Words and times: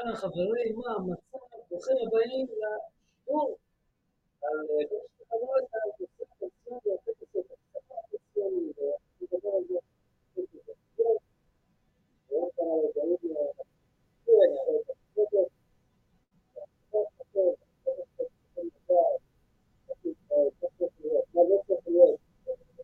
אהלן 0.00 0.16
חברים, 0.16 0.76
מה 0.76 0.92
המצב? 0.96 1.38
ברוכים 1.70 1.96
הבאים 2.06 2.46
לשיעור 2.46 3.56
על 4.42 4.66
חברות 5.28 5.64
הפנסיוני, 5.72 6.94
הטקס 6.94 7.34
הפנסיוני, 7.76 8.72
ונדבר 9.20 9.50
על 9.56 9.64
זה. 9.68 9.78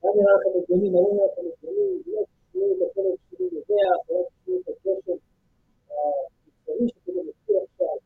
מה 0.02 0.10
נראה 0.14 0.34
לכם 0.36 0.58
הגיוני, 0.62 0.90
מה 0.90 1.00
לא 1.00 1.08
נראה 1.12 1.26
לכם 1.26 1.42
הגיוני, 1.52 2.02
יש 2.06 2.28
שינוי 2.52 2.74
לחלק 2.80 3.18
שלי 3.30 3.46
יודע, 3.52 3.88
יש 4.10 4.26
שינוי 4.44 4.60
את 4.60 4.68
הקשר 4.68 5.12
החיצוני 5.90 6.88
שכאילו 6.88 7.22
מכיר 7.22 7.56
עכשיו, 7.64 7.96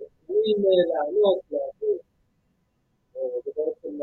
יכולים 0.00 0.56
לענות, 0.88 1.40
להגיד, 1.50 2.00
ובעצם 3.14 3.98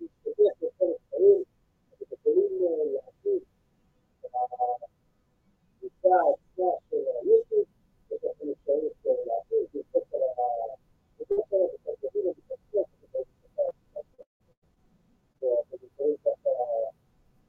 להשתתף 0.00 0.54
בכל 0.62 0.86
הדברים, 0.94 1.42
אז 1.92 2.06
יכולים 2.12 2.52
להגיד 2.94 3.42
הקבוצה 4.24 6.14
עצמה 6.32 6.70
של 6.90 7.02
היוטיוב, 7.20 7.66
יש 8.10 8.24
לכם 8.24 8.46
אפשרות 8.50 8.92
להגיד, 9.26 9.66
לבדוק 9.74 10.06
על 10.12 10.20
הקבוצה 11.20 11.34
שלה, 11.50 11.66
ותרגילים 11.92 12.32
ובתקציב, 12.32 12.84
ואתם 15.42 15.86
יכולים 15.86 16.16
ככה 16.24 16.50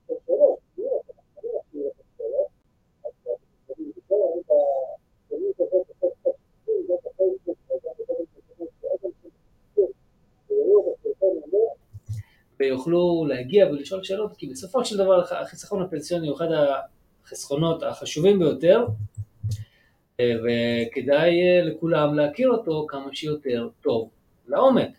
לשאול 0.10 0.20
שאלות, 0.28 0.60
תראו, 0.76 1.02
אתם 1.02 1.14
יכולים 1.32 1.56
להכיר 1.56 1.88
את 1.88 1.94
השאלות, 2.00 2.48
אז 3.06 3.12
אתם 3.22 3.32
יכולים 3.72 3.92
לשאול, 3.98 4.22
אני 4.34 4.42
בשנים 5.30 5.54
כזאת 5.54 5.88
קצת 5.88 6.08
קצת 6.22 6.36
לא 6.90 6.96
את 6.96 7.06
הפייסבוק, 7.06 7.58
וגם 7.66 7.94
בדברים 8.00 8.26
שכתוב 8.36 8.68
שאתם 8.82 9.10
תשתתפו, 9.22 9.88
ויראו 10.50 10.94
את 10.94 11.00
הסרטון 11.00 11.38
הזה, 11.44 11.58
ויוכלו 12.80 13.26
להגיע 13.30 13.68
ולשאול 13.68 14.04
שאלות, 14.04 14.38
כי 14.38 14.48
בסופו 14.48 14.86
של 14.86 14.98
דבר 14.98 15.24
החיסכון 15.24 15.82
הפנסיוני 15.82 16.28
הוא 16.28 16.38
אחד 16.38 16.48
החסכונות 17.24 17.84
החשובים 17.84 18.40
ביותר, 18.40 18.86
וכדאי 20.22 21.62
לכולם 21.62 22.16
להכיר 22.16 22.50
אותו 22.50 22.86
כמה 22.90 23.16
שיותר 23.16 23.70
טוב 23.82 24.10
לעומק. 24.48 24.90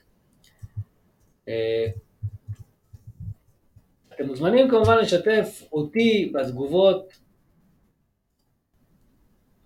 אתם 4.15 4.27
מוזמנים 4.27 4.71
כמובן 4.71 4.99
לשתף 4.99 5.63
אותי 5.73 6.33
בתגובות, 6.35 7.13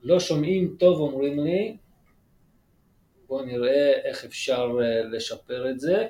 לא 0.02 0.20
שומעים 0.20 0.76
טוב 0.78 1.00
אומרים 1.00 1.44
לי, 1.44 1.76
בואו 3.26 3.44
נראה 3.44 3.92
איך 4.04 4.24
אפשר 4.24 4.72
לשפר 5.12 5.70
את 5.70 5.80
זה. 5.80 6.08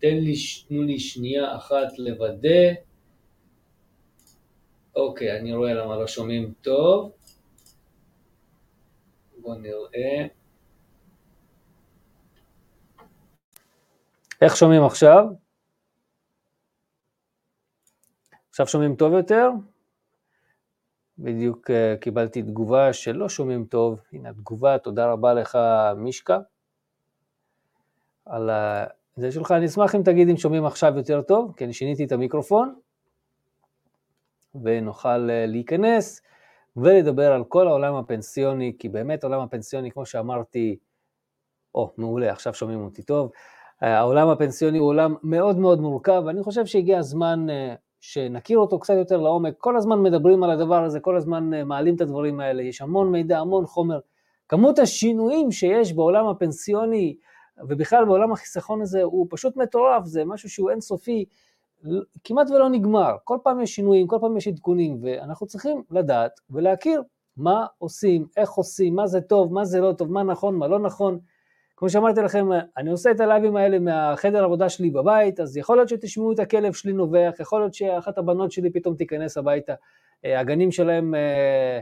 תן 0.00 0.16
לי, 0.16 0.34
תנו 0.68 0.82
לי 0.82 0.98
שנייה 0.98 1.56
אחת 1.56 1.98
לוודא. 1.98 2.72
אוקיי, 4.96 5.40
אני 5.40 5.54
רואה 5.54 5.74
למה 5.74 5.96
לא 5.96 6.06
שומעים 6.06 6.52
טוב. 6.60 7.12
בואו 9.38 9.54
נראה. 9.54 10.26
איך 14.42 14.56
שומעים 14.56 14.82
עכשיו? 14.84 15.24
עכשיו 18.48 18.66
שומעים 18.66 18.96
טוב 18.96 19.12
יותר? 19.12 19.48
בדיוק 21.18 21.70
uh, 21.70 21.98
קיבלתי 22.00 22.42
תגובה 22.42 22.92
שלא 22.92 23.28
שומעים 23.28 23.64
טוב. 23.64 24.00
הנה 24.12 24.30
התגובה, 24.30 24.78
תודה 24.78 25.12
רבה 25.12 25.34
לך 25.34 25.58
מישקה 25.96 26.38
על 28.24 28.50
זה 29.20 29.32
שלך. 29.32 29.52
אני 29.52 29.66
אשמח 29.66 29.94
אם 29.94 30.02
תגיד 30.02 30.28
אם 30.28 30.36
שומעים 30.36 30.64
עכשיו 30.64 30.92
יותר 30.96 31.22
טוב, 31.22 31.52
כי 31.56 31.64
אני 31.64 31.72
שיניתי 31.72 32.04
את 32.04 32.12
המיקרופון, 32.12 32.74
ונוכל 34.64 35.28
uh, 35.28 35.50
להיכנס 35.50 36.20
ולדבר 36.76 37.32
על 37.32 37.44
כל 37.44 37.68
העולם 37.68 37.94
הפנסיוני, 37.94 38.72
כי 38.78 38.88
באמת 38.88 39.24
העולם 39.24 39.40
הפנסיוני, 39.40 39.90
כמו 39.90 40.06
שאמרתי, 40.06 40.76
או, 41.74 41.92
מעולה, 41.96 42.32
עכשיו 42.32 42.54
שומעים 42.54 42.84
אותי 42.84 43.02
טוב. 43.02 43.30
Uh, 43.30 43.86
העולם 43.86 44.28
הפנסיוני 44.28 44.78
הוא 44.78 44.88
עולם 44.88 45.14
מאוד 45.22 45.58
מאוד 45.58 45.80
מורכב, 45.80 46.22
ואני 46.26 46.42
חושב 46.42 46.66
שהגיע 46.66 46.98
הזמן 46.98 47.46
uh, 47.48 47.78
שנכיר 48.00 48.58
אותו 48.58 48.78
קצת 48.78 48.94
יותר 48.94 49.16
לעומק, 49.16 49.54
כל 49.58 49.76
הזמן 49.76 50.02
מדברים 50.02 50.42
על 50.42 50.50
הדבר 50.50 50.84
הזה, 50.84 51.00
כל 51.00 51.16
הזמן 51.16 51.54
אה, 51.54 51.64
מעלים 51.64 51.94
את 51.94 52.00
הדברים 52.00 52.40
האלה, 52.40 52.62
יש 52.62 52.80
המון 52.80 53.12
מידע, 53.12 53.38
המון 53.38 53.66
חומר. 53.66 53.98
כמות 54.48 54.78
השינויים 54.78 55.50
שיש 55.50 55.92
בעולם 55.92 56.26
הפנסיוני 56.26 57.16
ובכלל 57.68 58.04
בעולם 58.04 58.32
החיסכון 58.32 58.82
הזה 58.82 59.02
הוא 59.02 59.26
פשוט 59.30 59.56
מטורף, 59.56 60.04
זה 60.04 60.24
משהו 60.24 60.50
שהוא 60.50 60.70
אינסופי, 60.70 61.24
כמעט 62.24 62.50
ולא 62.50 62.68
נגמר, 62.68 63.16
כל 63.24 63.38
פעם 63.42 63.60
יש 63.60 63.74
שינויים, 63.74 64.06
כל 64.06 64.18
פעם 64.20 64.36
יש 64.36 64.48
עדכונים, 64.48 64.98
ואנחנו 65.02 65.46
צריכים 65.46 65.82
לדעת 65.90 66.40
ולהכיר 66.50 67.02
מה 67.36 67.66
עושים, 67.78 68.26
איך 68.36 68.50
עושים, 68.50 68.94
מה 68.94 69.06
זה 69.06 69.20
טוב, 69.20 69.52
מה 69.52 69.64
זה 69.64 69.80
לא 69.80 69.92
טוב, 69.92 70.12
מה 70.12 70.22
נכון, 70.22 70.56
מה 70.56 70.68
לא 70.68 70.78
נכון, 70.78 71.18
כמו 71.76 71.90
שאמרתי 71.90 72.20
לכם, 72.20 72.48
אני 72.76 72.90
עושה 72.90 73.10
את 73.10 73.20
הלייבים 73.20 73.56
האלה 73.56 73.78
מהחדר 73.78 74.44
עבודה 74.44 74.68
שלי 74.68 74.90
בבית, 74.90 75.40
אז 75.40 75.56
יכול 75.56 75.76
להיות 75.76 75.88
שתשמעו 75.88 76.32
את 76.32 76.38
הכלב 76.38 76.72
שלי 76.72 76.92
נובח, 76.92 77.34
יכול 77.40 77.60
להיות 77.60 77.74
שאחת 77.74 78.18
הבנות 78.18 78.52
שלי 78.52 78.70
פתאום 78.70 78.94
תיכנס 78.94 79.36
הביתה. 79.36 79.74
אה, 80.24 80.40
הגנים 80.40 80.72
שלהם 80.72 81.14
אה, 81.14 81.80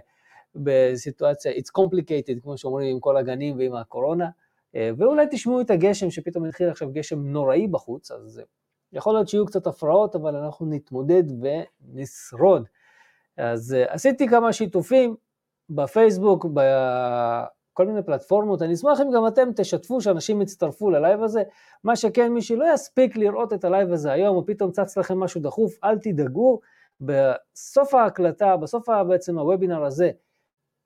בסיטואציה, 0.54 1.52
it's 1.52 1.81
complicated, 1.82 2.40
כמו 2.42 2.58
שאומרים, 2.58 2.94
עם 2.94 3.00
כל 3.00 3.16
הגנים 3.16 3.58
ועם 3.58 3.74
הקורונה, 3.74 4.28
ואולי 4.75 5.26
תשמעו 5.31 5.61
את 5.61 5.70
הגשם, 5.70 6.11
שפתאום 6.11 6.44
התחיל 6.44 6.69
עכשיו 6.69 6.93
גשם 6.93 7.26
נוראי 7.26 7.69
בחוץ, 7.69 8.11
אז 8.11 8.43
יכול 8.93 9.15
להיות 9.15 9.29
שיהיו 9.29 9.47
קצת 9.47 9.67
הפרעות, 9.67 10.15
אבל 10.15 10.37
אנחנו 10.37 10.67
נתמודד 10.67 11.23
ונשרוד. 11.41 12.69
אז 13.37 13.76
עשיתי 13.88 14.29
כמה 14.29 14.53
שיתופים 14.53 15.17
בפייסבוק, 15.70 16.47
כל 17.73 17.87
מיני 17.87 18.03
פלטפורמות, 18.03 18.62
אני 18.62 18.75
אשמח 18.75 19.00
אם 19.00 19.11
גם 19.15 19.26
אתם 19.26 19.49
תשתפו 19.56 20.00
שאנשים 20.00 20.43
יצטרפו 20.43 20.91
ללייב 20.91 21.23
הזה, 21.23 21.43
מה 21.85 21.97
שכן, 21.97 22.32
מי 22.32 22.43
שלא 22.43 22.65
יספיק 22.75 23.17
לראות 23.17 23.53
את 23.53 23.65
הלייב 23.65 23.93
הזה 23.93 24.12
היום, 24.12 24.37
או 24.37 24.47
פתאום 24.47 24.70
צץ 24.70 24.99
לכם 24.99 25.20
משהו 25.20 25.41
דחוף, 25.41 25.85
אל 25.85 25.99
תדאגו, 25.99 26.61
בסוף 27.00 27.94
ההקלטה, 27.94 28.56
בסוף 28.56 28.88
בעצם 29.09 29.38
הוובינר 29.38 29.85
הזה, 29.85 30.11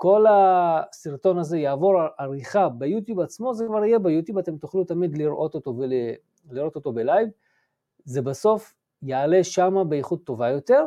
כל 0.03 0.25
הסרטון 0.29 1.39
הזה 1.39 1.59
יעבור 1.59 1.95
עריכה 2.19 2.69
ביוטיוב 2.69 3.21
עצמו, 3.21 3.55
זה 3.55 3.67
כבר 3.67 3.85
יהיה 3.85 3.99
ביוטיוב, 3.99 4.39
אתם 4.39 4.57
תוכלו 4.57 4.85
תמיד 4.85 5.19
לראות 5.19 5.55
אותו 5.55 5.75
ולראות 6.51 6.77
אותו 6.77 6.93
בלייב, 6.93 7.29
זה 8.05 8.23
בסוף 8.23 8.75
יעלה 9.03 9.45
שמה 9.45 9.85
באיכות 9.85 10.25
טובה 10.25 10.49
יותר, 10.49 10.85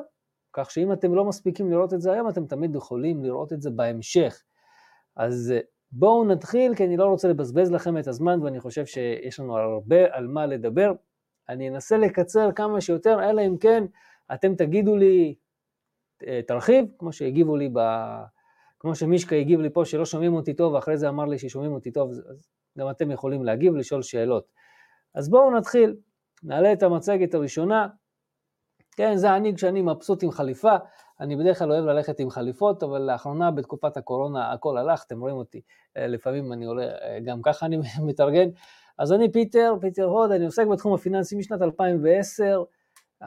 כך 0.53 0.71
שאם 0.71 0.93
אתם 0.93 1.15
לא 1.15 1.25
מספיקים 1.25 1.71
לראות 1.71 1.93
את 1.93 2.01
זה 2.01 2.13
היום, 2.13 2.29
אתם 2.29 2.45
תמיד 2.45 2.75
יכולים 2.75 3.23
לראות 3.23 3.53
את 3.53 3.61
זה 3.61 3.69
בהמשך. 3.69 4.43
אז 5.15 5.53
בואו 5.91 6.25
נתחיל, 6.25 6.75
כי 6.75 6.85
אני 6.85 6.97
לא 6.97 7.05
רוצה 7.05 7.27
לבזבז 7.27 7.71
לכם 7.71 7.97
את 7.97 8.07
הזמן 8.07 8.43
ואני 8.43 8.59
חושב 8.59 8.85
שיש 8.85 9.39
לנו 9.39 9.57
הרבה 9.57 10.15
על 10.15 10.27
מה 10.27 10.45
לדבר. 10.45 10.91
אני 11.49 11.69
אנסה 11.69 11.97
לקצר 11.97 12.51
כמה 12.51 12.81
שיותר, 12.81 13.29
אלא 13.29 13.41
אם 13.47 13.57
כן 13.57 13.83
אתם 14.33 14.55
תגידו 14.55 14.95
לי, 14.95 15.35
אה, 16.27 16.41
תרחיב, 16.47 16.85
כמו 16.97 17.13
שהגיבו 17.13 17.55
לי, 17.55 17.69
ב... 17.73 17.79
כמו 18.85 18.95
שמישקה 18.95 19.35
הגיב 19.35 19.59
לי 19.59 19.69
פה 19.69 19.85
שלא 19.85 20.05
שומעים 20.05 20.33
אותי 20.33 20.53
טוב, 20.53 20.73
ואחרי 20.73 20.97
זה 20.97 21.09
אמר 21.09 21.25
לי 21.25 21.39
ששומעים 21.39 21.73
אותי 21.73 21.91
טוב, 21.91 22.11
אז 22.11 22.49
גם 22.77 22.89
אתם 22.89 23.11
יכולים 23.11 23.43
להגיב 23.43 23.73
ולשאול 23.73 24.01
שאלות. 24.01 24.45
אז 25.15 25.29
בואו 25.29 25.57
נתחיל, 25.57 25.95
נעלה 26.43 26.73
את 26.73 26.83
המצגת 26.83 27.33
הראשונה. 27.33 27.87
כן, 28.97 29.15
זה 29.15 29.35
אני 29.35 29.55
כשאני 29.55 29.81
מבסוט 29.81 30.23
עם 30.23 30.31
חליפה, 30.31 30.75
אני 31.19 31.35
בדרך 31.35 31.59
כלל 31.59 31.71
אוהב 31.71 31.85
ללכת 31.85 32.19
עם 32.19 32.29
חליפות, 32.29 32.83
אבל 32.83 33.01
לאחרונה 33.01 33.51
בתקופת 33.51 33.97
הקורונה 33.97 34.51
הכל 34.53 34.77
הלך, 34.77 35.03
אתם 35.07 35.19
רואים 35.19 35.35
אותי, 35.35 35.61
אה, 35.97 36.07
לפעמים 36.07 36.53
אני 36.53 36.65
עולה, 36.65 36.83
אה, 36.83 37.19
גם 37.25 37.41
ככה 37.41 37.65
אני 37.65 37.77
מתארגן. 38.07 38.49
אז 38.97 39.13
אני 39.13 39.31
פיטר, 39.31 39.75
פיטר 39.81 40.03
הוד, 40.03 40.31
אני 40.31 40.45
עוסק 40.45 40.67
בתחום 40.67 40.93
הפיננסי 40.93 41.35
משנת 41.35 41.61
2010, 41.61 42.63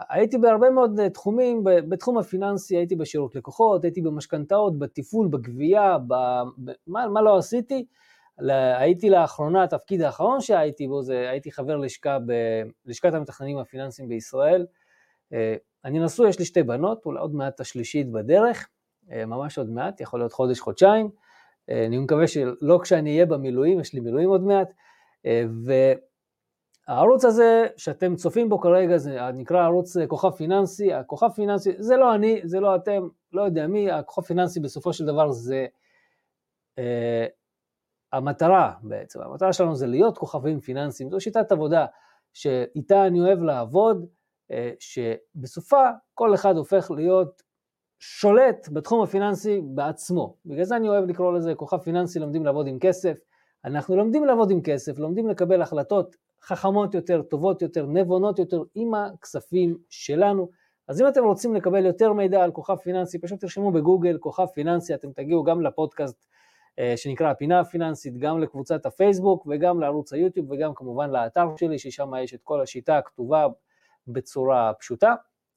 הייתי 0.08 0.38
בהרבה 0.38 0.70
מאוד 0.70 1.00
אה, 1.00 1.10
תחומים, 1.10 1.64
בתחום 1.64 2.18
הפיננסי 2.18 2.76
הייתי 2.76 2.96
בשירות 2.96 3.36
לקוחות, 3.36 3.84
הייתי 3.84 4.02
במשכנתאות, 4.02 4.78
בתפעול, 4.78 5.28
בגבייה, 5.28 5.98
ב... 6.06 6.14
מה, 6.86 7.22
לא 7.22 7.38
עשיתי? 7.38 7.86
הייתי 8.78 9.10
לאחרונה, 9.10 9.62
התפקיד 9.62 10.02
האחרון 10.02 10.40
שהייתי 10.40 10.88
בו 10.88 11.02
זה, 11.02 11.30
הייתי 11.30 11.52
חבר 11.52 11.76
לשכה 11.76 12.18
בלשכת 12.86 13.14
המתכננים 13.14 13.58
הפיננסיים 13.58 14.08
בישראל, 14.08 14.66
אני 15.84 15.98
נשוי, 15.98 16.28
יש 16.28 16.38
לי 16.38 16.44
שתי 16.44 16.62
בנות, 16.62 17.06
אולי 17.06 17.20
עוד 17.20 17.34
מעט 17.34 17.60
השלישית 17.60 18.10
בדרך, 18.12 18.68
אה, 19.12 19.26
ממש 19.26 19.58
עוד 19.58 19.70
מעט, 19.70 20.00
יכול 20.00 20.20
להיות 20.20 20.32
חודש, 20.32 20.60
חודשיים. 20.60 21.10
אה, 21.70 21.86
אני 21.86 21.98
מקווה 21.98 22.26
שלא 22.26 22.80
כשאני 22.82 23.10
אהיה 23.10 23.26
במילואים, 23.26 23.80
יש 23.80 23.92
לי 23.92 24.00
מילואים 24.00 24.28
עוד 24.28 24.42
מעט. 24.42 24.72
אה, 25.26 25.42
והערוץ 26.88 27.24
הזה 27.24 27.66
שאתם 27.76 28.16
צופים 28.16 28.48
בו 28.48 28.60
כרגע, 28.60 28.98
זה 28.98 29.18
נקרא 29.34 29.64
ערוץ 29.64 29.96
כוכב 30.08 30.30
פיננסי. 30.30 30.92
הכוכב 30.92 31.28
פיננסי, 31.28 31.72
זה 31.78 31.96
לא 31.96 32.14
אני, 32.14 32.40
זה 32.44 32.60
לא 32.60 32.76
אתם, 32.76 33.08
לא 33.32 33.42
יודע 33.42 33.66
מי, 33.66 33.90
הכוכב 33.90 34.22
פיננסי 34.22 34.60
בסופו 34.60 34.92
של 34.92 35.06
דבר 35.06 35.30
זה 35.30 35.66
אה, 36.78 37.26
המטרה 38.12 38.72
בעצם, 38.82 39.20
המטרה 39.20 39.52
שלנו 39.52 39.76
זה 39.76 39.86
להיות 39.86 40.18
כוכבים 40.18 40.60
פיננסיים, 40.60 41.10
זו 41.10 41.20
שיטת 41.20 41.52
עבודה 41.52 41.86
שאיתה 42.32 43.06
אני 43.06 43.20
אוהב 43.20 43.42
לעבוד, 43.42 44.06
אה, 44.50 44.70
שבסופה 44.78 45.82
כל 46.14 46.34
אחד 46.34 46.56
הופך 46.56 46.90
להיות 46.90 47.42
שולט 47.98 48.68
בתחום 48.72 49.02
הפיננסי 49.02 49.60
בעצמו. 49.64 50.36
בגלל 50.46 50.64
זה 50.64 50.76
אני 50.76 50.88
אוהב 50.88 51.04
לקרוא 51.04 51.32
לזה 51.32 51.54
כוכב 51.54 51.78
פיננסי 51.78 52.18
לומדים 52.18 52.44
לעבוד 52.44 52.66
עם 52.66 52.78
כסף. 52.78 53.18
אנחנו 53.64 53.96
לומדים 53.96 54.24
לעבוד 54.24 54.50
עם 54.50 54.62
כסף, 54.62 54.98
לומדים 54.98 55.28
לקבל 55.28 55.62
החלטות 55.62 56.16
חכמות 56.42 56.94
יותר, 56.94 57.22
טובות 57.22 57.62
יותר, 57.62 57.86
נבונות 57.86 58.38
יותר 58.38 58.62
עם 58.74 58.94
הכספים 58.94 59.78
שלנו. 59.88 60.48
אז 60.88 61.00
אם 61.02 61.08
אתם 61.08 61.24
רוצים 61.24 61.54
לקבל 61.54 61.86
יותר 61.86 62.12
מידע 62.12 62.44
על 62.44 62.52
כוכב 62.52 62.76
פיננסי, 62.76 63.18
פשוט 63.18 63.40
תרשמו 63.40 63.70
בגוגל 63.70 64.18
כוכב 64.18 64.46
פיננסי, 64.46 64.94
אתם 64.94 65.12
תגיעו 65.12 65.44
גם 65.44 65.62
לפודקאסט 65.62 66.26
אה, 66.78 66.92
שנקרא 66.96 67.30
הפינה 67.30 67.60
הפיננסית, 67.60 68.18
גם 68.18 68.40
לקבוצת 68.40 68.86
הפייסבוק 68.86 69.46
וגם 69.50 69.80
לערוץ 69.80 70.12
היוטיוב 70.12 70.50
וגם 70.50 70.74
כמובן 70.74 71.10
לאתר 71.10 71.48
שלי, 71.56 71.78
ששם 71.78 72.10
יש 72.22 72.34
את 72.34 72.40
כל 72.42 72.60
השיטה 72.60 72.98
הכתובה 72.98 73.46
בצורה 74.08 74.72
פשוטה, 74.78 75.14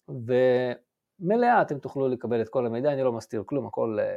ומלאה 0.10 1.62
אתם 1.62 1.80
תוכלו 1.80 2.08
לקבל 2.08 2.42
את 2.42 2.50
כל 2.50 2.66
המידע, 2.66 2.94
אני 2.94 3.04
לא 3.04 3.12
מסתיר 3.12 3.44
כלום, 3.46 3.68
הכל 3.68 3.98
אה, 4.02 4.14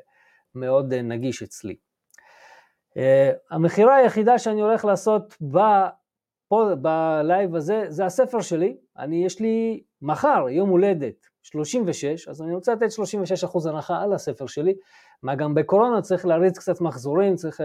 מאוד 0.55 0.93
אה, 0.93 1.03
נגיש 1.03 1.43
אצלי. 1.43 1.77
המכירה 3.51 3.97
היחידה 3.97 4.39
שאני 4.39 4.61
הולך 4.61 4.85
לעשות 4.85 5.37
פה 6.55 6.75
בלייב 6.75 7.55
הזה, 7.55 7.85
זה 7.89 8.05
הספר 8.05 8.41
שלי, 8.41 8.77
אני, 8.99 9.25
יש 9.25 9.41
לי 9.41 9.83
מחר 10.03 10.47
יום 10.51 10.69
הולדת 10.71 11.27
36, 11.43 12.29
אז 12.29 12.43
אני 12.43 12.55
רוצה 12.55 12.73
לתת 12.75 12.87
36% 13.55 13.69
הנחה 13.69 14.03
על 14.03 14.13
הספר 14.13 14.47
שלי, 14.47 14.75
מה 15.23 15.35
גם 15.35 15.55
בקורונה 15.55 16.03
צריך 16.03 16.27
להריץ 16.27 16.59
קצת 16.59 16.81
מחזורים, 16.81 17.35
צריך 17.35 17.61
uh, 17.61 17.65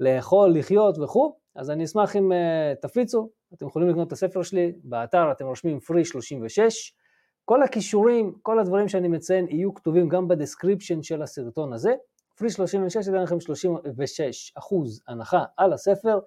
לאכול, 0.00 0.58
לחיות 0.58 0.98
וכו', 0.98 1.36
אז 1.56 1.70
אני 1.70 1.84
אשמח 1.84 2.16
אם 2.16 2.32
uh, 2.32 2.80
תפיצו, 2.82 3.30
אתם 3.54 3.66
יכולים 3.66 3.88
לקנות 3.88 4.06
את 4.06 4.12
הספר 4.12 4.42
שלי, 4.42 4.72
באתר 4.84 5.32
אתם 5.32 5.46
רושמים 5.46 5.78
free 5.78 6.04
36, 6.04 6.94
כל 7.44 7.62
הקישורים, 7.62 8.34
כל 8.42 8.58
הדברים 8.58 8.88
שאני 8.88 9.08
מציין 9.08 9.46
יהיו 9.48 9.74
כתובים 9.74 10.08
גם 10.08 10.28
ב 10.28 10.34
description 10.34 11.02
של 11.02 11.22
הסרטון 11.22 11.72
הזה, 11.72 11.94
free 12.42 12.50
36 12.50 12.96
ייתן 13.06 13.22
לכם 13.22 13.40
36 13.40 14.52
הנחה 15.08 15.44
על 15.56 15.72
הספר, 15.72 16.18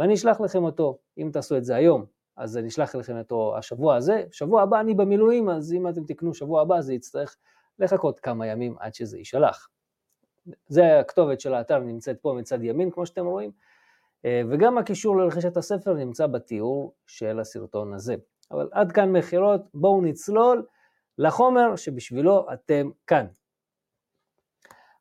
ואני 0.00 0.14
אשלח 0.14 0.40
לכם 0.40 0.64
אותו, 0.64 0.98
אם 1.18 1.30
תעשו 1.32 1.56
את 1.56 1.64
זה 1.64 1.76
היום, 1.76 2.04
אז 2.36 2.56
אני 2.56 2.68
אשלח 2.68 2.94
לכם 2.94 3.18
אותו 3.18 3.56
השבוע 3.56 3.96
הזה, 3.96 4.24
שבוע 4.30 4.62
הבא 4.62 4.80
אני 4.80 4.94
במילואים, 4.94 5.50
אז 5.50 5.72
אם 5.72 5.88
אתם 5.88 6.04
תקנו 6.04 6.34
שבוע 6.34 6.62
הבא 6.62 6.80
זה 6.80 6.94
יצטרך 6.94 7.36
לחכות 7.78 8.20
כמה 8.20 8.46
ימים 8.46 8.76
עד 8.78 8.94
שזה 8.94 9.18
יישלח. 9.18 9.68
זה 10.68 10.98
הכתובת 11.00 11.40
של 11.40 11.54
האתר 11.54 11.78
נמצאת 11.78 12.20
פה 12.20 12.34
מצד 12.38 12.62
ימין 12.62 12.90
כמו 12.90 13.06
שאתם 13.06 13.26
רואים, 13.26 13.50
אה, 14.24 14.42
וגם 14.50 14.78
הקישור 14.78 15.16
לרכישת 15.16 15.56
הספר 15.56 15.94
נמצא 15.94 16.26
בתיאור 16.26 16.94
של 17.06 17.40
הסרטון 17.40 17.94
הזה. 17.94 18.14
אבל 18.50 18.68
עד 18.72 18.92
כאן 18.92 19.12
מכירות, 19.12 19.60
בואו 19.74 20.02
נצלול 20.02 20.66
לחומר 21.18 21.76
שבשבילו 21.76 22.46
אתם 22.52 22.90
כאן. 23.06 23.26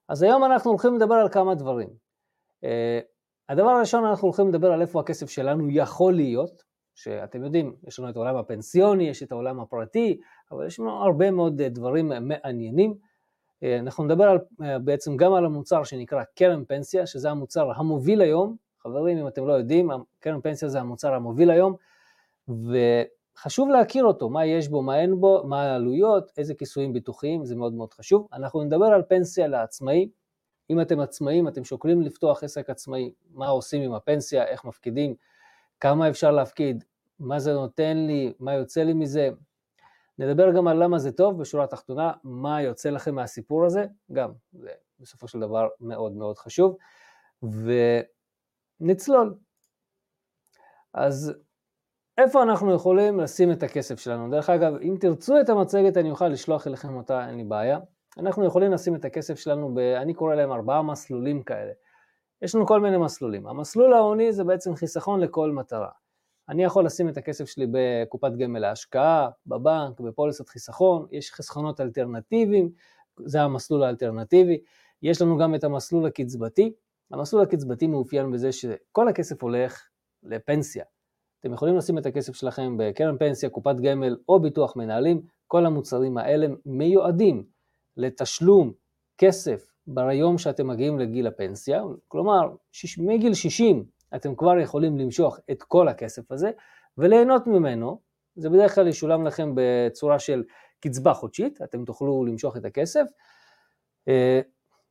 אז 0.08 0.24
היום 0.24 0.44
אנחנו 0.44 0.72
הולכים 0.72 0.96
לדבר 0.96 1.16
על 1.16 1.30
כמה 1.30 1.56
דברים. 1.56 1.90
אה, 3.50 3.54
הדבר 3.54 3.70
הראשון, 3.70 4.06
אנחנו 4.06 4.28
הולכים 4.28 4.50
לדבר 4.50 4.72
על 4.72 4.82
איפה 4.82 5.00
הכסף 5.00 5.30
שלנו 5.30 5.68
יכול 5.70 6.14
להיות, 6.14 6.64
שאתם 6.96 7.44
יודעים, 7.44 7.76
יש 7.88 8.00
לנו 8.00 8.10
את 8.10 8.16
העולם 8.16 8.36
הפנסיוני, 8.36 9.04
יש 9.04 9.24
את 9.24 9.32
העולם 9.32 9.60
הפרטי, 9.60 10.20
אבל 10.52 10.68
יש 10.68 10.80
לנו 10.80 10.92
הרבה 10.92 11.32
מאוד 11.32 11.62
דברים 11.62 12.12
מעניינים. 12.22 12.94
אה, 13.64 13.80
אנחנו 13.80 14.04
נדבר 14.04 14.24
על, 14.24 14.40
אה, 14.64 14.80
בעצם 14.80 15.18
גם 15.18 15.34
על 15.34 15.46
המוצר 15.46 15.84
שנקרא 15.84 16.24
קרן 16.36 16.66
פנסיה, 16.66 17.06
שזה 17.06 17.30
המוצר 17.30 17.72
המוביל 17.76 18.22
היום. 18.22 18.56
חברים, 18.84 19.18
אם 19.18 19.28
אתם 19.28 19.48
לא 19.48 19.54
יודעים, 19.54 19.90
קרן 20.20 20.42
פנסיה 20.42 20.70
זה 20.70 20.80
המוצר 20.80 21.14
המוביל 21.14 21.52
היום, 21.52 21.76
וחשוב 22.48 23.70
להכיר 23.70 24.06
אותו, 24.06 24.30
מה 24.30 24.46
יש 24.46 24.68
בו, 24.68 24.82
מה 24.82 25.00
אין 25.02 25.20
בו, 25.20 25.44
מה 25.46 25.62
העלויות, 25.62 26.32
איזה 26.38 26.54
כיסויים 26.54 26.94
ביטוחיים, 26.94 27.46
זה 27.46 27.56
מאוד 27.56 27.74
מאוד 27.74 27.94
חשוב. 27.94 28.28
אנחנו 28.34 28.64
נדבר 28.64 28.86
על 28.86 29.02
פנסיה 29.10 29.48
לעצמאי. 29.48 30.10
אם 30.70 30.82
אתם 30.82 31.00
עצמאים, 31.00 31.48
אתם 31.48 31.64
שוקלים 31.64 32.02
לפתוח 32.02 32.44
עסק 32.44 32.70
עצמאי, 32.70 33.14
מה 33.32 33.48
עושים 33.48 33.82
עם 33.82 33.94
הפנסיה, 33.94 34.46
איך 34.46 34.66
מפקידים, 34.66 35.16
כמה 35.80 36.10
אפשר 36.10 36.32
להפקיד, 36.32 36.84
מה 37.20 37.40
זה 37.40 37.54
נותן 37.54 37.98
לי, 37.98 38.34
מה 38.40 38.54
יוצא 38.54 38.84
לי 38.84 38.94
מזה, 38.94 39.30
נדבר 40.20 40.52
גם 40.52 40.68
על 40.68 40.84
למה 40.84 41.00
זה 41.00 41.12
טוב 41.12 41.42
בשורה 41.42 41.64
התחתונה, 41.64 42.12
מה 42.24 42.62
יוצא 42.62 42.90
לכם 42.90 43.16
מהסיפור 43.16 43.66
הזה, 43.66 43.86
גם 44.12 44.32
זה 44.54 44.70
בסופו 45.00 45.28
של 45.28 45.40
דבר 45.40 45.68
מאוד 45.80 46.12
מאוד 46.12 46.38
חשוב, 46.38 46.78
ונצלול. 48.82 49.36
אז 50.94 51.34
איפה 52.18 52.44
אנחנו 52.44 52.74
יכולים 52.74 53.20
לשים 53.20 53.52
את 53.52 53.64
הכסף 53.64 54.00
שלנו? 54.00 54.32
דרך 54.32 54.50
אגב, 54.50 54.74
אם 54.76 54.98
תרצו 55.00 55.42
את 55.42 55.50
המצגת 55.50 55.98
אני 55.98 56.12
אוכל 56.12 56.28
לשלוח 56.28 56.68
אליכם 56.68 56.96
אותה, 56.96 57.28
אין 57.28 57.38
לי 57.38 57.44
בעיה. 57.44 57.80
אנחנו 58.18 58.46
יכולים 58.46 58.72
לשים 58.72 58.96
את 58.96 59.06
הכסף 59.06 59.40
שלנו, 59.40 59.74
ב, 59.74 59.78
אני 59.80 60.14
קורא 60.14 60.36
להם 60.36 60.52
ארבעה 60.52 60.82
מסלולים 60.82 61.44
כאלה. 61.44 61.72
יש 62.42 62.56
לנו 62.56 62.68
כל 62.68 62.82
מיני 62.82 62.98
מסלולים. 62.98 63.48
המסלול 63.48 63.94
ההוני 63.94 64.34
זה 64.34 64.44
בעצם 64.44 64.76
חיסכון 64.76 65.20
לכל 65.20 65.52
מטרה. 65.52 65.90
אני 66.50 66.64
יכול 66.64 66.86
לשים 66.86 67.10
את 67.10 67.18
הכסף 67.18 67.46
שלי 67.46 67.66
בקופת 67.72 68.32
גמל 68.32 68.60
להשקעה, 68.60 69.30
בבנק, 69.48 70.00
בפוליסת 70.00 70.50
חיסכון, 70.50 71.08
יש 71.12 71.32
חסכונות 71.32 71.82
אלטרנטיביים, 71.82 72.70
זה 73.26 73.42
המסלול 73.42 73.84
האלטרנטיבי. 73.84 74.62
יש 75.02 75.22
לנו 75.22 75.38
גם 75.38 75.56
את 75.56 75.64
המסלול 75.64 76.06
הקצבתי. 76.06 76.74
המסלול 77.12 77.44
הקצבתי 77.44 77.88
מאופיין 77.88 78.32
בזה 78.32 78.52
שכל 78.52 79.08
הכסף 79.08 79.44
הולך 79.44 79.88
לפנסיה. 80.24 80.84
אתם 81.40 81.54
יכולים 81.54 81.78
לשים 81.78 81.98
את 81.98 82.06
הכסף 82.06 82.36
שלכם 82.36 82.76
בקרן 82.78 83.18
פנסיה, 83.18 83.50
קופת 83.50 83.76
גמל 83.76 84.18
או 84.30 84.40
ביטוח 84.40 84.76
מנהלים, 84.76 85.22
כל 85.48 85.66
המוצרים 85.66 86.18
האלה 86.18 86.48
מיועדים 86.66 87.44
לתשלום 88.00 88.72
כסף 89.18 89.72
ביום 89.88 90.38
שאתם 90.38 90.68
מגיעים 90.68 91.00
לגיל 91.00 91.28
הפנסיה, 91.28 91.84
כלומר 92.08 92.56
מגיל 92.98 93.34
60 93.34 93.86
אתם 94.16 94.36
כבר 94.36 94.60
יכולים 94.60 94.98
למשוך 94.98 95.40
את 95.52 95.64
כל 95.64 95.88
הכסף 95.88 96.32
הזה 96.32 96.52
וליהנות 96.98 97.48
ממנו, 97.48 98.00
זה 98.36 98.50
בדרך 98.50 98.76
כלל 98.76 98.88
ישולם 98.88 99.28
לכם 99.28 99.54
בצורה 99.56 100.20
של 100.20 100.44
קצבה 100.80 101.14
חודשית, 101.14 101.62
אתם 101.62 101.86
תוכלו 101.86 102.26
למשוך 102.26 102.58
את 102.58 102.66
הכסף. 102.66 103.06
אה, 104.08 104.42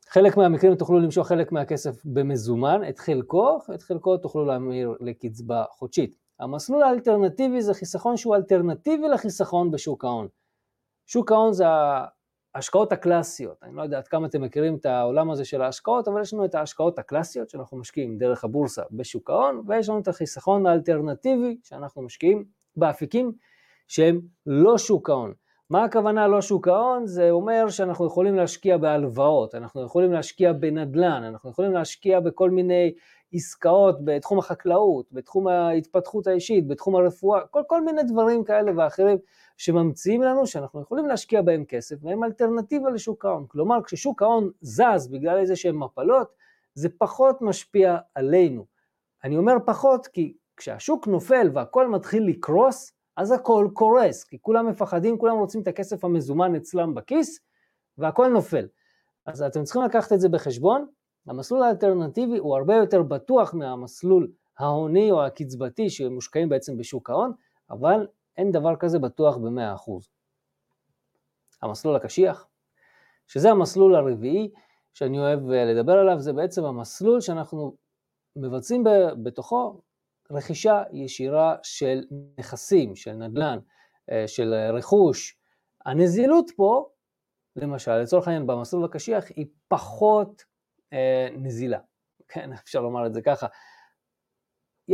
חלק 0.08 0.36
מהמקרים 0.36 0.74
תוכלו 0.74 1.00
למשוך 1.00 1.28
חלק 1.28 1.52
מהכסף 1.52 2.02
במזומן, 2.04 2.80
את 2.88 2.98
חלקו, 2.98 3.58
את 3.74 3.82
חלקו 3.82 4.16
תוכלו 4.16 4.44
להמיר 4.44 4.94
לקצבה 5.00 5.64
חודשית. 5.70 6.16
המסלול 6.40 6.82
האלטרנטיבי 6.82 7.62
זה 7.62 7.74
חיסכון 7.74 8.16
שהוא 8.16 8.36
אלטרנטיבי 8.36 9.08
לחיסכון 9.08 9.70
בשוק 9.70 10.04
ההון. 10.04 10.28
שוק 11.06 11.32
ההון 11.32 11.52
זה 11.52 11.64
ההשקעות 12.58 12.92
הקלאסיות, 12.92 13.62
אני 13.62 13.76
לא 13.76 13.82
יודע 13.82 13.98
עד 13.98 14.08
כמה 14.08 14.26
אתם 14.26 14.42
מכירים 14.42 14.74
את 14.74 14.86
העולם 14.86 15.30
הזה 15.30 15.44
של 15.44 15.62
ההשקעות, 15.62 16.08
אבל 16.08 16.20
יש 16.20 16.34
לנו 16.34 16.44
את 16.44 16.54
ההשקעות 16.54 16.98
הקלאסיות 16.98 17.50
שאנחנו 17.50 17.78
משקיעים 17.78 18.18
דרך 18.18 18.44
הבורסה 18.44 18.82
בשוק 18.90 19.30
ההון, 19.30 19.62
ויש 19.66 19.88
לנו 19.88 19.98
את 19.98 20.08
החיסכון 20.08 20.66
האלטרנטיבי 20.66 21.56
שאנחנו 21.62 22.02
משקיעים 22.02 22.44
באפיקים 22.76 23.32
שהם 23.88 24.20
לא 24.46 24.78
שוק 24.78 25.10
ההון. 25.10 25.32
מה 25.70 25.84
הכוונה 25.84 26.28
לא 26.28 26.40
שוק 26.40 26.68
ההון? 26.68 27.06
זה 27.06 27.30
אומר 27.30 27.68
שאנחנו 27.68 28.06
יכולים 28.06 28.36
להשקיע 28.36 28.76
בהלוואות, 28.76 29.54
אנחנו 29.54 29.82
יכולים 29.82 30.12
להשקיע 30.12 30.52
בנדל"ן, 30.52 31.22
אנחנו 31.24 31.50
יכולים 31.50 31.72
להשקיע 31.72 32.20
בכל 32.20 32.50
מיני 32.50 32.92
עסקאות 33.32 34.04
בתחום 34.04 34.38
החקלאות, 34.38 35.06
בתחום 35.12 35.48
ההתפתחות 35.48 36.26
האישית, 36.26 36.66
בתחום 36.66 36.96
הרפואה, 36.96 37.40
כל, 37.50 37.62
כל 37.66 37.84
מיני 37.84 38.02
דברים 38.02 38.44
כאלה 38.44 38.72
ואחרים 38.76 39.18
שממציאים 39.58 40.22
לנו 40.22 40.46
שאנחנו 40.46 40.80
יכולים 40.80 41.06
להשקיע 41.06 41.42
בהם 41.42 41.64
כסף 41.64 41.96
והם 42.02 42.24
אלטרנטיבה 42.24 42.90
לשוק 42.90 43.24
ההון. 43.24 43.46
כלומר, 43.48 43.82
כששוק 43.82 44.22
ההון 44.22 44.50
זז 44.60 45.08
בגלל 45.10 45.38
איזה 45.38 45.56
שהם 45.56 45.82
מפלות, 45.82 46.28
זה 46.74 46.88
פחות 46.98 47.42
משפיע 47.42 47.96
עלינו. 48.14 48.66
אני 49.24 49.36
אומר 49.36 49.54
פחות 49.66 50.06
כי 50.06 50.36
כשהשוק 50.56 51.06
נופל 51.06 51.50
והכל 51.54 51.88
מתחיל 51.88 52.26
לקרוס, 52.28 52.92
אז 53.16 53.32
הכל 53.32 53.68
קורס, 53.72 54.24
כי 54.24 54.38
כולם 54.40 54.66
מפחדים, 54.66 55.18
כולם 55.18 55.36
רוצים 55.36 55.62
את 55.62 55.68
הכסף 55.68 56.04
המזומן 56.04 56.54
אצלם 56.54 56.94
בכיס, 56.94 57.40
והכל 57.98 58.28
נופל. 58.28 58.66
אז 59.26 59.42
אתם 59.42 59.64
צריכים 59.64 59.82
לקחת 59.82 60.12
את 60.12 60.20
זה 60.20 60.28
בחשבון, 60.28 60.86
המסלול 61.26 61.62
האלטרנטיבי 61.62 62.38
הוא 62.38 62.56
הרבה 62.56 62.76
יותר 62.76 63.02
בטוח 63.02 63.54
מהמסלול 63.54 64.30
ההוני 64.58 65.10
או 65.10 65.24
הקצבתי 65.24 65.90
שמושקעים 65.90 66.48
בעצם 66.48 66.76
בשוק 66.76 67.10
ההון, 67.10 67.32
אבל 67.70 68.06
אין 68.38 68.52
דבר 68.52 68.76
כזה 68.76 68.98
בטוח 68.98 69.36
ב-100%. 69.36 70.08
המסלול 71.62 71.96
הקשיח, 71.96 72.48
שזה 73.26 73.50
המסלול 73.50 73.94
הרביעי 73.94 74.50
שאני 74.94 75.18
אוהב 75.18 75.50
אה, 75.50 75.64
לדבר 75.64 75.92
עליו, 75.92 76.20
זה 76.20 76.32
בעצם 76.32 76.64
המסלול 76.64 77.20
שאנחנו 77.20 77.76
מבצעים 78.36 78.84
בתוכו 79.22 79.80
רכישה 80.30 80.82
ישירה 80.92 81.56
של 81.62 82.04
נכסים, 82.38 82.96
של 82.96 83.12
נדל"ן, 83.12 83.58
אה, 84.10 84.28
של 84.28 84.54
רכוש. 84.72 85.38
הנזילות 85.86 86.50
פה, 86.56 86.88
למשל, 87.56 87.96
לצורך 87.96 88.28
העניין 88.28 88.46
במסלול 88.46 88.84
הקשיח, 88.84 89.24
היא 89.36 89.46
פחות 89.68 90.44
אה, 90.92 91.28
נזילה, 91.36 91.78
כן, 92.28 92.52
אפשר 92.52 92.80
לומר 92.80 93.06
את 93.06 93.14
זה 93.14 93.22
ככה. 93.22 93.46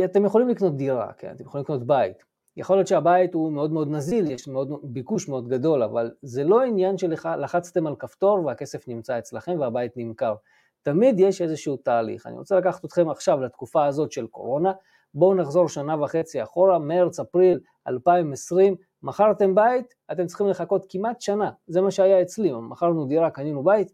אתם 0.05 0.25
יכולים 0.25 0.49
לקנות 0.49 0.77
דירה, 0.77 1.13
כן, 1.13 1.31
אתם 1.35 1.43
יכולים 1.43 1.63
לקנות 1.63 1.87
בית. 1.87 2.34
יכול 2.57 2.77
להיות 2.77 2.87
שהבית 2.87 3.33
הוא 3.33 3.51
מאוד 3.51 3.71
מאוד 3.71 3.91
נזיל, 3.91 4.31
יש 4.31 4.47
מאוד, 4.47 4.71
ביקוש 4.83 5.29
מאוד 5.29 5.47
גדול, 5.47 5.83
אבל 5.83 6.11
זה 6.21 6.43
לא 6.43 6.61
עניין 6.61 6.97
שלחצתם 6.97 7.87
על 7.87 7.95
כפתור 7.95 8.45
והכסף 8.45 8.87
נמצא 8.87 9.19
אצלכם 9.19 9.59
והבית 9.59 9.91
נמכר. 9.95 10.35
תמיד 10.81 11.19
יש 11.19 11.41
איזשהו 11.41 11.77
תהליך. 11.77 12.27
אני 12.27 12.37
רוצה 12.37 12.57
לקחת 12.57 12.85
אתכם 12.85 13.09
עכשיו 13.09 13.41
לתקופה 13.41 13.85
הזאת 13.85 14.11
של 14.11 14.27
קורונה, 14.27 14.71
בואו 15.13 15.35
נחזור 15.35 15.69
שנה 15.69 16.03
וחצי 16.03 16.43
אחורה, 16.43 16.79
מרץ, 16.79 17.19
אפריל 17.19 17.59
2020, 17.87 18.75
מכרתם 19.03 19.55
בית, 19.55 19.95
אתם 20.11 20.25
צריכים 20.25 20.47
לחכות 20.47 20.85
כמעט 20.89 21.21
שנה, 21.21 21.51
זה 21.67 21.81
מה 21.81 21.91
שהיה 21.91 22.21
אצלי, 22.21 22.51
מכרנו 22.61 23.05
דירה, 23.05 23.29
קנינו 23.29 23.63
בית, 23.63 23.91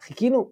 חיכינו 0.00 0.50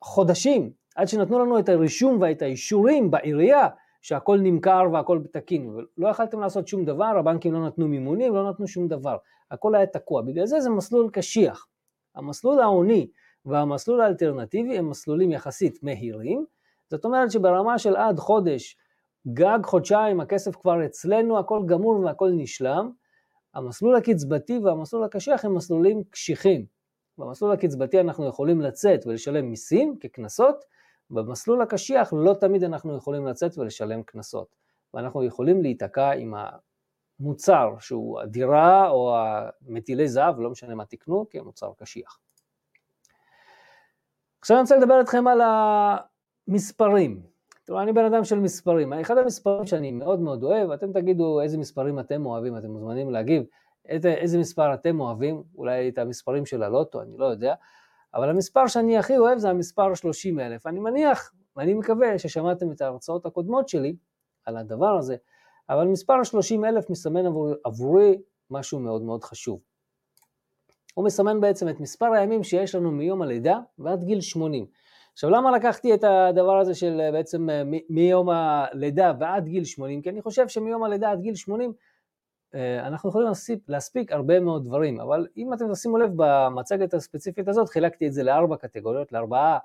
חודשים 0.00 0.70
עד 0.96 1.08
שנתנו 1.08 1.38
לנו 1.38 1.58
את 1.58 1.68
הרישום 1.68 2.18
ואת 2.20 2.42
האישורים 2.42 3.10
בעירייה 3.10 3.68
שהכל 4.04 4.38
נמכר 4.42 4.82
והכל 4.92 5.20
תקין, 5.32 5.68
ולא 5.68 6.08
יכלתם 6.08 6.40
לעשות 6.40 6.68
שום 6.68 6.84
דבר, 6.84 7.18
הבנקים 7.18 7.52
לא 7.52 7.66
נתנו 7.66 7.88
מימונים, 7.88 8.34
לא 8.34 8.50
נתנו 8.50 8.66
שום 8.66 8.88
דבר, 8.88 9.16
הכל 9.50 9.74
היה 9.74 9.86
תקוע, 9.86 10.22
בגלל 10.22 10.46
זה 10.46 10.60
זה 10.60 10.70
מסלול 10.70 11.10
קשיח. 11.12 11.66
המסלול 12.14 12.60
ההוני 12.60 13.06
והמסלול 13.44 14.00
האלטרנטיבי 14.00 14.78
הם 14.78 14.90
מסלולים 14.90 15.30
יחסית 15.30 15.82
מהירים, 15.82 16.44
זאת 16.90 17.04
אומרת 17.04 17.30
שברמה 17.30 17.78
של 17.78 17.96
עד 17.96 18.18
חודש, 18.18 18.76
גג 19.28 19.58
חודשיים, 19.64 20.20
הכסף 20.20 20.56
כבר 20.56 20.86
אצלנו, 20.86 21.38
הכל 21.38 21.62
גמור 21.66 22.00
והכל 22.00 22.30
נשלם, 22.32 22.90
המסלול 23.54 23.96
הקצבתי 23.96 24.58
והמסלול 24.58 25.04
הקשיח 25.04 25.44
הם 25.44 25.54
מסלולים 25.54 26.02
קשיחים. 26.10 26.66
במסלול 27.18 27.52
הקצבתי 27.52 28.00
אנחנו 28.00 28.26
יכולים 28.26 28.60
לצאת 28.60 29.06
ולשלם 29.06 29.50
מיסים 29.50 29.96
כקנסות, 30.00 30.64
במסלול 31.10 31.62
הקשיח 31.62 32.12
לא 32.16 32.34
תמיד 32.40 32.64
אנחנו 32.64 32.96
יכולים 32.96 33.26
לצאת 33.26 33.58
ולשלם 33.58 34.02
קנסות, 34.02 34.56
ואנחנו 34.94 35.24
יכולים 35.24 35.62
להיתקע 35.62 36.10
עם 36.12 36.34
המוצר 37.20 37.74
שהוא 37.78 38.20
הדירה 38.20 38.88
או 38.88 39.16
המטילי 39.16 40.08
זהב, 40.08 40.40
לא 40.40 40.50
משנה 40.50 40.74
מה 40.74 40.84
תקנו, 40.84 41.26
כמוצר 41.30 41.72
קשיח. 41.78 42.18
עכשיו 44.40 44.56
אני 44.56 44.62
רוצה 44.62 44.76
לדבר 44.76 45.00
איתכם 45.00 45.24
על 45.26 45.40
המספרים. 46.48 47.22
תראו, 47.64 47.80
אני 47.80 47.92
בן 47.92 48.04
אדם 48.04 48.24
של 48.24 48.38
מספרים. 48.38 48.92
אחד 48.92 49.18
המספרים 49.18 49.66
שאני 49.66 49.92
מאוד 49.92 50.20
מאוד 50.20 50.44
אוהב, 50.44 50.70
אתם 50.70 50.92
תגידו 50.92 51.40
איזה 51.40 51.58
מספרים 51.58 51.98
אתם 51.98 52.26
אוהבים, 52.26 52.58
אתם 52.58 52.70
מוזמנים 52.70 53.10
להגיב. 53.10 53.44
איזה 53.88 54.38
מספר 54.38 54.74
אתם 54.74 55.00
אוהבים, 55.00 55.42
אולי 55.54 55.88
את 55.88 55.98
המספרים 55.98 56.46
של 56.46 56.62
הלוטו, 56.62 57.02
אני 57.02 57.16
לא 57.16 57.24
יודע, 57.24 57.54
אבל 58.14 58.30
המספר 58.30 58.66
שאני 58.66 58.98
הכי 58.98 59.18
אוהב 59.18 59.38
זה 59.38 59.50
המספר 59.50 59.94
30 59.94 60.40
אלף. 60.40 60.66
אני 60.66 60.80
מניח, 60.80 61.32
ואני 61.56 61.74
מקווה 61.74 62.18
ששמעתם 62.18 62.72
את 62.72 62.80
ההרצאות 62.80 63.26
הקודמות 63.26 63.68
שלי 63.68 63.96
על 64.44 64.56
הדבר 64.56 64.96
הזה, 64.98 65.16
אבל 65.68 65.86
מספר 65.86 66.24
30 66.24 66.64
אלף 66.64 66.90
מסמן 66.90 67.26
עבור, 67.26 67.54
עבורי 67.64 68.18
משהו 68.50 68.80
מאוד 68.80 69.02
מאוד 69.02 69.24
חשוב. 69.24 69.60
הוא 70.94 71.04
מסמן 71.04 71.40
בעצם 71.40 71.68
את 71.68 71.80
מספר 71.80 72.12
הימים 72.12 72.42
שיש 72.42 72.74
לנו 72.74 72.90
מיום 72.90 73.22
הלידה 73.22 73.58
ועד 73.78 74.04
גיל 74.04 74.20
80. 74.20 74.66
עכשיו 75.12 75.30
למה 75.30 75.56
לקחתי 75.56 75.94
את 75.94 76.04
הדבר 76.04 76.58
הזה 76.58 76.74
של 76.74 77.00
בעצם 77.12 77.48
מיום 77.90 78.30
הלידה 78.30 79.12
ועד 79.20 79.44
גיל 79.44 79.64
80? 79.64 80.02
כי 80.02 80.10
אני 80.10 80.22
חושב 80.22 80.48
שמיום 80.48 80.84
הלידה 80.84 81.10
עד 81.10 81.20
גיל 81.20 81.34
80 81.34 81.70
אה, 81.70 81.76
אנחנו 82.80 83.08
יכולים 83.08 83.28
להספיק, 83.28 83.58
להספיק 83.68 84.12
הרבה 84.12 84.40
מאוד 84.40 84.64
דברים, 84.64 85.00
אבל 85.00 85.26
אם 85.36 85.52
אתם 85.52 85.72
תשימו 85.72 85.98
לב 85.98 86.10
במצגת 86.16 86.94
הספציפית 86.94 87.48
הזאת, 87.48 87.68
חילקתי 87.68 88.06
את 88.06 88.12
זה 88.12 88.22
לארבע 88.22 88.56
קטגוריות, 88.56 89.12
לארבעה, 89.12 89.58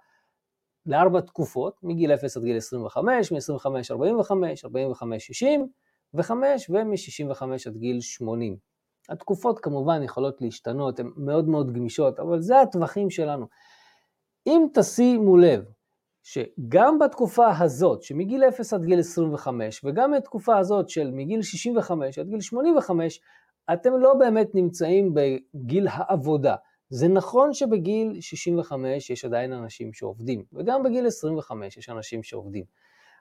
לארבע 0.86 1.22
תקופות, 1.22 1.80
מגיל 1.84 2.14
0 2.14 2.38
עד 2.38 2.44
גיל 2.44 2.58
25, 2.58 3.32
מ-25 3.32 3.66
45, 3.92 4.66
45 4.66 5.28
60 5.28 5.68
ו-5 6.14 6.32
ומ-65 6.70 7.44
עד 7.68 7.78
גיל 7.78 8.02
80. 8.02 8.58
התקופות 9.10 9.60
כמובן 9.60 10.04
יכולות 10.04 10.42
להשתנות, 10.42 11.00
הן 11.00 11.12
מאוד 11.18 11.48
מאוד 11.48 11.74
גמישות, 11.74 12.20
אבל 12.20 12.42
זה 12.42 12.62
הטווחים 12.62 13.10
שלנו. 13.10 13.48
אם 14.48 14.68
תשימו 14.74 15.38
לב 15.38 15.66
שגם 16.24 17.00
בתקופה 17.00 17.58
הזאת, 17.60 18.04
שמגיל 18.04 18.44
0 18.44 18.74
עד 18.74 18.86
גיל 18.86 19.00
25, 19.00 19.82
וגם 19.84 20.12
בתקופה 20.18 20.58
הזאת 20.58 20.90
של 20.90 21.12
מגיל 21.12 21.42
65 21.42 22.20
עד 22.20 22.28
גיל 22.28 22.42
85, 22.42 23.22
אתם 23.74 23.94
לא 24.00 24.14
באמת 24.14 24.56
נמצאים 24.56 25.14
בגיל 25.14 25.88
העבודה. 25.92 26.56
זה 26.90 27.08
נכון 27.08 27.54
שבגיל 27.54 28.22
65 28.22 29.10
יש 29.10 29.26
עדיין 29.26 29.54
אנשים 29.54 29.94
שעובדים, 29.94 30.44
וגם 30.54 30.84
בגיל 30.84 31.08
25 31.08 31.78
יש 31.78 31.90
אנשים 31.90 32.24
שעובדים. 32.24 32.64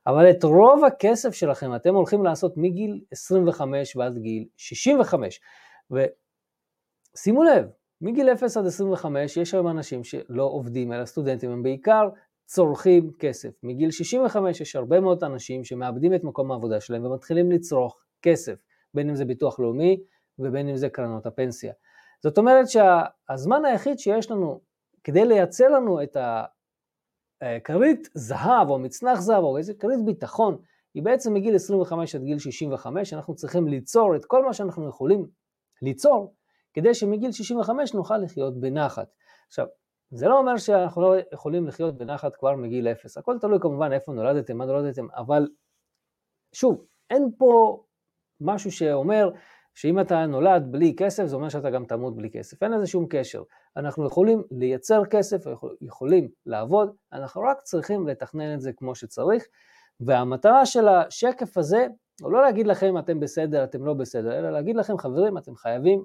אבל 0.06 0.30
את 0.30 0.44
רוב 0.44 0.84
הכסף 0.84 1.34
שלכם 1.34 1.74
אתם 1.74 1.94
הולכים 1.94 2.24
לעשות 2.24 2.52
מגיל 2.56 3.00
25 3.12 3.96
ועד 3.96 4.18
גיל 4.18 4.44
65. 4.56 5.40
ושימו 5.90 7.44
לב, 7.44 7.66
מגיל 8.00 8.30
0 8.30 8.56
עד 8.56 8.66
25 8.66 9.36
יש 9.36 9.54
היום 9.54 9.68
אנשים 9.68 10.04
שלא 10.04 10.42
עובדים, 10.42 10.92
אלא 10.92 11.04
סטודנטים, 11.04 11.50
הם 11.50 11.62
בעיקר 11.62 12.08
צורכים 12.48 13.10
כסף. 13.18 13.50
מגיל 13.62 13.90
65 13.90 14.60
יש 14.60 14.76
הרבה 14.76 15.00
מאוד 15.00 15.24
אנשים 15.24 15.64
שמאבדים 15.64 16.14
את 16.14 16.24
מקום 16.24 16.50
העבודה 16.50 16.80
שלהם 16.80 17.04
ומתחילים 17.04 17.52
לצרוך 17.52 17.96
כסף, 18.22 18.54
בין 18.94 19.08
אם 19.08 19.14
זה 19.14 19.24
ביטוח 19.24 19.60
לאומי 19.60 20.00
ובין 20.38 20.68
אם 20.68 20.76
זה 20.76 20.88
קרנות 20.88 21.26
הפנסיה. 21.26 21.72
זאת 22.22 22.38
אומרת 22.38 22.64
שהזמן 22.68 23.64
היחיד 23.64 23.98
שיש 23.98 24.30
לנו 24.30 24.60
כדי 25.04 25.24
לייצר 25.24 25.68
לנו 25.68 26.02
את 26.02 26.16
הכרית 27.40 28.08
זהב 28.14 28.70
או 28.70 28.78
מצנח 28.78 29.20
זהב 29.20 29.44
או 29.44 29.58
איזה 29.58 29.74
כרית 29.74 30.04
ביטחון, 30.04 30.58
היא 30.94 31.02
בעצם 31.02 31.34
מגיל 31.34 31.54
25 31.54 32.14
עד 32.14 32.22
גיל 32.22 32.38
65, 32.38 33.12
אנחנו 33.12 33.34
צריכים 33.34 33.68
ליצור 33.68 34.16
את 34.16 34.24
כל 34.24 34.44
מה 34.44 34.52
שאנחנו 34.52 34.88
יכולים 34.88 35.26
ליצור, 35.82 36.34
כדי 36.74 36.94
שמגיל 36.94 37.32
65 37.32 37.94
נוכל 37.94 38.18
לחיות 38.18 38.60
בנחת. 38.60 39.08
עכשיו, 39.48 39.66
זה 40.10 40.28
לא 40.28 40.38
אומר 40.38 40.56
שאנחנו 40.56 41.02
לא 41.02 41.14
יכולים 41.32 41.66
לחיות 41.66 41.98
בנחת 41.98 42.36
כבר 42.36 42.56
מגיל 42.56 42.88
אפס, 42.88 43.18
הכל 43.18 43.38
תלוי 43.40 43.58
כמובן 43.60 43.92
איפה 43.92 44.12
נולדתם, 44.12 44.56
מה 44.56 44.66
נולדתם, 44.66 45.06
אבל 45.16 45.48
שוב, 46.52 46.84
אין 47.10 47.30
פה 47.38 47.82
משהו 48.40 48.72
שאומר 48.72 49.30
שאם 49.74 50.00
אתה 50.00 50.26
נולד 50.26 50.62
בלי 50.70 50.94
כסף, 50.96 51.26
זה 51.26 51.36
אומר 51.36 51.48
שאתה 51.48 51.70
גם 51.70 51.84
תמות 51.84 52.16
בלי 52.16 52.30
כסף, 52.30 52.62
אין 52.62 52.72
לזה 52.72 52.86
שום 52.86 53.06
קשר. 53.10 53.42
אנחנו 53.76 54.06
יכולים 54.06 54.42
לייצר 54.50 55.04
כסף, 55.04 55.36
יכולים 55.80 56.28
לעבוד, 56.46 56.96
אנחנו 57.12 57.42
רק 57.42 57.60
צריכים 57.60 58.08
לתכנן 58.08 58.54
את 58.54 58.60
זה 58.60 58.72
כמו 58.72 58.94
שצריך, 58.94 59.44
והמטרה 60.00 60.66
של 60.66 60.88
השקף 60.88 61.58
הזה, 61.58 61.86
הוא 62.22 62.32
לא 62.32 62.42
להגיד 62.42 62.66
לכם 62.66 62.98
אתם 62.98 63.20
בסדר, 63.20 63.64
אתם 63.64 63.84
לא 63.84 63.94
בסדר, 63.94 64.38
אלא 64.38 64.50
להגיד 64.50 64.76
לכם 64.76 64.98
חברים, 64.98 65.38
אתם 65.38 65.56
חייבים 65.56 66.02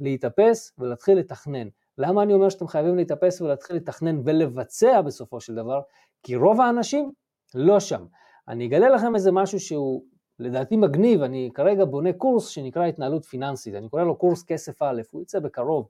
להתאפס 0.00 0.72
ולהתחיל 0.78 1.18
לתכנן. 1.18 1.68
למה 1.98 2.22
אני 2.22 2.34
אומר 2.34 2.48
שאתם 2.48 2.66
חייבים 2.66 2.96
להתאפס 2.96 3.40
ולהתחיל 3.40 3.76
לתכנן 3.76 4.20
ולבצע 4.24 5.02
בסופו 5.02 5.40
של 5.40 5.54
דבר? 5.54 5.80
כי 6.22 6.36
רוב 6.36 6.60
האנשים 6.60 7.12
לא 7.54 7.80
שם. 7.80 8.06
אני 8.48 8.66
אגלה 8.66 8.88
לכם 8.88 9.14
איזה 9.14 9.32
משהו 9.32 9.60
שהוא 9.60 10.02
לדעתי 10.38 10.76
מגניב, 10.76 11.22
אני 11.22 11.50
כרגע 11.54 11.84
בונה 11.84 12.12
קורס 12.12 12.46
שנקרא 12.46 12.86
התנהלות 12.86 13.24
פיננסית, 13.24 13.74
אני 13.74 13.88
קורא 13.88 14.02
לו 14.02 14.16
קורס 14.16 14.44
כסף 14.44 14.82
א', 14.82 15.02
הוא 15.10 15.22
יצא 15.22 15.38
בקרוב. 15.40 15.88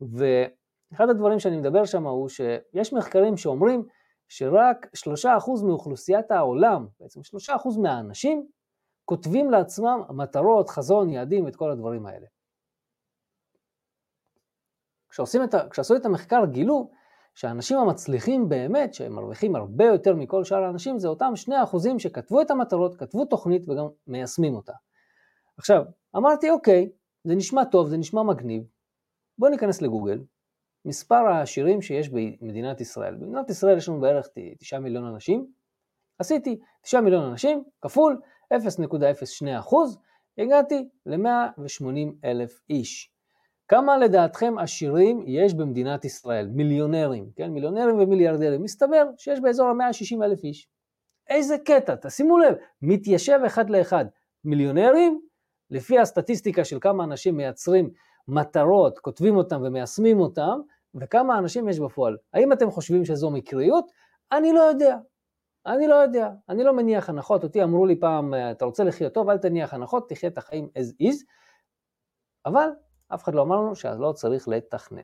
ואחד 0.00 1.08
הדברים 1.10 1.38
שאני 1.38 1.56
מדבר 1.56 1.84
שם 1.84 2.06
הוא 2.06 2.28
שיש 2.28 2.92
מחקרים 2.92 3.36
שאומרים 3.36 3.84
שרק 4.28 4.86
3% 5.24 5.64
מאוכלוסיית 5.64 6.30
העולם, 6.30 6.86
בעצם 7.00 7.20
3% 7.48 7.80
מהאנשים, 7.82 8.46
כותבים 9.04 9.50
לעצמם 9.50 10.00
מטרות, 10.10 10.70
חזון, 10.70 11.10
יעדים 11.10 11.44
ואת 11.44 11.56
כל 11.56 11.70
הדברים 11.70 12.06
האלה. 12.06 12.26
את 15.44 15.54
ה... 15.54 15.68
כשעשו 15.68 15.96
את 15.96 16.06
המחקר 16.06 16.44
גילו 16.46 16.90
שהאנשים 17.34 17.78
המצליחים 17.78 18.48
באמת, 18.48 18.94
שהם 18.94 19.12
מרוויחים 19.12 19.56
הרבה 19.56 19.84
יותר 19.84 20.14
מכל 20.14 20.44
שאר 20.44 20.62
האנשים, 20.62 20.98
זה 20.98 21.08
אותם 21.08 21.32
2% 21.48 21.52
שכתבו 21.98 22.40
את 22.40 22.50
המטרות, 22.50 22.96
כתבו 22.96 23.24
תוכנית 23.24 23.68
וגם 23.68 23.86
מיישמים 24.06 24.54
אותה. 24.54 24.72
עכשיו, 25.58 25.82
אמרתי, 26.16 26.50
אוקיי, 26.50 26.90
זה 27.24 27.34
נשמע 27.34 27.64
טוב, 27.64 27.88
זה 27.88 27.96
נשמע 27.96 28.22
מגניב, 28.22 28.62
בואו 29.38 29.50
ניכנס 29.50 29.82
לגוגל, 29.82 30.20
מספר 30.84 31.14
העשירים 31.14 31.82
שיש 31.82 32.08
במדינת 32.08 32.80
ישראל. 32.80 33.14
במדינת 33.14 33.50
ישראל 33.50 33.76
יש 33.76 33.88
לנו 33.88 34.00
בערך 34.00 34.28
9 34.58 34.78
מיליון 34.78 35.04
אנשים, 35.04 35.46
עשיתי 36.18 36.60
9 36.82 37.00
מיליון 37.00 37.24
אנשים 37.24 37.64
כפול 37.82 38.20
0.02 38.54 39.76
הגעתי 40.38 40.88
ל-180 41.06 42.14
אלף 42.24 42.60
איש. 42.70 43.11
כמה 43.72 43.98
לדעתכם 43.98 44.54
עשירים 44.58 45.24
יש 45.26 45.54
במדינת 45.54 46.04
ישראל? 46.04 46.48
מיליונרים, 46.48 47.30
כן? 47.36 47.50
מיליונרים 47.50 47.98
ומיליארדרים. 47.98 48.62
מסתבר 48.62 49.06
שיש 49.18 49.40
באזור 49.40 49.68
ה-160 49.68 50.24
אלף 50.24 50.44
איש. 50.44 50.68
איזה 51.28 51.58
קטע, 51.58 51.94
תשימו 51.94 52.38
לב, 52.38 52.54
מתיישב 52.82 53.40
אחד 53.46 53.70
לאחד. 53.70 54.04
מיליונרים, 54.44 55.20
לפי 55.70 55.98
הסטטיסטיקה 55.98 56.64
של 56.64 56.78
כמה 56.80 57.04
אנשים 57.04 57.36
מייצרים 57.36 57.90
מטרות, 58.28 58.98
כותבים 58.98 59.36
אותם 59.36 59.62
ומיישמים 59.64 60.20
אותם, 60.20 60.60
וכמה 60.94 61.38
אנשים 61.38 61.68
יש 61.68 61.80
בפועל. 61.80 62.16
האם 62.34 62.52
אתם 62.52 62.70
חושבים 62.70 63.04
שזו 63.04 63.30
מקריות? 63.30 63.90
אני 64.32 64.52
לא 64.52 64.60
יודע. 64.60 64.96
אני 65.66 65.88
לא 65.88 65.94
יודע, 65.94 66.30
אני 66.48 66.64
לא 66.64 66.72
מניח 66.72 67.08
הנחות, 67.08 67.44
אותי 67.44 67.62
אמרו 67.62 67.86
לי 67.86 68.00
פעם, 68.00 68.34
אתה 68.50 68.64
רוצה 68.64 68.84
לחיות 68.84 69.14
טוב, 69.14 69.28
אל 69.28 69.38
תניח 69.38 69.74
הנחות, 69.74 70.08
תחיה 70.08 70.30
את 70.30 70.38
החיים 70.38 70.68
as 70.78 71.04
is, 71.04 71.16
אבל 72.46 72.68
אף 73.14 73.24
אחד 73.24 73.34
לא 73.34 73.42
אמר 73.42 73.56
לנו 73.56 73.74
שלא 73.74 74.12
צריך 74.12 74.48
לתכנן. 74.48 75.02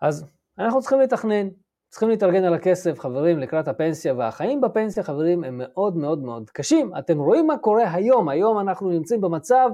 אז 0.00 0.26
אנחנו 0.58 0.80
צריכים 0.80 1.00
לתכנן, 1.00 1.48
צריכים 1.88 2.08
להתארגן 2.08 2.44
על 2.44 2.54
הכסף, 2.54 2.98
חברים, 2.98 3.38
לקראת 3.38 3.68
הפנסיה, 3.68 4.14
והחיים 4.14 4.60
בפנסיה, 4.60 5.02
חברים, 5.02 5.44
הם 5.44 5.58
מאוד 5.58 5.96
מאוד 5.96 6.22
מאוד 6.22 6.50
קשים. 6.50 6.96
אתם 6.98 7.18
רואים 7.18 7.46
מה 7.46 7.58
קורה 7.58 7.94
היום, 7.94 8.28
היום 8.28 8.58
אנחנו 8.58 8.90
נמצאים 8.90 9.20
במצב 9.20 9.70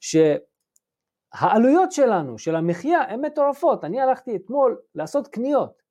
שהעלויות 0.00 1.92
שלנו, 1.92 2.38
של 2.38 2.56
המחיה, 2.56 3.00
הן 3.00 3.24
מטורפות. 3.24 3.84
אני 3.84 4.00
הלכתי 4.00 4.36
אתמול 4.36 4.80
לעשות 4.94 5.28
קניות. 5.28 5.82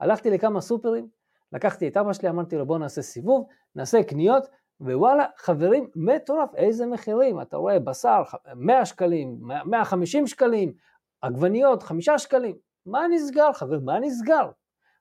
הלכתי 0.00 0.30
לכמה 0.30 0.60
סופרים, 0.60 1.08
לקחתי 1.52 1.88
את 1.88 1.96
אבא 1.96 2.12
שלי, 2.12 2.28
אמרתי 2.28 2.56
לו 2.56 2.66
בוא 2.66 2.78
נעשה 2.78 3.02
סיבוב, 3.02 3.46
נעשה 3.74 4.02
קניות, 4.02 4.46
ווואלה, 4.80 5.24
חברים, 5.36 5.90
מטורף, 5.96 6.54
איזה 6.54 6.86
מחירים, 6.86 7.40
אתה 7.40 7.56
רואה 7.56 7.78
בשר, 7.78 8.22
100 8.54 8.86
שקלים, 8.86 9.38
150 9.64 10.26
שקלים, 10.26 10.72
עגבניות, 11.20 11.82
5 11.82 12.08
שקלים, 12.08 12.56
מה 12.86 13.06
נסגר, 13.10 13.52
חברים, 13.52 13.84
מה 13.84 13.98
נסגר? 13.98 14.50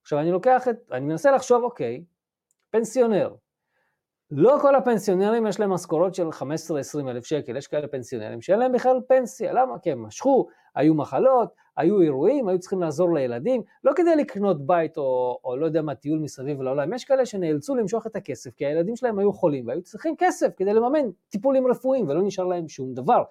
עכשיו 0.01 0.19
אני 0.19 0.31
לוקח 0.31 0.67
את, 0.67 0.77
אני 0.91 1.05
מנסה 1.05 1.31
לחשוב, 1.31 1.63
אוקיי, 1.63 2.03
פנסיונר, 2.69 3.35
לא 4.31 4.57
כל 4.61 4.75
הפנסיונרים 4.75 5.47
יש 5.47 5.59
להם 5.59 5.69
משכורות 5.69 6.15
של 6.15 6.29
15-20 6.29 7.09
אלף 7.09 7.25
שקל, 7.25 7.57
יש 7.57 7.67
כאלה 7.67 7.87
פנסיונרים 7.87 8.41
שאין 8.41 8.59
להם 8.59 8.71
בכלל 8.71 9.01
פנסיה, 9.07 9.53
למה? 9.53 9.79
כי 9.79 9.91
הם 9.91 10.03
משכו, 10.03 10.47
היו 10.75 10.93
מחלות, 10.93 11.53
היו 11.79 12.01
אירועים, 12.01 12.47
היו 12.47 12.59
צריכים 12.59 12.81
לעזור 12.81 13.13
לילדים, 13.13 13.61
לא 13.83 13.91
כדי 13.95 14.15
לקנות 14.15 14.67
בית 14.67 14.97
או, 14.97 15.39
או 15.43 15.57
לא 15.57 15.65
יודע 15.65 15.81
מה, 15.81 15.95
טיול 15.95 16.19
מסביב 16.19 16.61
לעולם, 16.61 16.93
יש 16.93 17.05
כאלה 17.05 17.25
שנאלצו 17.25 17.75
למשוך 17.75 18.07
את 18.07 18.15
הכסף 18.15 18.55
כי 18.55 18.65
הילדים 18.65 18.95
שלהם 18.95 19.19
היו 19.19 19.33
חולים 19.33 19.67
והיו 19.67 19.81
צריכים 19.81 20.15
כסף 20.17 20.47
כדי 20.57 20.73
לממן 20.73 21.09
טיפולים 21.29 21.67
רפואיים 21.67 22.09
ולא 22.09 22.21
נשאר 22.23 22.45
להם 22.45 22.67
שום 22.67 22.93
דבר. 22.93 23.23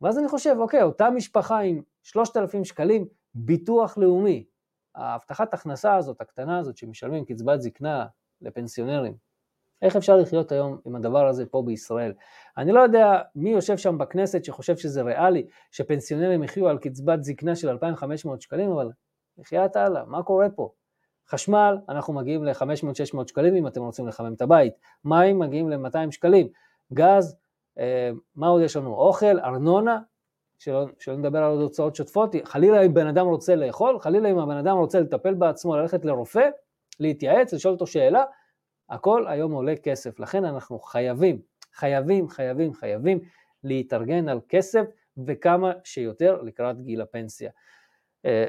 ואז 0.00 0.18
אני 0.18 0.28
חושב, 0.28 0.56
אוקיי, 0.58 0.82
אותה 0.82 1.10
משפחה 1.10 1.58
עם 1.58 1.82
3,000 2.02 2.64
שקלים, 2.64 3.06
ביטוח 3.34 3.98
לאומי, 3.98 4.44
ההבטחת 4.94 5.54
הכנסה 5.54 5.96
הזאת, 5.96 6.20
הקטנה 6.20 6.58
הזאת, 6.58 6.76
שמשלמים 6.76 7.24
קצבת 7.24 7.60
זקנה 7.60 8.06
לפנסיונרים, 8.40 9.14
איך 9.82 9.96
אפשר 9.96 10.16
לחיות 10.16 10.52
היום 10.52 10.78
עם 10.86 10.96
הדבר 10.96 11.28
הזה 11.28 11.46
פה 11.46 11.62
בישראל? 11.66 12.12
אני 12.56 12.72
לא 12.72 12.80
יודע 12.80 13.20
מי 13.34 13.50
יושב 13.50 13.76
שם 13.76 13.98
בכנסת 13.98 14.44
שחושב 14.44 14.76
שזה 14.76 15.02
ריאלי, 15.02 15.46
שפנסיונרים 15.70 16.42
יחיו 16.42 16.68
על 16.68 16.78
קצבת 16.78 17.24
זקנה 17.24 17.56
של 17.56 17.68
2,500 17.68 18.42
שקלים, 18.42 18.70
אבל 18.70 18.90
בחייאת 19.38 19.76
אללה, 19.76 20.04
מה 20.06 20.22
קורה 20.22 20.50
פה? 20.50 20.70
חשמל, 21.28 21.78
אנחנו 21.88 22.12
מגיעים 22.12 22.44
ל-500-600 22.44 23.28
שקלים 23.28 23.54
אם 23.54 23.66
אתם 23.66 23.82
רוצים 23.82 24.08
לחמם 24.08 24.34
את 24.34 24.42
הבית, 24.42 24.72
מים 25.04 25.38
מגיעים 25.38 25.70
ל-200 25.70 26.10
שקלים, 26.10 26.48
גז, 26.92 27.36
אה, 27.78 28.10
מה 28.36 28.48
עוד 28.48 28.62
יש 28.62 28.76
לנו? 28.76 28.94
אוכל, 28.94 29.40
ארנונה, 29.40 29.98
שלא, 30.58 30.86
שלא 30.98 31.16
נדבר 31.16 31.38
על 31.38 31.50
עוד 31.50 31.60
הוצאות 31.60 31.96
שוטפות, 31.96 32.34
חלילה 32.44 32.82
אם 32.82 32.94
בן 32.94 33.06
אדם 33.06 33.26
רוצה 33.26 33.56
לאכול, 33.56 33.98
חלילה 33.98 34.30
אם 34.30 34.38
הבן 34.38 34.56
אדם 34.56 34.76
רוצה 34.76 35.00
לטפל 35.00 35.34
בעצמו, 35.34 35.76
ללכת 35.76 36.04
לרופא, 36.04 36.48
להתייעץ, 37.00 37.54
לשאול 37.54 37.74
אותו 37.74 37.86
שאלה, 37.86 38.24
הכל 38.90 39.26
היום 39.26 39.52
עולה 39.52 39.76
כסף, 39.76 40.20
לכן 40.20 40.44
אנחנו 40.44 40.78
חייבים, 40.78 41.40
חייבים, 41.74 42.28
חייבים, 42.28 42.74
חייבים 42.74 43.20
להתארגן 43.64 44.28
על 44.28 44.40
כסף 44.48 44.84
וכמה 45.26 45.72
שיותר 45.84 46.42
לקראת 46.42 46.80
גיל 46.80 47.00
הפנסיה. 47.00 47.50
אה, 48.24 48.46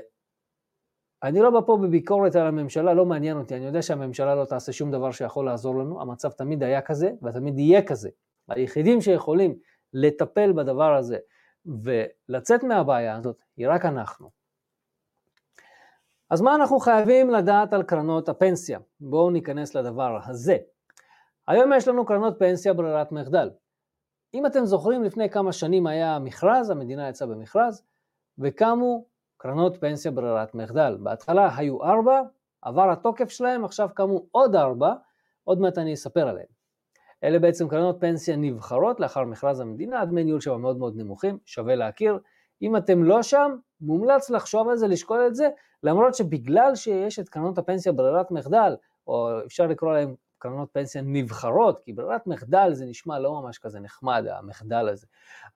אני 1.24 1.40
לא 1.40 1.50
בא 1.50 1.60
פה 1.66 1.78
בביקורת 1.78 2.36
על 2.36 2.48
הממשלה, 2.48 2.94
לא 2.94 3.06
מעניין 3.06 3.38
אותי, 3.38 3.56
אני 3.56 3.66
יודע 3.66 3.82
שהממשלה 3.82 4.36
לא 4.36 4.46
תעשה 4.46 4.72
שום 4.72 4.92
דבר 4.92 5.12
שיכול 5.12 5.46
לעזור 5.46 5.76
לנו, 5.76 6.02
המצב 6.02 6.30
תמיד 6.30 6.64
היה 6.64 6.82
כזה 6.82 7.12
ותמיד 7.24 7.60
יהיה 7.60 7.82
כזה. 7.82 8.10
היחידים 8.50 9.02
שיכולים 9.02 9.60
לטפל 9.94 10.52
בדבר 10.52 10.96
הזה 10.96 11.18
ולצאת 11.66 12.64
מהבעיה 12.64 13.16
הזאת 13.16 13.38
היא 13.58 13.68
רק 13.70 13.86
אנחנו. 13.86 14.39
אז 16.30 16.42
מה 16.42 16.56
אנחנו 16.56 16.80
חייבים 16.80 17.30
לדעת 17.30 17.74
על 17.74 17.84
קרנות 17.84 18.30
הפנסיה? 18.30 18.80
בואו 19.00 19.30
ניכנס 19.30 19.76
לדבר 19.76 20.20
הזה. 20.26 20.58
היום 21.48 21.74
יש 21.74 21.88
לנו 21.88 22.06
קרנות 22.06 22.40
פנסיה 22.40 22.74
ברירת 22.74 23.12
מחדל. 23.12 23.50
אם 24.34 24.46
אתם 24.46 24.66
זוכרים, 24.66 25.04
לפני 25.04 25.30
כמה 25.30 25.52
שנים 25.52 25.88
היה 25.88 26.20
מכרז, 26.20 26.70
המדינה 26.70 27.10
יצאה 27.10 27.28
במכרז, 27.28 27.84
וקמו 28.40 29.06
קרנות 29.38 29.78
פנסיה 29.82 30.12
ברירת 30.12 30.56
מחדל. 30.56 30.98
בהתחלה 31.00 31.50
היו 31.58 31.84
ארבע, 31.84 32.22
עבר 32.62 32.92
התוקף 32.92 33.30
שלהם, 33.30 33.66
עכשיו 33.66 33.90
קמו 33.94 34.26
עוד 34.32 34.56
ארבע, 34.56 34.94
עוד 35.44 35.60
מעט 35.60 35.78
אני 35.78 35.94
אספר 35.94 36.28
עליהם. 36.28 36.48
אלה 37.24 37.40
בעצם 37.40 37.68
קרנות 37.68 37.98
פנסיה 38.00 38.36
נבחרות 38.36 39.00
לאחר 39.00 39.24
מכרז 39.24 39.60
המדינה, 39.60 40.06
דמי 40.06 40.24
ניהול 40.24 40.42
שם 40.42 40.62
מאוד 40.62 40.78
מאוד 40.78 40.96
נמוכים, 40.96 41.38
שווה 41.46 41.76
להכיר. 41.76 42.20
אם 42.62 42.78
אתם 42.78 43.04
לא 43.04 43.24
שם, 43.24 43.56
מומלץ 43.82 44.30
לחשוב 44.30 44.70
על 44.70 44.78
זה, 44.78 44.88
לשקול 44.88 45.28
את 45.28 45.36
זה, 45.36 45.50
למרות 45.84 46.16
שבגלל 46.16 46.76
שיש 46.76 47.20
את 47.20 47.30
קרנות 47.30 47.58
הפנסיה 47.58 47.92
ברירת 47.92 48.32
מחדל, 48.32 48.76
או 49.08 49.30
אפשר 49.46 49.68
לקרוא 49.68 49.94
להם 49.94 50.16
קרנות 50.38 50.70
פנסיה 50.72 51.02
נבחרות, 51.02 51.80
כי 51.80 51.94
ברירת 51.94 52.28
מחדל 52.28 52.70
זה 52.74 52.86
נשמע 52.86 53.20
לא 53.20 53.42
ממש 53.42 53.58
כזה 53.58 53.80
נחמד, 53.80 54.26
המחדל 54.30 54.90
הזה, 54.90 55.08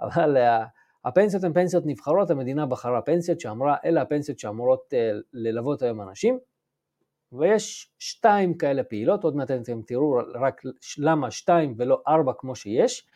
אבל 0.02 0.38
uh, 0.38 0.66
הפנסיות 1.06 1.44
הן 1.44 1.54
פנסיות 1.54 1.84
נבחרות, 1.86 2.32
המדינה 2.32 2.66
בחרה 2.66 3.02
פנסיות 3.02 3.40
שאמרה, 3.40 3.76
אלה 3.86 4.02
הפנסיות 4.02 4.40
שאמורות 4.40 4.94
uh, 4.94 5.22
ללוות 5.34 5.82
היום 5.82 6.02
אנשים, 6.02 6.40
ויש 7.32 7.92
שתיים 8.00 8.58
כאלה 8.58 8.84
פעילות, 8.84 9.24
עוד 9.24 9.36
מעט 9.36 9.52
אתם 9.52 9.82
תראו 9.82 10.20
רק 10.36 10.62
למה 10.98 11.32
שתיים 11.32 11.76
ולא 11.78 12.02
ארבע 12.08 12.32
כמו 12.38 12.56
שיש. 12.56 13.08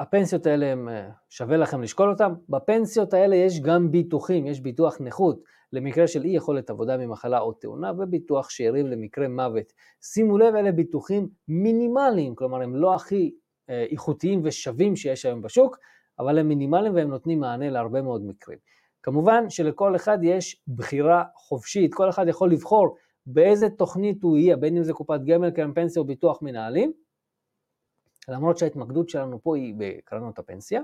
הפנסיות 0.00 0.46
האלה 0.46 0.66
הם, 0.66 0.88
אה, 0.88 1.08
שווה 1.28 1.56
לכם 1.56 1.82
לשקול 1.82 2.10
אותם. 2.10 2.32
בפנסיות 2.48 3.14
האלה 3.14 3.36
יש 3.36 3.60
גם 3.60 3.90
ביטוחים, 3.90 4.46
יש 4.46 4.60
ביטוח 4.60 4.96
נכות 5.00 5.42
למקרה 5.72 6.06
של 6.06 6.24
אי 6.24 6.30
יכולת 6.30 6.70
עבודה 6.70 6.96
ממחלה 6.96 7.40
או 7.40 7.52
תאונה 7.52 7.92
וביטוח 7.98 8.50
שאירים 8.50 8.86
למקרה 8.86 9.28
מוות. 9.28 9.72
שימו 10.02 10.38
לב, 10.38 10.54
אלה 10.54 10.72
ביטוחים 10.72 11.28
מינימליים, 11.48 12.34
כלומר 12.34 12.62
הם 12.62 12.76
לא 12.76 12.94
הכי 12.94 13.34
אה, 13.70 13.86
איכותיים 13.90 14.40
ושווים 14.44 14.96
שיש 14.96 15.26
היום 15.26 15.42
בשוק, 15.42 15.78
אבל 16.18 16.38
הם 16.38 16.48
מינימליים 16.48 16.94
והם 16.94 17.08
נותנים 17.08 17.40
מענה 17.40 17.70
להרבה 17.70 18.02
מאוד 18.02 18.24
מקרים. 18.26 18.58
כמובן 19.02 19.50
שלכל 19.50 19.96
אחד 19.96 20.18
יש 20.22 20.62
בחירה 20.68 21.24
חופשית, 21.36 21.94
כל 21.94 22.08
אחד 22.08 22.28
יכול 22.28 22.52
לבחור 22.52 22.96
באיזה 23.26 23.70
תוכנית 23.70 24.22
הוא 24.22 24.38
יהיה, 24.38 24.56
בין 24.56 24.76
אם 24.76 24.82
זה 24.82 24.92
קופת 24.92 25.20
גמל, 25.26 25.50
קרן 25.50 25.74
פנסיה 25.74 26.00
או 26.00 26.06
ביטוח 26.06 26.42
מנהלים, 26.42 26.92
למרות 28.28 28.58
שההתמקדות 28.58 29.08
שלנו 29.08 29.42
פה 29.42 29.56
היא 29.56 29.74
בקרנות 29.78 30.38
הפנסיה. 30.38 30.82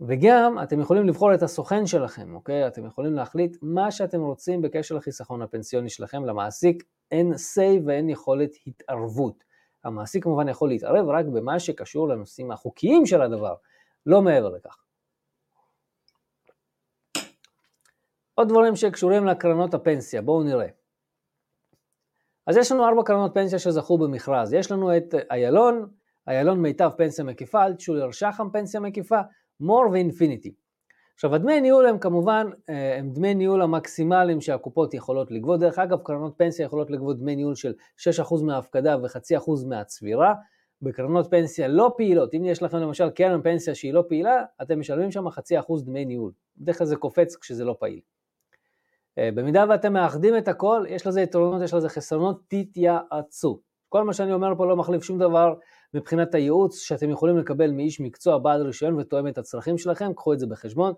וגם 0.00 0.56
אתם 0.62 0.80
יכולים 0.80 1.06
לבחור 1.06 1.34
את 1.34 1.42
הסוכן 1.42 1.86
שלכם, 1.86 2.34
אוקיי? 2.34 2.66
אתם 2.66 2.86
יכולים 2.86 3.14
להחליט 3.14 3.56
מה 3.62 3.90
שאתם 3.90 4.20
רוצים 4.20 4.62
בקשר 4.62 4.94
לחיסכון 4.94 5.42
הפנסיוני 5.42 5.88
שלכם. 5.88 6.24
למעסיק 6.24 6.82
אין 7.10 7.32
say 7.32 7.86
ואין 7.86 8.10
יכולת 8.10 8.50
התערבות. 8.66 9.44
המעסיק 9.84 10.24
כמובן 10.24 10.48
יכול 10.48 10.68
להתערב 10.68 11.08
רק 11.08 11.26
במה 11.26 11.58
שקשור 11.58 12.08
לנושאים 12.08 12.50
החוקיים 12.50 13.06
של 13.06 13.22
הדבר, 13.22 13.54
לא 14.06 14.22
מעבר 14.22 14.48
לכך. 14.48 14.84
עוד 18.34 18.48
דברים 18.48 18.76
שקשורים 18.76 19.26
לקרנות 19.26 19.74
הפנסיה, 19.74 20.22
בואו 20.22 20.42
נראה. 20.42 20.68
אז 22.46 22.56
יש 22.56 22.72
לנו 22.72 22.88
ארבע 22.88 23.02
קרנות 23.04 23.34
פנסיה 23.34 23.58
שזכו 23.58 23.98
במכרז. 23.98 24.52
יש 24.52 24.70
לנו 24.70 24.96
את 24.96 25.14
איילון, 25.30 25.90
איילון 26.28 26.60
מיטב 26.60 26.90
פנסיה 26.96 27.24
מקיפה, 27.24 27.64
אלטשולר 27.64 28.10
שחם 28.10 28.50
פנסיה 28.52 28.80
מקיפה, 28.80 29.20
מור 29.60 29.84
ואינפיניטי. 29.92 30.54
עכשיו 31.14 31.34
הדמי 31.34 31.60
ניהול 31.60 31.86
הם 31.86 31.98
כמובן, 31.98 32.46
אה, 32.68 32.98
הם 32.98 33.10
דמי 33.10 33.34
ניהול 33.34 33.62
המקסימליים 33.62 34.40
שהקופות 34.40 34.94
יכולות 34.94 35.30
לגבות, 35.30 35.60
דרך 35.60 35.78
אגב 35.78 35.98
קרנות 36.02 36.34
פנסיה 36.36 36.64
יכולות 36.64 36.90
לגבות 36.90 37.18
דמי 37.18 37.36
ניהול 37.36 37.54
של 37.54 37.72
6% 37.96 38.42
מההפקדה 38.42 38.96
וחצי 39.02 39.36
אחוז 39.36 39.64
מהצבירה, 39.64 40.34
בקרנות 40.82 41.30
פנסיה 41.30 41.68
לא 41.68 41.94
פעילות, 41.96 42.34
אם 42.34 42.44
יש 42.44 42.62
לכם 42.62 42.76
למשל 42.76 43.10
קרן 43.10 43.42
פנסיה 43.42 43.74
שהיא 43.74 43.94
לא 43.94 44.04
פעילה, 44.08 44.44
אתם 44.62 44.80
משלמים 44.80 45.10
שם 45.10 45.30
חצי 45.30 45.58
אחוז 45.58 45.84
דמי 45.84 46.04
ניהול, 46.04 46.32
בדרך 46.56 46.78
כלל 46.78 46.86
זה 46.86 46.96
קופץ 46.96 47.36
כשזה 47.36 47.64
לא 47.64 47.76
פעיל. 47.80 48.00
אה, 49.18 49.28
במידה 49.34 49.64
ואתם 49.68 49.92
מאחדים 49.92 50.36
את 50.36 50.48
הכל, 50.48 50.84
יש 50.88 51.06
לזה 51.06 51.20
יתרונות, 51.20 51.62
יש 51.62 51.74
לזה 51.74 51.88
חסרונות, 51.88 52.40
תתייעצו. 52.48 53.60
כל 53.88 54.04
מה 54.04 54.12
שאני 54.12 54.32
אומר 54.32 54.52
פה 54.56 54.66
לא 54.66 54.76
מחליף 54.76 55.02
שום 55.02 55.18
דבר 55.18 55.54
מבחינת 55.94 56.34
הייעוץ 56.34 56.78
שאתם 56.78 57.10
יכולים 57.10 57.38
לקבל 57.38 57.70
מאיש 57.70 58.00
מקצוע 58.00 58.38
בעל 58.38 58.62
רישיון 58.62 58.94
ותואם 58.94 59.28
את 59.28 59.38
הצרכים 59.38 59.78
שלכם, 59.78 60.12
קחו 60.14 60.32
את 60.32 60.38
זה 60.38 60.46
בחשבון. 60.46 60.92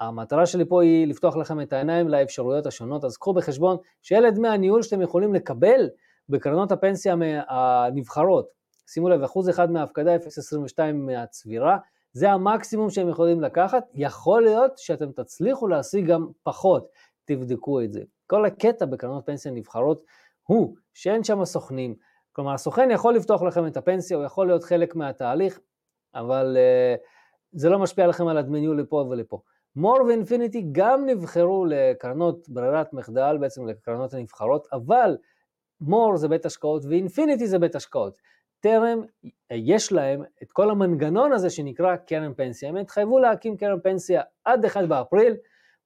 המטרה 0.00 0.46
שלי 0.46 0.64
פה 0.64 0.82
היא 0.82 1.06
לפתוח 1.06 1.36
לכם 1.36 1.60
את 1.60 1.72
העיניים 1.72 2.08
לאפשרויות 2.08 2.66
השונות, 2.66 3.04
אז 3.04 3.16
קחו 3.16 3.32
בחשבון 3.32 3.76
שאלה 4.02 4.30
דמי 4.30 4.48
הניהול 4.48 4.82
שאתם 4.82 5.02
יכולים 5.02 5.34
לקבל 5.34 5.88
בקרנות 6.28 6.72
הפנסיה 6.72 7.14
הנבחרות. 7.48 8.48
שימו 8.86 9.08
לב, 9.08 9.22
אחוז 9.22 9.50
אחד 9.50 9.70
מההפקדה, 9.70 10.16
0.22 10.16 10.92
מהצבירה, 10.94 11.78
זה 12.12 12.30
המקסימום 12.30 12.90
שהם 12.90 13.08
יכולים 13.08 13.40
לקחת, 13.40 13.84
יכול 13.94 14.42
להיות 14.42 14.78
שאתם 14.78 15.12
תצליחו 15.12 15.68
להשיג 15.68 16.06
גם 16.06 16.26
פחות, 16.42 16.88
תבדקו 17.24 17.80
את 17.80 17.92
זה. 17.92 18.02
כל 18.26 18.44
הקטע 18.44 18.86
בקרנות 18.86 19.26
פנסיה 19.26 19.52
נבחרות 19.52 20.04
הוא 20.42 20.74
שאין 20.94 21.24
שם 21.24 21.44
סוכנים, 21.44 21.94
כלומר 22.40 22.54
הסוכן 22.54 22.90
יכול 22.90 23.14
לפתוח 23.14 23.42
לכם 23.42 23.66
את 23.66 23.76
הפנסיה, 23.76 24.16
הוא 24.16 24.24
יכול 24.24 24.46
להיות 24.46 24.64
חלק 24.64 24.96
מהתהליך, 24.96 25.60
אבל 26.14 26.56
uh, 26.56 27.00
זה 27.52 27.68
לא 27.68 27.78
משפיע 27.78 28.06
לכם 28.06 28.26
על 28.26 28.38
הדמי 28.38 28.60
ניהול 28.60 28.80
לפה 28.80 29.06
ולפה. 29.10 29.40
מור 29.76 29.98
ואינפיניטי 30.08 30.66
גם 30.72 31.06
נבחרו 31.06 31.64
לקרנות 31.68 32.48
ברירת 32.48 32.92
מחדל, 32.92 33.36
בעצם 33.40 33.66
לקרנות 33.66 34.14
הנבחרות, 34.14 34.66
אבל 34.72 35.16
מור 35.80 36.16
זה 36.16 36.28
בית 36.28 36.46
השקעות 36.46 36.84
ואינפיניטי 36.84 37.46
זה 37.46 37.58
בית 37.58 37.74
השקעות. 37.74 38.18
טרם 38.60 39.02
יש 39.50 39.92
להם 39.92 40.22
את 40.42 40.52
כל 40.52 40.70
המנגנון 40.70 41.32
הזה 41.32 41.50
שנקרא 41.50 41.96
קרן 41.96 42.34
פנסיה. 42.34 42.68
הם 42.68 42.76
התחייבו 42.76 43.18
להקים 43.18 43.56
קרן 43.56 43.80
פנסיה 43.80 44.22
עד 44.44 44.64
1 44.64 44.84
באפריל, 44.88 45.36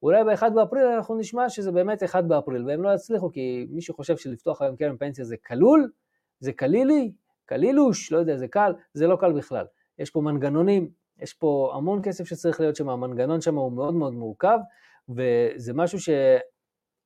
אולי 0.03 0.25
ב-1 0.25 0.51
באפריל 0.55 0.85
אנחנו 0.85 1.15
נשמע 1.15 1.49
שזה 1.49 1.73
באמת 1.73 2.03
1 2.03 2.25
באפריל, 2.25 2.67
והם 2.67 2.83
לא 2.83 2.95
יצליחו 2.95 3.31
כי 3.33 3.67
מי 3.71 3.83
שחושב 3.83 4.17
שלפתוח 4.17 4.63
היום 4.63 4.77
קרן 4.77 4.97
פנסיה 4.97 5.25
זה 5.25 5.37
כלול, 5.47 5.91
זה 6.41 6.53
קלילי, 6.53 7.13
קלילוש, 7.47 8.13
לא 8.13 8.19
יודע, 8.19 8.37
זה 8.37 8.49
קל, 8.49 8.75
זה 8.95 9.07
לא 9.07 9.17
קל 9.17 9.33
בכלל. 9.33 9.67
יש 9.99 10.11
פה 10.11 10.21
מנגנונים, 10.21 10.89
יש 11.19 11.33
פה 11.33 11.73
המון 11.75 12.01
כסף 12.03 12.25
שצריך 12.25 12.61
להיות 12.61 12.77
שם, 12.77 12.89
המנגנון 12.89 13.41
שם 13.41 13.55
הוא 13.55 13.73
מאוד 13.73 13.95
מאוד 13.95 14.13
מורכב, 14.13 14.59
וזה 15.09 15.73
משהו 15.75 15.99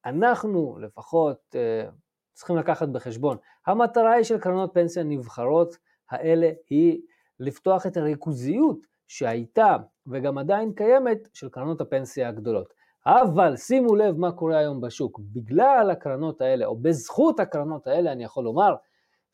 שאנחנו 0.04 0.78
לפחות 0.78 1.38
אה, 1.54 1.88
צריכים 2.32 2.56
לקחת 2.56 2.88
בחשבון. 2.88 3.36
המטרה 3.66 4.12
היא 4.12 4.24
של 4.24 4.38
קרנות 4.38 4.70
פנסיה 4.74 5.02
נבחרות 5.02 5.76
האלה 6.10 6.50
היא 6.70 7.00
לפתוח 7.40 7.86
את 7.86 7.96
הריכוזיות 7.96 8.86
שהייתה 9.08 9.76
וגם 10.06 10.38
עדיין 10.38 10.72
קיימת 10.72 11.28
של 11.32 11.48
קרנות 11.48 11.80
הפנסיה 11.80 12.28
הגדולות. 12.28 12.74
אבל 13.06 13.56
שימו 13.56 13.96
לב 13.96 14.18
מה 14.18 14.32
קורה 14.32 14.58
היום 14.58 14.80
בשוק. 14.80 15.20
בגלל 15.32 15.90
הקרנות 15.92 16.40
האלה, 16.40 16.66
או 16.66 16.76
בזכות 16.76 17.40
הקרנות 17.40 17.86
האלה, 17.86 18.12
אני 18.12 18.24
יכול 18.24 18.44
לומר, 18.44 18.74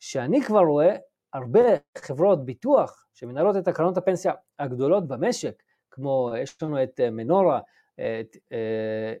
שאני 0.05 0.41
כבר 0.41 0.59
רואה 0.59 0.95
הרבה 1.33 1.59
חברות 1.97 2.45
ביטוח 2.45 3.07
שמנהלות 3.13 3.57
את 3.57 3.67
הקרנות 3.67 3.97
הפנסיה 3.97 4.33
הגדולות 4.59 5.07
במשק, 5.07 5.63
כמו 5.91 6.31
יש 6.37 6.63
לנו 6.63 6.83
את 6.83 6.99
אה, 6.99 7.09
מנורה, 7.09 7.59
את 7.95 8.37
אה, 8.51 9.13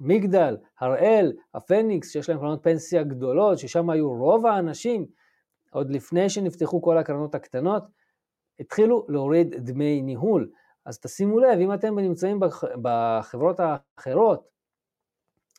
מגדל, 0.00 0.56
הראל, 0.80 1.32
הפניקס, 1.54 2.12
שיש 2.12 2.28
להם 2.28 2.38
קרנות 2.38 2.62
פנסיה 2.62 3.02
גדולות, 3.02 3.58
ששם 3.58 3.90
היו 3.90 4.12
רוב 4.12 4.46
האנשים, 4.46 5.06
עוד 5.70 5.90
לפני 5.90 6.30
שנפתחו 6.30 6.82
כל 6.82 6.98
הקרנות 6.98 7.34
הקטנות, 7.34 7.82
התחילו 8.60 9.06
להוריד 9.08 9.54
דמי 9.54 10.02
ניהול. 10.02 10.50
אז 10.86 10.98
תשימו 10.98 11.38
לב, 11.38 11.58
אם 11.60 11.74
אתם 11.74 11.98
נמצאים 11.98 12.40
בחברות 12.82 13.60
האחרות, 13.60 14.48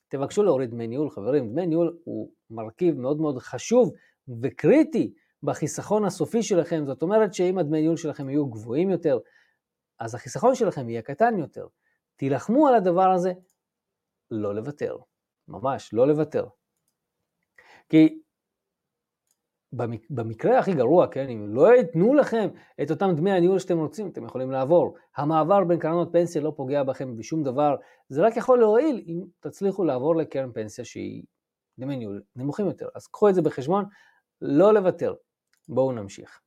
תבקשו 0.07 0.43
להוריד 0.43 0.69
דמי 0.69 0.87
ניהול, 0.87 1.09
חברים, 1.09 1.49
דמי 1.49 1.65
ניהול 1.65 1.97
הוא 2.03 2.31
מרכיב 2.49 2.99
מאוד 2.99 3.21
מאוד 3.21 3.39
חשוב 3.39 3.91
וקריטי 4.41 5.13
בחיסכון 5.43 6.05
הסופי 6.05 6.43
שלכם, 6.43 6.83
זאת 6.85 7.01
אומרת 7.01 7.33
שאם 7.33 7.57
הדמי 7.57 7.81
ניהול 7.81 7.97
שלכם 7.97 8.29
יהיו 8.29 8.47
גבוהים 8.47 8.89
יותר, 8.89 9.19
אז 9.99 10.15
החיסכון 10.15 10.55
שלכם 10.55 10.89
יהיה 10.89 11.01
קטן 11.01 11.37
יותר. 11.37 11.67
תילחמו 12.15 12.67
על 12.67 12.75
הדבר 12.75 13.11
הזה, 13.11 13.33
לא 14.31 14.55
לוותר, 14.55 14.97
ממש 15.47 15.93
לא 15.93 16.07
לוותר. 16.07 16.45
כי 17.89 18.21
במקרה 20.09 20.59
הכי 20.59 20.73
גרוע, 20.73 21.07
כן, 21.07 21.29
אם 21.29 21.55
לא 21.55 21.75
ייתנו 21.75 22.13
לכם 22.13 22.49
את 22.83 22.91
אותם 22.91 23.11
דמי 23.15 23.31
הניהול 23.31 23.59
שאתם 23.59 23.77
רוצים, 23.77 24.07
אתם 24.07 24.25
יכולים 24.25 24.51
לעבור. 24.51 24.95
המעבר 25.17 25.63
בין 25.63 25.79
קרנות 25.79 26.09
פנסיה 26.11 26.41
לא 26.41 26.53
פוגע 26.55 26.83
בכם 26.83 27.17
בשום 27.17 27.43
דבר, 27.43 27.75
זה 28.09 28.21
רק 28.21 28.37
יכול 28.37 28.59
להועיל 28.59 29.03
אם 29.07 29.23
תצליחו 29.39 29.83
לעבור 29.83 30.15
לקרן 30.15 30.51
פנסיה 30.51 30.85
שהיא 30.85 31.23
דמי 31.79 31.97
ניהול 31.97 32.21
נמוכים 32.35 32.65
יותר. 32.65 32.87
אז 32.95 33.07
קחו 33.07 33.29
את 33.29 33.35
זה 33.35 33.41
בחשבון, 33.41 33.85
לא 34.41 34.73
לוותר. 34.73 35.13
בואו 35.69 35.91
נמשיך. 35.91 36.39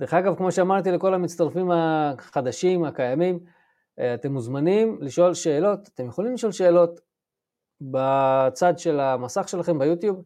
דרך 0.00 0.14
אגב, 0.14 0.36
כמו 0.36 0.52
שאמרתי 0.52 0.90
לכל 0.90 1.14
המצטרפים 1.14 1.70
החדשים, 1.70 2.84
הקיימים, 2.84 3.40
אה, 3.98 4.14
אתם 4.14 4.32
מוזמנים 4.32 4.98
לשאול 5.00 5.34
שאלות, 5.34 5.88
אתם 5.94 6.06
יכולים 6.06 6.34
לשאול 6.34 6.52
שאלות 6.52 7.00
בצד 7.80 8.78
של 8.78 9.00
המסך 9.00 9.48
שלכם 9.48 9.78
ביוטיוב, 9.78 10.22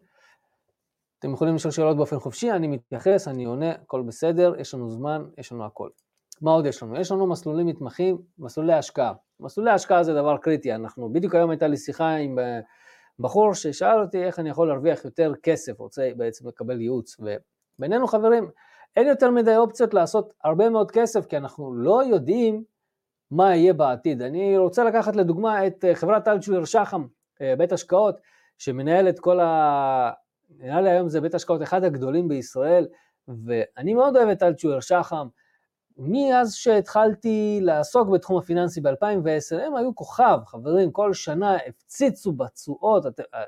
אתם 1.19 1.33
יכולים 1.33 1.55
לשאול 1.55 1.73
שאלות 1.73 1.97
באופן 1.97 2.19
חופשי, 2.19 2.51
אני 2.51 2.67
מתייחס, 2.67 3.29
אני 3.29 3.45
עונה, 3.45 3.71
הכל 3.71 4.03
בסדר, 4.03 4.55
יש 4.59 4.75
לנו 4.75 4.91
זמן, 4.91 5.25
יש 5.39 5.53
לנו 5.53 5.65
הכל. 5.65 5.89
מה 6.43 6.51
עוד 6.51 6.67
יש 6.67 6.83
לנו? 6.83 7.01
יש 7.01 7.13
לנו 7.13 7.27
מסלולים 7.27 7.67
מתמחים, 7.67 8.19
מסלולי 8.39 8.73
השקעה. 8.73 9.13
מסלולי 9.41 9.71
השקעה 9.71 10.03
זה 10.03 10.15
דבר 10.15 10.37
קריטי, 10.37 10.75
אנחנו, 10.75 11.13
בדיוק 11.13 11.35
היום 11.35 11.51
הייתה 11.51 11.67
לי 11.67 11.77
שיחה 11.77 12.15
עם 12.15 12.39
אה, 12.39 12.61
בחור 13.19 13.55
ששאל 13.55 14.01
אותי 14.01 14.25
איך 14.25 14.39
אני 14.39 14.51
יכול 14.51 14.69
להרוויח 14.69 15.05
יותר 15.05 15.33
כסף, 15.43 15.81
רוצה 15.81 16.11
בעצם 16.17 16.49
לקבל 16.49 16.81
ייעוץ, 16.81 17.17
ובינינו 17.21 18.07
חברים, 18.07 18.51
אין 18.97 19.07
יותר 19.07 19.31
מדי 19.31 19.57
אופציות 19.57 19.95
לעשות 19.95 20.33
הרבה 20.45 20.71
מאוד 20.71 20.91
כסף, 20.91 21.27
כי 21.27 21.37
אנחנו 21.37 21.75
לא 21.75 22.05
יודעים 22.05 22.65
מה 23.31 23.57
יהיה 23.57 23.73
בעתיד. 23.73 24.23
אני 24.23 24.59
רוצה 24.59 24.85
לקחת 24.85 25.17
לדוגמה 25.17 25.67
את 25.67 25.85
אה, 25.85 25.95
חברת 25.95 26.29
אלטשולר 26.29 26.65
שחם, 26.65 27.07
אה, 27.43 27.55
בית 27.59 27.73
השקעות, 27.73 28.21
שמנהל 28.59 29.09
את 29.09 29.21
כל 29.21 29.41
ה... 29.41 30.11
נראה 30.59 30.81
לי 30.81 30.91
היום 30.91 31.09
זה 31.09 31.21
בית 31.21 31.35
השקעות 31.35 31.63
אחד 31.63 31.85
הגדולים 31.85 32.29
בישראל, 32.29 32.87
ואני 33.47 33.95
מאוד 33.95 34.17
אוהב 34.17 34.29
את 34.29 34.43
אלטשולר 34.43 34.81
שחם. 34.81 35.27
מאז 35.97 36.55
שהתחלתי 36.55 37.59
לעסוק 37.63 38.09
בתחום 38.09 38.39
הפיננסי 38.39 38.81
ב-2010, 38.81 39.63
הם 39.67 39.77
היו 39.77 39.95
כוכב, 39.95 40.39
חברים, 40.47 40.93
כל 40.93 41.13
שנה 41.13 41.57
הפציצו 41.57 42.33
בתשואות, 42.33 43.07
אה, 43.07 43.43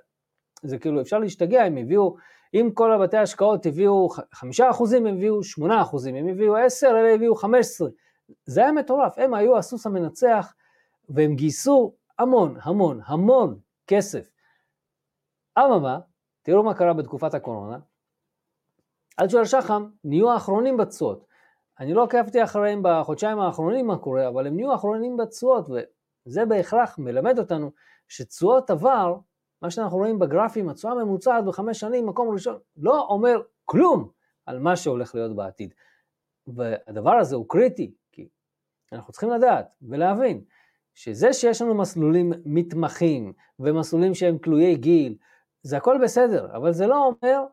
זה 0.62 0.78
כאילו, 0.78 1.00
אפשר 1.00 1.18
להשתגע, 1.18 1.62
הם 1.62 1.76
הביאו, 1.76 2.16
אם 2.54 2.70
כל 2.74 2.92
הבתי 2.92 3.16
השקעות 3.16 3.66
הביאו 3.66 4.08
חמישה 4.34 4.70
אחוזים, 4.70 5.06
הם 5.06 5.14
הביאו 5.16 5.42
שמונה 5.42 5.82
אחוזים, 5.82 6.14
הם 6.14 6.28
הביאו 6.28 6.56
עשר, 6.56 6.88
אלה 6.88 7.14
הביאו 7.14 7.34
חמש 7.34 7.66
עשרה. 7.66 7.88
זה 8.44 8.60
היה 8.60 8.72
מטורף, 8.72 9.18
הם 9.18 9.34
היו 9.34 9.58
הסוס 9.58 9.86
המנצח, 9.86 10.54
והם 11.08 11.34
גייסו 11.34 11.92
המון, 12.18 12.56
המון, 12.62 13.00
המון 13.04 13.58
כסף. 13.86 14.30
אממה, 15.58 15.98
תראו 16.42 16.62
מה 16.62 16.74
קרה 16.74 16.92
בתקופת 16.92 17.34
הקורונה, 17.34 17.78
אלג'ואל 19.20 19.44
שחם 19.44 19.88
נהיו 20.04 20.30
האחרונים 20.30 20.76
בתשואות. 20.76 21.26
אני 21.80 21.94
לא 21.94 22.04
עקבתי 22.04 22.44
אחריהם 22.44 22.80
בחודשיים 22.82 23.38
האחרונים 23.38 23.86
מה 23.86 23.98
קורה, 23.98 24.28
אבל 24.28 24.46
הם 24.46 24.56
נהיו 24.56 24.72
האחרונים 24.72 25.16
בתשואות, 25.16 25.68
וזה 26.26 26.44
בהכרח 26.44 26.98
מלמד 26.98 27.38
אותנו 27.38 27.72
שתשואות 28.08 28.70
עבר, 28.70 29.16
מה 29.62 29.70
שאנחנו 29.70 29.98
רואים 29.98 30.18
בגרפים, 30.18 30.68
התשואה 30.68 30.92
הממוצעת 30.92 31.44
בחמש 31.44 31.80
שנים, 31.80 32.06
מקום 32.06 32.28
ראשון, 32.28 32.58
לא 32.76 33.06
אומר 33.08 33.42
כלום 33.64 34.10
על 34.46 34.58
מה 34.58 34.76
שהולך 34.76 35.14
להיות 35.14 35.36
בעתיד. 35.36 35.74
והדבר 36.46 37.12
הזה 37.12 37.36
הוא 37.36 37.48
קריטי, 37.48 37.94
כי 38.12 38.28
אנחנו 38.92 39.12
צריכים 39.12 39.30
לדעת 39.30 39.66
ולהבין 39.82 40.44
שזה 40.94 41.32
שיש 41.32 41.62
לנו 41.62 41.74
מסלולים 41.74 42.32
מתמחים 42.44 43.32
ומסלולים 43.58 44.14
שהם 44.14 44.38
תלויי 44.38 44.76
גיל, 44.76 45.16
זה 45.62 45.76
הכל 45.76 45.98
בסדר, 46.02 46.56
אבל 46.56 46.72
זה 46.72 46.86
לא 46.86 47.06
אומר 47.06 47.44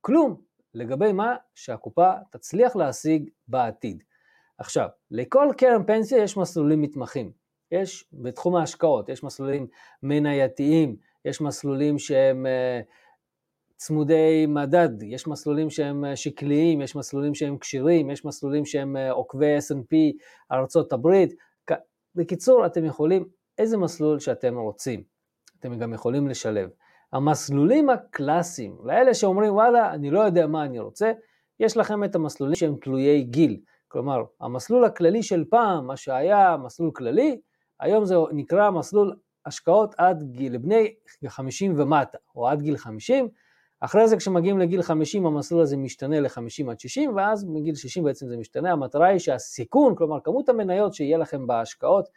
כלום 0.00 0.45
לגבי 0.74 1.12
מה 1.12 1.36
שהקופה 1.54 2.12
תצליח 2.30 2.76
להשיג 2.76 3.28
בעתיד. 3.48 4.02
עכשיו, 4.58 4.88
לכל 5.10 5.48
קרן 5.58 5.86
פנסיה 5.86 6.22
יש 6.22 6.36
מסלולים 6.36 6.82
מתמחים. 6.82 7.32
יש 7.70 8.04
בתחום 8.12 8.56
ההשקעות, 8.56 9.08
יש 9.08 9.24
מסלולים 9.24 9.66
מנייתיים, 10.02 10.96
יש 11.24 11.40
מסלולים 11.40 11.98
שהם 11.98 12.46
uh, 12.46 12.84
צמודי 13.76 14.46
מדד, 14.48 15.02
יש 15.02 15.26
מסלולים 15.26 15.70
שהם 15.70 16.04
uh, 16.04 16.16
שקליים, 16.16 16.80
יש 16.80 16.96
מסלולים 16.96 17.34
שהם 17.34 17.58
כשירים, 17.58 18.10
יש 18.10 18.24
מסלולים 18.24 18.64
שהם 18.66 18.96
uh, 18.96 19.12
עוקבי 19.12 19.58
S&P 19.58 19.96
ארצות 20.52 20.92
הברית. 20.92 21.34
בקיצור, 22.14 22.66
אתם 22.66 22.84
יכולים 22.84 23.28
איזה 23.58 23.76
מסלול 23.76 24.18
שאתם 24.18 24.56
רוצים. 24.56 25.02
אתם 25.60 25.78
גם 25.78 25.92
יכולים 25.92 26.28
לשלב. 26.28 26.70
המסלולים 27.16 27.90
הקלאסיים, 27.90 28.76
לאלה 28.84 29.14
שאומרים 29.14 29.52
וואלה, 29.52 29.94
אני 29.94 30.10
לא 30.10 30.20
יודע 30.20 30.46
מה 30.46 30.64
אני 30.64 30.78
רוצה, 30.78 31.12
יש 31.60 31.76
לכם 31.76 32.04
את 32.04 32.14
המסלולים 32.14 32.56
שהם 32.56 32.76
תלויי 32.80 33.22
גיל. 33.22 33.60
כלומר, 33.88 34.24
המסלול 34.40 34.84
הכללי 34.84 35.22
של 35.22 35.44
פעם, 35.50 35.86
מה 35.86 35.96
שהיה 35.96 36.56
מסלול 36.56 36.90
כללי, 36.90 37.40
היום 37.80 38.04
זה 38.04 38.14
נקרא 38.32 38.70
מסלול 38.70 39.16
השקעות 39.46 39.94
עד 39.98 40.22
גיל, 40.22 40.54
לבני 40.54 40.94
50 41.26 41.74
ומטה, 41.76 42.18
או 42.34 42.48
עד 42.48 42.62
גיל 42.62 42.76
50. 42.76 43.28
אחרי 43.80 44.08
זה 44.08 44.16
כשמגיעים 44.16 44.58
לגיל 44.58 44.82
50 44.82 45.26
המסלול 45.26 45.62
הזה 45.62 45.76
משתנה 45.76 46.20
ל-50 46.20 46.70
עד 46.70 46.80
60, 46.80 47.16
ואז 47.16 47.44
מגיל 47.44 47.74
60 47.74 48.04
בעצם 48.04 48.28
זה 48.28 48.36
משתנה. 48.36 48.72
המטרה 48.72 49.06
היא 49.06 49.18
שהסיכון, 49.18 49.94
כלומר 49.96 50.20
כמות 50.24 50.48
המניות 50.48 50.94
שיהיה 50.94 51.18
לכם 51.18 51.46
בהשקעות, 51.46 52.08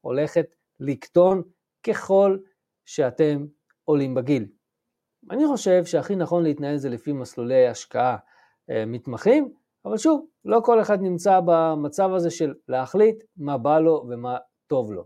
הולכת 0.00 0.46
לקטון 0.80 1.42
ככל 1.82 2.38
שאתם 2.84 3.46
עולים 3.88 4.14
בגיל. 4.14 4.46
אני 5.30 5.46
חושב 5.46 5.84
שהכי 5.84 6.16
נכון 6.16 6.42
להתנהל 6.42 6.76
זה 6.76 6.88
לפי 6.88 7.12
מסלולי 7.12 7.66
השקעה 7.66 8.16
אה, 8.70 8.86
מתמחים, 8.86 9.52
אבל 9.84 9.98
שוב, 9.98 10.26
לא 10.44 10.60
כל 10.64 10.80
אחד 10.80 11.00
נמצא 11.00 11.40
במצב 11.46 12.10
הזה 12.12 12.30
של 12.30 12.54
להחליט 12.68 13.24
מה 13.36 13.58
בא 13.58 13.78
לו 13.78 14.04
ומה 14.08 14.36
טוב 14.66 14.92
לו. 14.92 15.04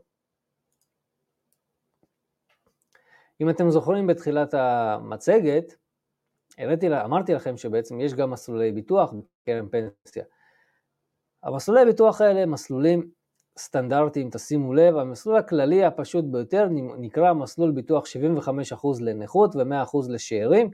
אם 3.40 3.50
אתם 3.50 3.70
זוכרים 3.70 4.06
בתחילת 4.06 4.54
המצגת, 4.54 5.74
הראיתי, 6.58 6.86
אמרתי 7.04 7.34
לכם 7.34 7.56
שבעצם 7.56 8.00
יש 8.00 8.14
גם 8.14 8.30
מסלולי 8.30 8.72
ביטוח 8.72 9.12
בקרן 9.12 9.68
פנסיה. 9.68 10.24
המסלולי 11.42 11.84
ביטוח 11.84 12.20
האלה 12.20 12.40
הם 12.40 12.50
מסלולים 12.50 13.10
סטנדרטיים, 13.60 14.30
תשימו 14.30 14.74
לב, 14.74 14.96
המסלול 14.96 15.36
הכללי 15.36 15.84
הפשוט 15.84 16.24
ביותר 16.24 16.68
נקרא 16.98 17.32
מסלול 17.32 17.70
ביטוח 17.72 18.04
75% 18.06 18.86
לנכות 19.00 19.56
ו-100% 19.56 19.98
לשאירים. 20.08 20.70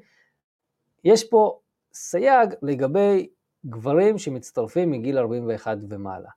יש 1.04 1.30
פה 1.30 1.60
סייג 1.92 2.54
לגבי 2.62 3.28
גברים 3.66 4.18
שמצטרפים 4.18 4.90
מגיל 4.90 5.18
41 5.18 5.76
ומעלה. 5.88 6.30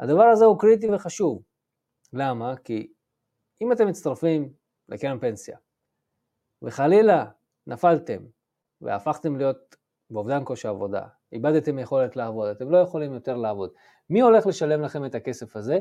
הדבר 0.00 0.22
הזה 0.22 0.44
הוא 0.44 0.58
קריטי 0.58 0.90
וחשוב. 0.90 1.42
למה? 2.12 2.56
כי 2.56 2.92
אם 3.62 3.72
אתם 3.72 3.88
מצטרפים 3.88 4.52
לקרן 4.88 5.18
פנסיה, 5.18 5.56
וחלילה 6.62 7.24
נפלתם 7.66 8.22
והפכתם 8.80 9.36
להיות 9.36 9.76
באובדן 10.10 10.44
כושר 10.44 10.68
עבודה, 10.68 11.06
איבדתם 11.32 11.78
יכולת 11.78 12.16
לעבוד, 12.16 12.48
אתם 12.48 12.70
לא 12.70 12.78
יכולים 12.78 13.14
יותר 13.14 13.36
לעבוד, 13.36 13.70
מי 14.10 14.20
הולך 14.20 14.46
לשלם 14.46 14.82
לכם 14.82 15.04
את 15.04 15.14
הכסף 15.14 15.56
הזה? 15.56 15.78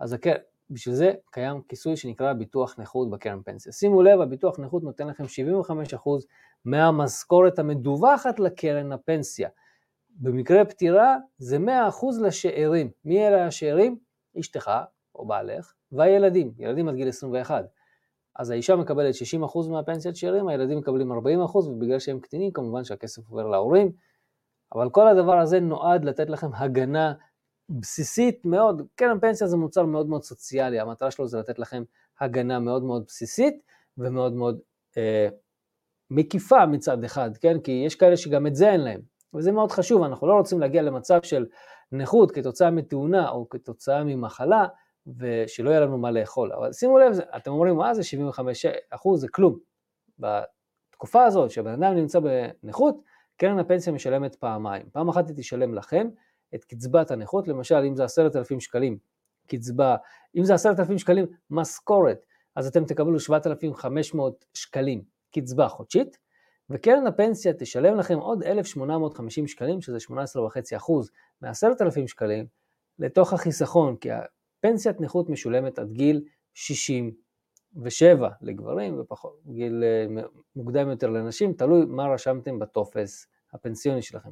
אז 0.00 0.12
הקר... 0.12 0.34
בשביל 0.70 0.94
זה 0.94 1.12
קיים 1.30 1.62
כיסוי 1.68 1.96
שנקרא 1.96 2.32
ביטוח 2.32 2.74
נכות 2.78 3.10
בקרן 3.10 3.42
פנסיה. 3.44 3.72
שימו 3.72 4.02
לב, 4.02 4.20
הביטוח 4.20 4.58
נכות 4.58 4.82
נותן 4.82 5.08
לכם 5.08 5.24
75% 5.24 5.26
מהמשכורת 6.64 7.58
המדווחת 7.58 8.40
לקרן 8.40 8.92
הפנסיה. 8.92 9.48
במקרה 10.10 10.64
פטירה 10.64 11.16
זה 11.38 11.56
100% 11.56 11.60
לשאירים. 12.22 12.90
מי 13.04 13.28
אלה 13.28 13.46
השאירים? 13.46 13.98
אשתך 14.40 14.70
או 15.14 15.26
בעלך 15.26 15.72
והילדים, 15.92 16.52
ילדים 16.58 16.88
עד 16.88 16.94
גיל 16.94 17.08
21. 17.08 17.64
אז 18.36 18.50
האישה 18.50 18.76
מקבלת 18.76 19.14
60% 19.14 19.68
מהפנסיית 19.70 20.16
שאירים, 20.16 20.48
הילדים 20.48 20.78
מקבלים 20.78 21.12
40% 21.12 21.14
ובגלל 21.56 21.98
שהם 21.98 22.20
קטינים 22.20 22.50
כמובן 22.50 22.84
שהכסף 22.84 23.28
עובר 23.28 23.46
להורים. 23.46 23.92
אבל 24.74 24.90
כל 24.90 25.08
הדבר 25.08 25.38
הזה 25.38 25.60
נועד 25.60 26.04
לתת 26.04 26.30
לכם 26.30 26.54
הגנה 26.54 27.12
בסיסית 27.68 28.44
מאוד, 28.44 28.82
קרן 28.94 29.20
פנסיה 29.20 29.46
זה 29.46 29.56
מוצר 29.56 29.84
מאוד 29.84 30.08
מאוד 30.08 30.22
סוציאלי, 30.22 30.80
המטרה 30.80 31.10
שלו 31.10 31.26
זה 31.26 31.38
לתת 31.38 31.58
לכם 31.58 31.82
הגנה 32.20 32.58
מאוד 32.58 32.82
מאוד 32.84 33.04
בסיסית 33.06 33.54
ומאוד 33.98 34.32
מאוד 34.32 34.58
אה, 34.96 35.28
מקיפה 36.10 36.66
מצד 36.66 37.04
אחד, 37.04 37.36
כן? 37.36 37.60
כי 37.60 37.82
יש 37.86 37.94
כאלה 37.94 38.16
שגם 38.16 38.46
את 38.46 38.54
זה 38.54 38.70
אין 38.70 38.80
להם, 38.80 39.00
וזה 39.34 39.52
מאוד 39.52 39.72
חשוב, 39.72 40.02
אנחנו 40.02 40.26
לא 40.26 40.32
רוצים 40.32 40.60
להגיע 40.60 40.82
למצב 40.82 41.22
של 41.22 41.46
נכות 41.92 42.30
כתוצאה 42.30 42.70
מתאונה 42.70 43.30
או 43.30 43.48
כתוצאה 43.48 44.04
ממחלה, 44.04 44.66
ושלא 45.18 45.70
יהיה 45.70 45.80
לנו 45.80 45.98
מה 45.98 46.10
לאכול. 46.10 46.52
אבל 46.52 46.72
שימו 46.72 46.98
לב, 46.98 47.18
אתם 47.36 47.50
אומרים, 47.50 47.76
מה 47.76 47.94
זה 47.94 48.02
75 48.02 48.66
אחוז, 48.90 49.20
זה 49.20 49.28
כלום. 49.28 49.58
בתקופה 50.18 51.24
הזאת 51.24 51.50
שהבן 51.50 51.82
אדם 51.82 51.94
נמצא 51.94 52.20
בנכות, 52.20 53.02
קרן 53.38 53.58
הפנסיה 53.58 53.92
משלמת 53.92 54.34
פעמיים. 54.34 54.86
פעם 54.92 55.08
אחת 55.08 55.28
היא 55.28 55.36
תשלם 55.36 55.74
לכם 55.74 56.08
את 56.54 56.64
קצבת 56.64 57.10
הנכות, 57.10 57.48
למשל 57.48 57.84
אם 57.88 57.96
זה 57.96 58.04
עשרת 58.04 58.36
אלפים 58.36 58.60
שקלים 58.60 58.98
קצבה, 59.46 59.96
אם 60.36 60.44
זה 60.44 60.54
עשרת 60.54 60.80
אלפים 60.80 60.98
שקלים 60.98 61.26
משכורת, 61.50 62.24
אז 62.56 62.66
אתם 62.66 62.84
תקבלו 62.84 63.20
7,500 63.20 64.44
שקלים 64.54 65.02
קצבה 65.34 65.68
חודשית, 65.68 66.18
וקרן 66.70 67.06
הפנסיה 67.06 67.52
תשלם 67.52 67.96
לכם 67.96 68.18
עוד 68.18 68.42
1,850 68.42 69.46
שקלים, 69.46 69.80
שזה 69.80 69.98
18.5% 70.10 70.92
מ-10,000 71.42 72.06
שקלים, 72.06 72.46
לתוך 72.98 73.32
החיסכון, 73.32 73.96
כי 73.96 74.08
הפנסיית 74.12 75.00
נכות 75.00 75.28
משולמת 75.28 75.78
עד 75.78 75.92
גיל 75.92 76.24
67 77.74 78.28
לגברים 78.42 79.02
וגיל 79.46 79.84
אה, 79.84 80.22
מוקדם 80.56 80.90
יותר 80.90 81.10
לנשים, 81.10 81.52
תלוי 81.52 81.84
מה 81.84 82.06
רשמתם 82.06 82.58
בטופס 82.58 83.26
הפנסיוני 83.52 84.02
שלכם. 84.02 84.30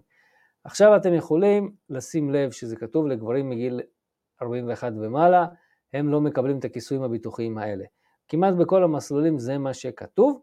עכשיו 0.65 0.97
אתם 0.97 1.15
יכולים 1.15 1.75
לשים 1.91 2.31
לב 2.31 2.51
שזה 2.51 2.77
כתוב 2.77 3.07
לגברים 3.07 3.51
מגיל 3.51 3.81
41 4.43 4.93
ומעלה, 5.01 5.47
הם 5.93 6.09
לא 6.09 6.21
מקבלים 6.21 6.59
את 6.59 6.65
הכיסויים 6.65 7.03
הביטוחיים 7.03 7.59
האלה. 7.59 7.85
כמעט 8.29 8.55
בכל 8.55 8.85
המסלולים 8.85 9.39
זה 9.39 9.59
מה 9.59 9.75
שכתוב. 9.75 10.43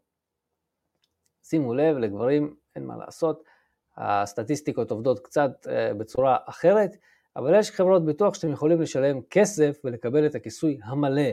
שימו 1.43 1.73
לב, 1.73 1.97
לגברים 1.97 2.56
אין 2.75 2.86
מה 2.86 2.97
לעשות, 2.97 3.43
הסטטיסטיקות 3.97 4.91
עובדות 4.91 5.19
קצת 5.19 5.67
אה, 5.69 5.93
בצורה 5.93 6.38
אחרת, 6.45 6.91
אבל 7.36 7.60
יש 7.60 7.71
חברות 7.71 8.06
ביטוח 8.06 8.34
שאתם 8.34 8.51
יכולים 8.51 8.82
לשלם 8.82 9.21
כסף 9.29 9.79
ולקבל 9.84 10.25
את 10.25 10.36
הכיסוי 10.36 10.79
המלא, 10.84 11.32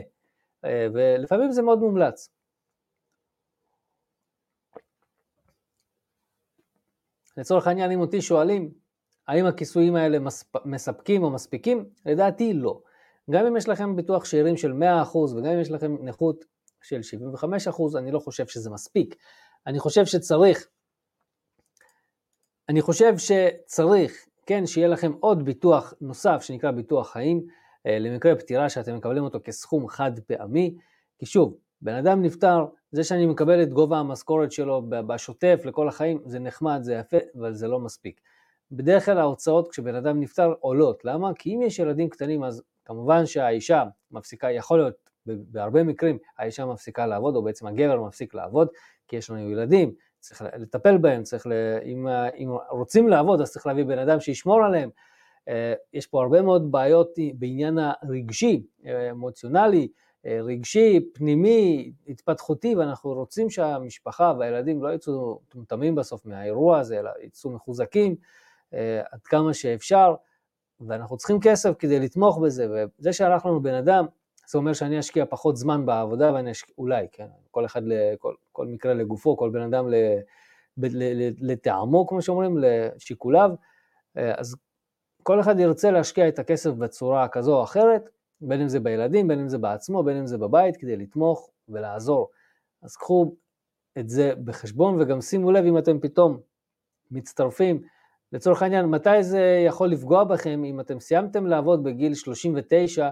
ולפעמים 0.63 1.51
זה 1.51 1.61
מאוד 1.61 1.79
מומלץ. 1.79 2.29
לצורך 7.37 7.67
העניין, 7.67 7.91
אם 7.91 7.99
אותי 7.99 8.21
שואלים, 8.21 8.71
האם 9.27 9.45
הכיסויים 9.45 9.95
האלה 9.95 10.17
מספקים 10.65 11.23
או 11.23 11.29
מספיקים? 11.29 11.89
לדעתי 12.05 12.53
לא. 12.53 12.81
גם 13.29 13.45
אם 13.45 13.57
יש 13.57 13.69
לכם 13.69 13.95
ביטוח 13.95 14.25
שאירים 14.25 14.57
של 14.57 14.71
100% 14.71 15.17
וגם 15.17 15.45
אם 15.45 15.59
יש 15.59 15.71
לכם 15.71 16.05
נכות 16.05 16.45
של 16.81 16.99
75%, 17.69 17.97
אני 17.97 18.11
לא 18.11 18.19
חושב 18.19 18.47
שזה 18.47 18.69
מספיק. 18.69 19.15
אני 19.67 19.79
חושב 19.79 20.05
שצריך, 20.05 20.67
אני 22.69 22.81
חושב 22.81 23.13
שצריך, 23.17 24.25
כן, 24.45 24.65
שיהיה 24.65 24.87
לכם 24.87 25.11
עוד 25.19 25.45
ביטוח 25.45 25.93
נוסף 26.01 26.41
שנקרא 26.41 26.71
ביטוח 26.71 27.11
חיים, 27.11 27.41
אה, 27.47 27.60
למקרה 27.85 28.35
פטירה 28.35 28.69
שאתם 28.69 28.95
מקבלים 28.95 29.23
אותו 29.23 29.39
כסכום 29.43 29.87
חד 29.87 30.11
פעמי, 30.19 30.75
כי 31.19 31.25
שוב, 31.25 31.57
בן 31.81 31.95
אדם 31.95 32.21
נפטר, 32.21 32.65
זה 32.91 33.03
שאני 33.03 33.25
מקבל 33.25 33.63
את 33.63 33.73
גובה 33.73 33.97
המשכורת 33.97 34.51
שלו 34.51 34.81
בשוטף 34.89 35.61
לכל 35.65 35.87
החיים, 35.87 36.21
זה 36.25 36.39
נחמד, 36.39 36.79
זה 36.81 36.93
יפה, 36.93 37.17
אבל 37.39 37.53
זה 37.53 37.67
לא 37.67 37.79
מספיק. 37.79 38.21
בדרך 38.71 39.05
כלל 39.05 39.17
ההוצאות 39.17 39.71
כשבן 39.71 39.95
אדם 39.95 40.19
נפטר 40.19 40.53
עולות, 40.59 41.05
למה? 41.05 41.33
כי 41.33 41.55
אם 41.55 41.61
יש 41.61 41.79
ילדים 41.79 42.09
קטנים 42.09 42.43
אז 42.43 42.63
כמובן 42.85 43.25
שהאישה 43.25 43.83
מפסיקה, 44.11 44.51
יכול 44.51 44.79
להיות 44.79 45.09
בהרבה 45.25 45.83
מקרים 45.83 46.17
האישה 46.37 46.65
מפסיקה 46.65 47.07
לעבוד, 47.07 47.35
או 47.35 47.43
בעצם 47.43 47.67
הגבר 47.67 48.01
מפסיק 48.01 48.33
לעבוד, 48.33 48.67
כי 49.07 49.15
יש 49.15 49.29
לנו 49.29 49.51
ילדים, 49.51 49.93
צריך 50.19 50.43
לטפל 50.57 50.97
בהם, 50.97 51.23
צריך, 51.23 51.47
ל... 51.47 51.51
אם, 51.85 52.07
אם 52.37 52.49
רוצים 52.69 53.09
לעבוד 53.09 53.41
אז 53.41 53.51
צריך 53.51 53.67
להביא 53.67 53.83
בן 53.83 53.99
אדם 53.99 54.19
שישמור 54.19 54.63
עליהם. 54.63 54.89
אה, 55.49 55.73
יש 55.93 56.07
פה 56.07 56.21
הרבה 56.21 56.41
מאוד 56.41 56.71
בעיות 56.71 57.09
בעניין 57.35 57.77
הרגשי, 58.01 58.63
אה, 58.85 59.11
אמוציונלי, 59.11 59.87
אה, 60.25 60.39
רגשי, 60.41 60.99
פנימי, 61.13 61.91
התפתחותי, 62.07 62.75
ואנחנו 62.75 63.13
רוצים 63.13 63.49
שהמשפחה 63.49 64.33
והילדים 64.39 64.83
לא 64.83 64.93
יצאו 64.93 65.39
מטומטמים 65.45 65.95
בסוף 65.95 66.25
מהאירוע 66.25 66.79
הזה, 66.79 66.99
אלא 66.99 67.09
יצאו 67.21 67.49
מחוזקים 67.49 68.15
עד 69.11 69.21
כמה 69.23 69.53
שאפשר, 69.53 70.15
ואנחנו 70.79 71.17
צריכים 71.17 71.39
כסף 71.41 71.71
כדי 71.79 71.99
לתמוך 71.99 72.39
בזה, 72.39 72.67
וזה 72.99 73.13
שהלך 73.13 73.45
לנו 73.45 73.61
בן 73.61 73.73
אדם, 73.73 74.05
זה 74.47 74.57
אומר 74.57 74.73
שאני 74.73 74.99
אשקיע 74.99 75.25
פחות 75.29 75.57
זמן 75.57 75.85
בעבודה 75.85 76.33
ואני 76.33 76.51
אשקיע, 76.51 76.73
אולי, 76.77 77.07
כן, 77.11 77.27
כל 77.51 77.65
אחד, 77.65 77.81
לכל, 77.85 78.33
כל 78.51 78.67
מקרה 78.67 78.93
לגופו, 78.93 79.37
כל 79.37 79.49
בן 79.49 79.61
אדם 79.61 79.85
לטעמו, 81.41 82.07
כמו 82.07 82.21
שאומרים, 82.21 82.57
לשיקוליו, 82.57 83.51
אז 84.15 84.55
כל 85.23 85.39
אחד 85.39 85.59
ירצה 85.59 85.91
להשקיע 85.91 86.27
את 86.27 86.39
הכסף 86.39 86.71
בצורה 86.71 87.27
כזו 87.27 87.57
או 87.57 87.63
אחרת, 87.63 88.09
בין 88.41 88.61
אם 88.61 88.67
זה 88.67 88.79
בילדים, 88.79 89.27
בין 89.27 89.39
אם 89.39 89.49
זה 89.49 89.57
בעצמו, 89.57 90.03
בין 90.03 90.17
אם 90.17 90.27
זה 90.27 90.37
בבית, 90.37 90.77
כדי 90.77 90.97
לתמוך 90.97 91.49
ולעזור. 91.69 92.29
אז 92.83 92.95
קחו 92.95 93.35
את 93.99 94.09
זה 94.09 94.33
בחשבון, 94.43 95.01
וגם 95.01 95.21
שימו 95.21 95.51
לב 95.51 95.65
אם 95.65 95.77
אתם 95.77 95.99
פתאום 95.99 96.39
מצטרפים, 97.11 97.81
לצורך 98.33 98.61
העניין, 98.61 98.85
מתי 98.85 99.23
זה 99.23 99.63
יכול 99.67 99.89
לפגוע 99.89 100.23
בכם? 100.23 100.63
אם 100.63 100.79
אתם 100.79 100.99
סיימתם 100.99 101.45
לעבוד 101.45 101.83
בגיל 101.83 102.13
39, 102.13 103.09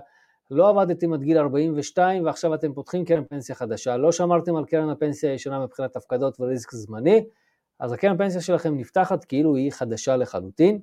לא 0.51 0.69
עבדתם 0.69 1.13
עד 1.13 1.21
גיל 1.21 1.37
42 1.37 2.25
ועכשיו 2.25 2.53
אתם 2.53 2.73
פותחים 2.73 3.05
קרן 3.05 3.23
פנסיה 3.23 3.55
חדשה, 3.55 3.97
לא 3.97 4.11
שמרתם 4.11 4.55
על 4.55 4.65
קרן 4.65 4.89
הפנסיה 4.89 5.31
הישנה 5.31 5.59
מבחינת 5.65 5.95
הפקדות 5.95 6.39
וריסק 6.39 6.71
זמני, 6.71 7.25
אז 7.79 7.91
הקרן 7.91 8.17
פנסיה 8.17 8.41
שלכם 8.41 8.77
נפתחת 8.77 9.25
כאילו 9.25 9.55
היא 9.55 9.71
חדשה 9.71 10.17
לחלוטין, 10.17 10.79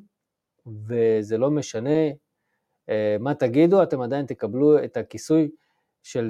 וזה 0.67 1.39
לא 1.39 1.51
משנה 1.51 2.11
אה, 2.89 3.17
מה 3.21 3.35
תגידו, 3.35 3.83
אתם 3.83 4.01
עדיין 4.01 4.27
תקבלו 4.27 4.85
את 4.85 4.97
הכיסוי 4.97 5.51
של 6.03 6.29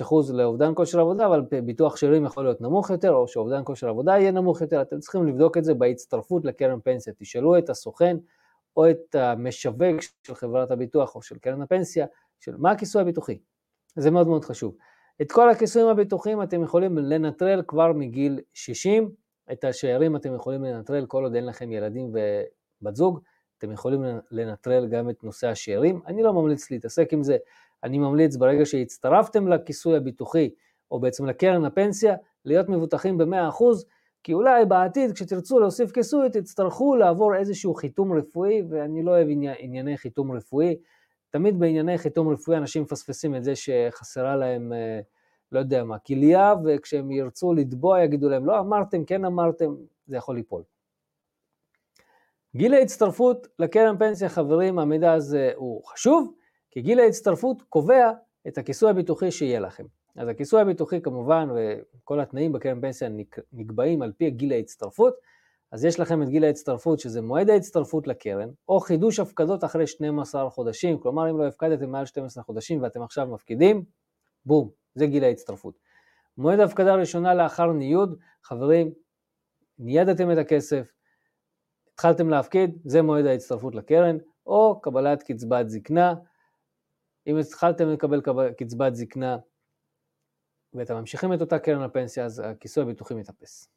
75% 0.00 0.32
לאובדן 0.32 0.72
כושר 0.74 1.00
עבודה, 1.00 1.26
אבל 1.26 1.40
ביטוח 1.64 1.96
שאירים 1.96 2.24
יכול 2.24 2.44
להיות 2.44 2.60
נמוך 2.60 2.90
יותר, 2.90 3.12
או 3.12 3.28
שאובדן 3.28 3.60
כושר 3.64 3.88
עבודה 3.88 4.12
יהיה 4.12 4.30
נמוך 4.30 4.60
יותר, 4.60 4.82
אתם 4.82 4.98
צריכים 4.98 5.26
לבדוק 5.26 5.58
את 5.58 5.64
זה 5.64 5.74
בהצטרפות 5.74 6.44
לקרן 6.44 6.80
פנסיה. 6.80 7.12
תשאלו 7.18 7.58
את 7.58 7.70
הסוכן 7.70 8.16
או 8.76 8.90
את 8.90 9.14
המשווק 9.14 10.00
של 10.26 10.34
חברת 10.34 10.70
הביטוח 10.70 11.14
או 11.14 11.22
של 11.22 11.38
קרן 11.38 11.62
הפנסיה, 11.62 12.06
של 12.40 12.56
מה 12.56 12.70
הכיסוי 12.70 13.02
הביטוחי. 13.02 13.38
זה 13.96 14.10
מאוד 14.10 14.28
מאוד 14.28 14.44
חשוב. 14.44 14.76
את 15.22 15.32
כל 15.32 15.50
הכיסויים 15.50 15.88
הביטוחיים 15.88 16.42
אתם 16.42 16.62
יכולים 16.62 16.98
לנטרל 16.98 17.62
כבר 17.68 17.92
מגיל 17.92 18.40
60, 18.54 19.10
את 19.52 19.64
השאירים 19.64 20.16
אתם 20.16 20.34
יכולים 20.34 20.64
לנטרל 20.64 21.06
כל 21.06 21.22
עוד 21.22 21.34
אין 21.34 21.46
לכם 21.46 21.72
ילדים 21.72 22.12
ובת 22.12 22.96
זוג, 22.96 23.20
אתם 23.64 23.72
יכולים 23.72 24.04
לנטרל 24.30 24.86
גם 24.88 25.10
את 25.10 25.24
נושא 25.24 25.48
השאירים. 25.48 26.00
אני 26.06 26.22
לא 26.22 26.32
ממליץ 26.32 26.70
להתעסק 26.70 27.12
עם 27.12 27.22
זה, 27.22 27.36
אני 27.84 27.98
ממליץ 27.98 28.36
ברגע 28.36 28.66
שהצטרפתם 28.66 29.48
לכיסוי 29.48 29.96
הביטוחי, 29.96 30.50
או 30.90 31.00
בעצם 31.00 31.26
לקרן 31.26 31.64
הפנסיה, 31.64 32.14
להיות 32.44 32.68
מבוטחים 32.68 33.18
ב-100%, 33.18 33.64
כי 34.22 34.32
אולי 34.32 34.64
בעתיד 34.64 35.12
כשתרצו 35.12 35.58
להוסיף 35.60 35.92
כיסוי 35.92 36.30
תצטרכו 36.30 36.96
לעבור 36.96 37.34
איזשהו 37.34 37.74
חיתום 37.74 38.12
רפואי, 38.12 38.62
ואני 38.70 39.02
לא 39.02 39.10
אוהב 39.10 39.28
ענייני 39.58 39.96
חיתום 39.96 40.32
רפואי. 40.32 40.76
תמיד 41.30 41.58
בענייני 41.58 41.98
חיתום 41.98 42.28
רפואי 42.28 42.56
אנשים 42.56 42.82
מפספסים 42.82 43.36
את 43.36 43.44
זה 43.44 43.52
שחסרה 43.56 44.36
להם, 44.36 44.72
אה, 44.72 45.00
לא 45.52 45.58
יודע 45.58 45.84
מה, 45.84 45.98
כליה, 45.98 46.54
וכשהם 46.64 47.10
ירצו 47.10 47.54
לתבוע 47.54 48.02
יגידו 48.02 48.28
להם 48.28 48.46
לא 48.46 48.60
אמרתם, 48.60 49.04
כן 49.04 49.24
אמרתם, 49.24 49.74
זה 50.06 50.16
יכול 50.16 50.36
ליפול. 50.36 50.62
גיל 52.56 52.74
ההצטרפות 52.74 53.46
לקרן 53.58 53.98
פנסיה, 53.98 54.28
חברים, 54.28 54.78
המידע 54.78 55.12
הזה 55.12 55.52
הוא 55.56 55.84
חשוב, 55.84 56.34
כי 56.70 56.80
גיל 56.80 57.00
ההצטרפות 57.00 57.62
קובע 57.62 58.12
את 58.48 58.58
הכיסוי 58.58 58.90
הביטוחי 58.90 59.30
שיהיה 59.30 59.60
לכם. 59.60 59.84
אז 60.16 60.28
הכיסוי 60.28 60.60
הביטוחי 60.60 61.00
כמובן, 61.02 61.48
וכל 61.54 62.20
התנאים 62.20 62.52
בקרן 62.52 62.80
פנסיה 62.80 63.08
נקבעים 63.52 64.02
על 64.02 64.12
פי 64.12 64.30
גיל 64.30 64.52
ההצטרפות, 64.52 65.14
אז 65.72 65.84
יש 65.84 66.00
לכם 66.00 66.22
את 66.22 66.28
גיל 66.28 66.44
ההצטרפות 66.44 67.00
שזה 67.00 67.22
מועד 67.22 67.50
ההצטרפות 67.50 68.06
לקרן, 68.06 68.48
או 68.68 68.80
חידוש 68.80 69.20
הפקדות 69.20 69.64
אחרי 69.64 69.86
12 69.86 70.50
חודשים, 70.50 70.98
כלומר 70.98 71.30
אם 71.30 71.38
לא 71.38 71.46
הפקדתם 71.46 71.90
מעל 71.90 72.06
12 72.06 72.44
חודשים 72.44 72.82
ואתם 72.82 73.02
עכשיו 73.02 73.26
מפקידים, 73.26 73.84
בום, 74.46 74.70
זה 74.94 75.06
גיל 75.06 75.24
ההצטרפות. 75.24 75.74
מועד 76.38 76.60
ההפקדה 76.60 76.92
הראשונה 76.92 77.34
לאחר 77.34 77.72
ניוד, 77.72 78.18
חברים, 78.42 78.92
נידתם 79.78 80.32
את 80.32 80.38
הכסף, 80.38 80.92
התחלתם 81.94 82.28
להפקיד, 82.28 82.78
זה 82.84 83.02
מועד 83.02 83.26
ההצטרפות 83.26 83.74
לקרן, 83.74 84.16
או 84.46 84.80
קבלת 84.80 85.22
קצבת 85.22 85.68
זקנה. 85.68 86.14
אם 87.26 87.36
התחלתם 87.36 87.88
לקבל 87.88 88.20
קצבת 88.52 88.94
זקנה 88.94 89.38
ואתם 90.74 90.94
ממשיכים 90.94 91.32
את 91.32 91.40
אותה 91.40 91.58
קרן 91.58 91.82
לפנסיה, 91.82 92.24
אז 92.24 92.42
הכיסוי 92.44 92.82
הביטוחי 92.82 93.14
מתאפס. 93.14 93.68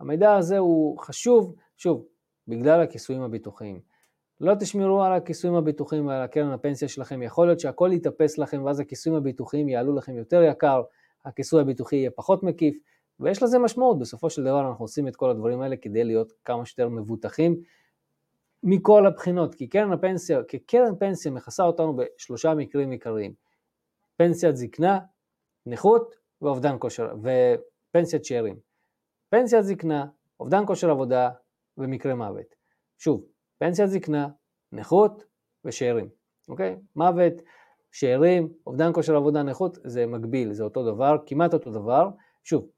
המידע 0.00 0.34
הזה 0.34 0.58
הוא 0.58 0.98
חשוב, 0.98 1.54
שוב, 1.76 2.06
בגלל 2.48 2.80
הכיסויים 2.80 3.22
הביטוחיים. 3.22 3.80
לא 4.40 4.54
תשמרו 4.60 5.02
על 5.02 5.12
הכיסויים 5.12 5.56
הביטוחיים 5.56 6.06
ועל 6.06 6.22
הקרן 6.22 6.50
הפנסיה 6.50 6.88
שלכם, 6.88 7.22
יכול 7.22 7.46
להיות 7.46 7.60
שהכל 7.60 7.90
יתאפס 7.92 8.38
לכם 8.38 8.62
ואז 8.64 8.80
הכיסויים 8.80 9.18
הביטוחיים 9.18 9.68
יעלו 9.68 9.94
לכם 9.94 10.16
יותר 10.16 10.42
יקר, 10.42 10.82
הכיסוי 11.24 11.60
הביטוחי 11.60 11.96
יהיה 11.96 12.10
פחות 12.10 12.42
מקיף, 12.42 12.76
ויש 13.20 13.42
לזה 13.42 13.58
משמעות, 13.58 13.98
בסופו 13.98 14.30
של 14.30 14.44
דבר 14.44 14.68
אנחנו 14.68 14.84
עושים 14.84 15.08
את 15.08 15.16
כל 15.16 15.30
הדברים 15.30 15.60
האלה 15.60 15.76
כדי 15.76 16.04
להיות 16.04 16.32
כמה 16.44 16.66
שיותר 16.66 16.88
מבוטחים 16.88 17.60
מכל 18.62 19.06
הבחינות, 19.06 19.54
כי 19.54 19.68
קרן 19.68 19.92
הפנסיה, 19.92 20.44
כי 20.48 20.58
קרן 20.58 20.96
פנסיה 20.98 21.30
מכסה 21.30 21.62
אותנו 21.62 21.96
בשלושה 21.96 22.54
מקרים 22.54 22.90
עיקריים, 22.90 23.34
פנסיית 24.16 24.56
זקנה, 24.56 24.98
נכות 25.66 26.14
ואובדן 26.42 26.76
כושר, 26.78 27.14
ופנסיית 27.22 28.24
שאירים. 28.24 28.56
פנסיית 29.30 29.64
זקנה, 29.64 30.06
אובדן 30.40 30.66
כושר 30.66 30.90
עבודה 30.90 31.30
ומקרה 31.78 32.14
מוות. 32.14 32.54
שוב, 32.98 33.24
פנסיית 33.58 33.90
זקנה, 33.90 34.28
נכות 34.72 35.24
ושאירים, 35.64 36.08
אוקיי? 36.48 36.76
מוות, 36.96 37.32
שאירים, 37.92 38.52
אובדן 38.66 38.92
כושר 38.92 39.16
עבודה, 39.16 39.42
נכות, 39.42 39.78
זה 39.84 40.06
מקביל, 40.06 40.52
זה 40.52 40.64
אותו 40.64 40.92
דבר, 40.94 41.16
כמעט 41.26 41.54
אותו 41.54 41.70
דבר. 41.70 42.08
שוב, 42.44 42.68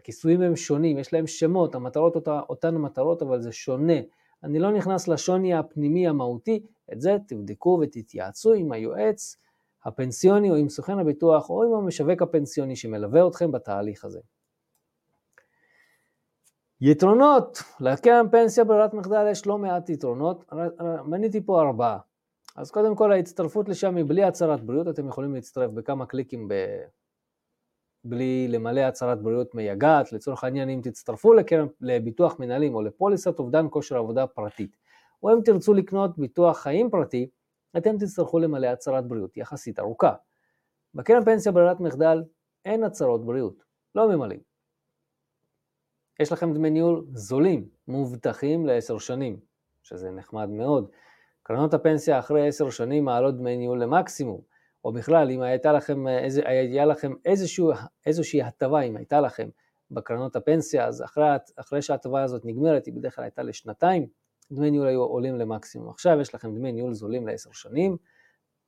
הכיסויים 0.00 0.42
הם 0.42 0.56
שונים, 0.56 0.98
יש 0.98 1.12
להם 1.12 1.26
שמות, 1.26 1.74
המטרות 1.74 2.14
אותה, 2.14 2.40
אותן 2.48 2.74
המטרות, 2.74 3.22
אבל 3.22 3.40
זה 3.40 3.52
שונה. 3.52 4.00
אני 4.44 4.58
לא 4.58 4.72
נכנס 4.72 5.08
לשוני 5.08 5.54
הפנימי 5.54 6.08
המהותי, 6.08 6.66
את 6.92 7.00
זה 7.00 7.16
תבדקו 7.28 7.78
ותתייעצו 7.82 8.52
עם 8.52 8.72
היועץ 8.72 9.36
הפנסיוני 9.84 10.50
או 10.50 10.56
עם 10.56 10.68
סוכן 10.68 10.98
הביטוח 10.98 11.50
או 11.50 11.64
עם 11.64 11.72
המשווק 11.72 12.22
הפנסיוני 12.22 12.76
שמלווה 12.76 13.26
אתכם 13.26 13.52
בתהליך 13.52 14.04
הזה. 14.04 14.20
יתרונות, 16.80 17.62
לקרן 17.80 18.26
פנסיה 18.30 18.64
ברירת 18.64 18.94
מחדל 18.94 19.26
יש 19.30 19.46
לא 19.46 19.58
מעט 19.58 19.90
יתרונות, 19.90 20.44
מניתי 21.04 21.40
פה 21.46 21.60
ארבעה. 21.60 21.98
אז 22.56 22.70
קודם 22.70 22.96
כל 22.96 23.12
ההצטרפות 23.12 23.68
לשם 23.68 23.96
היא 23.96 24.04
בלי 24.08 24.24
הצהרת 24.24 24.64
בריאות, 24.64 24.88
אתם 24.88 25.08
יכולים 25.08 25.34
להצטרף 25.34 25.70
בכמה 25.70 26.06
קליקים. 26.06 26.48
בלי 28.04 28.48
למלא 28.48 28.80
הצהרת 28.80 29.22
בריאות 29.22 29.54
מייגעת, 29.54 30.12
לצורך 30.12 30.44
העניין 30.44 30.70
אם 30.70 30.80
תצטרפו 30.82 31.34
לקרן, 31.34 31.66
לביטוח 31.80 32.36
מנהלים 32.38 32.74
או 32.74 32.82
לפוליסת 32.82 33.38
אובדן 33.38 33.66
כושר 33.70 33.96
עבודה 33.96 34.26
פרטית, 34.26 34.76
או 35.22 35.32
אם 35.32 35.40
תרצו 35.44 35.74
לקנות 35.74 36.18
ביטוח 36.18 36.58
חיים 36.58 36.90
פרטי, 36.90 37.30
אתם 37.76 37.98
תצטרכו 37.98 38.38
למלא 38.38 38.66
הצהרת 38.66 39.08
בריאות 39.08 39.36
יחסית 39.36 39.78
ארוכה. 39.78 40.14
בקרן 40.94 41.24
פנסיה 41.24 41.52
ברירת 41.52 41.80
מחדל 41.80 42.22
אין 42.64 42.84
הצהרות 42.84 43.26
בריאות, 43.26 43.64
לא 43.94 44.08
ממלאים. 44.08 44.40
יש 46.20 46.32
לכם 46.32 46.54
דמי 46.54 46.70
ניהול 46.70 47.06
זולים, 47.14 47.68
מובטחים 47.88 48.66
לעשר 48.66 48.98
שנים, 48.98 49.40
שזה 49.82 50.10
נחמד 50.10 50.48
מאוד. 50.48 50.90
קרנות 51.42 51.74
הפנסיה 51.74 52.18
אחרי 52.18 52.48
עשר 52.48 52.70
שנים 52.70 53.04
מעלות 53.04 53.36
דמי 53.36 53.56
ניהול 53.56 53.82
למקסימום, 53.82 54.40
או 54.84 54.92
בכלל, 54.92 55.30
אם 55.30 55.42
הייתה 55.42 55.72
לכם, 55.72 56.08
איזה, 56.08 56.42
היה 56.44 56.84
לכם 56.84 57.12
איזשהו, 57.24 57.72
איזושהי 58.06 58.42
הטבה, 58.42 58.80
אם 58.80 58.96
הייתה 58.96 59.20
לכם 59.20 59.48
בקרנות 59.90 60.36
הפנסיה, 60.36 60.86
אז 60.86 61.02
אחרי, 61.02 61.24
אחרי 61.56 61.82
שההטבה 61.82 62.22
הזאת 62.22 62.44
נגמרת, 62.44 62.86
היא 62.86 62.94
בדרך 62.94 63.16
כלל 63.16 63.24
הייתה 63.24 63.42
לשנתיים, 63.42 64.06
דמי 64.52 64.70
ניהול 64.70 64.86
היו 64.86 65.02
עולים 65.02 65.36
למקסימום. 65.36 65.88
עכשיו 65.88 66.20
יש 66.20 66.34
לכם 66.34 66.54
דמי 66.54 66.72
ניהול 66.72 66.94
זולים 66.94 67.26
לעשר 67.26 67.50
שנים, 67.52 67.96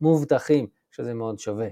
מובטחים, 0.01 0.67
שזה 0.91 1.15
מאוד 1.15 1.39
שווה. 1.39 1.69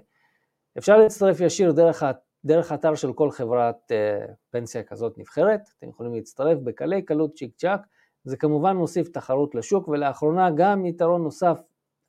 אפשר 0.78 0.97
להצטרף 0.97 1.41
ישיר 1.41 1.72
דרך, 1.72 2.05
דרך 2.45 2.72
אתר 2.72 2.95
של 2.95 3.12
כל 3.12 3.30
חברת 3.30 3.76
uh, 3.93 4.32
פנסיה 4.51 4.82
כזאת 4.82 5.18
נבחרת, 5.18 5.61
אתם 5.78 5.88
יכולים 5.88 6.14
להצטרף 6.14 6.59
בקלי 6.59 7.03
קלות 7.03 7.34
צ'יק 7.34 7.55
צ'אק, 7.57 7.80
זה 8.24 8.36
כמובן 8.36 8.76
מוסיף 8.76 9.09
תחרות 9.09 9.55
לשוק, 9.55 9.88
ולאחרונה 9.88 10.51
גם 10.57 10.86
יתרון 10.86 11.22
נוסף, 11.22 11.61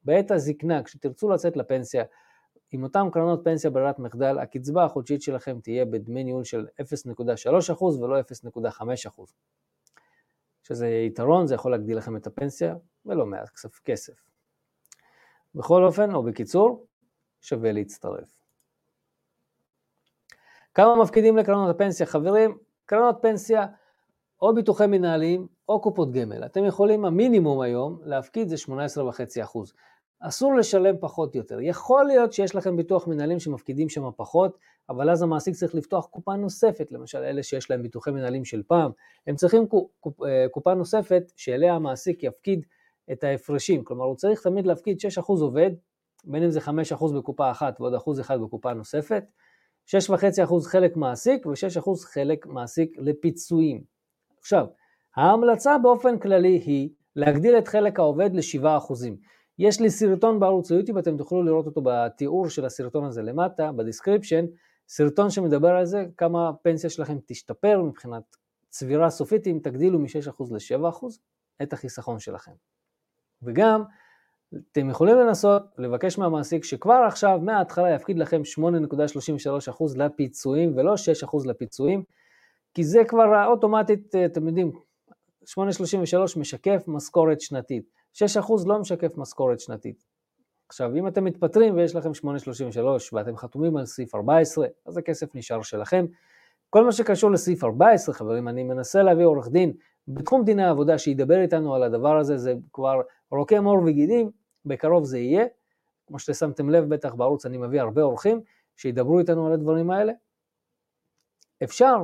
בעת 0.03 0.31
הזקנה, 0.31 0.83
כשתרצו 0.83 1.29
לצאת 1.29 1.57
לפנסיה, 1.57 2.03
עם 2.71 2.83
אותן 2.83 3.07
קרנות 3.11 3.41
פנסיה 3.43 3.69
ברירת 3.69 3.99
מחדל, 3.99 4.39
הקצבה 4.39 4.85
החודשית 4.85 5.21
שלכם 5.21 5.59
תהיה 5.59 5.85
בדמי 5.85 6.23
ניהול 6.23 6.43
של 6.43 6.67
0.3% 6.81 7.83
ולא 7.83 8.19
0.5%. 8.19 9.23
שזה 10.63 10.87
יתרון, 10.87 11.47
זה 11.47 11.55
יכול 11.55 11.71
להגדיל 11.71 11.97
לכם 11.97 12.15
את 12.15 12.27
הפנסיה 12.27 12.75
ולא 13.05 13.25
מעט 13.25 13.49
כסף. 13.85 14.13
בכל 15.55 15.83
אופן, 15.83 16.15
או 16.15 16.23
בקיצור, 16.23 16.85
שווה 17.41 17.71
להצטרף. 17.71 18.41
כמה 20.73 20.95
מפקידים 20.95 21.37
לקרנות 21.37 21.75
הפנסיה? 21.75 22.05
חברים, 22.05 22.57
קרנות 22.85 23.15
פנסיה 23.21 23.65
או 24.41 24.55
ביטוחי 24.55 24.87
מנהלים 24.87 25.47
או 25.69 25.81
קופות 25.81 26.11
גמל. 26.11 26.45
אתם 26.45 26.65
יכולים, 26.65 27.05
המינימום 27.05 27.61
היום, 27.61 27.99
להפקיד 28.03 28.49
זה 28.49 28.55
18.5%. 28.55 29.71
אסור 30.21 30.55
לשלם 30.55 30.95
פחות 30.99 31.35
יותר. 31.35 31.61
יכול 31.61 32.05
להיות 32.05 32.33
שיש 32.33 32.55
לכם 32.55 32.77
ביטוח 32.77 33.07
מנהלים 33.07 33.39
שמפקידים 33.39 33.89
שם 33.89 34.09
פחות, 34.15 34.57
אבל 34.89 35.09
אז 35.09 35.21
המעסיק 35.21 35.55
צריך 35.55 35.75
לפתוח 35.75 36.05
קופה 36.05 36.35
נוספת, 36.35 36.91
למשל 36.91 37.17
אלה 37.17 37.43
שיש 37.43 37.69
להם 37.69 37.81
ביטוחי 37.81 38.11
מנהלים 38.11 38.45
של 38.45 38.63
פעם, 38.67 38.91
הם 39.27 39.35
צריכים 39.35 39.65
אה, 40.25 40.45
קופה 40.51 40.73
נוספת 40.73 41.31
שאליה 41.35 41.73
המעסיק 41.73 42.23
יפקיד 42.23 42.65
את 43.11 43.23
ההפרשים, 43.23 43.83
כלומר 43.83 44.05
הוא 44.05 44.15
צריך 44.15 44.41
תמיד 44.41 44.67
להפקיד 44.67 44.97
6% 45.19 45.21
עובד, 45.27 45.71
בין 46.23 46.43
אם 46.43 46.49
זה 46.49 46.59
5% 46.59 46.69
בקופה 47.15 47.51
אחת 47.51 47.81
ועוד 47.81 47.93
1% 48.19 48.37
בקופה 48.37 48.73
נוספת, 48.73 49.23
6.5% 49.87 50.65
חלק 50.65 50.97
מעסיק 50.97 51.45
ו-6% 51.45 51.89
חלק 52.13 52.45
מעסיק 52.45 52.95
לפיצויים. 52.97 53.83
עכשיו, 54.39 54.65
ההמלצה 55.15 55.77
באופן 55.77 56.19
כללי 56.19 56.61
היא 56.65 56.89
להגדיל 57.15 57.57
את 57.57 57.67
חלק 57.67 57.99
העובד 57.99 58.29
ל-7%. 58.33 58.63
יש 59.63 59.81
לי 59.81 59.89
סרטון 59.89 60.39
בערוץ 60.39 60.71
היוטיוב, 60.71 60.97
אתם 60.97 61.17
תוכלו 61.17 61.43
לראות 61.43 61.65
אותו 61.65 61.81
בתיאור 61.85 62.49
של 62.49 62.65
הסרטון 62.65 63.05
הזה 63.05 63.21
למטה, 63.21 63.71
ב 63.71 63.77
description, 63.77 64.45
סרטון 64.87 65.29
שמדבר 65.29 65.69
על 65.69 65.85
זה, 65.85 66.05
כמה 66.17 66.49
הפנסיה 66.49 66.89
שלכם 66.89 67.17
תשתפר 67.25 67.81
מבחינת 67.81 68.23
צבירה 68.69 69.09
סופית 69.09 69.47
אם 69.47 69.59
תגדילו 69.63 69.99
מ-6% 69.99 70.43
ל-7% 70.51 71.05
את 71.61 71.73
החיסכון 71.73 72.19
שלכם. 72.19 72.51
וגם, 73.43 73.83
אתם 74.71 74.89
יכולים 74.89 75.17
לנסות 75.17 75.63
לבקש 75.77 76.17
מהמעסיק 76.17 76.63
שכבר 76.63 77.03
עכשיו, 77.07 77.39
מההתחלה 77.41 77.89
יפקיד 77.91 78.17
לכם 78.17 78.41
8.33% 78.59 79.97
לפיצויים 79.97 80.77
ולא 80.77 80.93
6% 81.23 81.47
לפיצויים, 81.47 82.03
כי 82.73 82.83
זה 82.83 83.01
כבר 83.07 83.45
אוטומטית, 83.45 84.15
אתם 84.25 84.47
יודעים, 84.47 84.71
8.33 85.45 86.39
משקף 86.39 86.83
משכורת 86.87 87.41
שנתית. 87.41 88.00
6% 88.15 88.19
לא 88.65 88.79
משקף 88.79 89.17
משכורת 89.17 89.59
שנתית. 89.59 90.05
עכשיו, 90.67 90.95
אם 90.95 91.07
אתם 91.07 91.23
מתפטרים 91.23 91.75
ויש 91.75 91.95
לכם 91.95 92.09
8.33 92.09 92.79
ואתם 93.13 93.37
חתומים 93.37 93.77
על 93.77 93.85
סעיף 93.85 94.15
14, 94.15 94.67
אז 94.85 94.97
הכסף 94.97 95.35
נשאר 95.35 95.61
שלכם. 95.61 96.05
כל 96.69 96.85
מה 96.85 96.91
שקשור 96.91 97.31
לסעיף 97.31 97.63
14, 97.63 98.15
חברים, 98.15 98.47
אני 98.47 98.63
מנסה 98.63 99.03
להביא 99.03 99.25
עורך 99.25 99.47
דין 99.47 99.73
בתחום 100.07 100.43
דיני 100.45 100.63
העבודה 100.63 100.97
שידבר 100.97 101.41
איתנו 101.41 101.75
על 101.75 101.83
הדבר 101.83 102.17
הזה, 102.17 102.37
זה 102.37 102.53
כבר 102.73 103.01
רוקם 103.31 103.65
עור 103.65 103.83
וגידים, 103.85 104.31
בקרוב 104.65 105.03
זה 105.03 105.19
יהיה. 105.19 105.45
כמו 106.07 106.19
ששמתם 106.19 106.69
לב, 106.69 106.93
בטח 106.93 107.13
בערוץ 107.13 107.45
אני 107.45 107.57
מביא 107.57 107.81
הרבה 107.81 108.01
אורחים 108.01 108.41
שידברו 108.75 109.19
איתנו 109.19 109.47
על 109.47 109.53
הדברים 109.53 109.91
האלה? 109.91 110.13
אפשר, 111.63 111.95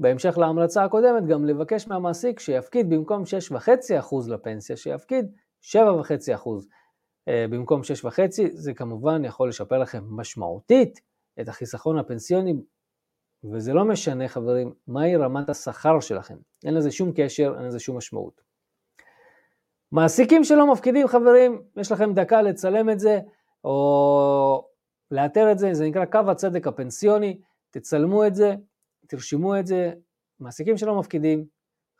בהמשך 0.00 0.38
להמלצה 0.38 0.84
הקודמת, 0.84 1.26
גם 1.26 1.44
לבקש 1.44 1.88
מהמעסיק 1.88 2.40
שיפקיד 2.40 2.90
במקום 2.90 3.22
6.5% 3.52 4.30
לפנסיה, 4.30 4.76
שיפקיד 4.76 5.26
7.5% 5.62 5.78
אה, 7.28 7.46
במקום 7.50 7.80
6.5, 7.80 8.20
זה 8.50 8.74
כמובן 8.74 9.24
יכול 9.24 9.48
לשפר 9.48 9.78
לכם 9.78 10.04
משמעותית 10.08 11.00
את 11.40 11.48
החיסכון 11.48 11.98
הפנסיוני, 11.98 12.54
וזה 13.52 13.72
לא 13.72 13.84
משנה 13.84 14.28
חברים, 14.28 14.72
מהי 14.86 15.16
רמת 15.16 15.48
השכר 15.48 16.00
שלכם, 16.00 16.36
אין 16.64 16.74
לזה 16.74 16.90
שום 16.90 17.12
קשר, 17.16 17.54
אין 17.56 17.64
לזה 17.66 17.78
שום 17.78 17.96
משמעות. 17.96 18.40
מעסיקים 19.92 20.44
שלא 20.44 20.72
מפקידים 20.72 21.08
חברים, 21.08 21.62
יש 21.76 21.92
לכם 21.92 22.14
דקה 22.14 22.42
לצלם 22.42 22.90
את 22.90 23.00
זה, 23.00 23.20
או 23.64 24.68
לאתר 25.10 25.52
את 25.52 25.58
זה, 25.58 25.74
זה 25.74 25.86
נקרא 25.86 26.04
קו 26.04 26.30
הצדק 26.30 26.66
הפנסיוני, 26.66 27.40
תצלמו 27.70 28.26
את 28.26 28.34
זה, 28.34 28.54
תרשמו 29.10 29.58
את 29.58 29.66
זה, 29.66 29.92
מעסיקים 30.40 30.76
שלא 30.76 30.98
מפקידים, 30.98 31.44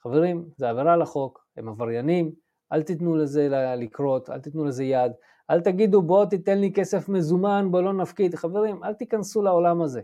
חברים, 0.02 0.48
זה 0.56 0.70
עבירה 0.70 0.92
על 0.92 1.02
החוק, 1.02 1.46
הם 1.56 1.68
עבריינים, 1.68 2.32
אל 2.72 2.82
תיתנו 2.82 3.16
לזה 3.16 3.48
לקרות, 3.76 4.30
אל 4.30 4.40
תיתנו 4.40 4.64
לזה 4.64 4.84
יד, 4.84 5.12
אל 5.50 5.60
תגידו 5.60 6.02
בוא 6.02 6.24
תיתן 6.24 6.58
לי 6.58 6.72
כסף 6.72 7.08
מזומן, 7.08 7.68
בוא 7.70 7.82
לא 7.82 7.92
נפקיד, 7.92 8.34
חברים, 8.34 8.84
אל 8.84 8.94
תיכנסו 8.94 9.42
לעולם 9.42 9.82
הזה. 9.82 10.00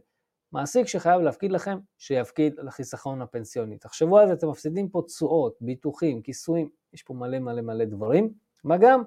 מעסיק 0.52 0.86
שחייב 0.86 1.20
להפקיד 1.20 1.52
לכם, 1.52 1.78
שיפקיד 1.98 2.54
לחיסכון 2.58 3.22
הפנסיוני. 3.22 3.78
תחשבו 3.78 4.18
על 4.18 4.26
זה, 4.26 4.32
אתם 4.32 4.48
מפסידים 4.48 4.88
פה 4.88 5.02
תשואות, 5.06 5.56
ביטוחים, 5.60 6.22
כיסויים, 6.22 6.68
יש 6.92 7.02
פה 7.02 7.14
מלא 7.14 7.38
מלא 7.38 7.62
מלא 7.62 7.84
דברים. 7.84 8.32
מה 8.64 8.76
גם, 8.76 9.02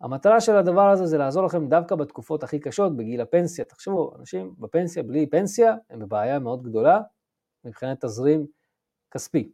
המטרה 0.00 0.40
של 0.40 0.56
הדבר 0.56 0.88
הזה 0.90 1.06
זה 1.06 1.18
לעזור 1.18 1.44
לכם 1.44 1.68
דווקא 1.68 1.94
בתקופות 1.94 2.42
הכי 2.42 2.58
קשות, 2.58 2.96
בגיל 2.96 3.20
הפנסיה. 3.20 3.64
תחשבו, 3.64 4.12
אנשים 4.18 4.54
בפנסיה, 4.58 5.02
בלי 5.02 5.26
פנסיה, 5.26 5.74
הם 5.90 5.98
בבעיה 5.98 6.38
מאוד 6.38 6.62
גדולה 6.62 7.00
מבחינת 7.64 8.04
תזרים 8.04 8.46
כספי. 9.10 9.52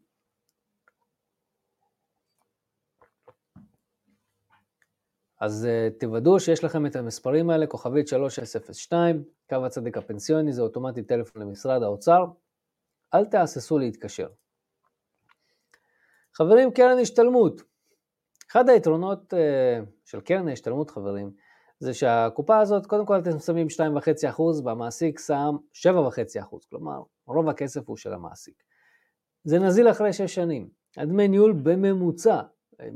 אז 5.41 5.69
uh, 5.69 6.01
תוודאו 6.01 6.41
שיש 6.41 6.65
לכם 6.65 6.87
את 6.87 6.97
המספרים 6.97 7.51
האלה, 7.51 7.67
כוכבית 7.67 8.09
3602, 8.09 9.25
קו 9.49 9.67
הצדק 9.67 9.97
הפנסיוני, 9.97 10.53
זה 10.53 10.63
אוטומטית 10.63 11.09
טלפון 11.09 11.43
למשרד 11.43 11.83
האוצר, 11.83 12.25
אל 13.15 13.25
תהססו 13.25 13.79
להתקשר. 13.79 14.29
חברים, 16.35 16.73
קרן 16.73 16.99
השתלמות. 17.03 17.63
אחד 18.51 18.69
היתרונות 18.69 19.33
uh, 19.33 19.37
של 20.05 20.21
קרן 20.21 20.49
ההשתלמות, 20.49 20.91
חברים, 20.91 21.31
זה 21.79 21.95
שהקופה 21.95 22.59
הזאת, 22.59 22.87
קודם 22.87 23.07
כל 23.07 23.19
אתם 23.19 23.39
שמים 23.39 23.67
2.5% 24.37 24.43
והמעסיק 24.65 25.19
שם 25.19 25.57
7.5%, 25.75 26.57
כלומר, 26.71 27.03
רוב 27.27 27.49
הכסף 27.49 27.89
הוא 27.89 27.97
של 27.97 28.13
המעסיק. 28.13 28.63
זה 29.45 29.59
נזיל 29.59 29.91
אחרי 29.91 30.13
6 30.13 30.35
שנים. 30.35 30.69
הדמי 30.97 31.29
ניהול 31.29 31.53
בממוצע 31.63 32.41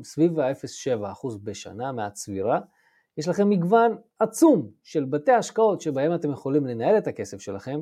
סביב 0.03 0.41
ה-0.7% 0.41 1.29
בשנה 1.43 1.93
מהצבירה, 1.93 2.61
יש 3.19 3.29
לכם 3.29 3.49
מגוון 3.49 3.97
עצום 4.19 4.71
של 4.83 5.05
בתי 5.05 5.33
השקעות 5.33 5.81
שבהם 5.81 6.15
אתם 6.15 6.31
יכולים 6.31 6.67
לנהל 6.67 6.99
את 6.99 7.07
הכסף 7.07 7.41
שלכם. 7.41 7.81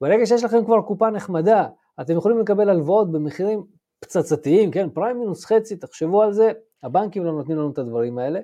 ברגע 0.00 0.26
שיש 0.26 0.44
לכם 0.44 0.64
כבר 0.64 0.82
קופה 0.82 1.10
נחמדה, 1.10 1.68
אתם 2.00 2.16
יכולים 2.16 2.38
לקבל 2.38 2.68
הלוואות 2.68 3.12
במחירים 3.12 3.64
פצצתיים, 4.00 4.70
כן, 4.70 4.90
פריים 4.90 5.18
מינוס 5.18 5.44
חצי, 5.44 5.76
תחשבו 5.76 6.22
על 6.22 6.32
זה, 6.32 6.52
הבנקים 6.82 7.24
לא 7.24 7.32
נותנים 7.32 7.56
לנו 7.58 7.70
את 7.70 7.78
הדברים 7.78 8.18
האלה, 8.18 8.40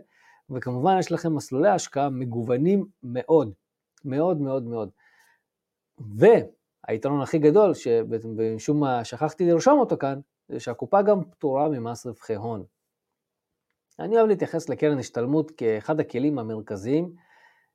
וכמובן 0.50 0.96
יש 0.98 1.12
לכם 1.12 1.34
מסלולי 1.34 1.68
השקעה 1.68 2.10
מגוונים 2.10 2.86
מאוד, 3.02 3.52
מאוד 4.04 4.40
מאוד 4.40 4.62
מאוד. 4.62 4.90
והיתרון 6.88 7.20
הכי 7.20 7.38
גדול, 7.38 7.74
שמשום 7.74 8.80
מה 8.80 9.04
שכחתי 9.04 9.44
לרשום 9.50 9.80
אותו 9.80 9.96
כאן, 9.96 10.20
זה 10.48 10.60
שהקופה 10.60 11.02
גם 11.02 11.24
פטורה 11.24 11.68
ממס 11.68 12.06
רווחי 12.06 12.34
הון. 12.34 12.64
אני 13.98 14.16
אוהב 14.16 14.28
להתייחס 14.28 14.68
לקרן 14.68 14.98
השתלמות 14.98 15.50
כאחד 15.50 16.00
הכלים 16.00 16.38
המרכזיים 16.38 17.12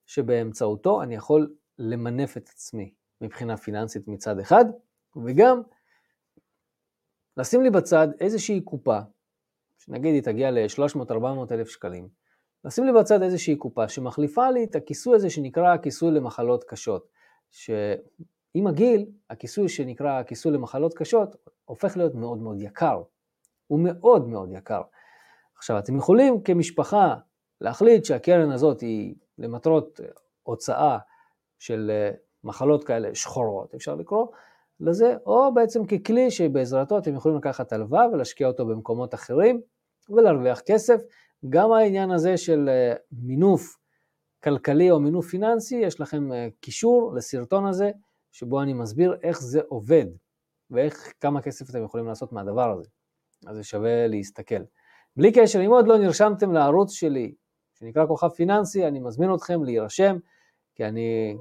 שבאמצעותו 0.06 1.02
אני 1.02 1.16
יכול 1.16 1.54
למנף 1.80 2.38
את 2.38 2.50
עצמי 2.50 2.94
מבחינה 3.22 3.58
פיננסית 3.58 4.08
מצד 4.08 4.40
אחד, 4.40 4.66
וגם 5.26 5.62
לשים 7.38 7.62
לי 7.62 7.70
בצד 7.70 8.08
איזושהי 8.20 8.62
קופה, 8.62 9.00
שנגיד 9.78 10.14
היא 10.14 10.24
תגיע 10.24 10.52
ל-300-400 10.52 11.52
אלף 11.52 11.70
שקלים, 11.70 12.08
לשים 12.66 12.86
לי 12.86 12.92
בצד 13.00 13.22
איזושהי 13.22 13.56
קופה 13.56 13.88
שמחליפה 13.88 14.50
לי 14.50 14.64
את 14.64 14.76
הכיסוי 14.76 15.16
הזה 15.16 15.30
שנקרא 15.30 15.78
כיסוי 15.78 16.12
למחלות 16.12 16.64
קשות, 16.64 17.08
שעם 18.54 18.68
הגיל, 18.68 19.06
הכיסוי 19.30 19.70
שנקרא 19.70 20.20
הכיסוי 20.20 20.52
למחלות 20.52 20.94
קשות 20.94 21.36
הופך 21.66 21.98
להיות 21.98 22.16
מאוד 22.16 22.38
מאוד 22.38 22.62
יקר, 22.62 23.02
הוא 23.68 23.80
מאוד 23.80 24.28
מאוד 24.28 24.50
יקר. 24.52 24.82
עכשיו, 25.58 25.80
אתם 25.80 25.96
יכולים 25.96 26.42
כמשפחה 26.42 27.16
להחליט 27.62 28.06
שהקרן 28.06 28.52
הזאת 28.52 28.82
היא 28.82 29.16
למטרות 29.38 30.00
הוצאה 30.44 30.98
של 31.60 31.92
אה, 31.94 32.12
מחלות 32.44 32.84
כאלה 32.84 33.16
שחורות, 33.16 33.74
אפשר 33.76 33.96
לקרוא 33.96 34.28
לזה, 34.80 35.16
או 35.26 35.54
בעצם 35.54 35.86
ככלי 35.86 36.32
שבעזרתו 36.32 36.98
אתם 36.98 37.16
יכולים 37.16 37.38
לקחת 37.38 37.74
הלוואה 37.74 38.08
ולהשקיע 38.08 38.48
אותו 38.48 38.66
במקומות 38.66 39.14
אחרים 39.14 39.62
ולהרוויח 40.10 40.62
כסף. 40.66 41.02
גם 41.50 41.72
העניין 41.72 42.12
הזה 42.12 42.38
של 42.38 42.70
אה, 42.70 42.94
מינוף 43.12 43.78
כלכלי 44.44 44.92
או 44.92 45.00
מינוף 45.00 45.28
פיננסי, 45.30 45.76
יש 45.76 46.02
לכם 46.02 46.34
אה, 46.34 46.48
קישור 46.60 47.14
לסרטון 47.16 47.66
הזה, 47.66 47.92
שבו 48.32 48.62
אני 48.62 48.74
מסביר 48.74 49.18
איך 49.24 49.42
זה 49.42 49.62
עובד 49.68 50.06
ואיך, 50.70 51.14
כמה 51.20 51.42
כסף 51.42 51.70
אתם 51.70 51.84
יכולים 51.84 52.08
לעשות 52.08 52.32
מהדבר 52.32 52.72
הזה. 52.72 52.90
אז 53.48 53.56
זה 53.56 53.64
שווה 53.64 54.08
להסתכל. 54.08 54.64
בלי 55.16 55.32
קשר, 55.32 55.66
אם 55.66 55.72
עוד 55.72 55.88
לא 55.88 55.98
נרשמתם 55.98 56.52
לערוץ 56.52 56.92
שלי, 56.92 57.36
שנקרא 57.80 58.06
כוכב 58.06 58.30
פיננסי, 58.30 58.88
אני 58.88 59.00
מזמין 59.00 59.34
אתכם 59.34 59.64
להירשם, 59.64 60.18
כי 60.76 60.86
אני 60.86 61.38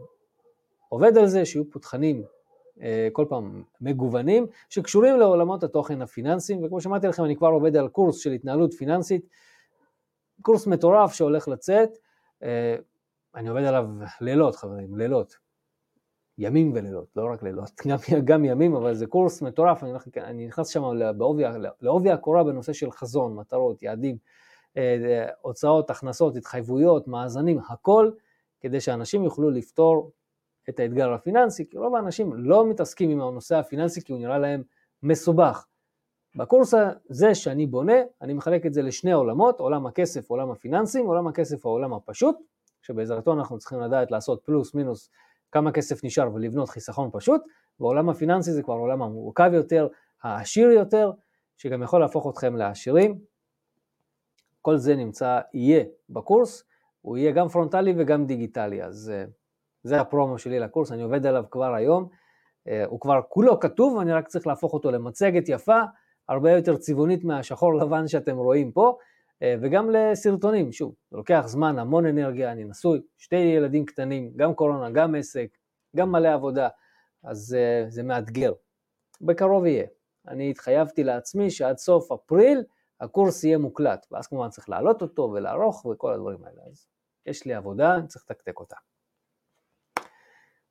עובד 0.88 1.18
על 1.18 1.26
זה 1.26 1.44
שיהיו 1.44 1.70
פה 1.70 1.78
תכנים 1.78 2.24
אה, 2.82 3.08
כל 3.12 3.26
פעם 3.28 3.62
מגוונים, 3.80 4.46
שקשורים 4.68 5.16
לעולמות 5.16 5.62
התוכן 5.62 6.02
הפיננסיים, 6.02 6.64
וכמו 6.64 6.80
שאמרתי 6.80 7.06
לכם, 7.06 7.24
אני 7.24 7.36
כבר 7.36 7.48
עובד 7.48 7.76
על 7.76 7.88
קורס 7.88 8.18
של 8.18 8.32
התנהלות 8.32 8.74
פיננסית, 8.74 9.26
קורס 10.42 10.66
מטורף 10.66 11.12
שהולך 11.12 11.48
לצאת, 11.48 11.90
אה, 12.42 12.76
אני 13.34 13.48
עובד 13.48 13.62
עליו 13.62 13.86
לילות 14.20 14.56
חברים, 14.56 14.96
לילות, 14.96 15.36
ימים 16.40 16.72
ולילות, 16.74 17.06
לא 17.16 17.32
רק 17.32 17.42
לילות, 17.42 17.70
גם, 17.88 17.98
גם 18.24 18.44
ימים, 18.44 18.74
אבל 18.74 18.94
זה 18.94 19.06
קורס 19.06 19.42
מטורף, 19.42 19.84
אני, 19.84 19.92
אני 20.16 20.46
נכנס 20.46 20.68
שם 20.68 20.82
לעובי 21.80 22.10
הקורה 22.10 22.44
בנושא 22.44 22.72
של 22.72 22.90
חזון, 22.90 23.34
מטרות, 23.34 23.82
יעדים, 23.82 24.16
אה, 24.76 25.26
הוצאות, 25.40 25.90
הכנסות, 25.90 26.36
התחייבויות, 26.36 27.08
מאזנים, 27.08 27.58
הכל, 27.68 28.10
כדי 28.60 28.80
שאנשים 28.80 29.24
יוכלו 29.24 29.50
לפתור 29.50 30.12
את 30.68 30.80
האתגר 30.80 31.12
הפיננסי, 31.12 31.68
כי 31.70 31.78
רוב 31.78 31.94
האנשים 31.94 32.32
לא 32.34 32.66
מתעסקים 32.66 33.10
עם 33.10 33.20
הנושא 33.20 33.56
הפיננסי 33.56 34.04
כי 34.04 34.12
הוא 34.12 34.20
נראה 34.20 34.38
להם 34.38 34.62
מסובך. 35.02 35.66
בקורס 36.36 36.74
הזה 37.10 37.34
שאני 37.34 37.66
בונה, 37.66 37.96
אני 38.22 38.32
מחלק 38.32 38.66
את 38.66 38.74
זה 38.74 38.82
לשני 38.82 39.12
עולמות, 39.12 39.60
עולם 39.60 39.86
הכסף, 39.86 40.30
עולם 40.30 40.50
הפיננסים, 40.50 41.06
עולם 41.06 41.26
הכסף, 41.26 41.66
העולם 41.66 41.92
הפשוט, 41.92 42.36
שבעזרתו 42.82 43.32
אנחנו 43.32 43.58
צריכים 43.58 43.80
לדעת 43.80 44.10
לעשות 44.10 44.42
פלוס 44.44 44.74
מינוס 44.74 45.10
כמה 45.52 45.72
כסף 45.72 46.04
נשאר 46.04 46.34
ולבנות 46.34 46.68
חיסכון 46.68 47.10
פשוט, 47.12 47.42
ועולם 47.80 48.08
הפיננסי 48.08 48.52
זה 48.52 48.62
כבר 48.62 48.74
עולם 48.74 49.02
המורכב 49.02 49.50
יותר, 49.54 49.88
העשיר 50.22 50.70
יותר, 50.70 51.12
שגם 51.56 51.82
יכול 51.82 52.00
להפוך 52.00 52.26
אתכם 52.30 52.56
לעשירים. 52.56 53.18
כל 54.62 54.76
זה 54.76 54.96
נמצא, 54.96 55.40
יהיה 55.54 55.84
בקורס, 56.10 56.64
הוא 57.00 57.16
יהיה 57.16 57.32
גם 57.32 57.48
פרונטלי 57.48 57.94
וגם 57.98 58.26
דיגיטלי, 58.26 58.82
אז 58.82 59.12
uh, 59.12 59.30
זה 59.82 60.00
הפרומו 60.00 60.38
שלי 60.38 60.58
לקורס, 60.58 60.92
אני 60.92 61.02
עובד 61.02 61.26
עליו 61.26 61.44
כבר 61.50 61.74
היום, 61.74 62.08
uh, 62.68 62.70
הוא 62.86 63.00
כבר 63.00 63.20
כולו 63.28 63.60
כתוב, 63.60 63.98
אני 63.98 64.12
רק 64.12 64.28
צריך 64.28 64.46
להפוך 64.46 64.72
אותו 64.72 64.90
למצגת 64.90 65.48
יפה, 65.48 65.80
הרבה 66.28 66.50
יותר 66.50 66.76
צבעונית 66.76 67.24
מהשחור 67.24 67.74
לבן 67.74 68.08
שאתם 68.08 68.36
רואים 68.36 68.72
פה, 68.72 68.88
אה, 68.88 68.94
וגם 69.42 69.90
לסרטונים, 69.90 70.72
שוב, 70.72 70.94
זה 71.10 71.16
לוקח 71.16 71.42
זמן, 71.46 71.78
המון 71.78 72.06
אנרגיה, 72.06 72.52
אני 72.52 72.64
נשוי, 72.64 73.00
שתי 73.18 73.36
ילדים 73.36 73.84
קטנים, 73.86 74.32
גם 74.36 74.54
קורונה, 74.54 74.90
גם 74.90 75.14
עסק, 75.14 75.48
גם 75.96 76.12
מלא 76.12 76.34
עבודה, 76.34 76.68
אז 77.24 77.56
uh, 77.56 77.90
זה 77.90 78.02
מאתגר. 78.02 78.52
בקרוב 79.20 79.66
יהיה. 79.66 79.86
אני 80.28 80.50
התחייבתי 80.50 81.04
לעצמי 81.04 81.50
שעד 81.50 81.76
סוף 81.76 82.12
אפריל 82.12 82.64
הקורס 83.00 83.44
יהיה 83.44 83.58
מוקלט, 83.58 84.06
ואז 84.10 84.26
כמובן 84.26 84.48
צריך 84.48 84.68
להעלות 84.68 85.02
אותו 85.02 85.22
ולערוך 85.22 85.86
וכל 85.86 86.12
הדברים 86.12 86.44
האלה. 86.44 86.62
אז 86.70 86.88
יש 87.26 87.44
לי 87.44 87.54
עבודה, 87.54 87.94
אני 87.94 88.06
צריך 88.06 88.24
לתקתק 88.30 88.60
אותה. 88.60 88.76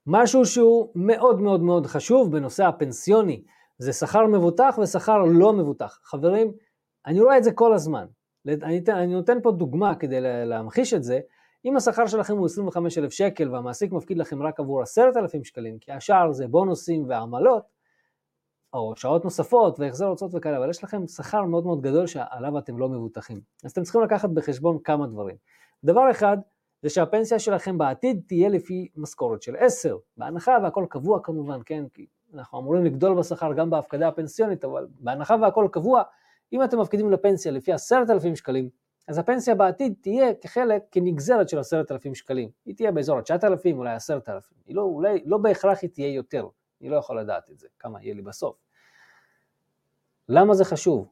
משהו 0.08 0.46
שהוא 0.46 0.92
מאוד 0.96 1.42
מאוד 1.42 1.62
מאוד 1.62 1.86
חשוב 1.86 2.32
בנושא 2.32 2.66
הפנסיוני, 2.66 3.44
זה 3.78 3.94
שכר 3.94 4.26
מבוטח 4.28 4.80
ושכר 4.82 5.18
לא 5.18 5.54
מבוטח. 5.54 6.00
חברים, 6.04 6.54
אני 7.06 7.22
רואה 7.22 7.38
את 7.38 7.44
זה 7.44 7.52
כל 7.52 7.74
הזמן. 7.74 8.06
אני, 8.48 8.82
אני 8.90 9.14
נותן 9.14 9.42
פה 9.44 9.52
דוגמה 9.52 9.96
כדי 9.96 10.22
להמחיש 10.22 10.94
את 10.94 11.04
זה. 11.04 11.20
אם 11.66 11.78
השכר 11.78 12.08
שלכם 12.08 12.38
הוא 12.38 12.46
25,000 12.46 13.12
שקל 13.12 13.54
והמעסיק 13.54 13.92
מפקיד 13.92 14.18
לכם 14.18 14.44
רק 14.44 14.60
עבור 14.60 14.82
10,000 14.82 15.44
שקלים, 15.44 15.80
כי 15.80 15.92
השאר 15.92 16.32
זה 16.32 16.48
בונוסים 16.48 17.06
ועמלות, 17.10 17.64
או 18.74 18.94
שעות 18.96 19.24
נוספות 19.24 19.80
והחזר 19.80 20.06
הוצאות 20.06 20.32
וכאלה, 20.34 20.58
אבל 20.58 20.70
יש 20.70 20.84
לכם 20.84 21.08
שכר 21.08 21.44
מאוד 21.44 21.66
מאוד 21.66 21.82
גדול 21.82 22.08
שעליו 22.08 22.58
אתם 22.58 22.78
לא 22.78 22.90
מבוטחים. 22.90 23.42
אז 23.64 23.72
אתם 23.72 23.84
צריכים 23.84 24.02
לקחת 24.02 24.30
בחשבון 24.30 24.78
כמה 24.84 25.08
דברים. 25.08 25.36
דבר 25.84 26.12
אחד, 26.12 26.38
זה 26.82 26.90
שהפנסיה 26.90 27.40
שלכם 27.40 27.78
בעתיד 27.78 28.22
תהיה 28.28 28.50
לפי 28.50 28.88
משכורת 28.96 29.42
של 29.42 29.56
10, 29.60 29.98
בהנחה 30.18 30.58
והכל 30.64 30.86
קבוע 30.90 31.20
כמובן, 31.24 31.60
כן, 31.66 31.84
כי 31.94 32.06
אנחנו 32.34 32.60
אמורים 32.60 32.86
לגדול 32.86 33.18
בשכר 33.18 33.54
גם 33.54 33.70
בהפקדה 33.70 34.08
הפנסיונית, 34.08 34.66
אבל 34.66 34.88
בהנחה 35.00 35.36
והכל 35.42 35.68
קבוע, 35.72 36.04
אם 36.54 36.64
אתם 36.64 36.80
מפקידים 36.80 37.12
לפנסיה 37.12 37.52
לפי 37.52 37.74
10,000 37.74 38.36
שקלים, 38.36 38.70
אז 39.08 39.18
הפנסיה 39.18 39.56
בעתיד 39.56 39.94
תהיה 40.02 40.34
כחלק, 40.34 40.84
כנגזרת 40.92 41.50
של 41.50 41.60
10,000 41.60 42.16
שקלים. 42.16 42.50
היא 42.66 42.76
תהיה 42.76 42.92
באזור 42.92 43.18
ה-9,000, 43.18 43.74
אולי 43.74 43.94
10,000. 43.94 44.54
היא 44.66 44.76
לא, 44.76 44.82
אולי, 44.82 45.24
לא 45.26 45.38
בהכרח 45.38 45.80
היא 45.82 45.90
תהיה 45.90 46.14
יותר, 46.14 46.48
אני 46.82 46.90
לא 46.90 46.96
יכול 46.96 47.20
לדעת 47.20 47.50
את 47.50 47.60
זה, 47.60 47.68
כמה 47.80 48.04
יהיה 48.04 48.14
לי 48.14 48.22
בסוף. 48.22 48.56
למה 50.30 50.54
זה 50.54 50.66
חשוב? 50.66 51.08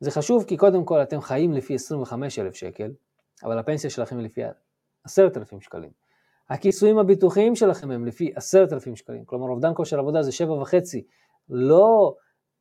זה 0.00 0.10
חשוב 0.10 0.44
כי 0.44 0.56
קודם 0.56 0.84
כל 0.84 1.02
אתם 1.02 1.20
חיים 1.20 1.52
לפי 1.52 1.74
25,000 1.74 2.54
שקל, 2.54 2.92
אבל 3.44 3.58
הפנסיה 3.58 3.90
שלכם 3.90 4.18
היא 4.18 4.24
לפי 4.24 4.40
10,000 5.04 5.60
שקלים. 5.60 5.90
הכיסויים 6.50 6.98
הביטוחיים 6.98 7.56
שלכם 7.56 7.90
הם 7.90 8.06
לפי 8.06 8.32
10,000 8.34 8.96
שקלים, 8.96 9.24
כלומר 9.24 9.48
אובדן 9.48 9.72
כושר 9.74 9.98
עבודה 9.98 10.22
זה 10.22 10.30
7.5, 10.30 10.98
לא 11.48 12.14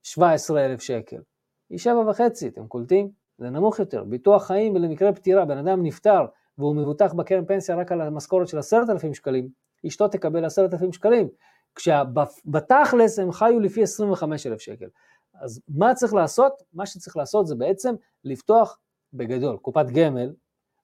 17,000 0.04 0.80
שקל, 0.80 1.22
היא 1.70 1.80
7.5, 1.80 2.22
אתם 2.48 2.68
קולטים? 2.68 3.12
זה 3.38 3.50
נמוך 3.50 3.80
יותר. 3.80 4.04
ביטוח 4.04 4.48
חיים 4.48 4.76
ולמקרה 4.76 5.14
פטירה, 5.14 5.46
בן 5.46 5.58
אדם 5.58 5.84
נפטר 5.84 6.26
והוא 6.58 6.76
מבוטח 6.76 7.14
בקרן 7.14 7.46
פנסיה 7.46 7.76
רק 7.76 7.92
על 7.92 8.02
המשכורת 8.02 8.48
של 8.48 8.58
10,000 8.58 9.14
שקלים, 9.14 9.50
אשתו 9.88 10.08
תקבל 10.08 10.46
10,000 10.46 10.94
שקלים, 10.94 11.28
כשבתכלס 11.76 13.20
הם 13.20 13.32
חיו 13.32 13.60
לפי 13.60 13.84
25,000 13.84 14.60
שקל. 14.60 14.88
אז 15.42 15.62
מה 15.70 15.94
צריך 15.94 16.14
לעשות? 16.14 16.54
מה 16.74 16.86
שצריך 16.86 17.18
לעשות 17.18 17.48
זה 17.48 17.56
בעצם 17.56 17.96
לפתוח 18.24 18.78
בגדול 19.14 19.58
קופת 19.58 19.86
גמל, 19.94 20.34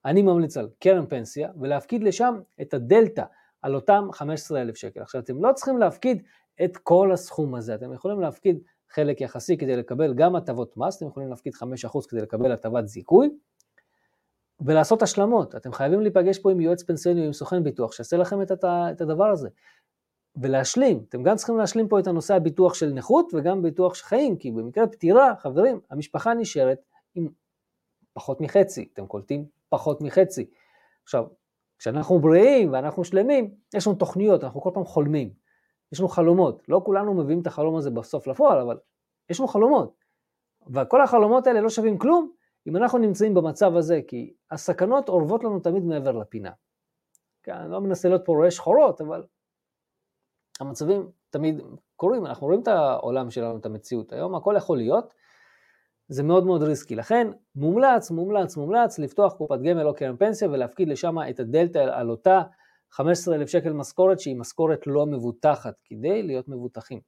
אני 0.06 0.22
ממליץ 0.22 0.58
על 0.58 0.70
קרן 0.80 1.06
פנסיה, 1.06 1.50
ולהפקיד 1.60 2.04
לשם 2.04 2.40
את 2.62 2.74
הדלתא 2.74 3.24
על 3.62 3.76
אותם 3.76 4.08
15,000 4.14 4.76
שקל. 4.76 5.02
עכשיו, 5.02 5.22
אתם 5.22 5.46
לא 5.46 5.54
צריכים 5.54 5.78
להפקיד 5.78 6.24
את 6.64 6.78
כל 6.78 7.12
הסכום 7.12 7.56
הזה, 7.56 7.76
אתם 7.76 7.94
יכולים 7.94 8.20
להפקיד 8.20 8.60
חלק 8.96 9.22
יחסי 9.22 9.58
כדי 9.58 9.76
לקבל 9.76 10.14
גם 10.14 10.36
הטבות 10.36 10.78
מס, 10.78 10.98
אתם 10.98 11.08
יכולים 11.08 11.30
להפקיד 11.30 11.54
5% 11.54 11.58
כדי 12.10 12.22
לקבל 12.22 12.52
הטבת 12.52 12.88
זיכוי, 12.88 13.30
ולעשות 14.60 15.02
השלמות. 15.02 15.56
אתם 15.56 15.74
חייבים 15.74 16.02
להיפגש 16.02 16.40
פה 16.40 16.52
עם 16.52 16.62
יועץ 16.62 16.84
פנסיוני 16.84 17.22
או 17.22 17.26
עם 17.26 17.34
סוכן 17.34 17.64
ביטוח, 17.64 17.92
שיעשה 17.92 18.18
לכם 18.18 18.42
את, 18.42 18.52
את 18.92 19.02
הדבר 19.02 19.26
הזה. 19.26 19.50
ולהשלים, 20.36 21.04
אתם 21.10 21.24
גם 21.24 21.36
צריכים 21.36 21.58
להשלים 21.58 21.88
פה 21.88 22.00
את 22.00 22.08
הנושא 22.08 22.34
הביטוח 22.34 22.74
של 22.74 22.94
נכות 22.94 23.34
וגם 23.34 23.62
ביטוח 23.62 23.94
של 23.94 24.04
חיים, 24.04 24.38
כי 24.38 24.52
במקרה 24.52 24.88
פטירה, 24.88 25.34
חברים, 25.40 25.80
המשפחה 25.90 26.34
נשארת 26.34 26.80
עם 27.16 27.28
פחות 28.14 28.42
מחצי, 28.42 28.90
אתם 28.94 29.08
קולטים? 29.08 29.46
פחות 29.70 30.02
מחצי. 30.02 30.46
עכשיו, 31.04 31.26
כשאנחנו 31.80 32.20
בריאים 32.20 32.74
ואנחנו 32.74 33.04
שלמים, 33.04 33.56
יש 33.74 33.88
לנו 33.88 33.96
תוכניות, 33.96 34.44
אנחנו 34.44 34.62
כל 34.62 34.72
פעם 34.74 34.86
חולמים. 34.86 35.45
יש 35.92 36.00
לנו 36.00 36.10
חלומות. 36.10 36.64
לא 36.68 36.82
כולנו 36.86 37.14
מביאים 37.14 37.42
את 37.42 37.48
החלום 37.48 37.76
הזה 37.76 37.92
בסוף 37.92 38.28
לפועל, 38.28 38.60
אבל 38.60 38.78
יש 39.30 39.40
לנו 39.40 39.48
חלומות. 39.48 40.04
וכל 40.74 41.02
החלומות 41.02 41.48
האלה 41.48 41.62
לא 41.62 41.70
שווים 41.70 41.98
כלום 41.98 42.32
אם 42.68 42.78
אנחנו 42.78 42.98
נמצאים 43.00 43.34
במצב 43.34 43.76
הזה, 43.76 44.00
כי 44.08 44.34
הסכנות 44.52 45.10
אורבות 45.10 45.44
לנו 45.44 45.60
תמיד 45.60 45.84
מעבר 45.84 46.12
לפינה. 46.12 46.52
כן, 47.44 47.54
אני 47.54 47.72
לא 47.72 47.82
מנסה 47.82 48.10
להיות 48.10 48.22
פה 48.26 48.34
רואה 48.34 48.52
שחורות, 48.52 49.02
אבל 49.02 49.24
המצבים 50.60 51.10
תמיד 51.30 51.62
קורים, 51.96 52.26
אנחנו 52.26 52.48
רואים 52.48 52.62
את 52.62 52.68
העולם 52.68 53.30
שלנו, 53.30 53.58
את 53.58 53.66
המציאות. 53.66 54.14
היום 54.14 54.36
הכל 54.36 54.54
יכול 54.58 54.78
להיות, 54.78 55.14
זה 56.08 56.24
מאוד 56.24 56.46
מאוד 56.46 56.64
ריסקי. 56.64 56.96
לכן 56.96 57.28
מומלץ, 57.56 58.12
מומלץ, 58.12 58.58
מומלץ 58.58 59.00
לפתוח 59.00 59.34
קופת 59.34 59.60
גמל 59.60 59.88
או 59.88 59.96
קרן 59.96 60.18
פנסיה 60.18 60.50
ולהפקיד 60.50 60.90
לשם 60.90 61.16
את 61.30 61.40
הדלתא 61.40 61.80
על 61.80 62.10
אותה 62.10 62.42
15,000 62.92 63.48
שקל 63.48 63.74
משכורת 63.74 64.20
שהיא 64.20 64.36
משכורת 64.36 64.88
לא 64.88 65.06
מבוטחת, 65.06 65.74
כדי 65.86 66.24
להיות 66.24 66.48
מבוטחים. 66.48 67.00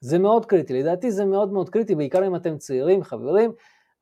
זה 0.00 0.18
מאוד 0.18 0.46
קריטי, 0.46 0.74
לדעתי 0.74 1.10
זה 1.10 1.24
מאוד 1.24 1.52
מאוד 1.52 1.70
קריטי, 1.70 1.94
בעיקר 1.94 2.26
אם 2.26 2.36
אתם 2.36 2.58
צעירים, 2.58 3.02
חברים. 3.02 3.52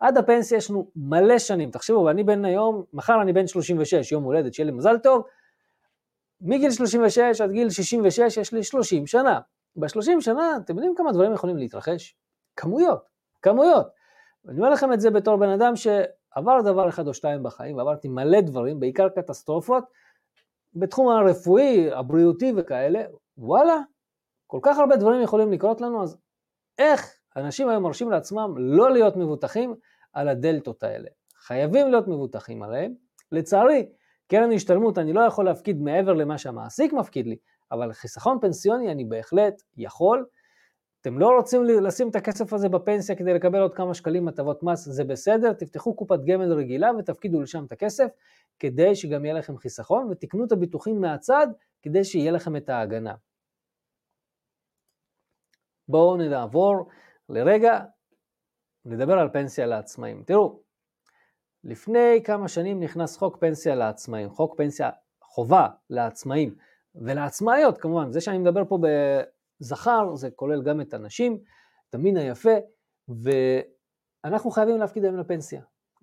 עד 0.00 0.18
הפנסיה 0.18 0.58
יש 0.58 0.70
לנו 0.70 0.90
מלא 0.96 1.38
שנים, 1.38 1.70
תחשבו, 1.70 2.10
אני 2.10 2.24
בן 2.24 2.44
היום, 2.44 2.84
מחר 2.92 3.22
אני 3.22 3.32
בן 3.32 3.46
36, 3.46 4.12
יום 4.12 4.24
הולדת, 4.24 4.54
שיהיה 4.54 4.66
לי 4.66 4.72
מזל 4.72 4.98
טוב, 4.98 5.22
מגיל 6.40 6.70
36 6.70 7.40
עד 7.40 7.50
גיל 7.50 7.70
66 7.70 8.36
יש 8.36 8.52
לי 8.52 8.62
30 8.62 9.06
שנה. 9.06 9.40
ב-30 9.76 10.20
שנה, 10.20 10.56
אתם 10.64 10.74
יודעים 10.74 10.94
כמה 10.96 11.12
דברים 11.12 11.32
יכולים 11.32 11.56
להתרחש? 11.56 12.16
כמויות, 12.56 13.08
כמויות. 13.42 13.86
ואני 14.44 14.58
אומר 14.58 14.70
לכם 14.70 14.92
את 14.92 15.00
זה 15.00 15.10
בתור 15.10 15.36
בן 15.36 15.48
אדם 15.48 15.76
שעבר 15.76 16.60
דבר 16.64 16.88
אחד 16.88 17.08
או 17.08 17.14
שתיים 17.14 17.42
בחיים, 17.42 17.76
ועברתי 17.76 18.08
מלא 18.08 18.40
דברים, 18.40 18.80
בעיקר 18.80 19.08
קטסטרופות, 19.08 19.84
בתחום 20.78 21.08
הרפואי, 21.08 21.92
הבריאותי 21.92 22.52
וכאלה, 22.56 23.02
וואלה, 23.38 23.76
כל 24.46 24.58
כך 24.62 24.78
הרבה 24.78 24.96
דברים 24.96 25.22
יכולים 25.22 25.52
לקרות 25.52 25.80
לנו, 25.80 26.02
אז 26.02 26.16
איך 26.78 27.18
אנשים 27.36 27.68
היום 27.68 27.82
מרשים 27.82 28.10
לעצמם 28.10 28.54
לא 28.56 28.90
להיות 28.90 29.16
מבוטחים 29.16 29.74
על 30.12 30.28
הדלתות 30.28 30.82
האלה? 30.82 31.08
חייבים 31.36 31.90
להיות 31.90 32.08
מבוטחים 32.08 32.62
עליהם. 32.62 32.94
לצערי, 33.32 33.88
קרן 34.28 34.52
השתלמות 34.52 34.98
אני 34.98 35.12
לא 35.12 35.20
יכול 35.20 35.44
להפקיד 35.44 35.80
מעבר 35.80 36.12
למה 36.12 36.38
שהמעסיק 36.38 36.92
מפקיד 36.92 37.26
לי, 37.26 37.36
אבל 37.72 37.92
חיסכון 37.92 38.38
פנסיוני 38.40 38.92
אני 38.92 39.04
בהחלט 39.04 39.62
יכול. 39.76 40.26
אתם 41.00 41.18
לא 41.18 41.36
רוצים 41.36 41.64
לשים 41.64 42.08
את 42.08 42.16
הכסף 42.16 42.52
הזה 42.52 42.68
בפנסיה 42.68 43.16
כדי 43.16 43.34
לקבל 43.34 43.60
עוד 43.60 43.74
כמה 43.74 43.94
שקלים 43.94 44.28
הטבות 44.28 44.62
מס, 44.62 44.84
זה 44.88 45.04
בסדר, 45.04 45.52
תפתחו 45.52 45.94
קופת 45.94 46.18
גמל 46.24 46.52
רגילה 46.52 46.90
ותפקידו 46.98 47.40
לשם 47.40 47.64
את 47.64 47.72
הכסף, 47.72 48.06
כדי 48.58 48.94
שגם 48.94 49.24
יהיה 49.24 49.34
לכם 49.34 49.56
חיסכון, 49.56 50.08
ותקנו 50.10 50.44
את 50.44 50.52
הביטוחים 50.52 51.00
מהצד 51.00 51.46
כדי 51.82 52.04
שיהיה 52.04 52.32
לכם 52.32 52.56
את 52.56 52.68
ההגנה. 52.68 53.14
בואו 55.88 56.16
נעבור 56.16 56.88
לרגע, 57.28 57.80
נדבר 58.84 59.18
על 59.18 59.28
פנסיה 59.32 59.66
לעצמאים. 59.66 60.22
תראו, 60.26 60.60
לפני 61.64 62.22
כמה 62.24 62.48
שנים 62.48 62.80
נכנס 62.82 63.16
חוק 63.16 63.36
פנסיה 63.36 63.74
לעצמאים, 63.74 64.30
חוק 64.30 64.56
פנסיה 64.56 64.90
חובה 65.22 65.68
לעצמאים 65.90 66.54
ולעצמאיות 66.94 67.78
כמובן, 67.78 68.12
זה 68.12 68.20
שאני 68.20 68.38
מדבר 68.38 68.64
פה 68.64 68.78
בזכר 69.60 70.14
זה 70.14 70.30
כולל 70.30 70.62
גם 70.62 70.80
את 70.80 70.94
הנשים, 70.94 71.38
את 71.90 71.94
המין 71.94 72.16
היפה, 72.16 72.54
ואנחנו 74.24 74.50
חייבים 74.50 74.78
להפקיד 74.78 75.04
היום 75.04 75.16
לפנסיה 75.16 75.62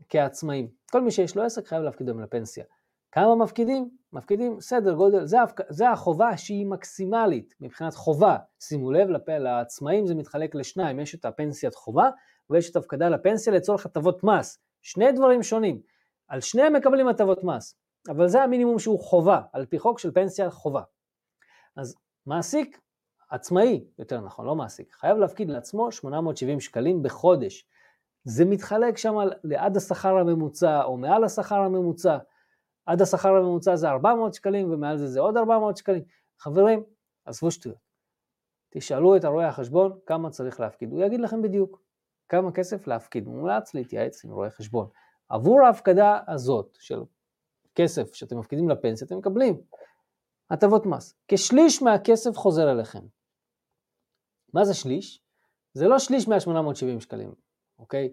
כעצמאים. 0.10 0.68
כל 0.92 1.02
מי 1.02 1.12
שיש 1.12 1.36
לו 1.36 1.44
עסק 1.44 1.68
חייב 1.68 1.84
להפקיד 1.84 2.08
היום 2.08 2.20
לפנסיה. 2.20 2.64
כמה 3.12 3.36
מפקידים? 3.36 3.90
מפקידים 4.14 4.62
סדר 4.62 4.94
גודל, 4.94 5.26
זה, 5.26 5.38
זה 5.70 5.90
החובה 5.90 6.38
שהיא 6.38 6.66
מקסימלית 6.66 7.56
מבחינת 7.60 7.94
חובה. 7.94 8.38
שימו 8.60 8.92
לב, 8.92 9.08
לעצמאים 9.28 10.08
זה 10.08 10.16
מתחלק 10.16 10.56
לשניים, 10.56 11.00
יש 11.00 11.16
את 11.16 11.26
הפנסיית 11.26 11.76
חובה 11.76 12.10
ויש 12.50 12.72
את 12.72 12.76
הפקדה 12.76 13.10
לפנסיה 13.10 13.54
לצורך 13.54 13.86
הטבות 13.86 14.24
מס. 14.24 14.60
שני 14.82 15.12
דברים 15.12 15.44
שונים. 15.44 15.82
על 16.28 16.42
שניהם 16.42 16.74
מקבלים 16.74 17.08
הטבות 17.08 17.44
מס, 17.44 17.76
אבל 18.10 18.28
זה 18.28 18.44
המינימום 18.44 18.80
שהוא 18.80 19.00
חובה, 19.00 19.42
על 19.54 19.66
פי 19.66 19.80
חוק 19.80 20.00
של 20.00 20.12
פנסיה 20.12 20.50
חובה. 20.50 20.82
אז 21.78 21.96
מעסיק, 22.26 22.80
עצמאי, 23.30 23.86
יותר 24.00 24.22
נכון, 24.22 24.46
לא 24.46 24.56
מעסיק, 24.56 24.94
חייב 24.94 25.18
להפקיד 25.18 25.50
לעצמו 25.50 25.92
870 25.92 26.60
שקלים 26.60 27.04
בחודש. 27.04 27.68
זה 28.24 28.46
מתחלק 28.46 28.98
שם 28.98 29.16
לעד 29.44 29.78
השכר 29.78 30.18
הממוצע 30.18 30.84
או 30.84 30.98
מעל 30.98 31.24
השכר 31.24 31.56
הממוצע. 31.56 32.18
עד 32.86 33.02
השכר 33.02 33.30
הממוצע 33.30 33.76
זה 33.76 33.90
400 33.90 34.34
שקלים 34.34 34.72
ומעל 34.72 34.98
זה 34.98 35.08
זה 35.08 35.20
עוד 35.20 35.38
400 35.38 35.78
שקלים. 35.78 36.04
חברים, 36.40 36.84
עזבו 37.26 37.52
שטויות. 37.52 37.78
תשאלו 38.70 39.16
את 39.16 39.24
הרואה 39.24 39.48
החשבון 39.48 40.00
כמה 40.06 40.30
צריך 40.30 40.60
להפקיד, 40.60 40.92
הוא 40.92 41.04
יגיד 41.04 41.20
לכם 41.20 41.42
בדיוק. 41.42 41.82
כמה 42.30 42.52
כסף 42.52 42.88
להפקיד. 42.88 43.28
מומלץ 43.28 43.74
להתייעץ 43.74 44.26
עם 44.26 44.32
רואה 44.32 44.50
חשבון. 44.50 44.88
עבור 45.30 45.66
ההפקדה 45.66 46.20
הזאת 46.28 46.78
של 46.80 47.04
כסף 47.76 48.14
שאתם 48.14 48.40
מפקידים 48.40 48.70
לפנסיה, 48.70 49.06
אתם 49.06 49.18
מקבלים 49.18 49.62
הטבות 50.50 50.86
מס. 50.86 51.16
כשליש 51.28 51.82
מהכסף 51.82 52.38
חוזר 52.38 52.72
אליכם. 52.72 53.00
מה 54.54 54.66
זה 54.66 54.74
שליש? 54.74 55.22
זה 55.74 55.88
לא 55.88 56.00
שליש 56.00 56.28
מה-870 56.28 57.00
שקלים, 57.00 57.34
אוקיי? 57.80 58.12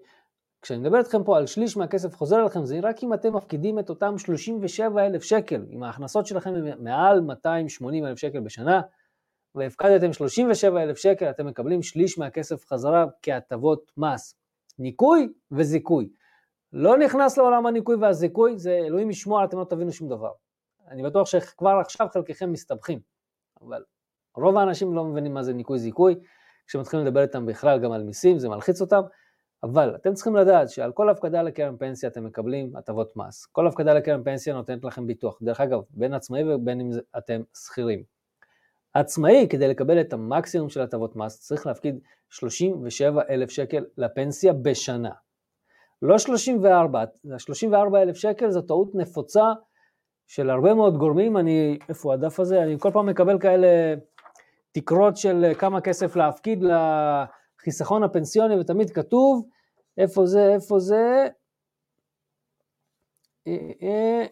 כשאני 0.62 0.80
מדבר 0.80 0.98
איתכם 0.98 1.24
פה 1.24 1.36
על 1.38 1.46
שליש 1.46 1.76
מהכסף 1.76 2.14
חוזר 2.14 2.40
אליכם, 2.40 2.64
זה 2.64 2.80
רק 2.82 3.02
אם 3.02 3.14
אתם 3.14 3.36
מפקידים 3.36 3.78
את 3.78 3.90
אותם 3.90 4.18
37,000 4.18 5.22
שקל, 5.22 5.66
אם 5.70 5.82
ההכנסות 5.82 6.26
שלכם 6.26 6.54
הן 6.54 6.84
מעל 6.84 7.20
280,000 7.20 8.18
שקל 8.18 8.40
בשנה, 8.40 8.80
והפקדתם 9.54 10.12
37,000 10.12 10.96
שקל, 10.96 11.30
אתם 11.30 11.46
מקבלים 11.46 11.82
שליש 11.82 12.18
מהכסף 12.18 12.66
חזרה 12.66 13.06
כהטבות 13.22 13.92
מס. 13.96 14.34
ניכוי 14.78 15.32
וזיכוי. 15.50 16.08
לא 16.72 16.98
נכנס 16.98 17.38
לעולם 17.38 17.66
הניכוי 17.66 17.96
והזיכוי, 17.96 18.58
זה 18.58 18.72
אלוהים 18.72 19.10
ישמור, 19.10 19.44
אתם 19.44 19.58
לא 19.58 19.64
תבינו 19.64 19.92
שום 19.92 20.08
דבר. 20.08 20.32
אני 20.92 21.02
בטוח 21.02 21.26
שכבר 21.26 21.78
עכשיו 21.80 22.08
חלקכם 22.12 22.52
מסתבכים, 22.52 23.00
אבל 23.60 23.84
רוב 24.36 24.56
האנשים 24.56 24.94
לא 24.94 25.04
מבינים 25.04 25.34
מה 25.34 25.42
זה 25.42 25.52
ניכוי 25.52 25.78
זיכוי, 25.78 26.14
כשמתחילים 26.66 27.06
לדבר 27.06 27.22
איתם 27.22 27.46
בכלל 27.46 27.78
גם 27.80 27.92
על 27.92 28.02
מיסים, 28.02 28.38
זה 28.38 28.48
מלחיץ 28.48 28.80
אותם, 28.80 29.02
אבל 29.62 29.94
אתם 29.94 30.14
צריכים 30.14 30.36
לדעת 30.36 30.70
שעל 30.70 30.92
כל 30.92 31.08
הפקדה 31.08 31.42
לקרן 31.42 31.76
פנסיה 31.76 32.08
אתם 32.08 32.24
מקבלים 32.24 32.76
הטבות 32.76 33.16
מס. 33.16 33.46
כל 33.46 33.66
הפקדה 33.66 33.94
לקרן 33.94 34.24
פנסיה 34.24 34.54
נותנת 34.54 34.84
לכם 34.84 35.06
ביטוח. 35.06 35.38
דרך 35.42 35.60
אגב, 35.60 35.80
בין 35.90 36.14
עצמאי 36.14 36.54
ובין 36.54 36.80
אם 36.80 36.90
אתם 37.18 37.42
שכירים. 37.56 38.02
עצמאי, 38.94 39.46
כדי 39.50 39.68
לקבל 39.68 40.00
את 40.00 40.12
המקסימום 40.12 40.68
של 40.68 40.80
הטבות 40.80 41.16
מס, 41.16 41.40
צריך 41.40 41.66
להפקיד 41.66 41.98
37,000 42.30 43.50
שקל 43.50 43.84
לפנסיה 43.98 44.52
בשנה. 44.52 45.10
לא 46.02 46.18
34, 46.18 47.04
34,000 47.38 48.16
שקל 48.16 48.50
זו 48.50 48.62
טעות 48.62 48.94
נפוצה 48.94 49.52
של 50.34 50.50
הרבה 50.50 50.74
מאוד 50.74 50.96
גורמים, 50.96 51.36
אני, 51.36 51.78
איפה 51.88 52.14
הדף 52.14 52.40
הזה? 52.40 52.62
אני 52.62 52.78
כל 52.78 52.90
פעם 52.92 53.06
מקבל 53.06 53.38
כאלה 53.38 53.94
תקרות 54.72 55.16
של 55.16 55.52
כמה 55.58 55.80
כסף 55.80 56.16
להפקיד 56.16 56.64
לחיסכון 57.58 58.02
הפנסיוני, 58.02 58.60
ותמיד 58.60 58.90
כתוב, 58.90 59.48
איפה 59.98 60.26
זה, 60.26 60.54
איפה 60.54 60.78
זה, 60.78 61.28
אה, 63.46 63.70
אה, 63.82 64.26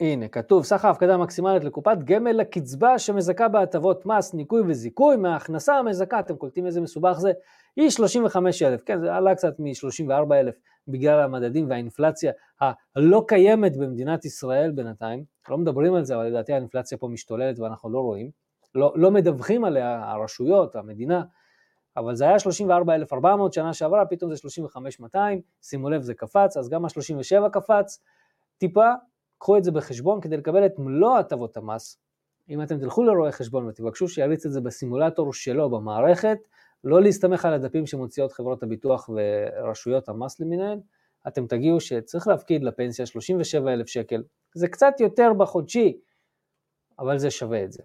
הנה, 0.00 0.28
כתוב 0.28 0.64
סך 0.64 0.84
ההפקדה 0.84 1.14
המקסימלית 1.14 1.64
לקופת 1.64 1.98
גמל 2.04 2.32
לקצבה 2.32 2.98
שמזכה 2.98 3.48
בהטבות 3.48 4.06
מס, 4.06 4.34
ניכוי 4.34 4.62
וזיכוי 4.66 5.16
מההכנסה 5.16 5.74
המזכה, 5.74 6.20
אתם 6.20 6.36
קולטים 6.36 6.66
איזה 6.66 6.80
מסובך 6.80 7.16
זה? 7.18 7.32
היא 7.76 7.90
35,000, 7.90 8.82
כן, 8.86 9.00
זה 9.00 9.14
עלה 9.14 9.34
קצת 9.34 9.54
מ-34,000 9.58 10.52
בגלל 10.88 11.20
המדדים 11.20 11.70
והאינפלציה 11.70 12.32
הלא 12.60 13.24
קיימת 13.28 13.76
במדינת 13.76 14.24
ישראל 14.24 14.70
בינתיים, 14.70 15.24
לא 15.48 15.58
מדברים 15.58 15.94
על 15.94 16.04
זה, 16.04 16.16
אבל 16.16 16.26
לדעתי 16.26 16.52
האינפלציה 16.52 16.98
פה 16.98 17.08
משתוללת 17.08 17.58
ואנחנו 17.58 17.90
לא 17.90 18.00
רואים, 18.00 18.30
לא, 18.74 18.92
לא 18.96 19.10
מדווחים 19.10 19.64
עליה 19.64 20.10
הרשויות, 20.10 20.76
המדינה, 20.76 21.22
אבל 21.96 22.14
זה 22.14 22.24
היה 22.24 22.38
34,400 22.38 23.52
שנה 23.52 23.72
שעברה, 23.72 24.06
פתאום 24.06 24.30
זה 24.30 24.36
35,200, 24.36 25.40
שימו 25.62 25.90
לב 25.90 26.02
זה 26.02 26.14
קפץ, 26.14 26.56
אז 26.56 26.68
גם 26.68 26.84
ה-37 26.84 27.48
קפץ. 27.48 28.02
טיפה, 28.58 28.92
קחו 29.40 29.56
את 29.56 29.64
זה 29.64 29.72
בחשבון 29.72 30.20
כדי 30.20 30.36
לקבל 30.36 30.66
את 30.66 30.78
מלוא 30.78 31.18
הטבות 31.18 31.56
המס. 31.56 31.98
אם 32.48 32.62
אתם 32.62 32.78
תלכו 32.78 33.02
לרואה 33.02 33.32
חשבון 33.32 33.66
ותבקשו 33.66 34.08
שיריץ 34.08 34.46
את 34.46 34.52
זה 34.52 34.60
בסימולטור 34.60 35.32
שלו 35.32 35.70
במערכת, 35.70 36.38
לא 36.84 37.02
להסתמך 37.02 37.44
על 37.44 37.54
הדפים 37.54 37.86
שמוציאות 37.86 38.32
חברות 38.32 38.62
הביטוח 38.62 39.10
ורשויות 39.10 40.08
המס 40.08 40.40
למיניהן, 40.40 40.80
אתם 41.28 41.46
תגיעו 41.46 41.80
שצריך 41.80 42.28
להפקיד 42.28 42.64
לפנסיה 42.64 43.06
37,000 43.06 43.86
שקל, 43.86 44.22
זה 44.54 44.68
קצת 44.68 44.94
יותר 45.00 45.32
בחודשי, 45.38 45.98
אבל 46.98 47.18
זה 47.18 47.30
שווה 47.30 47.64
את 47.64 47.72
זה. 47.72 47.82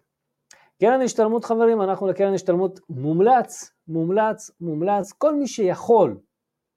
קרן 0.80 1.02
השתלמות 1.02 1.46
חברים, 1.46 1.82
אנחנו 1.82 2.08
לקרן 2.08 2.34
השתלמות 2.34 2.80
מומלץ, 2.90 3.72
מומלץ, 3.88 4.52
מומלץ, 4.62 5.12
כל 5.12 5.36
מי 5.36 5.48
שיכול, 5.48 6.18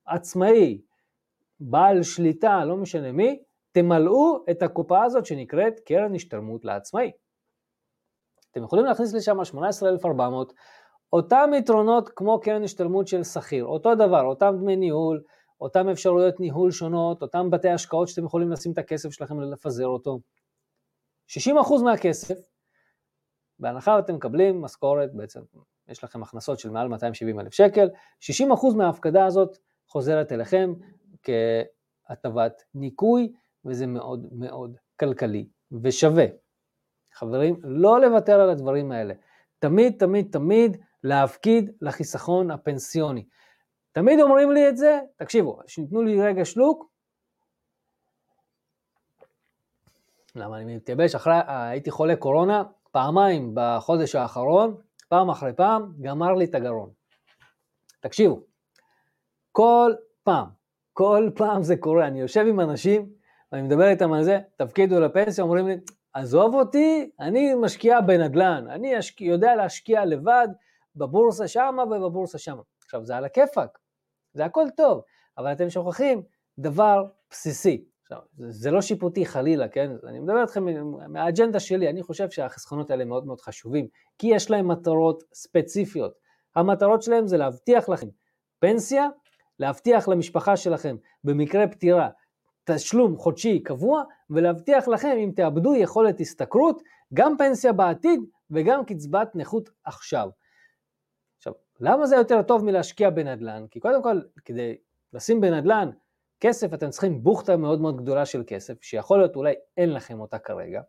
עצמאי, 0.07 0.81
בעל 1.61 2.03
שליטה, 2.03 2.65
לא 2.65 2.77
משנה 2.77 3.13
מי, 3.13 3.43
תמלאו 3.79 4.45
את 4.51 4.63
הקופה 4.63 5.05
הזאת 5.05 5.27
שנקראת 5.27 5.81
קרן 5.81 6.15
השתלמות 6.15 6.65
לעצמאי. 6.65 7.13
אתם 8.51 8.65
יכולים 8.65 8.85
להכניס 8.85 9.15
לשם 9.15 9.45
18,400, 9.45 10.53
אותם 11.13 11.51
יתרונות 11.59 12.09
כמו 12.09 12.41
קרן 12.41 12.65
השתלמות 12.65 13.09
של 13.09 13.25
שכיר, 13.25 13.65
אותו 13.65 13.95
דבר, 13.95 14.23
אותם 14.23 14.55
דמי 14.61 14.77
ניהול, 14.77 15.23
אותם 15.61 15.89
אפשרויות 15.89 16.41
ניהול 16.41 16.71
שונות, 16.71 17.23
אותם 17.23 17.51
בתי 17.51 17.69
השקעות 17.69 18.09
שאתם 18.09 18.25
יכולים 18.25 18.51
לשים 18.51 18.73
את 18.73 18.79
הכסף 18.79 19.11
שלכם 19.11 19.37
ולפזר 19.37 19.87
אותו. 19.87 20.19
60% 21.31 21.39
מהכסף, 21.85 22.39
בהנחה 23.59 23.99
אתם 23.99 24.15
מקבלים 24.15 24.63
משכורת, 24.63 25.15
בעצם 25.15 25.41
יש 25.89 26.05
לכם 26.05 26.23
הכנסות 26.23 26.59
של 26.59 26.71
מעל 26.71 26.89
270 26.89 27.41
אלף 27.41 27.53
שקל, 27.53 27.89
60% 28.23 28.77
מההפקדה 28.77 29.27
הזאת 29.27 29.59
חוזרת 29.87 30.33
אליכם 30.33 30.73
כהטבת 31.23 32.63
ניכוי 32.75 33.33
וזה 33.65 33.87
מאוד 33.87 34.27
מאוד 34.33 34.77
כלכלי 35.01 35.49
ושווה. 35.83 36.27
חברים, 37.13 37.57
לא 37.63 38.01
לוותר 38.01 38.41
על 38.41 38.51
הדברים 38.51 38.93
האלה. 38.93 39.15
תמיד, 39.59 39.99
תמיד, 39.99 40.29
תמיד 40.33 40.77
להפקיד 41.05 41.71
לחיסכון 41.83 42.51
הפנסיוני. 42.51 43.25
תמיד 43.93 44.21
אומרים 44.21 44.53
לי 44.53 44.69
את 44.69 44.77
זה, 44.77 45.01
תקשיבו, 45.17 45.61
שניתנו 45.67 46.03
לי 46.03 46.23
רגע 46.23 46.45
שלוק. 46.45 46.89
למה 50.35 50.57
אני 50.57 50.77
מתייבש? 50.77 51.15
אחרי, 51.15 51.35
הייתי 51.47 51.91
חולה 51.91 52.17
קורונה 52.17 52.63
פעמיים 52.91 53.53
בחודש 53.55 54.15
האחרון, 54.15 54.77
פעם 55.09 55.31
אחרי 55.31 55.53
פעם, 55.53 55.93
גמר 56.01 56.33
לי 56.35 56.45
את 56.45 56.55
הגרון. 56.55 56.91
תקשיבו, 58.01 58.43
כל 59.53 59.93
פעם, 60.23 60.47
כל 60.93 61.31
פעם 61.37 61.63
זה 61.63 61.77
קורה, 61.77 62.07
אני 62.07 62.21
יושב 62.21 62.45
עם 62.49 62.61
אנשים 62.61 63.13
ואני 63.53 63.63
מדבר 63.63 63.89
איתם 63.89 64.13
על 64.13 64.25
זה, 64.25 64.39
תפקידו 64.57 65.01
לפנסיה, 65.01 65.45
אומרים 65.45 65.67
לי, 65.67 65.77
עזוב 66.13 66.55
אותי, 66.55 67.11
אני 67.21 67.55
משקיע 67.55 68.01
בנדל"ן, 68.01 68.65
אני 68.71 68.99
אשק... 68.99 69.21
יודע 69.21 69.55
להשקיע 69.55 70.05
לבד 70.05 70.49
בבורסה 70.97 71.49
שמה 71.49 71.85
ובבורסה 71.85 72.39
שמה. 72.39 72.63
עכשיו, 72.85 73.05
זה 73.05 73.17
על 73.17 73.25
הכיפאק, 73.25 73.79
זה 74.33 74.45
הכל 74.45 74.67
טוב, 74.77 75.03
אבל 75.39 75.53
אתם 75.53 75.71
שוכחים 75.71 76.23
דבר 76.59 77.05
בסיסי. 77.31 77.85
עכשיו, 78.03 78.19
זה, 78.37 78.71
לא 78.71 78.83
שיפוטי 78.83 79.27
חלילה, 79.27 79.69
כן? 79.69 79.91
אני 80.07 80.21
מדבר 80.21 80.43
איתכם 80.43 80.65
מהאג'נדה 81.13 81.61
שלי, 81.61 81.89
אני 81.89 82.03
חושב 82.03 82.31
שהחסכונות 82.31 82.91
האלה 82.91 83.05
מאוד 83.05 83.27
מאוד 83.27 83.41
חשובים, 83.41 83.87
כי 84.19 84.27
יש 84.27 84.51
להם 84.51 84.69
מטרות 84.69 85.23
ספציפיות. 85.35 86.13
המטרות 86.57 87.03
שלהם 87.03 87.27
זה 87.27 87.37
להבטיח 87.37 87.89
לכם 87.89 88.07
פנסיה, 88.61 89.09
להבטיח 89.59 90.09
למשפחה 90.09 90.57
שלכם 90.57 90.97
במקרה 91.25 91.69
פטירה 91.69 92.09
תשלום 92.75 93.17
חודשי 93.17 93.63
קבוע, 93.63 94.03
ולהבטיח 94.31 94.89
לכם 94.89 95.17
אם 95.25 95.33
תאבדו 95.37 95.75
יכולת 95.75 96.21
השתכרות, 96.21 96.83
גם 97.15 97.37
פנסיה 97.39 97.73
בעתיד 97.73 98.21
וגם 98.51 98.85
קצבת 98.85 99.31
נכות 99.35 99.71
עכשיו. 99.85 100.29
עכשיו, 101.37 101.53
למה 101.81 102.07
זה 102.07 102.17
יותר 102.17 102.43
טוב 102.43 102.65
מלהשקיע 102.65 103.11
בנדל"ן? 103.11 103.67
כי 103.71 103.81
קודם 103.81 104.03
כל, 104.03 104.21
כדי 104.45 104.77
לשים 105.13 105.41
בנדל"ן 105.41 105.91
כסף, 106.41 106.75
אתם 106.75 106.91
צריכים 106.91 107.23
בוכטה 107.23 107.57
מאוד 107.57 107.81
מאוד 107.81 107.97
גדולה 107.97 108.27
של 108.27 108.43
כסף, 108.47 108.83
שיכול 108.83 109.19
להיות 109.19 109.37
אולי 109.37 109.55
אין 109.77 109.93
לכם 109.93 110.21
אותה 110.21 110.39
כרגע. 110.39 110.81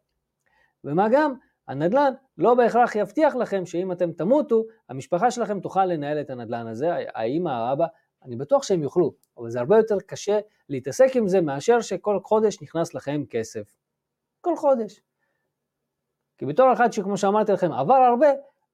ומה 0.84 1.08
גם, 1.12 1.34
הנדל"ן 1.68 2.14
לא 2.38 2.54
בהכרח 2.54 2.96
יבטיח 2.96 3.36
לכם 3.36 3.66
שאם 3.66 3.92
אתם 3.92 4.12
תמותו, 4.12 4.64
המשפחה 4.90 5.32
שלכם 5.32 5.60
תוכל 5.60 5.86
לנהל 5.86 6.22
את 6.22 6.30
הנדל"ן 6.30 6.68
הזה, 6.68 6.90
האמא, 7.16 7.50
האבא, 7.50 7.86
אני 8.24 8.36
בטוח 8.36 8.64
שהם 8.64 8.84
יוכלו, 8.84 9.14
אבל 9.38 9.50
זה 9.50 9.60
הרבה 9.60 9.78
יותר 9.78 9.98
קשה 10.06 10.40
להתעסק 10.70 11.16
עם 11.16 11.28
זה 11.28 11.42
מאשר 11.42 11.82
שכל 11.82 12.20
חודש 12.24 12.62
נכנס 12.62 12.94
לכם 12.94 13.24
כסף. 13.30 13.76
כל 14.42 14.56
חודש. 14.56 15.02
כי 16.38 16.46
בתור 16.46 16.74
אחד 16.74 16.94
שכמו 16.94 17.18
שאמרתי 17.18 17.52
לכם 17.52 17.72
עבר 17.72 17.94
הרבה, 17.94 18.28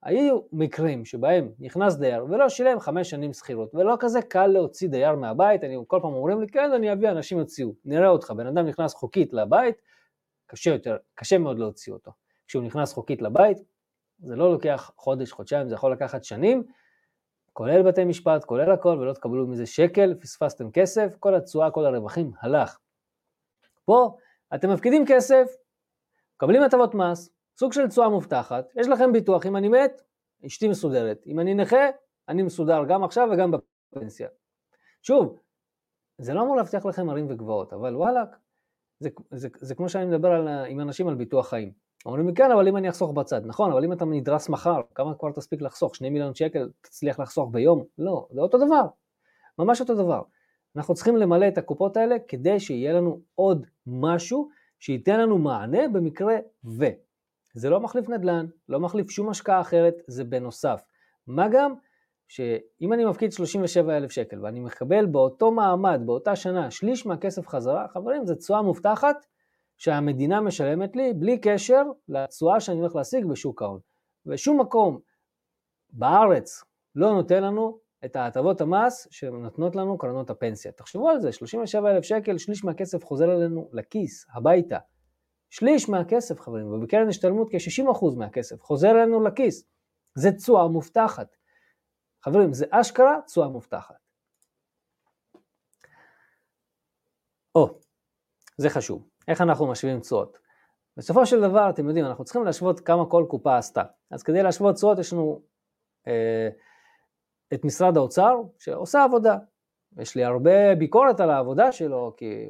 היו 0.04 0.40
מקרים 0.52 1.06
שבהם 1.06 1.52
נכנס 1.60 1.96
דייר 1.96 2.26
ולא 2.26 2.50
שילם 2.50 2.80
חמש 2.80 3.10
שנים 3.10 3.34
שכירות, 3.34 3.76
ולא 3.76 3.96
כזה 4.00 4.22
קל 4.22 4.48
להוציא 4.48 4.90
דייר 4.90 5.16
מהבית, 5.16 5.64
אני 5.64 5.78
כל 5.88 6.00
פעם 6.02 6.14
אומרים 6.14 6.42
לי, 6.42 6.48
כן, 6.48 6.72
אני 6.72 6.94
אביא, 6.94 7.10
אנשים 7.10 7.38
יוציאו, 7.38 7.74
נראה 7.86 8.08
אותך, 8.08 8.32
בן 8.32 8.48
אדם 8.48 8.66
נכנס 8.66 8.94
חוקית 8.94 9.34
לבית, 9.34 9.76
קשה 10.46 10.70
יותר, 10.72 10.98
קשה 11.16 11.38
מאוד 11.38 11.60
להוציא 11.60 11.94
אותו. 11.94 12.12
כשהוא 12.48 12.64
נכנס 12.64 12.94
חוקית 12.94 13.22
לבית, 13.22 13.58
זה 14.20 14.36
לא 14.36 14.52
לוקח 14.52 14.92
חודש, 14.98 15.32
חודשיים, 15.32 15.70
זה 15.70 15.76
יכול 15.76 15.92
לקחת 15.92 16.24
שנים, 16.24 16.64
כולל 17.58 17.88
בתי 17.88 18.06
משפט, 18.06 18.44
כולל 18.44 18.72
הכל, 18.72 18.98
ולא 19.02 19.14
תקבלו 19.14 19.48
מזה 19.48 19.66
שקל, 19.66 20.14
פספסתם 20.14 20.72
כסף, 20.72 21.16
כל 21.20 21.36
התשואה, 21.36 21.72
כל 21.72 21.86
הרווחים, 21.86 22.32
הלך. 22.42 22.80
פה 23.86 24.18
אתם 24.56 24.70
מפקידים 24.74 25.04
כסף, 25.08 25.56
מקבלים 26.36 26.64
הטבות 26.64 26.94
מס, 26.94 27.30
סוג 27.60 27.74
של 27.74 27.88
תשואה 27.88 28.10
מובטחת, 28.10 28.66
יש 28.76 28.88
לכם 28.88 29.14
ביטוח, 29.14 29.46
אם 29.46 29.56
אני 29.56 29.70
מת, 29.70 30.02
אשתי 30.46 30.68
מסודרת, 30.68 31.28
אם 31.28 31.40
אני 31.40 31.54
נכה, 31.54 31.86
אני 32.30 32.44
מסודר 32.44 32.84
גם 32.88 33.04
עכשיו 33.04 33.30
וגם 33.34 33.52
בפנסיה. 33.92 34.30
שוב, 35.02 35.40
זה 36.18 36.34
לא 36.34 36.42
אמור 36.42 36.56
להבטיח 36.56 36.86
לכם 36.86 37.10
ערים 37.10 37.26
וגבעות, 37.30 37.74
אבל 37.74 37.96
וואלכ, 37.96 38.30
זה, 39.00 39.10
זה, 39.32 39.38
זה, 39.40 39.48
זה 39.60 39.76
כמו 39.76 39.90
שאני 39.90 40.06
מדבר 40.06 40.32
על, 40.32 40.48
עם 40.48 40.80
אנשים 40.80 41.08
על 41.08 41.16
ביטוח 41.16 41.50
חיים. 41.50 41.85
אומרים 42.06 42.28
לי, 42.28 42.34
כן, 42.34 42.52
אבל 42.52 42.68
אם 42.68 42.78
אני 42.78 42.90
אחסוך 42.90 43.12
בצד. 43.12 43.42
נכון, 43.46 43.72
אבל 43.72 43.84
אם 43.84 43.94
אתה 43.94 44.06
נדרס 44.06 44.50
מחר, 44.50 44.82
כמה 44.96 45.16
כבר 45.16 45.32
תספיק 45.32 45.62
לחסוך? 45.62 45.96
שני 45.96 46.10
מיליון 46.10 46.36
שקל 46.36 46.70
תצליח 46.82 47.20
לחסוך 47.20 47.50
ביום? 47.52 47.84
לא, 47.98 48.28
זה 48.32 48.42
אותו 48.42 48.58
דבר. 48.58 48.88
ממש 49.60 49.82
אותו 49.82 49.96
דבר. 49.96 50.22
אנחנו 50.76 50.94
צריכים 50.94 51.18
למלא 51.18 51.48
את 51.48 51.58
הקופות 51.58 51.98
האלה 51.98 52.16
כדי 52.28 52.60
שיהיה 52.60 52.94
לנו 52.94 53.20
עוד 53.36 53.66
משהו 53.88 54.50
שייתן 54.80 55.20
לנו 55.20 55.38
מענה 55.38 55.88
במקרה 55.88 56.36
ו. 56.66 56.86
זה 57.54 57.70
לא 57.70 57.80
מחליף 57.80 58.10
נדל"ן, 58.10 58.46
לא 58.70 58.80
מחליף 58.80 59.10
שום 59.10 59.30
השקעה 59.30 59.62
אחרת, 59.62 59.94
זה 60.08 60.24
בנוסף. 60.24 60.82
מה 61.28 61.48
גם 61.52 61.74
שאם 62.28 62.94
אני 62.94 63.06
מפקיד 63.06 63.32
37,000 63.32 64.12
שקל 64.12 64.46
ואני 64.46 64.60
מקבל 64.60 65.06
באותו 65.06 65.52
מעמד, 65.52 66.02
באותה 66.06 66.36
שנה, 66.36 66.72
שליש 66.72 67.06
מהכסף 67.06 67.48
חזרה, 67.48 67.88
חברים, 67.88 68.26
זו 68.26 68.36
תשואה 68.36 68.62
מובטחת 68.62 69.26
שהמדינה 69.78 70.42
משלמת 70.42 70.96
לי 70.96 71.14
בלי 71.14 71.38
קשר 71.42 71.84
לתשואה 72.08 72.60
שאני 72.60 72.80
הולך 72.80 72.96
להשיג 72.96 73.26
בשוק 73.26 73.62
ההון. 73.62 73.80
ושום 74.26 74.62
מקום 74.62 75.00
בארץ 75.90 76.64
לא 76.96 77.14
נותן 77.14 77.44
לנו 77.44 77.80
את 78.06 78.16
ההטבות 78.16 78.62
המס 78.62 79.08
שנותנות 79.12 79.76
לנו 79.76 79.98
קרנות 79.98 80.30
הפנסיה. 80.30 80.72
תחשבו 80.72 81.10
על 81.10 81.22
זה, 81.22 81.32
37,000 81.32 82.04
שקל, 82.04 82.38
שליש 82.38 82.64
מהכסף 82.64 83.04
חוזר 83.04 83.32
אלינו 83.32 83.70
לכיס, 83.74 84.26
הביתה. 84.34 84.78
שליש 85.50 85.90
מהכסף, 85.90 86.40
חברים, 86.40 86.74
ובקרן 86.74 87.10
השתלמות 87.10 87.48
כ-60% 87.52 88.18
מהכסף 88.18 88.62
חוזר 88.62 88.92
אלינו 88.92 89.24
לכיס. 89.24 89.64
זה 90.16 90.32
תשואה 90.32 90.68
מובטחת. 90.68 91.36
חברים, 92.24 92.54
זה 92.54 92.66
אשכרה 92.72 93.20
תשואה 93.26 93.48
מובטחת. 93.48 93.96
או, 97.56 97.80
זה 98.58 98.70
חשוב. 98.70 99.15
איך 99.28 99.42
אנחנו 99.42 99.68
משווים 99.68 100.00
תשואות? 100.00 100.38
בסופו 100.98 101.26
של 101.26 101.42
דבר, 101.42 101.70
אתם 101.70 101.88
יודעים, 101.88 102.06
אנחנו 102.06 102.24
צריכים 102.24 102.44
להשוות 102.44 102.80
כמה 102.80 103.06
כל 103.06 103.26
קופה 103.28 103.58
עשתה. 103.58 103.84
אז 104.12 104.24
כדי 104.24 104.44
להשוות 104.44 104.76
תשואות 104.76 105.00
יש 105.00 105.14
לנו 105.14 105.42
אה, 106.08 106.50
את 107.54 107.66
משרד 107.66 107.98
האוצר, 107.98 108.42
שעושה 108.58 109.04
עבודה. 109.04 109.38
יש 109.98 110.16
לי 110.16 110.24
הרבה 110.24 110.76
ביקורת 110.76 111.20
על 111.20 111.30
העבודה 111.30 111.72
שלו, 111.72 112.14
כי 112.18 112.50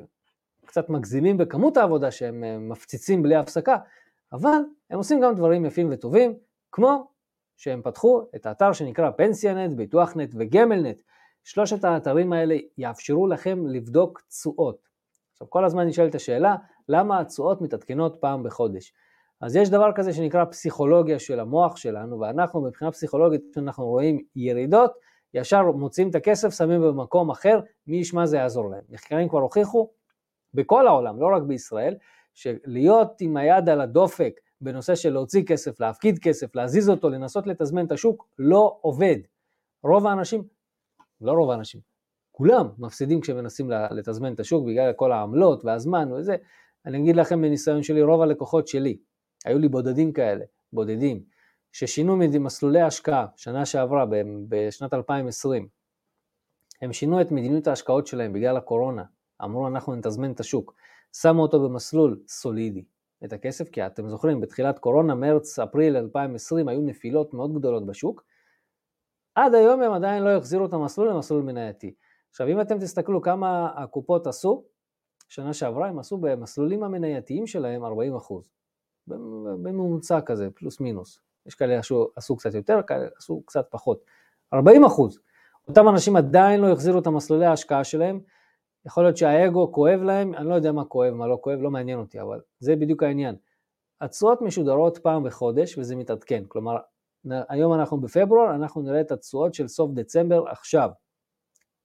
קצת 0.66 0.90
מגזימים 0.90 1.38
בכמות 1.38 1.78
העבודה 1.78 2.12
שהם 2.12 2.44
אה, 2.44 2.58
מפציצים 2.58 3.24
בלי 3.24 3.36
הפסקה, 3.36 3.78
אבל 4.34 4.58
הם 4.90 4.98
עושים 4.98 5.22
גם 5.22 5.36
דברים 5.36 5.66
יפים 5.66 5.90
וטובים, 5.92 6.38
כמו 6.72 7.08
שהם 7.58 7.82
פתחו 7.82 8.22
את 8.36 8.46
האתר 8.46 8.74
שנקרא 8.74 9.12
פנסיונט, 9.12 9.76
ביטוחנט 9.78 10.30
וגמלנט. 10.40 11.02
שלושת 11.44 11.84
האתרים 11.84 12.34
האלה 12.34 12.56
יאפשרו 12.78 13.28
לכם 13.28 13.68
לבדוק 13.68 14.22
תשואות. 14.30 14.95
עכשיו 15.36 15.50
כל 15.50 15.66
הזמן 15.66 15.88
נשאלת 15.88 16.16
השאלה, 16.16 16.56
למה 16.90 17.20
התשואות 17.20 17.62
מתעדכנות 17.62 18.18
פעם 18.20 18.44
בחודש? 18.44 18.94
אז 19.42 19.56
יש 19.56 19.70
דבר 19.70 19.92
כזה 19.96 20.14
שנקרא 20.14 20.46
פסיכולוגיה 20.46 21.20
של 21.20 21.40
המוח 21.40 21.78
שלנו, 21.78 22.20
ואנחנו 22.20 22.62
מבחינה 22.62 22.92
פסיכולוגית, 22.92 23.42
כשאנחנו 23.52 23.86
רואים 23.86 24.24
ירידות, 24.36 24.92
ישר 25.34 25.72
מוצאים 25.72 26.10
את 26.10 26.16
הכסף, 26.16 26.50
שמים 26.58 26.82
במקום 26.82 27.30
אחר, 27.30 27.60
מי 27.88 27.98
ישמע 27.98 28.26
זה 28.26 28.38
יעזור 28.38 28.70
להם. 28.70 28.82
מחקרים 28.90 29.30
כבר 29.30 29.40
הוכיחו 29.40 29.90
בכל 30.54 30.88
העולם, 30.88 31.20
לא 31.20 31.28
רק 31.36 31.42
בישראל, 31.42 31.96
שלהיות 32.34 33.22
עם 33.22 33.38
היד 33.38 33.70
על 33.70 33.82
הדופק 33.82 34.40
בנושא 34.62 34.96
של 34.96 35.10
להוציא 35.10 35.44
כסף, 35.44 35.80
להפקיד 35.80 36.20
כסף, 36.20 36.56
להזיז 36.56 36.90
אותו, 36.90 37.10
לנסות 37.10 37.48
לתזמן 37.48 37.86
את 37.86 37.92
השוק, 37.92 38.28
לא 38.40 38.78
עובד. 38.82 39.18
רוב 39.84 40.08
האנשים, 40.08 40.44
לא 41.22 41.32
רוב 41.32 41.52
האנשים, 41.52 41.95
כולם 42.38 42.68
מפסידים 42.78 43.22
כשמנסים 43.22 43.72
לתזמן 43.92 44.34
את 44.34 44.40
השוק 44.40 44.68
בגלל 44.68 44.94
כל 44.94 45.12
העמלות 45.12 45.66
והזמן 45.66 46.12
וזה. 46.12 46.36
אני 46.86 46.98
אגיד 46.98 47.16
לכם 47.16 47.42
מניסיון 47.42 47.84
שלי, 47.84 48.02
רוב 48.02 48.22
הלקוחות 48.22 48.68
שלי, 48.68 48.98
היו 49.46 49.60
לי 49.60 49.68
בודדים 49.68 50.14
כאלה, 50.14 50.46
בודדים, 50.74 51.24
ששינו 51.72 52.18
מסלולי 52.40 52.82
השקעה 52.82 53.26
שנה 53.36 53.66
שעברה, 53.66 54.06
בשנת 54.50 54.94
2020. 54.94 55.68
הם 56.82 56.94
שינו 56.94 57.22
את 57.22 57.32
מדיניות 57.32 57.68
ההשקעות 57.68 58.08
שלהם 58.08 58.34
בגלל 58.34 58.58
הקורונה, 58.58 59.04
אמרו 59.44 59.68
אנחנו 59.68 59.96
נתזמן 59.96 60.32
את 60.32 60.40
השוק, 60.40 60.76
שמו 61.22 61.42
אותו 61.42 61.70
במסלול 61.70 62.20
סולידי, 62.28 62.84
את 63.26 63.34
הכסף, 63.34 63.70
כי 63.70 63.86
אתם 63.86 64.10
זוכרים, 64.10 64.42
בתחילת 64.42 64.80
קורונה, 64.80 65.16
מרץ, 65.16 65.60
אפריל 65.60 65.98
2020, 65.98 66.68
היו 66.68 66.82
נפילות 66.82 67.34
מאוד 67.34 67.54
גדולות 67.54 67.86
בשוק, 67.86 68.24
עד 69.36 69.56
היום 69.56 69.82
הם 69.82 69.92
עדיין 69.92 70.24
לא 70.24 70.30
החזירו 70.30 70.66
את 70.66 70.74
המסלול 70.74 71.10
למסלול 71.10 71.42
מנייתי. 71.42 71.94
עכשיו 72.36 72.48
אם 72.48 72.62
אתם 72.62 72.80
תסתכלו 72.80 73.22
כמה 73.22 73.70
הקופות 73.76 74.28
עשו, 74.28 74.64
שנה 75.30 75.54
שעברה 75.54 75.88
הם 75.88 76.00
עשו 76.00 76.18
במסלולים 76.18 76.84
המנייתיים 76.84 77.48
שלהם 77.48 77.86
40 77.86 78.16
אחוז. 78.16 78.50
בממוצע 79.08 80.22
כזה, 80.22 80.50
פלוס 80.56 80.80
מינוס. 80.80 81.20
יש 81.46 81.56
כאלה 81.56 81.76
שעשו, 81.76 82.08
עשו 82.16 82.36
קצת 82.36 82.54
יותר, 82.54 82.82
כאלה 82.88 83.08
עשו 83.18 83.42
קצת 83.46 83.68
פחות. 83.70 84.06
40 84.54 84.86
אחוז. 84.86 85.20
אותם 85.68 85.90
אנשים 85.90 86.16
עדיין 86.16 86.62
לא 86.62 86.72
החזירו 86.72 87.00
את 87.00 87.08
המסלולי 87.08 87.46
ההשקעה 87.46 87.84
שלהם. 87.84 88.20
יכול 88.86 89.04
להיות 89.04 89.18
שהאגו 89.18 89.72
כואב 89.72 90.02
להם, 90.02 90.34
אני 90.34 90.50
לא 90.50 90.54
יודע 90.54 90.72
מה 90.72 90.86
כואב, 90.86 91.14
מה 91.14 91.28
לא 91.28 91.38
כואב, 91.42 91.60
לא 91.62 91.72
מעניין 91.72 92.00
אותי, 92.00 92.22
אבל 92.22 92.42
זה 92.60 92.76
בדיוק 92.76 93.04
העניין. 93.04 93.36
התשואות 94.02 94.42
משודרות 94.42 94.98
פעם 94.98 95.24
בחודש 95.24 95.78
וזה 95.78 95.96
מתעדכן. 95.96 96.44
כלומר, 96.48 96.78
היום 97.50 97.74
אנחנו 97.74 98.02
בפברואר, 98.02 98.56
אנחנו 98.56 98.82
נראה 98.82 99.02
את 99.02 99.12
התשואות 99.12 99.54
של 99.54 99.68
סוף 99.68 99.92
דצמבר 99.94 100.48
עכשיו. 100.48 100.90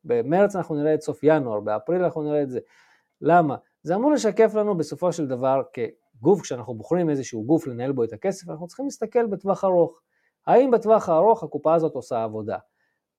במרץ 0.05 0.57
אנחנו 0.57 0.74
נראה 0.74 0.94
את 0.94 1.03
סוף 1.03 1.20
ינואר, 1.22 1.61
באפריל 1.61 2.05
אנחנו 2.05 2.22
נראה 2.22 2.42
את 2.42 2.51
זה. 2.51 2.61
למה? 3.20 3.57
זה 3.82 3.94
אמור 3.94 4.12
לשקף 4.12 4.55
לנו 4.55 4.76
בסופו 4.76 5.12
של 5.12 5.26
דבר 5.26 5.62
כגוף, 5.72 6.40
כשאנחנו 6.42 6.74
בוחרים 6.74 7.11
איזשהו 7.11 7.44
גוף 7.44 7.66
לנהל 7.66 7.92
בו 7.92 8.05
את 8.05 8.12
הכסף, 8.12 8.48
אנחנו 8.48 8.66
צריכים 8.66 8.84
להסתכל 8.84 9.26
בטווח 9.26 9.64
ארוך. 9.64 10.01
האם 10.46 10.70
בטווח 10.70 11.09
הארוך 11.09 11.42
הקופה 11.42 11.74
הזאת 11.74 11.94
עושה 11.94 12.22
עבודה? 12.22 12.59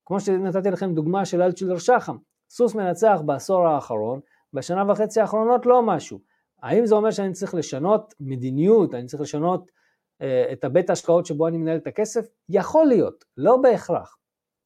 כמו 0.05 0.19
שנתתי 0.19 0.71
לכם 0.71 0.93
דוגמה 0.93 1.25
של 1.25 1.41
אלטשילר 1.41 1.77
שחם, 1.77 2.17
סוס 2.49 2.75
מנצח 2.75 3.19
בעשור 3.25 3.67
האחרון, 3.67 4.19
בשנה 4.53 4.91
וחצי 4.91 5.21
האחרונות 5.21 5.65
לא 5.65 5.81
משהו. 5.83 6.19
האם 6.63 6.85
זה 6.85 6.95
אומר 6.95 7.11
שאני 7.11 7.33
צריך 7.33 7.55
לשנות 7.55 8.13
מדיניות, 8.19 8.95
אני 8.95 9.05
צריך 9.05 9.21
לשנות 9.21 9.71
אה, 10.21 10.51
את 10.51 10.63
הבית 10.63 10.89
ההשקעות 10.89 11.25
שבו 11.25 11.47
אני 11.47 11.57
מנהל 11.57 11.77
את 11.77 11.87
הכסף? 11.87 12.25
יכול 12.49 12.85
להיות, 12.85 13.25
לא 13.37 13.57
בהכרח. 13.57 14.17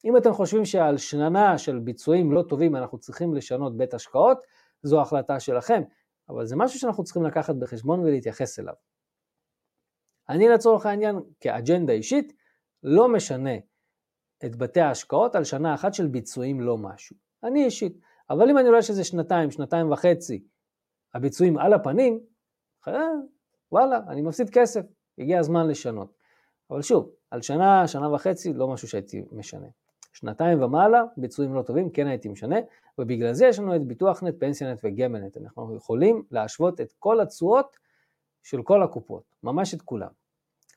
אם 0.06 0.18
אתם 0.18 0.34
חושבים 0.34 0.66
שעל 0.66 0.98
שנה 0.98 1.58
של 1.58 1.80
ביצועים 1.80 2.32
לא 2.32 2.44
טובים 2.50 2.76
אנחנו 2.76 2.98
צריכים 2.98 3.34
לשנות 3.34 3.78
בית 3.78 3.94
השקעות, 3.94 4.38
זו 4.84 5.02
החלטה 5.02 5.40
שלכם, 5.40 5.82
אבל 6.30 6.46
זה 6.46 6.56
משהו 6.56 6.80
שאנחנו 6.80 7.04
צריכים 7.04 7.24
לקחת 7.24 7.56
בחשבון 7.56 8.00
ולהתייחס 8.00 8.60
אליו. 8.60 8.74
אני 10.30 10.50
לצורך 10.50 10.86
העניין, 10.86 11.20
כאג'נדה 11.40 11.94
אישית, 11.94 12.34
לא 12.84 13.08
משנה 13.08 13.56
את 14.46 14.56
בתי 14.56 14.82
ההשקעות 14.82 15.36
על 15.36 15.44
שנה 15.44 15.74
אחת 15.74 15.94
של 15.94 16.08
ביצועים 16.08 16.62
לא 16.62 16.78
משהו. 16.78 17.16
אני 17.44 17.66
אישית. 17.66 17.98
אבל 18.30 18.50
אם 18.50 18.58
אני 18.58 18.70
רואה 18.70 18.82
שזה 18.82 19.04
שנתיים, 19.04 19.52
שנתיים 19.52 19.92
וחצי, 19.92 20.44
הביצועים 21.14 21.58
על 21.58 21.74
הפנים, 21.74 22.20
וואלה, 23.72 24.00
אני 24.08 24.22
מפסיד 24.22 24.50
כסף, 24.50 24.82
הגיע 25.18 25.40
הזמן 25.40 25.68
לשנות. 25.68 26.14
אבל 26.72 26.82
שוב, 26.82 27.10
על 27.32 27.42
שנה, 27.42 27.88
שנה 27.88 28.14
וחצי, 28.14 28.54
לא 28.54 28.68
משהו 28.68 28.88
שהייתי 28.88 29.26
משנה. 29.32 29.68
שנתיים 30.16 30.64
ומעלה, 30.64 31.04
ביצועים 31.18 31.54
לא 31.54 31.62
טובים, 31.62 31.90
כן 31.90 32.08
הייתי 32.08 32.30
משנה, 32.30 32.56
ובגלל 33.00 33.34
זה 33.34 33.46
יש 33.46 33.60
לנו 33.60 33.76
את 33.76 33.88
ביטוח 33.88 34.24
נט, 34.24 34.36
פנסיונט 34.40 34.80
וגמלנט. 34.84 35.38
אנחנו 35.38 35.76
יכולים 35.76 36.24
להשוות 36.32 36.82
את 36.82 36.94
כל 37.00 37.22
התשואות 37.22 37.78
של 38.44 38.64
כל 38.64 38.84
הקופות, 38.84 39.24
ממש 39.44 39.74
את 39.74 39.82
כולם. 39.82 40.10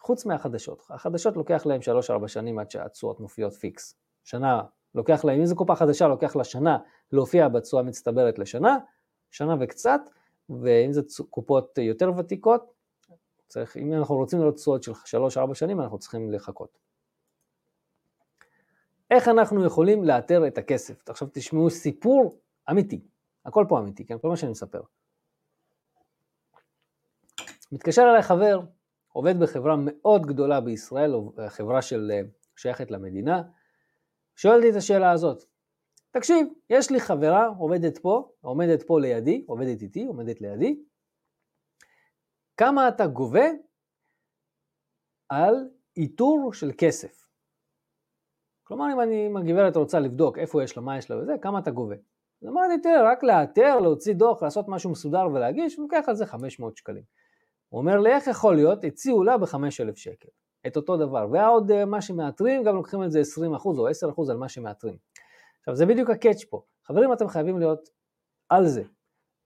חוץ 0.00 0.26
מהחדשות. 0.26 0.86
החדשות 0.90 1.36
לוקח 1.36 1.66
להם 1.66 1.80
3-4 2.24 2.28
שנים 2.28 2.58
עד 2.58 2.70
שהתשואות 2.70 3.20
מופיעות 3.20 3.52
פיקס. 3.52 3.94
שנה 4.24 4.62
לוקח 4.94 5.24
להם, 5.24 5.38
אם 5.38 5.46
זו 5.46 5.56
קופה 5.56 5.76
חדשה, 5.76 6.08
לוקח 6.08 6.36
לה 6.36 6.44
שנה 6.44 6.78
להופיע 7.12 7.48
בתשואה 7.48 7.82
מצטברת 7.82 8.38
לשנה, 8.38 8.78
שנה 9.30 9.56
וקצת, 9.60 10.00
ואם 10.50 10.92
זה 10.92 11.00
קופות 11.30 11.78
יותר 11.78 12.12
ותיקות, 12.16 12.72
צריך, 13.48 13.76
אם 13.76 13.92
אנחנו 13.92 14.16
רוצים 14.16 14.40
לראות 14.40 14.54
תשואות 14.54 14.82
של 14.82 15.18
3-4 15.50 15.54
שנים, 15.54 15.80
אנחנו 15.80 15.98
צריכים 15.98 16.32
לחכות. 16.32 16.87
איך 19.10 19.28
אנחנו 19.28 19.66
יכולים 19.66 20.04
לאתר 20.04 20.46
את 20.46 20.58
הכסף? 20.58 21.08
עכשיו 21.08 21.28
תשמעו 21.32 21.70
סיפור 21.70 22.40
אמיתי, 22.70 23.08
הכל 23.44 23.64
פה 23.68 23.78
אמיתי, 23.78 24.06
כן? 24.06 24.18
כל 24.18 24.28
מה 24.28 24.36
שאני 24.36 24.50
מספר. 24.50 24.80
מתקשר 27.72 28.02
אליי 28.02 28.22
חבר, 28.22 28.60
עובד 29.12 29.34
בחברה 29.40 29.76
מאוד 29.78 30.26
גדולה 30.26 30.60
בישראל, 30.60 31.12
חברה 31.48 31.82
של 31.82 32.10
אה, 32.14 32.20
שייכת 32.56 32.90
למדינה, 32.90 33.42
שואל 34.36 34.56
אותי 34.56 34.70
את 34.70 34.74
השאלה 34.74 35.12
הזאת, 35.12 35.44
תקשיב, 36.10 36.48
יש 36.70 36.90
לי 36.90 37.00
חברה, 37.00 37.46
עובדת 37.46 37.98
פה, 37.98 38.32
עומדת 38.40 38.82
פה 38.82 39.00
לידי, 39.00 39.44
עובדת 39.46 39.82
איתי, 39.82 40.04
עומדת 40.06 40.40
לידי, 40.40 40.82
כמה 42.56 42.88
אתה 42.88 43.06
גובה 43.06 43.46
על 45.28 45.54
איתור 45.96 46.50
של 46.52 46.70
כסף? 46.78 47.27
כלומר, 48.68 48.92
אם, 48.92 49.00
אני, 49.00 49.26
אם 49.26 49.36
הגברת 49.36 49.76
רוצה 49.76 50.00
לבדוק 50.00 50.38
איפה 50.38 50.62
יש 50.62 50.76
לה, 50.76 50.82
מה 50.82 50.98
יש 50.98 51.10
לה 51.10 51.18
וזה, 51.18 51.34
כמה 51.42 51.58
אתה 51.58 51.70
גובה. 51.70 51.94
אז 52.42 52.48
אמרתי, 52.48 52.82
תראה, 52.82 53.12
רק 53.12 53.22
לאתר, 53.22 53.80
להוציא 53.80 54.14
דוח, 54.14 54.42
לעשות 54.42 54.68
משהו 54.68 54.90
מסודר 54.90 55.28
ולהגיש, 55.32 55.76
הוא 55.76 55.82
לוקח 55.82 56.08
על 56.08 56.14
זה 56.14 56.26
500 56.26 56.76
שקלים. 56.76 57.02
הוא 57.68 57.78
אומר 57.78 58.00
לי, 58.00 58.10
איך 58.10 58.26
יכול 58.26 58.54
להיות? 58.54 58.84
הציעו 58.84 59.24
לה 59.24 59.38
ב-5,000 59.38 59.96
שקל, 59.96 60.28
את 60.66 60.76
אותו 60.76 60.96
דבר. 60.96 61.26
ועוד 61.32 61.70
אה, 61.70 61.84
מה 61.84 62.00
שמאתרים, 62.00 62.62
גם 62.62 62.74
לוקחים 62.74 63.04
את 63.04 63.10
זה 63.10 63.20
20% 63.20 63.64
או 63.64 63.88
10% 63.88 64.30
על 64.30 64.36
מה 64.36 64.48
שמאתרים. 64.48 64.96
עכשיו, 65.58 65.76
זה 65.76 65.86
בדיוק 65.86 66.10
הקאץ' 66.10 66.44
פה. 66.44 66.62
חברים, 66.84 67.12
אתם 67.12 67.28
חייבים 67.28 67.58
להיות 67.58 67.88
על 68.48 68.66
זה. 68.66 68.82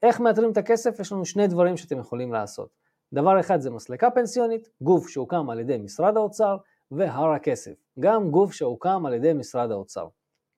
איך 0.03 0.21
מאתרים 0.21 0.53
את 0.53 0.57
הכסף? 0.57 1.01
יש 1.01 1.13
לנו 1.13 1.25
שני 1.25 1.47
דברים 1.47 1.77
שאתם 1.77 1.99
יכולים 1.99 2.33
לעשות. 2.33 2.69
דבר 3.13 3.41
אחד 3.41 3.61
זה 3.61 3.71
מסלקה 3.71 4.11
פנסיונית, 4.11 4.69
גוף 4.81 5.09
שהוקם 5.09 5.51
על 5.51 5.61
ידי 5.61 5.79
משרד 5.79 6.17
האוצר, 6.17 6.57
והר 6.91 7.33
הכסף, 7.33 7.75
גם 8.01 8.31
גוף 8.31 8.53
שהוקם 8.53 9.07
על 9.07 9.15
ידי 9.15 9.33
משרד 9.33 9.71
האוצר. 9.71 10.09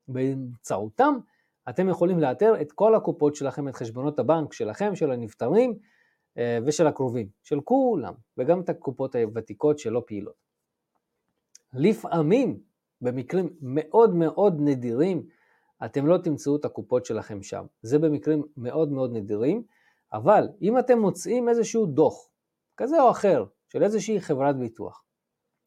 באמצעותם 0.08 1.14
אתם 1.68 1.88
יכולים 1.88 2.18
לאתר 2.18 2.60
את 2.60 2.72
כל 2.72 2.94
הקופות 2.94 3.34
שלכם, 3.34 3.68
את 3.68 3.74
חשבונות 3.74 4.18
הבנק 4.18 4.52
שלכם, 4.52 4.96
של 4.96 5.10
הנפטרים 5.10 5.78
אה, 6.38 6.58
ושל 6.66 6.86
הקרובים, 6.86 7.28
של 7.42 7.60
כולם, 7.60 8.14
וגם 8.38 8.60
את 8.60 8.68
הקופות 8.68 9.14
הוותיקות 9.14 9.78
שלא 9.78 10.02
פעילות. 10.06 10.34
לפעמים, 11.72 12.60
במקרים 13.00 13.48
מאוד 13.62 14.14
מאוד 14.14 14.56
נדירים, 14.60 15.26
אתם 15.84 16.06
לא 16.06 16.18
תמצאו 16.18 16.56
את 16.56 16.64
הקופות 16.64 17.04
שלכם 17.04 17.42
שם. 17.42 17.66
זה 17.82 17.98
במקרים 17.98 18.42
מאוד 18.56 18.92
מאוד 18.92 19.12
נדירים, 19.12 19.62
אבל 20.12 20.48
אם 20.62 20.78
אתם 20.78 20.98
מוצאים 20.98 21.48
איזשהו 21.48 21.86
דוח, 21.86 22.30
כזה 22.76 23.02
או 23.02 23.10
אחר, 23.10 23.44
של 23.68 23.82
איזושהי 23.82 24.20
חברת 24.20 24.56
ביטוח, 24.56 25.03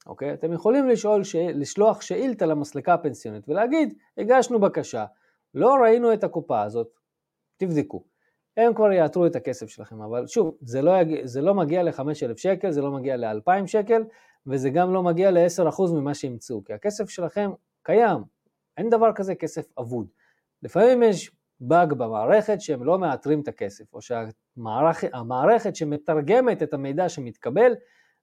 אוקיי? 0.08 0.34
אתם 0.34 0.54
יכולים 0.54 0.90
לשאול, 0.90 1.24
ש... 1.24 1.36
לשלוח 1.36 2.02
שאילתה 2.02 2.46
למסלקה 2.46 2.94
הפנסיונית 2.94 3.50
ולהגיד, 3.50 3.94
הגשנו 4.18 4.60
בקשה, 4.60 5.06
לא 5.54 5.76
ראינו 5.84 6.14
את 6.14 6.24
הקופה 6.24 6.62
הזאת, 6.62 6.88
תבדקו. 7.58 8.04
הם 8.58 8.74
כבר 8.74 8.92
יאתרו 8.92 9.26
את 9.26 9.36
הכסף 9.36 9.68
שלכם, 9.68 10.02
אבל 10.02 10.28
שוב, 10.28 10.58
זה 10.62 10.82
לא, 10.82 10.92
יג... 11.02 11.26
זה 11.26 11.42
לא 11.42 11.54
מגיע 11.54 11.84
ל-5,000 11.84 12.38
שקל, 12.38 12.72
זה 12.72 12.82
לא 12.82 12.92
מגיע 12.92 13.18
ל-2,000 13.18 13.68
שקל, 13.68 14.04
וזה 14.48 14.70
גם 14.70 14.94
לא 14.94 15.04
מגיע 15.04 15.32
ל-10% 15.32 15.82
ממה 15.94 16.14
שימצאו, 16.14 16.64
כי 16.64 16.74
הכסף 16.74 17.10
שלכם 17.10 17.52
קיים, 17.84 18.18
אין 18.78 18.90
דבר 18.90 19.14
כזה 19.16 19.36
כסף 19.36 19.72
אבוד. 19.80 20.08
לפעמים 20.64 21.04
יש 21.04 21.32
באג 21.60 21.94
במערכת 21.94 22.62
שהם 22.62 22.84
לא 22.84 23.00
מאתרים 23.00 23.42
את 23.42 23.48
הכסף, 23.48 23.94
או 23.94 24.00
שהמערכת 24.02 25.76
שמתרגמת 25.76 26.64
את 26.64 26.74
המידע 26.74 27.10
שמתקבל, 27.10 27.76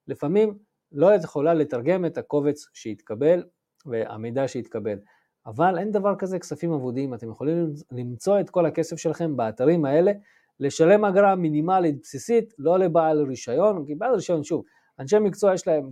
לפעמים 0.09 0.59
לא 0.95 1.15
יכולה 1.15 1.55
לתרגם 1.55 2.05
את 2.05 2.19
הקובץ 2.19 2.67
שהתקבל 2.73 3.43
והמידע 3.87 4.49
שהתקבל. 4.49 4.99
אבל 5.47 5.79
אין 5.79 5.93
דבר 5.93 6.15
כזה 6.19 6.39
כספים 6.39 6.73
אבודים, 6.73 7.15
אתם 7.15 7.31
יכולים 7.31 7.73
למצוא 7.93 8.41
את 8.41 8.51
כל 8.51 8.67
הכסף 8.67 8.97
שלכם 8.97 9.37
באתרים 9.37 9.85
האלה, 9.85 10.13
לשלם 10.61 11.05
אגרה 11.05 11.35
מינימלית 11.35 12.01
בסיסית, 12.03 12.55
לא 12.59 12.79
לבעל 12.79 13.23
רישיון, 13.23 13.87
כי 13.87 13.95
בעל 13.95 14.15
רישיון, 14.15 14.45
שוב, 14.45 14.65
אנשי 14.99 15.19
מקצוע 15.19 15.55
יש 15.55 15.67
להם 15.67 15.91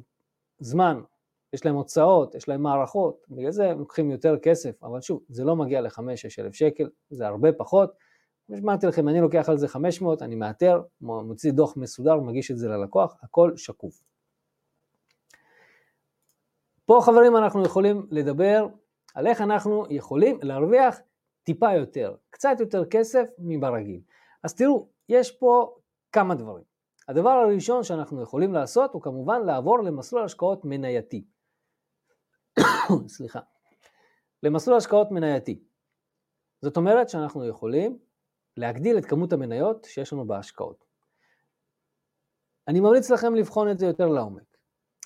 זמן, 0.58 1.00
יש 1.52 1.64
להם 1.64 1.74
הוצאות, 1.74 2.34
יש 2.34 2.48
להם 2.48 2.62
מערכות, 2.62 3.26
בגלל 3.30 3.50
זה 3.50 3.70
הם 3.70 3.78
לוקחים 3.78 4.10
יותר 4.10 4.36
כסף, 4.42 4.82
אבל 4.82 5.00
שוב, 5.00 5.22
זה 5.28 5.44
לא 5.44 5.56
מגיע 5.56 5.80
ל-5-6 5.80 6.00
אלף 6.38 6.54
שקל, 6.54 6.88
זה 7.10 7.26
הרבה 7.26 7.52
פחות. 7.52 7.92
אמרתי 8.58 8.86
לכם, 8.86 9.08
אני 9.08 9.20
לוקח 9.20 9.48
על 9.48 9.58
זה 9.58 9.68
500, 9.68 10.22
אני 10.22 10.34
מאתר, 10.34 10.82
מוציא 11.00 11.52
דוח 11.52 11.76
מסודר, 11.76 12.20
מגיש 12.20 12.50
את 12.50 12.58
זה 12.58 12.68
ללקוח, 12.68 13.16
הכל 13.22 13.56
שקוף. 13.56 14.11
פה 16.86 17.00
חברים 17.02 17.36
אנחנו 17.36 17.64
יכולים 17.64 18.06
לדבר 18.10 18.66
על 19.14 19.26
איך 19.26 19.40
אנחנו 19.40 19.84
יכולים 19.90 20.38
להרוויח 20.42 21.00
טיפה 21.42 21.72
יותר, 21.72 22.14
קצת 22.30 22.56
יותר 22.60 22.84
כסף 22.84 23.24
מברגיל. 23.38 24.00
אז 24.44 24.54
תראו, 24.54 24.88
יש 25.08 25.30
פה 25.30 25.76
כמה 26.12 26.34
דברים. 26.34 26.64
הדבר 27.08 27.30
הראשון 27.30 27.82
שאנחנו 27.82 28.22
יכולים 28.22 28.52
לעשות 28.52 28.94
הוא 28.94 29.02
כמובן 29.02 29.42
לעבור 29.46 29.78
למסלול 29.78 30.24
השקעות 30.24 30.64
מנייתי. 30.64 31.24
סליחה. 33.08 33.40
למסלול 34.42 34.76
השקעות 34.76 35.10
מנייתי. 35.10 35.62
זאת 36.62 36.76
אומרת 36.76 37.08
שאנחנו 37.08 37.48
יכולים 37.48 37.98
להגדיל 38.56 38.98
את 38.98 39.04
כמות 39.04 39.32
המניות 39.32 39.84
שיש 39.84 40.12
לנו 40.12 40.26
בהשקעות. 40.26 40.84
אני 42.68 42.80
ממליץ 42.80 43.10
לכם 43.10 43.34
לבחון 43.34 43.70
את 43.70 43.78
זה 43.78 43.86
יותר 43.86 44.08
לעומק. 44.08 44.51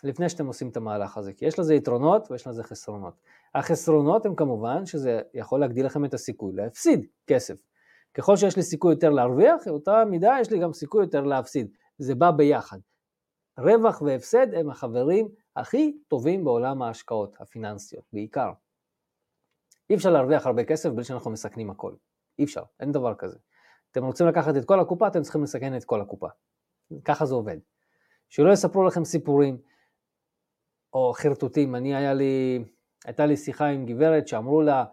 לפני 0.04 0.28
שאתם 0.28 0.46
עושים 0.46 0.68
את 0.68 0.76
המהלך 0.76 1.18
הזה, 1.18 1.32
כי 1.32 1.44
יש 1.44 1.58
לזה 1.58 1.74
יתרונות 1.74 2.30
ויש 2.30 2.46
לזה 2.46 2.62
חסרונות. 2.62 3.14
החסרונות 3.54 4.26
הם 4.26 4.34
כמובן 4.34 4.86
שזה 4.86 5.20
יכול 5.34 5.60
להגדיל 5.60 5.86
לכם 5.86 6.04
את 6.04 6.14
הסיכוי 6.14 6.52
להפסיד 6.54 7.06
כסף. 7.26 7.62
ככל 8.14 8.36
שיש 8.36 8.56
לי 8.56 8.62
סיכוי 8.62 8.92
יותר 8.92 9.10
להרוויח, 9.10 9.68
אותה 9.68 10.04
מידה 10.04 10.36
יש 10.40 10.50
לי 10.50 10.58
גם 10.58 10.72
סיכוי 10.72 11.04
יותר 11.04 11.20
להפסיד. 11.20 11.68
זה 11.98 12.14
בא 12.14 12.30
ביחד. 12.30 12.78
רווח 13.58 14.02
והפסד 14.02 14.54
הם 14.54 14.70
החברים 14.70 15.28
הכי 15.56 15.98
טובים 16.08 16.44
בעולם 16.44 16.82
ההשקעות 16.82 17.36
הפיננסיות, 17.40 18.04
בעיקר. 18.12 18.50
אי 19.90 19.94
אפשר 19.94 20.10
להרוויח 20.10 20.46
הרבה 20.46 20.64
כסף 20.64 20.90
בלי 20.90 21.04
שאנחנו 21.04 21.30
מסכנים 21.30 21.70
הכל. 21.70 21.94
אי 22.38 22.44
אפשר, 22.44 22.62
אין 22.80 22.92
דבר 22.92 23.14
כזה. 23.14 23.38
אתם 23.92 24.04
רוצים 24.04 24.26
לקחת 24.26 24.56
את 24.56 24.64
כל 24.64 24.80
הקופה, 24.80 25.06
אתם 25.06 25.22
צריכים 25.22 25.42
לסכן 25.42 25.76
את 25.76 25.84
כל 25.84 26.00
הקופה. 26.00 26.28
ככה 27.04 27.26
זה 27.26 27.34
עובד. 27.34 27.58
שלא 28.28 28.52
יספרו 28.52 28.84
לכם 28.84 29.04
סיפורים 29.04 29.58
או 30.96 31.12
חרטוטים. 31.14 31.74
אני, 31.74 31.94
היה 31.96 32.14
לי, 32.14 32.64
הייתה 33.04 33.26
לי 33.26 33.36
שיחה 33.36 33.66
עם 33.66 33.86
גברת 33.86 34.28
שאמרו 34.28 34.62
לה, 34.62 34.84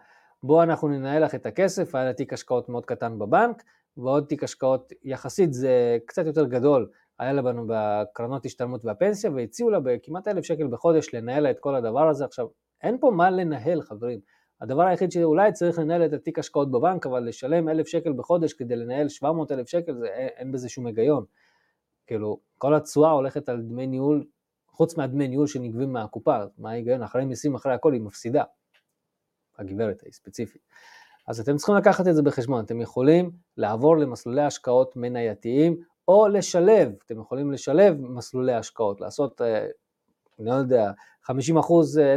בוא 0.42 0.62
אנחנו 0.62 0.88
ננהל 0.88 1.24
לך 1.24 1.34
את 1.34 1.46
הכסף, 1.46 1.94
היה 1.94 2.04
לה 2.04 2.12
תיק 2.12 2.32
השקעות 2.32 2.68
מאוד 2.68 2.86
קטן 2.86 3.18
בבנק, 3.18 3.62
ועוד 3.96 4.26
תיק 4.28 4.44
השקעות 4.44 4.92
יחסית 5.02 5.52
זה 5.52 5.98
קצת 6.06 6.26
יותר 6.26 6.44
גדול, 6.44 6.90
היה 7.18 7.32
לנו 7.32 7.66
בקרנות 7.68 8.46
השתלמות 8.46 8.84
והפנסיה, 8.84 9.30
והציעו 9.30 9.70
לה 9.70 9.80
בכמעט 9.80 10.28
אלף 10.28 10.44
שקל 10.44 10.66
בחודש 10.66 11.14
לנהל 11.14 11.42
לה 11.42 11.50
את 11.50 11.58
כל 11.60 11.74
הדבר 11.74 12.08
הזה. 12.08 12.24
עכשיו, 12.24 12.46
אין 12.82 12.98
פה 13.00 13.10
מה 13.10 13.30
לנהל, 13.30 13.82
חברים. 13.82 14.20
הדבר 14.60 14.82
היחיד 14.82 15.10
שאולי 15.10 15.52
צריך 15.52 15.78
לנהל 15.78 16.04
את 16.04 16.12
התיק 16.12 16.38
השקעות 16.38 16.70
בבנק, 16.70 17.06
אבל 17.06 17.28
לשלם 17.28 17.68
אלף 17.68 17.86
שקל 17.86 18.12
בחודש 18.12 18.52
כדי 18.52 18.76
לנהל 18.76 19.08
700 19.08 19.52
אלף 19.52 19.68
שקל, 19.68 19.94
זה, 19.94 20.06
אין 20.06 20.52
בזה 20.52 20.68
שום 20.68 20.86
היגיון. 20.86 21.24
כאילו, 22.06 22.38
כל 22.58 22.74
התשואה 22.74 23.10
הולכת 23.10 23.48
על 23.48 23.62
דמי 23.62 23.86
ניהול 23.86 24.24
חוץ 24.74 24.96
מהדמי 24.96 25.28
ניהול 25.28 25.46
שנגבים 25.46 25.92
מהקופה, 25.92 26.38
מה 26.58 26.70
ההיגיון? 26.70 27.02
אחרי 27.02 27.24
מיסים, 27.24 27.54
אחרי 27.54 27.72
הכל, 27.72 27.92
היא 27.92 28.00
מפסידה. 28.00 28.44
הגברת 29.58 30.00
היא 30.04 30.12
ספציפית. 30.12 30.62
אז 31.28 31.40
אתם 31.40 31.56
צריכים 31.56 31.74
לקחת 31.74 32.08
את 32.08 32.14
זה 32.14 32.22
בחשבון, 32.22 32.64
אתם 32.64 32.80
יכולים 32.80 33.30
לעבור 33.56 33.96
למסלולי 33.96 34.42
השקעות 34.42 34.96
מנייתיים, 34.96 35.76
או 36.08 36.28
לשלב, 36.28 36.92
אתם 37.06 37.20
יכולים 37.20 37.52
לשלב 37.52 38.00
מסלולי 38.00 38.54
השקעות, 38.54 39.00
לעשות, 39.00 39.40
אה, 39.40 39.66
אני 40.38 40.46
לא 40.46 40.52
יודע, 40.52 40.92
50% 41.22 41.30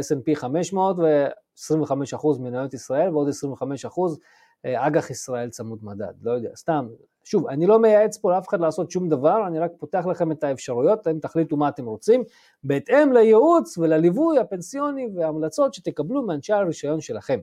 S&P 0.00 0.34
500 0.34 0.96
ו-25% 0.98 2.40
מניות 2.40 2.74
ישראל 2.74 3.10
ועוד 3.10 3.28
25% 3.28 4.18
אה, 4.64 4.86
אג"ח 4.86 5.10
ישראל 5.10 5.50
צמוד 5.50 5.84
מדד, 5.84 6.12
לא 6.22 6.32
יודע, 6.32 6.50
סתם, 6.56 6.88
שוב, 7.30 7.46
אני 7.46 7.66
לא 7.66 7.78
מייעץ 7.78 8.16
פה 8.16 8.30
לאף 8.30 8.48
אחד 8.48 8.60
לעשות 8.60 8.90
שום 8.90 9.08
דבר, 9.08 9.46
אני 9.46 9.58
רק 9.58 9.70
פותח 9.78 10.06
לכם 10.10 10.32
את 10.32 10.44
האפשרויות, 10.44 11.00
אתם 11.00 11.18
תחליטו 11.18 11.56
מה 11.56 11.68
אתם 11.68 11.86
רוצים, 11.86 12.24
בהתאם 12.64 13.12
לייעוץ 13.12 13.78
ולליווי 13.78 14.38
הפנסיוני 14.38 15.08
וההמלצות 15.16 15.74
שתקבלו 15.74 16.22
מאנשי 16.22 16.52
הרישיון 16.52 17.00
שלכם. 17.00 17.40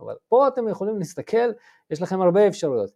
אבל 0.00 0.14
פה 0.28 0.48
אתם 0.48 0.68
יכולים 0.68 0.98
להסתכל, 0.98 1.50
יש 1.90 2.02
לכם 2.02 2.20
הרבה 2.20 2.46
אפשרויות. 2.48 2.90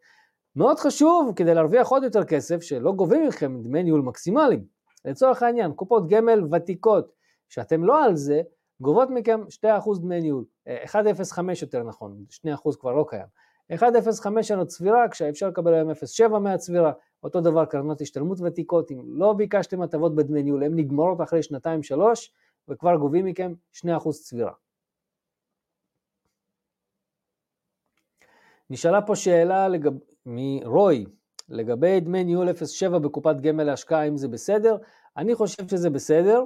מאוד 0.57 0.79
חשוב, 0.79 1.33
כדי 1.37 1.55
להרוויח 1.55 1.89
עוד 1.89 2.03
יותר 2.03 2.25
כסף, 2.25 2.63
שלא 2.63 2.93
גובים 2.93 3.29
מכם 3.29 3.63
דמי 3.63 3.83
ניהול 3.83 4.01
מקסימליים. 4.01 4.65
לצורך 5.05 5.43
העניין, 5.43 5.73
קופות 5.73 6.09
גמל 6.09 6.55
ותיקות, 6.55 7.13
שאתם 7.49 7.85
לא 7.85 8.05
על 8.05 8.17
זה, 8.17 8.43
גובות 8.81 9.11
מכם 9.11 9.41
2% 9.65 10.01
דמי 10.01 10.21
ניהול, 10.21 10.45
1.05 10.69 11.39
יותר 11.63 11.83
נכון, 11.83 12.25
2% 12.31 12.77
כבר 12.81 12.93
לא 12.93 13.05
קיים. 13.09 13.44
1.05 13.73 14.27
על 14.53 14.61
הצבירה, 14.61 15.09
כשאפשר 15.09 15.49
לקבל 15.49 15.75
היום 15.75 15.91
0.7 15.91 16.39
מהצבירה, 16.39 16.93
אותו 17.23 17.41
דבר 17.41 17.65
קרנות 17.65 18.01
השתלמות 18.01 18.39
ותיקות, 18.41 18.91
אם 18.91 19.03
לא 19.07 19.33
ביקשתם 19.33 19.83
הטבות 19.83 20.15
בדמי 20.15 20.43
ניהול, 20.43 20.63
הן 20.63 20.77
נגמרות 20.77 21.21
אחרי 21.21 21.43
שנתיים-שלוש, 21.43 22.33
וכבר 22.69 22.97
גובים 22.97 23.25
מכם 23.25 23.53
2% 23.77 23.87
צבירה. 24.11 24.53
נשאלה 28.71 29.03
פה 29.03 29.17
שאלה 29.17 29.69
לגב... 29.69 29.93
מרוי, 30.27 31.07
לגבי 31.49 32.01
דמי 32.01 32.25
ניהול 32.25 32.49
0.7 32.49 32.99
בקופת 32.99 33.37
גמל 33.41 33.65
להשקעה, 33.65 34.01
האם 34.01 34.17
זה 34.17 34.29
בסדר? 34.29 34.77
אני 35.17 35.35
חושב 35.35 35.69
שזה 35.69 35.91
בסדר. 35.91 36.45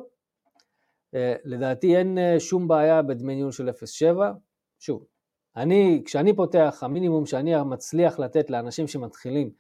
אה, 1.15 1.35
לדעתי 1.45 1.97
אין 1.97 2.19
אה, 2.19 2.41
שום 2.41 2.69
בעיה 2.69 3.03
בדמי 3.03 3.35
ניהול 3.35 3.53
של 3.53 3.69
0.7. 3.69 4.05
שוב, 4.79 5.05
אני, 5.59 6.03
כשאני 6.05 6.37
פותח, 6.37 6.79
המינימום 6.83 7.27
שאני 7.27 7.63
מצליח 7.63 8.19
לתת 8.19 8.51
לאנשים 8.51 8.87
שמתחילים 8.87 9.51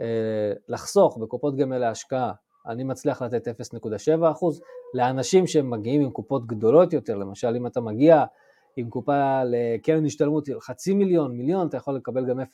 אה, 0.00 0.52
לחסוך 0.68 1.18
בקופות 1.18 1.56
גמל 1.56 1.78
להשקעה, 1.78 2.32
אני 2.66 2.84
מצליח 2.84 3.22
לתת 3.22 3.48
0.7 3.48 4.22
לאנשים 4.94 5.46
שמגיעים 5.46 6.00
עם 6.00 6.10
קופות 6.10 6.46
גדולות 6.46 6.92
יותר, 6.92 7.16
למשל 7.16 7.56
אם 7.56 7.66
אתה 7.66 7.80
מגיע 7.80 8.24
עם 8.76 8.90
קופה 8.90 9.42
לקרן 9.44 10.06
השתלמות 10.06 10.48
חצי 10.60 10.94
מיליון, 10.94 11.36
מיליון, 11.36 11.66
אתה 11.66 11.76
יכול 11.76 11.96
לקבל 11.96 12.26
גם 12.26 12.40
0.6, 12.40 12.44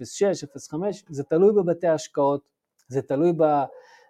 0.5, 0.72 0.76
זה 1.09 1.22
תלוי 1.22 1.53
בבתי 1.53 1.88
השקעות, 1.88 2.40
זה 2.88 3.03
תלוי 3.03 3.32
ב... 3.36 3.42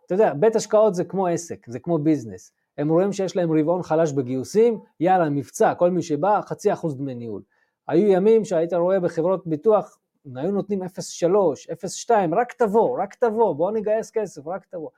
אתה 0.06 0.14
יודע, 0.14 0.34
בית 0.34 0.56
השקעות 0.56 0.94
זה 0.94 1.04
כמו 1.04 1.26
עסק, 1.26 1.66
זה 1.68 1.78
כמו 1.78 1.98
ביזנס. 1.98 2.52
הם 2.78 2.88
רואים 2.88 3.12
שיש 3.12 3.36
להם 3.36 3.58
רבעון 3.58 3.82
חלש 3.82 4.12
בגיוסים, 4.12 4.78
יאללה, 5.00 5.30
מבצע, 5.30 5.74
כל 5.74 5.90
מי 5.90 6.02
שבא, 6.02 6.40
חצי 6.40 6.72
אחוז 6.72 6.96
דמי 6.96 7.14
ניהול. 7.14 7.42
היו 7.88 8.08
ימים 8.08 8.44
שהיית 8.44 8.72
רואה 8.72 9.00
בחברות 9.00 9.46
ביטוח, 9.46 9.98
היו 10.36 10.50
נותנים 10.50 10.82
0.3, 10.82 10.86
0.2, 10.86 12.10
רק 12.32 12.52
תבוא, 12.52 13.02
רק 13.02 13.14
תבוא, 13.14 13.54
בוא 13.54 13.70
נגייס 13.70 14.10
כסף, 14.10 14.46
רק 14.46 14.66
תבוא. 14.66 14.90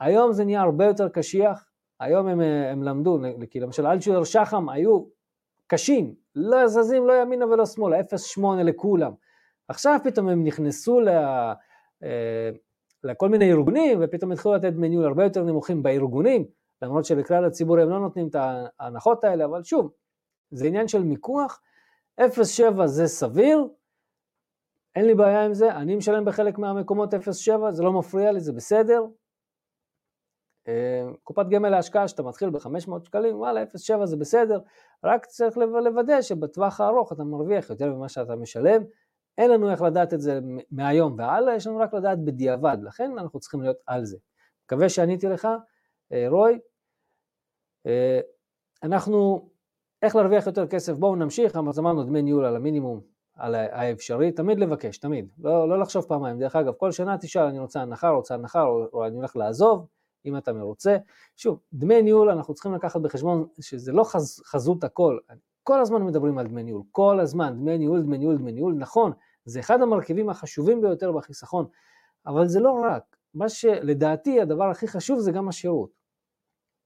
היום 0.00 0.32
זה 0.32 0.44
נהיה 0.44 0.60
הרבה 0.60 0.84
יותר 0.84 1.08
קשיח, 1.08 1.64
היום 2.00 2.26
הם, 2.26 2.40
הם 2.40 2.82
למדו, 2.82 3.18
כי 3.50 3.60
למשל 3.60 3.86
אלצ'ולר 3.86 4.24
שחם 4.24 4.68
היו 4.68 5.04
קשים, 5.66 6.14
לא 6.34 6.68
זזים 6.68 7.06
לא 7.06 7.12
ימינה 7.12 7.46
ולא 7.46 7.66
שמאלה, 7.66 8.00
0.8 8.00 8.42
לכולם. 8.64 9.12
עכשיו 9.68 9.98
פתאום 10.04 10.28
הם 10.28 10.44
נכנסו 10.44 11.00
ל... 11.00 11.08
אה, 12.02 12.50
לכל 13.04 13.28
מיני 13.28 13.52
ארגונים, 13.52 13.98
ופתאום 14.02 14.32
התחילו 14.32 14.54
לתת 14.54 14.72
דמי 14.72 14.88
ניהול 14.88 15.04
הרבה 15.04 15.24
יותר 15.24 15.42
נמוכים 15.42 15.82
בארגונים, 15.82 16.44
למרות 16.82 17.04
שלכלל 17.04 17.44
הציבור 17.44 17.78
הם 17.78 17.90
לא 17.90 18.00
נותנים 18.00 18.28
את 18.28 18.36
ההנחות 18.80 19.24
האלה, 19.24 19.44
אבל 19.44 19.62
שוב, 19.62 19.92
זה 20.50 20.66
עניין 20.66 20.88
של 20.88 21.02
מיקוח, 21.02 21.60
0.7 22.20 22.86
זה 22.86 23.06
סביר, 23.06 23.68
אין 24.96 25.06
לי 25.06 25.14
בעיה 25.14 25.44
עם 25.44 25.54
זה, 25.54 25.76
אני 25.76 25.96
משלם 25.96 26.24
בחלק 26.24 26.58
מהמקומות 26.58 27.14
0.7, 27.14 27.18
זה 27.70 27.82
לא 27.82 27.92
מפריע 27.92 28.32
לי, 28.32 28.40
זה 28.40 28.52
בסדר. 28.52 29.04
אה, 30.68 31.06
קופת 31.22 31.46
גמל 31.50 31.68
להשקעה 31.68 32.08
שאתה 32.08 32.22
מתחיל 32.22 32.50
ב-500 32.50 33.04
שקלים, 33.04 33.36
וואלה 33.36 33.62
0.7 33.62 34.06
זה 34.06 34.16
בסדר, 34.16 34.60
רק 35.04 35.26
צריך 35.26 35.56
לוודא 35.56 36.22
שבטווח 36.22 36.80
הארוך 36.80 37.12
אתה 37.12 37.24
מרוויח 37.24 37.70
יותר 37.70 37.94
ממה 37.94 38.08
שאתה 38.08 38.36
משלם, 38.36 38.82
אין 39.38 39.50
לנו 39.50 39.70
איך 39.70 39.82
לדעת 39.82 40.14
את 40.14 40.20
זה 40.20 40.40
מהיום 40.70 41.14
והלאה, 41.18 41.54
יש 41.54 41.66
לנו 41.66 41.78
רק 41.78 41.94
לדעת 41.94 42.24
בדיעבד, 42.24 42.78
לכן 42.82 43.10
אנחנו 43.18 43.40
צריכים 43.40 43.62
להיות 43.62 43.76
על 43.86 44.04
זה. 44.04 44.16
מקווה 44.64 44.88
שעניתי 44.88 45.26
לך, 45.26 45.48
אה, 46.12 46.26
רוי. 46.28 46.58
אה, 47.86 48.20
אנחנו, 48.82 49.48
איך 50.02 50.16
להרוויח 50.16 50.46
יותר 50.46 50.66
כסף, 50.66 50.92
בואו 50.92 51.16
נמשיך, 51.16 51.56
אמרנו 51.56 52.04
דמי 52.04 52.22
ניהול 52.22 52.44
על 52.44 52.56
המינימום, 52.56 53.00
על 53.34 53.54
האפשרי, 53.54 54.32
תמיד 54.32 54.58
לבקש, 54.58 54.98
תמיד, 54.98 55.28
לא, 55.38 55.68
לא 55.68 55.80
לחשוב 55.80 56.04
פעמיים. 56.04 56.38
דרך 56.38 56.56
אגב, 56.56 56.72
כל 56.72 56.92
שנה 56.92 57.18
תשאל, 57.18 57.42
אני 57.42 57.58
רוצה 57.58 57.82
הנחה, 57.82 58.08
רוצה 58.08 58.34
הנחה, 58.34 58.62
או, 58.62 58.86
או 58.92 59.06
אני 59.06 59.16
הולך 59.16 59.36
לעזוב, 59.36 59.86
אם 60.26 60.36
אתה 60.36 60.52
מרוצה. 60.52 60.96
שוב, 61.36 61.60
דמי 61.72 62.02
ניהול, 62.02 62.30
אנחנו 62.30 62.54
צריכים 62.54 62.74
לקחת 62.74 63.00
בחשבון 63.00 63.46
שזה 63.60 63.92
לא 63.92 64.04
חז, 64.04 64.42
חזות 64.46 64.84
הכל. 64.84 65.18
כל 65.62 65.80
הזמן 65.80 66.02
מדברים 66.02 66.38
על 66.38 66.46
דמי 66.46 66.62
ניהול, 66.62 66.82
כל 66.90 67.20
הזמן, 67.20 67.54
דמי 67.56 67.78
ניהול, 67.78 68.02
דמי 68.02 68.18
ניהול, 68.18 68.38
דמי 68.38 68.52
ניהול, 68.52 68.74
נכון, 68.74 69.12
זה 69.44 69.60
אחד 69.60 69.82
המרכיבים 69.82 70.30
החשובים 70.30 70.80
ביותר 70.80 71.12
בחיסכון, 71.12 71.66
אבל 72.26 72.46
זה 72.46 72.60
לא 72.60 72.70
רק, 72.70 73.16
מה 73.34 73.48
שלדעתי 73.48 74.40
הדבר 74.40 74.64
הכי 74.64 74.88
חשוב 74.88 75.18
זה 75.18 75.32
גם 75.32 75.48
השירות. 75.48 75.90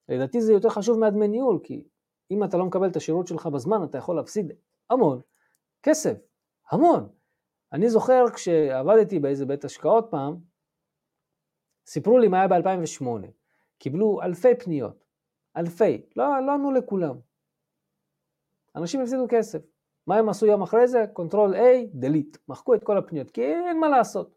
לדעתי 0.09 0.41
זה 0.41 0.53
יותר 0.53 0.69
חשוב 0.69 0.99
מהדמי 0.99 1.29
ניהול, 1.29 1.59
כי 1.63 1.85
אם 2.31 2.45
אתה 2.45 2.57
לא 2.57 2.65
מקבל 2.65 2.89
את 2.89 2.97
השירות 2.97 3.27
שלך 3.27 3.47
בזמן, 3.47 3.85
אתה 3.85 3.99
יכול 3.99 4.17
להפסיד 4.17 4.53
המון 4.91 5.21
כסף, 5.83 6.19
המון. 6.71 7.09
אני 7.73 7.91
זוכר 7.91 8.25
כשעבדתי 8.35 9.19
באיזה 9.19 9.47
בית 9.47 9.65
השקעות 9.65 10.07
פעם, 10.11 10.37
סיפרו 11.87 12.19
לי 12.19 12.29
מה 12.29 12.39
היה 12.39 12.49
ב-2008. 12.49 13.07
קיבלו 13.79 14.23
אלפי 14.23 14.55
פניות, 14.55 15.05
אלפי, 15.57 16.03
לא, 16.17 16.47
לא 16.47 16.53
ענו 16.53 16.73
לכולם. 16.73 17.17
אנשים 18.77 19.01
הפסידו 19.01 19.27
כסף. 19.29 19.63
מה 20.07 20.17
הם 20.17 20.29
עשו 20.29 20.47
יום 20.47 20.63
אחרי 20.63 20.89
זה? 20.89 21.05
control 21.13 21.55
A, 21.55 22.05
delete, 22.05 22.39
מחקו 22.49 22.75
את 22.75 22.85
כל 22.85 22.99
הפניות, 22.99 23.31
כי 23.31 23.43
אין 23.43 23.81
מה 23.81 23.89
לעשות. 23.89 24.35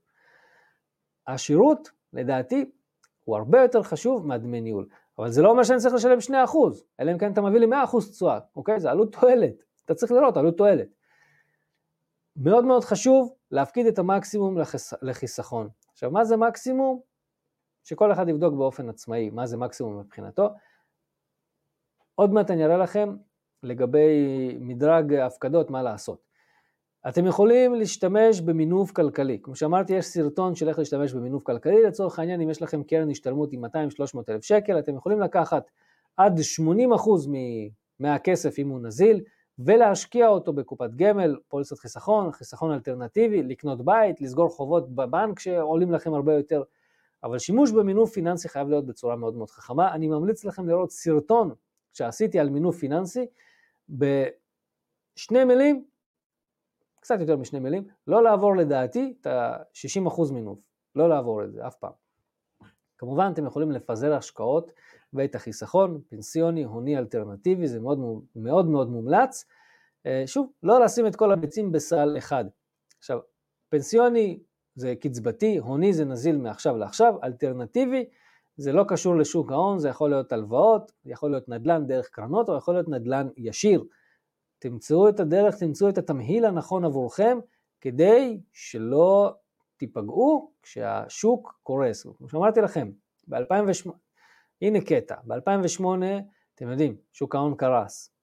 השירות, 1.28 1.90
לדעתי, 2.14 2.72
הוא 3.24 3.38
הרבה 3.38 3.62
יותר 3.62 3.84
חשוב 3.84 4.28
מהדמי 4.28 4.62
ניהול. 4.62 4.88
אבל 5.20 5.32
זה 5.32 5.42
לא 5.42 5.50
אומר 5.50 5.64
שאני 5.64 5.80
צריך 5.80 5.94
לשלם 5.94 6.18
2%, 6.20 6.32
אלא 7.00 7.12
אם 7.12 7.18
כן 7.18 7.32
אתה 7.32 7.42
מביא 7.42 7.60
לי 7.60 7.66
100% 7.66 8.12
תשואה, 8.12 8.40
אוקיי? 8.56 8.80
זה 8.80 8.92
עלות 8.92 9.16
תועלת. 9.16 9.64
אתה 9.86 9.94
צריך 9.94 10.12
לראות 10.12 10.38
עלות 10.38 10.58
תועלת. 10.58 10.88
מאוד 12.36 12.66
מאוד 12.66 12.84
חשוב 12.84 13.34
להפקיד 13.52 13.86
את 13.86 14.00
המקסימום 14.00 14.58
לחס... 14.58 14.94
לחיסכון. 15.02 15.70
עכשיו, 15.92 16.12
מה 16.12 16.26
זה 16.26 16.38
מקסימום? 16.38 17.02
שכל 17.84 18.12
אחד 18.12 18.30
יבדוק 18.30 18.54
באופן 18.54 18.90
עצמאי 18.90 19.30
מה 19.30 19.46
זה 19.46 19.58
מקסימום 19.58 20.00
מבחינתו. 20.00 20.50
עוד 22.16 22.34
מעט 22.34 22.52
אני 22.52 22.66
אראה 22.66 22.78
לכם 22.78 23.16
לגבי 23.64 24.58
מדרג 24.60 25.14
הפקדות, 25.14 25.70
מה 25.70 25.84
לעשות. 25.84 26.33
אתם 27.08 27.26
יכולים 27.26 27.76
להשתמש 27.76 28.42
במינוף 28.42 28.92
כלכלי. 28.92 29.40
כמו 29.42 29.56
שאמרתי, 29.56 29.94
יש 29.94 30.06
סרטון 30.06 30.56
של 30.56 30.70
איך 30.70 30.80
להשתמש 30.80 31.14
במינוף 31.14 31.44
כלכלי. 31.44 31.84
לצורך 31.84 32.20
העניין, 32.20 32.42
אם 32.42 32.50
יש 32.50 32.62
לכם 32.62 32.84
קרן 32.84 33.10
השתלמות 33.10 33.54
עם 33.54 33.66
200-300 33.66 33.70
אלף 34.30 34.44
שקל, 34.44 34.80
אתם 34.80 34.96
יכולים 34.96 35.20
לקחת 35.20 35.72
עד 36.18 36.40
80% 36.40 37.30
מהכסף, 38.00 38.60
אם 38.60 38.70
הוא 38.70 38.80
נזיל, 38.82 39.22
ולהשקיע 39.60 40.28
אותו 40.28 40.54
בקופת 40.54 40.90
גמל, 40.96 41.36
פוליסת 41.48 41.78
חיסכון, 41.80 42.32
חיסכון 42.32 42.72
אלטרנטיבי, 42.72 43.44
לקנות 43.44 43.86
בית, 43.86 44.22
לסגור 44.22 44.50
חובות 44.50 44.96
בבנק 44.96 45.40
שעולים 45.40 45.92
לכם 45.92 46.14
הרבה 46.14 46.34
יותר. 46.34 46.64
אבל 47.24 47.40
שימוש 47.40 47.72
במינוף 47.72 48.14
פיננסי 48.14 48.50
חייב 48.50 48.70
להיות 48.70 48.86
בצורה 48.86 49.16
מאוד 49.16 49.36
מאוד 49.36 49.50
חכמה. 49.50 49.94
אני 49.94 50.08
ממליץ 50.08 50.46
לכם 50.46 50.68
לראות 50.68 50.92
סרטון 50.92 51.54
שעשיתי 51.94 52.40
על 52.40 52.50
מינוף 52.50 52.78
פיננסי, 52.78 53.26
בשני 53.90 55.44
מילים, 55.46 55.84
קצת 57.04 57.20
יותר 57.20 57.38
משני 57.38 57.60
מילים, 57.60 57.84
לא 58.08 58.24
לעבור 58.24 58.56
לדעתי 58.56 59.14
את 59.22 59.28
ה-60% 59.28 60.34
מינוף, 60.34 60.60
לא 60.96 61.10
לעבור 61.10 61.44
את 61.44 61.52
זה 61.52 61.68
אף 61.68 61.76
פעם. 61.76 61.92
כמובן 62.98 63.30
אתם 63.34 63.46
יכולים 63.46 63.72
לפזר 63.72 64.14
השקעות 64.14 64.72
ואת 65.14 65.36
החיסכון, 65.36 66.02
פנסיוני, 66.10 66.64
הוני 66.64 66.98
אלטרנטיבי, 66.98 67.68
זה 67.68 67.80
מאוד 67.80 68.00
מאוד, 68.36 68.68
מאוד 68.68 68.90
מומלץ. 68.90 69.46
אה, 70.06 70.24
שוב, 70.26 70.52
לא 70.64 70.80
לשים 70.80 71.08
את 71.08 71.16
כל 71.16 71.32
הביצים 71.32 71.72
בסל 71.72 72.16
אחד. 72.18 72.46
עכשיו, 72.98 73.20
פנסיוני 73.70 74.40
זה 74.76 74.94
קצבתי, 74.96 75.58
הוני 75.58 75.94
זה 75.94 76.06
נזיל 76.06 76.38
מעכשיו 76.38 76.78
לעכשיו, 76.78 77.14
אלטרנטיבי 77.24 78.06
זה 78.58 78.72
לא 78.72 78.86
קשור 78.88 79.16
לשוק 79.16 79.52
ההון, 79.52 79.80
זה 79.80 79.90
יכול 79.90 80.10
להיות 80.10 80.32
הלוואות, 80.32 80.92
יכול 81.06 81.32
להיות 81.32 81.50
נדל"ן 81.50 81.88
דרך 81.88 82.10
קרנות, 82.10 82.50
או 82.50 82.58
יכול 82.58 82.74
להיות 82.74 82.90
נדל"ן 82.90 83.28
ישיר. 83.38 83.84
תמצאו 84.64 85.10
את 85.10 85.20
הדרך, 85.20 85.56
תמצאו 85.56 85.90
את 85.90 85.98
התמהיל 85.98 86.46
הנכון 86.46 86.86
עבורכם, 86.86 87.38
כדי 87.82 88.42
שלא 88.54 89.36
תיפגעו 89.78 90.52
כשהשוק 90.62 91.60
קורס. 91.64 92.08
כמו 92.18 92.30
שאמרתי 92.30 92.62
לכם, 92.62 92.92
ב-2008, 93.28 93.92
הנה 94.62 94.82
קטע, 94.82 95.16
ב-2008, 95.24 95.84
אתם 96.56 96.70
יודעים, 96.70 96.98
שוק 97.12 97.36
ההון 97.36 97.56
קרס. 97.56 98.14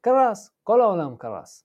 קרס, 0.00 0.50
כל 0.62 0.80
העולם 0.80 1.16
קרס. 1.16 1.64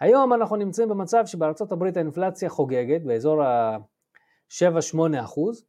היום 0.00 0.32
אנחנו 0.32 0.56
נמצאים 0.56 0.88
במצב 0.88 1.26
שבארצות 1.26 1.72
הברית 1.72 1.96
האינפלציה 1.96 2.48
חוגגת 2.48 3.02
באזור 3.02 3.42
ה-7-8 3.42 4.98
אחוז, 5.24 5.64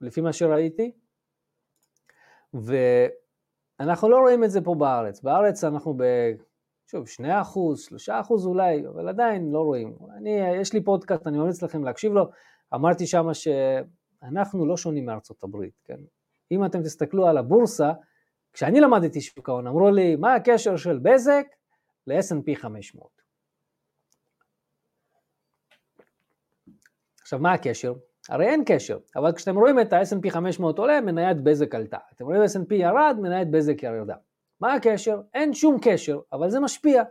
לפי 0.00 0.20
מה 0.20 0.32
שראיתי, 0.32 0.92
ואנחנו 2.54 4.08
לא 4.08 4.18
רואים 4.18 4.44
את 4.44 4.50
זה 4.50 4.60
פה 4.60 4.74
בארץ. 4.74 5.22
בארץ 5.22 5.64
אנחנו. 5.64 5.96
שוב, 6.86 7.08
2 7.08 7.30
אחוז, 7.30 7.82
3 7.82 8.08
אחוז 8.08 8.46
אולי, 8.46 8.86
אבל 8.88 9.08
עדיין 9.08 9.50
לא 9.52 9.60
רואים. 9.60 9.96
אני, 10.16 10.30
יש 10.60 10.72
לי 10.72 10.84
פודקאסט, 10.84 11.26
אני 11.26 11.38
ממליץ 11.38 11.62
לכם 11.62 11.84
להקשיב 11.84 12.12
לו, 12.12 12.30
אמרתי 12.74 13.06
שמה 13.06 13.32
שאנחנו 13.34 14.66
לא 14.66 14.76
שונים 14.76 15.06
מארצות 15.06 15.44
הברית, 15.44 15.80
כן? 15.84 15.98
אם 16.52 16.64
אתם 16.64 16.82
תסתכלו 16.82 17.26
על 17.28 17.38
הבורסה, 17.38 17.92
כשאני 18.52 18.80
למדתי 18.80 19.20
שוק 19.20 19.48
ההון, 19.48 19.66
אמרו 19.66 19.90
לי, 19.90 20.16
מה 20.16 20.34
הקשר 20.34 20.76
של 20.76 20.98
בזק 20.98 21.46
ל-S&P 22.06 22.54
500? 22.54 23.08
עכשיו, 27.20 27.38
מה 27.38 27.52
הקשר? 27.52 27.94
הרי 28.28 28.46
אין 28.46 28.62
קשר, 28.66 28.98
אבל 29.16 29.32
כשאתם 29.32 29.56
רואים 29.56 29.80
את 29.80 29.92
ה-S&P 29.92 30.30
500 30.30 30.78
עולה, 30.78 31.00
מניית 31.00 31.40
בזק 31.42 31.74
עלתה. 31.74 31.98
אתם 32.14 32.24
רואים 32.24 32.42
S&P 32.42 32.74
ירד, 32.74 33.16
מניית 33.20 33.50
בזק 33.50 33.82
ירדה. 33.82 34.16
מה 34.60 34.74
הקשר? 34.74 35.20
אין 35.34 35.54
שום 35.54 35.78
קשר, 35.82 36.20
אבל 36.32 36.50
זה 36.50 36.60
משפיע. 36.60 37.02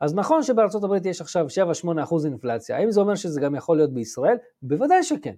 אז 0.00 0.14
נכון 0.14 0.42
שבארצות 0.42 0.84
הברית 0.84 1.06
יש 1.06 1.20
עכשיו 1.20 1.46
7-8% 1.84 2.24
אינפלציה, 2.24 2.76
האם 2.76 2.90
זה 2.90 3.00
אומר 3.00 3.14
שזה 3.14 3.40
גם 3.40 3.54
יכול 3.54 3.76
להיות 3.76 3.92
בישראל? 3.92 4.36
בוודאי 4.62 5.02
שכן. 5.02 5.34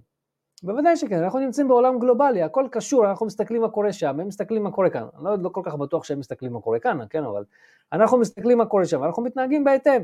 בוודאי 0.62 0.96
שכן, 0.96 1.22
אנחנו 1.22 1.38
נמצאים 1.38 1.68
בעולם 1.68 1.98
גלובלי, 1.98 2.42
הכל 2.42 2.68
קשור, 2.72 3.10
אנחנו 3.10 3.26
מסתכלים 3.26 3.62
מה 3.62 3.70
קורה 3.70 3.92
שם, 3.92 4.20
הם 4.20 4.26
מסתכלים 4.26 4.62
מה 4.62 4.70
קורה 4.70 4.90
כאן. 4.90 5.06
אני 5.16 5.24
לא, 5.24 5.38
לא 5.38 5.48
כל 5.48 5.60
כך 5.64 5.74
בטוח 5.74 6.04
שהם 6.04 6.18
מסתכלים 6.18 6.52
מה 6.52 6.60
קורה 6.60 6.78
כאן, 6.78 6.98
כן, 7.10 7.24
אבל 7.24 7.44
אנחנו 7.92 8.18
מסתכלים 8.18 8.58
מה 8.58 8.66
קורה 8.66 8.84
שם, 8.84 9.04
אנחנו 9.04 9.22
מתנהגים 9.22 9.64
בהתאם. 9.64 10.02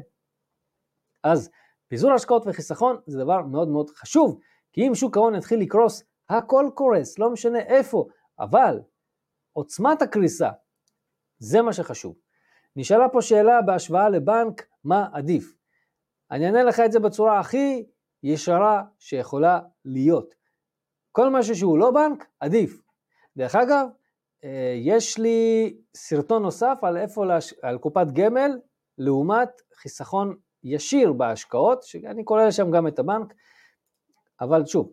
אז 1.25 1.51
פיזור 1.89 2.13
השקעות 2.13 2.43
וחיסכון 2.47 2.97
זה 3.07 3.19
דבר 3.19 3.43
מאוד 3.43 3.69
מאוד 3.69 3.91
חשוב, 3.91 4.39
כי 4.73 4.89
אם 4.89 4.95
שוק 4.95 5.17
ההון 5.17 5.35
יתחיל 5.35 5.61
לקרוס, 5.61 6.03
הכל 6.29 6.71
קורס, 6.75 7.19
לא 7.19 7.31
משנה 7.31 7.59
איפה, 7.59 8.07
אבל 8.39 8.81
עוצמת 9.53 10.03
הקריסה, 10.03 10.51
זה 11.39 11.63
מה 11.63 11.73
שחשוב. 11.73 12.17
נשאלה 12.77 13.09
פה 13.09 13.23
שאלה 13.23 13.63
בהשוואה 13.63 14.09
לבנק, 14.09 14.67
מה 14.85 15.09
עדיף? 15.13 15.57
אני 16.31 16.47
אענה 16.47 16.63
לך 16.63 16.81
את 16.81 16.93
זה 16.93 17.01
בצורה 17.01 17.41
הכי 17.41 17.87
ישרה 18.23 18.83
שיכולה 18.99 19.61
להיות. 19.85 20.35
כל 21.13 21.31
משהו 21.31 21.55
שהוא 21.55 21.79
לא 21.79 21.91
בנק, 21.91 22.27
עדיף. 22.41 22.83
דרך 23.37 23.55
אגב, 23.55 23.87
אה, 24.45 24.75
יש 24.77 25.19
לי 25.19 25.75
סרטון 25.97 26.43
נוסף 26.43 26.79
על 26.83 26.97
איפה, 26.97 27.27
להש... 27.27 27.55
על 27.63 27.79
קופת 27.79 28.07
גמל 28.13 28.59
לעומת 28.99 29.51
חיסכון 29.75 30.37
ישיר 30.65 31.13
בהשקעות, 31.13 31.83
שאני 31.83 32.25
כולל 32.25 32.47
לשם 32.47 32.71
גם 32.71 32.87
את 32.87 32.99
הבנק, 32.99 33.35
אבל 34.41 34.67
שוב, 34.67 34.93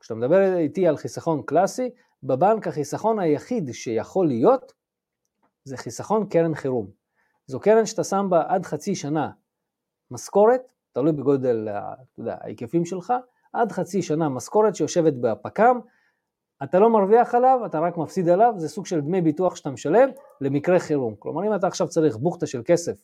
כשאתה 0.00 0.14
מדבר 0.14 0.56
איתי 0.56 0.86
על 0.86 0.96
חיסכון 0.96 1.42
קלאסי, 1.42 1.90
בבנק 2.22 2.68
החיסכון 2.68 3.18
היחיד 3.18 3.70
שיכול 3.72 4.26
להיות 4.26 4.72
זה 5.64 5.76
חיסכון 5.76 6.26
קרן 6.28 6.54
חירום. 6.54 6.90
זו 7.46 7.60
קרן 7.60 7.86
שאתה 7.86 8.04
שם 8.04 8.26
בה 8.30 8.42
עד 8.48 8.66
חצי 8.66 8.94
שנה 8.94 9.30
משכורת, 10.10 10.72
תלוי 10.92 11.12
בגודל, 11.12 11.68
אתה 11.68 12.20
יודע, 12.20 12.36
ההיקפים 12.40 12.84
שלך, 12.84 13.12
עד 13.52 13.72
חצי 13.72 14.02
שנה 14.02 14.28
משכורת 14.28 14.76
שיושבת 14.76 15.12
בפק"ם, 15.20 15.80
אתה 16.62 16.78
לא 16.78 16.90
מרוויח 16.90 17.34
עליו, 17.34 17.60
אתה 17.66 17.78
רק 17.80 17.96
מפסיד 17.96 18.28
עליו, 18.28 18.54
זה 18.56 18.68
סוג 18.68 18.86
של 18.86 19.00
דמי 19.00 19.20
ביטוח 19.20 19.56
שאתה 19.56 19.70
משלם 19.70 20.10
למקרה 20.40 20.78
חירום. 20.78 21.14
כלומר, 21.18 21.46
אם 21.46 21.54
אתה 21.54 21.66
עכשיו 21.66 21.88
צריך 21.88 22.16
בוכטה 22.16 22.46
של 22.46 22.62
כסף 22.64 23.02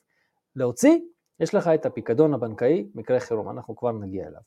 להוציא, 0.56 0.98
יש 1.40 1.54
לך 1.54 1.68
את 1.68 1.86
הפיקדון 1.86 2.34
הבנקאי, 2.34 2.86
מקרה 2.94 3.20
חירום, 3.20 3.50
אנחנו 3.50 3.76
כבר 3.76 3.92
נגיע 3.92 4.26
אליו. 4.26 4.40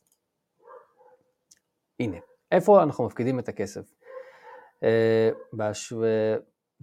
הנה, 2.00 2.16
איפה 2.52 2.82
אנחנו 2.82 3.04
מפקידים 3.04 3.38
את 3.38 3.48
הכסף? 3.48 3.94
אה, 4.82 5.30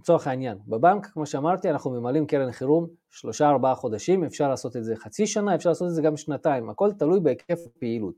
לצורך 0.02 0.26
העניין, 0.26 0.58
בבנק, 0.68 1.06
כמו 1.06 1.26
שאמרתי, 1.26 1.70
אנחנו 1.70 1.90
ממלאים 1.90 2.26
קרן 2.26 2.52
חירום 2.52 2.86
שלושה 3.10 3.48
ארבעה 3.48 3.74
חודשים, 3.74 4.24
אפשר 4.24 4.48
לעשות 4.48 4.76
את 4.76 4.84
זה 4.84 4.96
חצי 4.96 5.26
שנה, 5.26 5.54
אפשר 5.54 5.68
לעשות 5.68 5.88
את 5.88 5.94
זה 5.94 6.02
גם 6.02 6.16
שנתיים, 6.16 6.70
הכל 6.70 6.92
תלוי 6.92 7.20
בהיקף 7.20 7.58
הפעילות. 7.66 8.14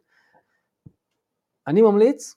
אני 1.67 1.83
ממליץ, 1.83 2.37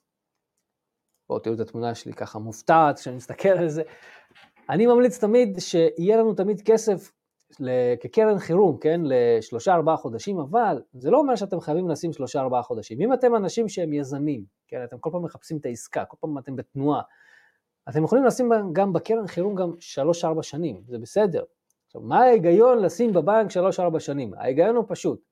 בואו 1.28 1.38
תראו 1.38 1.54
את 1.54 1.60
התמונה 1.60 1.94
שלי 1.94 2.12
ככה 2.12 2.38
מופתעת 2.38 2.98
כשאני 2.98 3.16
מסתכל 3.16 3.48
על 3.48 3.68
זה, 3.68 3.82
אני 4.70 4.86
ממליץ 4.86 5.18
תמיד 5.18 5.58
שיהיה 5.58 6.16
לנו 6.16 6.34
תמיד 6.34 6.60
כסף 6.64 7.12
כקרן 8.00 8.38
חירום, 8.38 8.78
כן, 8.78 9.00
לשלושה 9.04 9.74
ארבעה 9.74 9.96
חודשים, 9.96 10.38
אבל 10.38 10.82
זה 10.92 11.10
לא 11.10 11.18
אומר 11.18 11.36
שאתם 11.36 11.60
חייבים 11.60 11.88
לשים 11.88 12.12
שלושה 12.12 12.40
ארבעה 12.40 12.62
חודשים. 12.62 13.00
אם 13.00 13.12
אתם 13.12 13.36
אנשים 13.36 13.68
שהם 13.68 13.92
יזמים, 13.92 14.44
כן, 14.66 14.84
אתם 14.84 14.98
כל 14.98 15.10
פעם 15.12 15.24
מחפשים 15.24 15.56
את 15.56 15.66
העסקה, 15.66 16.04
כל 16.04 16.16
פעם 16.20 16.38
אתם 16.38 16.56
בתנועה, 16.56 17.02
אתם 17.88 18.04
יכולים 18.04 18.24
לשים 18.24 18.50
גם 18.72 18.92
בקרן 18.92 19.26
חירום 19.26 19.54
גם 19.54 19.72
שלוש 19.80 20.24
ארבע 20.24 20.42
שנים, 20.42 20.82
זה 20.88 20.98
בסדר. 20.98 21.44
עכשיו, 21.86 22.00
מה 22.00 22.20
ההיגיון 22.20 22.78
לשים 22.78 23.12
בבנק 23.12 23.50
שלוש 23.50 23.80
ארבע 23.80 24.00
שנים? 24.00 24.34
ההיגיון 24.34 24.76
הוא 24.76 24.84
פשוט. 24.88 25.24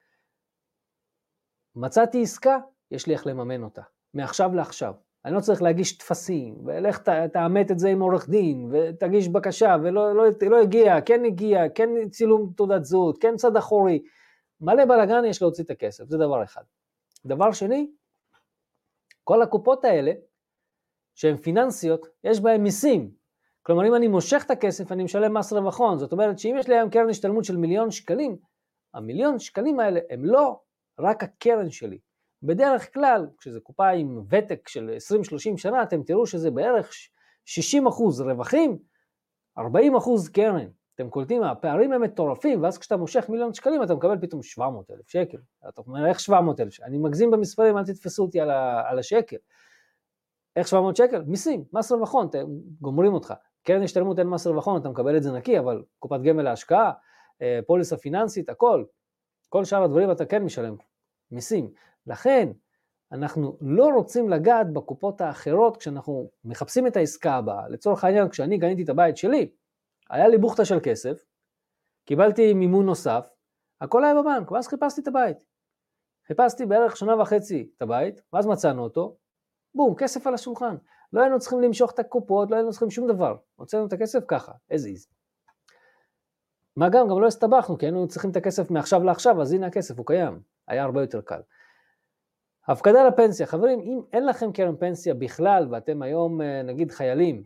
מצאתי 1.77 2.23
עסקה, 2.23 2.59
יש 2.91 3.07
לי 3.07 3.13
איך 3.13 3.27
לממן 3.27 3.63
אותה, 3.63 3.83
מעכשיו 4.15 4.55
לעכשיו. 4.55 4.95
אני 5.25 5.35
לא 5.35 5.41
צריך 5.41 5.63
להגיש 5.63 5.99
טפסים, 5.99 6.67
ולך 6.67 6.99
תאמת 7.33 7.71
את 7.71 7.79
זה 7.79 7.89
עם 7.89 8.01
עורך 8.01 8.29
דין, 8.29 8.71
ותגיש 8.73 9.29
בקשה, 9.29 9.77
ולא 9.83 10.15
לא, 10.15 10.25
לא 10.51 10.61
הגיע, 10.61 11.01
כן 11.01 11.25
הגיע, 11.25 11.69
כן 11.75 12.09
צילום 12.09 12.53
תעודת 12.57 12.85
זהות, 12.85 13.19
כן 13.19 13.37
צד 13.37 13.57
אחורי. 13.57 14.03
מלא 14.61 14.85
בלאגן 14.85 15.25
יש 15.25 15.43
להוציא 15.43 15.65
את 15.65 15.71
הכסף, 15.71 16.05
זה 16.09 16.19
דבר 16.19 16.45
אחד. 16.45 16.63
דבר 17.27 17.53
שני, 17.53 17.91
כל 19.25 19.43
הקופות 19.43 19.85
האלה, 19.85 20.13
שהן 21.17 21.37
פיננסיות, 21.37 22.07
יש 22.25 22.41
בהן 22.41 22.63
מיסים. 22.63 23.11
כלומר, 23.63 23.89
אם 23.89 23.95
אני 23.95 24.09
מושך 24.09 24.43
את 24.47 24.51
הכסף, 24.51 24.93
אני 24.93 25.05
משלם 25.05 25.37
מס 25.37 25.53
רווח 25.53 25.79
הון. 25.79 25.99
זאת 25.99 26.13
אומרת 26.13 26.39
שאם 26.39 26.57
יש 26.59 26.69
לי 26.69 26.75
היום 26.75 26.91
קרן 26.91 27.11
השתלמות 27.11 27.45
של 27.45 27.57
מיליון 27.57 27.91
שקלים, 27.91 28.37
המיליון 28.95 29.39
שקלים 29.39 29.81
האלה 29.81 30.01
הם 30.11 30.25
לא 30.25 30.61
רק 31.01 31.23
הקרן 31.23 31.71
שלי, 31.71 31.99
בדרך 32.43 32.95
כלל, 32.95 33.27
כשזו 33.39 33.61
קופה 33.61 33.89
עם 33.89 34.23
ותק 34.31 34.69
של 34.69 34.97
20-30 35.55 35.57
שנה, 35.57 35.83
אתם 35.83 36.03
תראו 36.03 36.27
שזה 36.27 36.51
בערך 36.51 36.93
60 37.45 37.87
אחוז 37.87 38.21
רווחים, 38.21 38.79
40 39.59 39.97
אחוז 39.97 40.29
קרן. 40.29 40.69
אתם 40.95 41.11
קולטים, 41.11 41.43
הפערים 41.43 41.93
הם 41.93 42.03
מטורפים, 42.03 42.63
ואז 42.63 42.79
כשאתה 42.79 42.97
מושך 42.97 43.27
מיליון 43.29 43.55
שקלים 43.55 43.83
אתה 43.83 43.95
מקבל 43.95 44.19
פתאום 44.21 44.43
700 44.43 44.91
אלף 44.91 45.09
שקל. 45.09 45.39
אתה 45.69 45.81
אומר, 45.87 46.07
איך 46.07 46.21
700 46.21 46.61
אלף? 46.61 46.81
אני 46.81 46.99
מגזים 46.99 47.31
במספרים, 47.31 47.79
אל 47.79 47.85
תתפסו 47.85 48.23
אותי 48.23 48.41
על, 48.41 48.51
ה, 48.51 48.91
על 48.91 48.99
השקל. 48.99 49.37
איך 50.57 50.69
700 50.69 50.97
שקל? 50.97 51.23
מיסים, 51.23 51.65
מס 51.73 51.93
רווחון, 51.93 52.29
גומרים 52.81 53.15
אותך. 53.15 53.35
קרן 53.63 53.83
השתלמות 53.83 54.19
אין 54.19 54.27
מס 54.27 54.47
רווחון, 54.47 54.81
אתה 54.81 54.89
מקבל 54.89 55.17
את 55.17 55.23
זה 55.23 55.33
נקי, 55.33 55.59
אבל 55.59 55.83
קופת 55.99 56.21
גמל 56.21 56.43
להשקעה, 56.43 56.93
אה, 57.43 57.61
פוליסה 57.67 57.97
פיננסית, 57.97 58.49
הכל. 58.49 58.85
כל 59.49 59.65
שאר 59.65 59.83
הדברים 59.83 60.11
אתה 60.11 60.27
כן 60.27 60.45
משלם 60.45 60.77
מיסים. 61.31 61.71
לכן, 62.07 62.49
אנחנו 63.13 63.59
לא 63.61 63.89
רוצים 63.95 64.29
לגעת 64.29 64.73
בקופות 64.73 65.21
האחרות 65.21 65.77
כשאנחנו 65.77 66.31
מחפשים 66.45 66.87
את 66.87 66.97
העסקה 66.97 67.35
הבאה. 67.35 67.69
לצורך 67.69 68.05
העניין, 68.05 68.29
כשאני 68.29 68.61
קניתי 68.61 68.83
את 68.83 68.89
הבית 68.89 69.17
שלי, 69.17 69.51
היה 70.11 70.29
לי 70.29 70.39
בוכטה 70.39 70.65
של 70.65 70.79
כסף, 70.83 71.25
קיבלתי 72.05 72.55
מימון 72.55 72.87
נוסף, 72.87 73.29
הכל 73.81 74.05
היה 74.05 74.23
בבנק, 74.23 74.51
ואז 74.51 74.69
חיפשתי 74.69 75.01
את 75.01 75.09
הבית. 75.09 75.37
חיפשתי 76.27 76.67
בערך 76.67 76.97
שנה 76.97 77.21
וחצי 77.21 77.71
את 77.77 77.83
הבית, 77.83 78.23
ואז 78.33 78.47
מצאנו 78.47 78.83
אותו, 78.83 79.17
בום, 79.77 79.95
כסף 79.95 80.27
על 80.27 80.35
השולחן. 80.35 80.77
לא 81.13 81.21
היינו 81.21 81.39
צריכים 81.39 81.61
למשוך 81.61 81.91
את 81.91 81.99
הקופות, 81.99 82.51
לא 82.51 82.57
היינו 82.57 82.71
צריכים 82.71 82.91
שום 82.91 83.09
דבר. 83.09 83.37
הוצאנו 83.57 83.87
את 83.87 83.93
הכסף 83.93 84.25
ככה, 84.29 84.53
as 84.73 84.77
is. 84.77 85.13
מה 86.77 86.89
גם, 86.89 87.09
גם 87.09 87.21
לא 87.21 87.27
הסתבכנו, 87.27 87.79
כי 87.79 87.87
היינו 87.87 88.09
צריכים 88.09 88.31
את 88.31 88.37
הכסף 88.37 88.71
מעכשיו 88.71 89.05
לעכשיו, 89.05 89.43
אז 89.43 89.53
הנה 89.53 89.67
הכסף, 89.67 89.99
הוא 89.99 90.07
קיים. 90.07 90.41
היה 90.69 90.85
הרבה 90.85 91.01
יותר 91.01 91.21
קל. 91.21 91.41
הפקדה 92.69 93.09
לפנסיה, 93.09 93.47
חברים, 93.47 93.81
אם 93.81 94.01
אין 94.13 94.27
לכם 94.27 94.53
קרן 94.53 94.77
פנסיה 94.77 95.15
בכלל 95.15 95.69
ואתם 95.71 96.03
היום 96.03 96.43
אה, 96.43 96.63
נגיד 96.63 96.91
חיילים, 96.91 97.45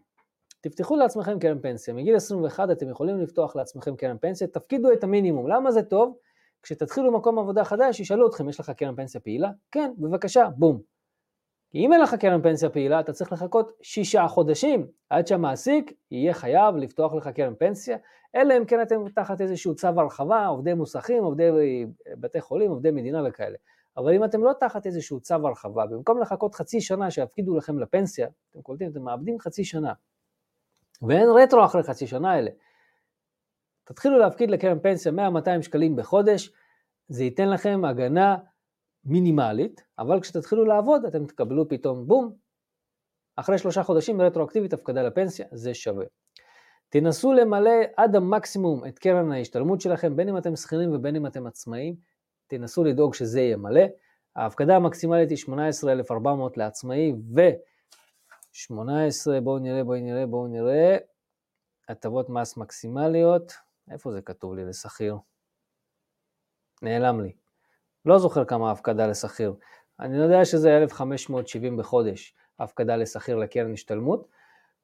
תפתחו 0.61 0.97
לעצמכם 0.97 1.39
קרן 1.39 1.59
פנסיה, 1.62 1.94
מגיל 1.94 2.16
21 2.16 2.70
אתם 2.70 2.89
יכולים 2.89 3.20
לפתוח 3.20 3.57
לעצמכם 3.57 3.97
קרן 3.97 4.19
פנסיה, 4.19 4.47
תפקידו 4.47 4.93
את 4.93 5.05
המינימום, 5.05 5.48
למה 5.48 5.70
זה 5.70 5.82
טוב? 5.82 6.16
כשתתחילו 6.62 7.12
מקום 7.12 7.39
עבודה 7.39 7.65
חדש, 7.65 8.01
ישאלו 8.01 8.28
אתכם, 8.28 8.48
יש 8.48 8.61
לך 8.61 8.70
קרן 8.70 8.97
פנסיה 8.97 9.20
פעילה? 9.20 9.51
כן, 9.73 9.93
בבקשה, 9.98 10.48
בום. 10.57 10.81
כי 11.70 11.78
אם 11.78 11.92
אין 11.92 12.01
לך 12.01 12.14
קרן 12.14 12.42
פנסיה 12.42 12.70
פעילה, 12.70 13.01
אתה 13.01 13.12
צריך 13.12 13.32
לחכות 13.32 13.72
שישה 13.82 14.28
חודשים 14.28 14.86
עד 15.10 15.26
שהמעסיק 15.26 15.92
יהיה 16.10 16.34
חייב 16.34 16.76
לפתוח 16.76 17.14
לך 17.14 17.28
קרן 17.28 17.55
פנסיה, 17.59 17.97
אלא 18.34 18.56
אם 18.56 18.64
כן 18.64 18.82
אתם 18.82 19.09
תחת 19.09 19.40
איזשהו 19.40 19.74
צו 19.74 19.88
הרחבה, 19.97 20.47
עובדי 20.47 20.74
מוסכים, 20.74 21.24
עובדי 21.24 21.48
אה, 21.48 22.12
בתי 22.16 22.40
חולים, 22.40 22.70
עובדי 22.70 22.90
מדינה 22.90 23.22
וכאלה. 23.28 23.56
אבל 23.97 24.14
אם 24.14 24.24
אתם 24.24 24.44
לא 24.44 24.52
תחת 24.60 24.86
איזשהו 24.86 25.20
צו 25.20 25.34
הרחבה, 25.34 25.86
במקום 25.86 26.20
לחכות 26.20 26.55
חצי 26.55 26.80
שנה 26.80 27.10
שיפקידו 27.10 27.56
לכם 27.56 27.78
לפנסיה, 27.78 28.28
אתם 28.51 28.62
קולטים, 28.62 28.90
אתם 28.90 29.02
מאבדים 29.02 29.38
חצי 29.38 29.64
שנה. 29.64 29.92
ואין 31.02 31.28
רטרו 31.28 31.64
אחרי 31.64 31.82
חצי 31.82 32.06
שנה 32.06 32.32
האלה. 32.32 32.51
תתחילו 33.84 34.18
להפקיד 34.18 34.51
לקרן 34.51 34.78
פנסיה 34.78 35.12
100-200 35.12 35.62
שקלים 35.62 35.97
בחודש, 35.97 36.52
זה 37.09 37.24
ייתן 37.24 37.48
לכם 37.48 37.84
הגנה 37.84 38.36
מינימלית, 39.05 39.82
אבל 39.98 40.20
כשתתחילו 40.20 40.64
לעבוד 40.64 41.05
אתם 41.05 41.27
תקבלו 41.27 41.68
פתאום 41.68 42.06
בום, 42.06 42.35
אחרי 43.36 43.59
שלושה 43.59 43.82
חודשים 43.82 44.20
רטרואקטיבית 44.20 44.72
הפקדה 44.72 45.02
לפנסיה, 45.02 45.47
זה 45.52 45.74
שווה. 45.74 46.05
תנסו 46.89 47.32
למלא 47.32 47.70
עד 47.97 48.16
המקסימום 48.16 48.86
את 48.86 48.98
קרן 48.98 49.32
ההשתלמות 49.32 49.81
שלכם, 49.81 50.16
בין 50.16 50.28
אם 50.28 50.39
אתם 50.39 50.56
שכירים 50.56 50.93
ובין 50.93 51.16
אם 51.16 51.27
אתם 51.27 51.47
עצמאים, 51.47 51.97
תנסו 52.47 52.85
לדאוג 52.85 53.14
שזה 53.14 53.40
יהיה 53.40 53.56
מלא. 53.56 53.82
ההפקדה 54.36 54.77
המקסימלית 54.77 55.31
היא 55.31 55.39
18,400 55.39 56.56
לעצמאי 56.56 57.12
ו-18, 57.35 59.40
בואו 59.43 59.59
נראה, 59.59 59.85
בואו 59.85 60.01
נראה, 60.01 60.27
בואו 60.27 60.47
נראה, 60.47 60.97
הטבות 61.89 62.28
מס 62.28 62.56
מקסימליות, 62.56 63.52
איפה 63.90 64.12
זה 64.12 64.22
כתוב 64.22 64.55
לי 64.55 64.64
לשכיר? 64.64 65.16
נעלם 66.82 67.20
לי. 67.20 67.32
לא 68.05 68.18
זוכר 68.18 68.44
כמה 68.44 68.68
ההפקדה 68.68 69.06
לשכיר. 69.06 69.55
אני 70.01 70.16
יודע 70.16 70.44
שזה 70.44 70.77
1,570 70.77 71.77
בחודש, 71.77 72.35
הפקדה 72.59 72.97
לשכיר 72.97 73.36
לקרן 73.36 73.72
השתלמות. 73.72 74.28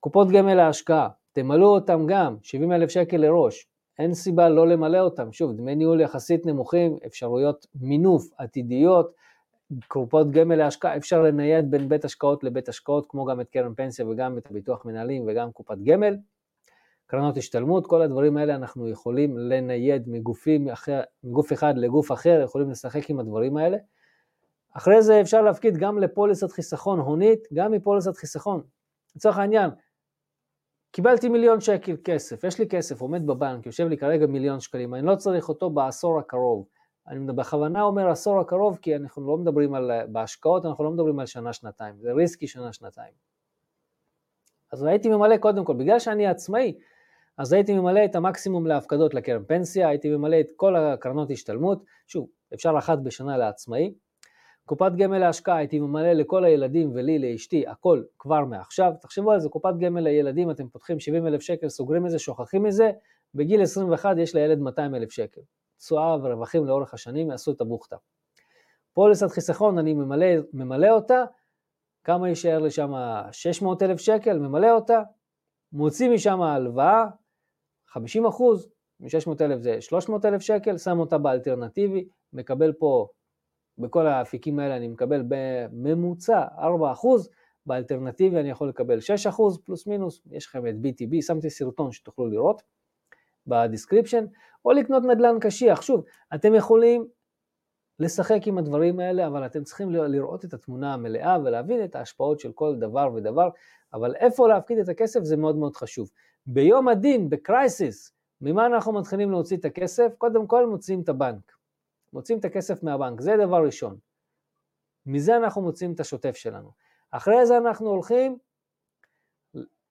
קופות 0.01 0.29
גמל 0.31 0.55
להשקעה, 0.55 1.09
תמלאו 1.33 1.69
אותם 1.69 2.07
גם, 2.07 2.37
70 2.43 2.73
אלף 2.73 2.91
שקל 2.91 3.17
לראש. 3.17 3.67
אין 3.99 4.15
סיבה 4.15 4.49
לא 4.49 4.69
למלא 4.69 4.99
אותם. 4.99 5.33
שוב, 5.33 5.53
דמי 5.53 5.75
ניהול 5.75 6.01
יחסית 6.01 6.47
נמוכים, 6.47 6.97
אפשרויות 7.07 7.67
מינוף 7.81 8.29
עתידיות, 8.39 9.13
קופות 9.89 10.31
גמל 10.31 10.55
להשקעה, 10.55 10.97
אפשר 10.97 11.23
לנייד 11.23 11.71
בין 11.71 11.89
בית 11.89 12.05
השקעות 12.05 12.45
לבית 12.45 12.69
השקעות, 12.69 13.07
כמו 13.09 13.25
גם 13.25 13.41
את 13.41 13.51
קרן 13.51 13.75
פנסיה 13.75 14.09
וגם 14.09 14.39
את 14.39 14.51
הביטוח 14.51 14.85
מנהלים 14.85 15.25
וגם 15.27 15.53
קופת 15.53 15.79
גמל. 15.85 16.17
קרנות 17.07 17.37
השתלמות, 17.37 17.87
כל 17.87 18.03
הדברים 18.03 18.37
האלה 18.37 18.55
אנחנו 18.55 18.89
יכולים 18.89 19.39
לנייד 19.39 20.09
מגופים 20.09 20.69
אחר, 20.69 21.01
מגוף 21.25 21.53
אחד 21.53 21.75
לגוף 21.77 22.13
אחר, 22.13 22.41
יכולים 22.45 22.71
לשחק 22.71 23.11
עם 23.11 23.21
הדברים 23.21 23.57
האלה. 23.57 23.79
אחרי 24.73 25.03
זה 25.03 25.21
אפשר 25.21 25.43
להפקיד 25.43 25.77
גם 25.77 25.99
לפוליסת 25.99 26.51
חיסכון 26.51 26.99
הונית, 26.99 27.49
גם 27.55 27.73
מפוליסת 27.73 28.17
חיסכון. 28.17 28.63
לצורך 29.17 29.39
העניין, 29.39 29.71
קיבלתי 30.91 31.29
מיליון 31.29 31.61
שקל 31.61 31.97
כסף, 32.05 32.45
יש 32.45 32.59
לי 32.59 32.69
כסף, 32.69 33.01
עומד 33.01 33.27
בבנק, 33.27 33.67
יושב 33.67 33.89
לי 33.89 33.97
כרגע 33.97 34.27
מיליון 34.27 34.61
שקלים, 34.61 34.95
אני 34.95 35.07
לא 35.07 35.17
צריך 35.17 35.49
אותו 35.49 35.71
בעשור 35.71 36.19
הקרוב. 36.19 36.67
אני 37.09 37.33
בכוונה 37.33 37.83
אומר 37.83 38.11
עשור 38.11 38.41
הקרוב, 38.41 38.79
כי 38.83 38.97
אנחנו 38.97 39.27
לא 39.27 39.37
מדברים 39.37 39.75
על, 39.75 39.91
בהשקעות, 40.09 40.67
אנחנו 40.67 40.85
לא 40.85 40.91
מדברים 40.91 41.19
על 41.19 41.27
שנה-שנתיים, 41.27 41.95
זה 41.99 42.13
ריסקי 42.13 42.47
שנה-שנתיים. 42.47 43.13
אז 44.73 44.83
הייתי 44.83 45.09
ממלא 45.09 45.37
קודם 45.37 45.65
כל, 45.65 45.75
בגלל 45.75 45.99
שאני 45.99 46.27
עצמאי, 46.27 46.79
אז 47.39 47.53
הייתי 47.53 47.75
ממלא 47.75 48.05
את 48.05 48.15
המקסימום 48.15 48.67
להפקדות 48.67 49.15
לקרן 49.15 49.45
פנסיה, 49.45 49.89
הייתי 49.89 50.11
ממלא 50.11 50.41
את 50.41 50.47
כל 50.57 50.77
הקרנות 50.77 51.31
השתלמות, 51.31 51.85
שוב, 52.07 52.29
אפשר 52.55 52.75
אחת 52.79 52.99
בשנה 52.99 53.37
לעצמאי. 53.37 53.95
קופת 54.65 54.93
גמל 54.99 55.19
להשקעה 55.19 55.57
הייתי 55.57 55.81
ממלא 55.81 56.13
לכל 56.13 56.45
הילדים 56.45 56.91
ולי, 56.95 57.19
לאשתי, 57.19 57.67
הכל 57.67 58.03
כבר 58.19 58.45
מעכשיו. 58.45 58.93
תחשבו 59.01 59.33
על 59.33 59.41
זה, 59.41 59.49
קופת 59.49 59.75
גמל 59.81 60.01
לילדים, 60.01 60.51
אתם 60.51 60.69
פותחים 60.69 61.01
70 61.01 61.27
אלף 61.27 61.41
שקל, 61.41 61.69
סוגרים 61.69 62.07
את 62.07 62.11
זה, 62.11 62.19
שוכחים 62.19 62.63
מזה, 62.63 62.91
בגיל 63.35 63.63
21 63.63 64.17
יש 64.19 64.35
לילד 64.35 64.59
200 64.59 64.95
אלף 64.95 65.11
שקל. 65.11 65.41
תשואה 65.79 66.17
ורווחים 66.23 66.67
לאורך 66.67 66.95
השנים 66.95 67.31
יעשו 67.31 67.53
את 67.53 67.61
הבוכטה. 67.61 67.97
פוליסת 68.93 69.31
חיסכון, 69.31 69.79
אני 69.79 69.95
ממלא, 69.95 70.27
ממלא 70.53 70.91
אותה, 70.91 71.25
כמה 72.05 72.29
יישאר 72.29 72.59
לי 72.59 72.71
שם? 72.71 72.93
600 73.33 73.83
אלף 73.83 74.01
שקל, 74.01 74.39
ממלא 74.39 74.71
אותה, 74.71 75.03
מוציא 75.73 76.11
משם 76.11 76.43
הלוואה, 76.43 77.07
50 77.97 78.27
אחוז, 78.27 78.69
מ-600 79.01 79.33
אלף 79.41 79.61
זה 79.61 79.81
300 79.81 80.25
אלף 80.25 80.43
שקל, 80.43 80.79
שם 80.79 80.99
אותה 80.99 81.19
באלטרנטיבי, 81.19 82.09
מקבל 82.33 82.73
פה, 82.73 83.09
בכל 83.79 84.07
האפיקים 84.07 84.59
האלה 84.59 84.77
אני 84.77 84.89
מקבל 84.89 85.23
בממוצע 85.29 86.45
4 86.59 86.93
אחוז, 86.93 87.31
באלטרנטיבי 87.67 88.41
אני 88.41 88.51
יכול 88.51 88.69
לקבל 88.69 89.01
6 89.01 89.27
אחוז 89.27 89.59
פלוס 89.65 89.87
מינוס, 89.87 90.23
יש 90.31 90.47
לכם 90.47 90.67
את 90.67 90.75
BTB, 90.75 91.23
שמתי 91.23 91.51
סרטון 91.51 91.93
שתוכלו 91.93 92.27
לראות 92.27 92.63
ב 93.47 93.53
description, 93.53 94.25
או 94.65 94.73
לקנות 94.73 95.03
נדל"ן 95.03 95.37
קשיח, 95.41 95.83
שוב, 95.83 96.05
אתם 96.35 96.55
יכולים 96.55 97.07
לשחק 98.01 98.41
עם 98.47 98.59
הדברים 98.59 99.01
האלה, 99.01 99.27
אבל 99.27 99.47
אתם 99.47 99.65
צריכים 99.65 99.91
לראות 99.91 100.45
את 100.45 100.55
התמונה 100.55 100.95
המלאה 100.95 101.39
ולהבין 101.45 101.85
את 101.85 101.97
ההשפעות 101.97 102.41
של 102.41 102.53
כל 102.53 102.77
דבר 102.77 103.09
ודבר, 103.15 103.49
אבל 103.93 104.15
איפה 104.15 104.49
להפקיד 104.49 104.79
את 104.79 104.89
הכסף 104.89 105.21
זה 105.23 105.37
מאוד 105.37 105.57
מאוד 105.57 105.77
חשוב. 105.77 106.11
ביום 106.47 106.89
הדין, 106.89 107.31
בקרייסיס, 107.31 108.13
ממה 108.41 108.67
אנחנו 108.67 108.93
מתחילים 108.93 109.31
להוציא 109.31 109.57
את 109.57 109.65
הכסף? 109.65 110.13
קודם 110.19 110.47
כל 110.47 110.67
מוציאים 110.67 111.01
את 111.01 111.09
הבנק. 111.09 111.53
מוציאים 112.13 112.41
את 112.41 112.45
הכסף 112.45 112.83
מהבנק, 112.83 113.21
זה 113.21 113.37
דבר 113.47 113.65
ראשון. 113.65 113.97
מזה 115.07 115.37
אנחנו 115.37 115.63
מוציאים 115.63 115.93
את 115.93 116.01
השוטף 116.01 116.37
שלנו. 116.37 116.71
אחרי 117.11 117.47
זה 117.47 117.57
אנחנו 117.57 117.89
הולכים, 117.89 118.39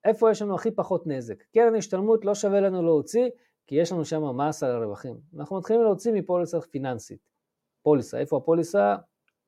איפה 0.04 0.30
יש 0.30 0.42
לנו 0.42 0.54
הכי 0.54 0.70
פחות 0.70 1.06
נזק? 1.06 1.42
קרן 1.54 1.74
השתלמות 1.74 2.24
לא 2.24 2.34
שווה 2.34 2.60
לנו 2.60 2.82
להוציא, 2.82 3.28
כי 3.66 3.74
יש 3.74 3.92
לנו 3.92 4.04
שם 4.04 4.36
מס 4.36 4.62
על 4.62 4.70
הרווחים. 4.70 5.16
אנחנו 5.36 5.58
מתחילים 5.58 5.82
להוציא 5.82 6.12
מפוליסה 6.12 6.60
פיננסית. 6.60 7.20
פוליסה, 7.82 8.18
איפה 8.18 8.36
הפוליסה? 8.36 8.96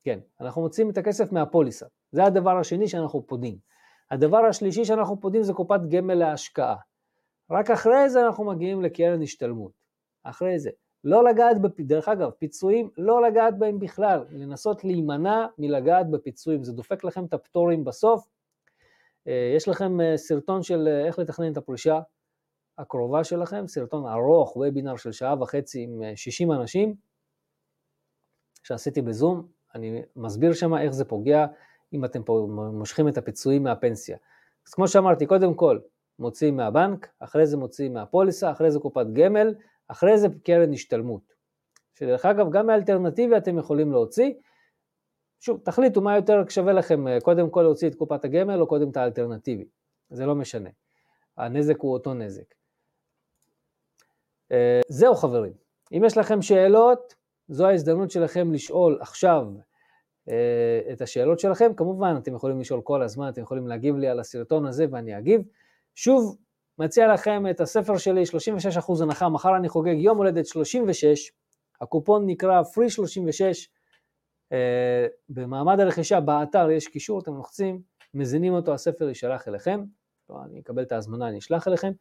כן, 0.05 0.19
אנחנו 0.41 0.63
מוציאים 0.63 0.91
את 0.91 0.99
הכסף 0.99 1.33
מהפוליסה. 1.33 1.87
זה 2.13 2.25
הדבר 2.25 2.59
השני 2.59 2.89
שאנחנו 2.89 3.27
פודים. 3.27 3.59
הדבר 4.11 4.39
השלישי 4.39 4.85
שאנחנו 4.85 5.21
פודים 5.21 5.43
זה 5.43 5.53
קופת 5.53 5.81
גמל 5.89 6.15
להשקעה. 6.15 6.77
רק 7.51 7.71
אחרי 7.71 8.11
זה 8.11 8.27
אנחנו 8.27 8.45
מגיעים 8.45 8.83
לקרן 8.83 9.23
השתלמות. 9.23 9.73
אחרי 10.23 10.59
זה. 10.59 10.71
לא 11.05 11.25
לגעת, 11.25 11.63
בפ... 11.63 11.81
דרך 11.81 12.09
אגב, 12.09 12.31
פיצויים, 12.31 12.91
לא 12.97 13.23
לגעת 13.23 13.59
בהם 13.59 13.79
בכלל, 13.79 14.25
לנסות 14.31 14.85
להימנע 14.85 15.47
מלגעת 15.59 16.11
בפיצויים, 16.11 16.65
זה 16.65 16.73
דופק 16.73 17.05
לכם 17.05 17.25
את 17.25 17.35
הפטורים 17.35 17.85
בסוף. 17.85 18.29
אה, 19.29 19.53
יש 19.57 19.69
לכם 19.69 20.01
אה, 20.01 20.17
סרטון 20.17 20.63
של 20.63 20.89
אה, 20.89 21.07
איך 21.07 21.19
לתכנן 21.19 21.53
את 21.53 21.57
הפרישה 21.57 22.01
הקרובה 22.79 23.25
שלכם, 23.25 23.67
סרטון 23.67 24.07
ארוך, 24.07 24.57
וובינר 24.57 24.97
של 24.97 25.13
שעה 25.13 25.43
וחצי 25.43 25.83
עם 25.83 26.03
60 26.17 26.53
אנשים, 26.53 26.95
שעשיתי 28.63 29.03
בזום, 29.03 29.47
אני 29.75 30.03
מסביר 30.17 30.53
שם 30.53 30.77
איך 30.77 30.91
זה 30.91 31.05
פוגע 31.05 31.47
אם 31.93 32.05
אתם 32.05 32.23
פה 32.23 32.47
מושכים 32.73 33.09
את 33.09 33.19
הפיצויים 33.19 33.63
מהפנסיה. 33.63 34.17
אז 34.69 34.75
כמו 34.75 34.89
שאמרתי, 34.89 35.27
קודם 35.27 35.55
כל 35.55 35.79
מוציאים 36.19 36.57
מהבנק, 36.57 37.09
אחרי 37.19 37.47
זה 37.47 37.57
מוציאים 37.57 37.95
מהפוליסה, 37.95 38.51
אחרי 38.51 38.71
זה 38.71 38.79
קופת 38.79 39.07
גמל, 39.13 39.55
אחרי 39.89 40.19
זה 40.19 40.29
קרן 40.45 40.73
השתלמות. 40.73 41.35
שדרך 41.95 42.27
אגב, 42.27 42.51
גם 42.51 42.67
מאלטרנטיבי 42.67 43.37
אתם 43.37 43.59
יכולים 43.59 43.93
להוציא. 43.93 44.33
שוב, 45.41 45.61
תחליטו 45.65 46.01
מה 46.01 46.17
יותר 46.17 46.49
שווה 46.49 46.73
לכם, 46.73 47.05
קודם 47.23 47.51
כל 47.51 47.63
להוציא 47.63 47.89
את 47.89 47.95
קופת 47.95 48.25
הגמל 48.25 48.61
או 48.61 48.67
קודם 48.67 48.91
את 48.91 48.97
האלטרנטיבי. 48.97 49.69
זה 50.11 50.27
לא 50.27 50.35
משנה. 50.35 50.71
הנזק 51.37 51.81
הוא 51.81 51.93
אותו 51.93 52.15
נזק. 52.15 52.55
אה, 54.53 54.81
זהו 54.89 55.15
חברים. 55.15 55.53
אם 55.93 56.05
יש 56.05 56.17
לכם 56.17 56.43
שאלות, 56.43 57.15
זו 57.49 57.67
ההזדמנות 57.67 58.11
שלכם 58.11 58.53
לשאול 58.53 58.99
עכשיו 59.01 59.47
אה, 60.29 60.81
את 60.93 61.01
השאלות 61.01 61.39
שלכם. 61.39 61.75
כמובן, 61.77 62.17
אתם 62.23 62.35
יכולים 62.35 62.61
לשאול 62.61 62.81
כל 62.81 63.03
הזמן, 63.03 63.29
אתם 63.29 63.43
יכולים 63.43 63.67
להגיב 63.67 63.97
לי 63.97 64.09
על 64.09 64.21
הסרטון 64.21 64.67
הזה 64.67 64.87
ואני 64.91 65.19
אגיב. 65.19 65.43
שוב, 66.01 66.37
מציע 66.79 67.13
לכם 67.13 67.45
את 67.51 67.61
הספר 67.61 67.97
שלי, 67.97 68.23
36% 68.89 69.03
הנחה, 69.03 69.29
מחר 69.29 69.57
אני 69.57 69.69
חוגג 69.69 69.95
יום 69.99 70.19
הולדת 70.19 70.47
36, 70.47 71.33
הקופון 71.81 72.27
נקרא 72.27 72.63
free 72.63 72.91
36, 72.91 73.69
אה, 74.53 75.07
במעמד 75.29 75.81
הרכישה 75.81 76.21
באתר 76.21 76.71
יש 76.71 76.89
קישור, 76.89 77.21
אתם 77.21 77.35
לוחצים, 77.35 77.81
מזינים 78.15 78.53
אותו, 78.53 78.75
הספר 78.75 79.09
יישלח 79.09 79.49
אליכם, 79.49 79.85
לא, 80.31 80.37
אני 80.45 80.61
אקבל 80.61 80.83
את 80.83 80.93
ההזמנה, 80.93 81.29
אני 81.29 81.39
אשלח 81.39 81.69
אליכם. 81.69 81.93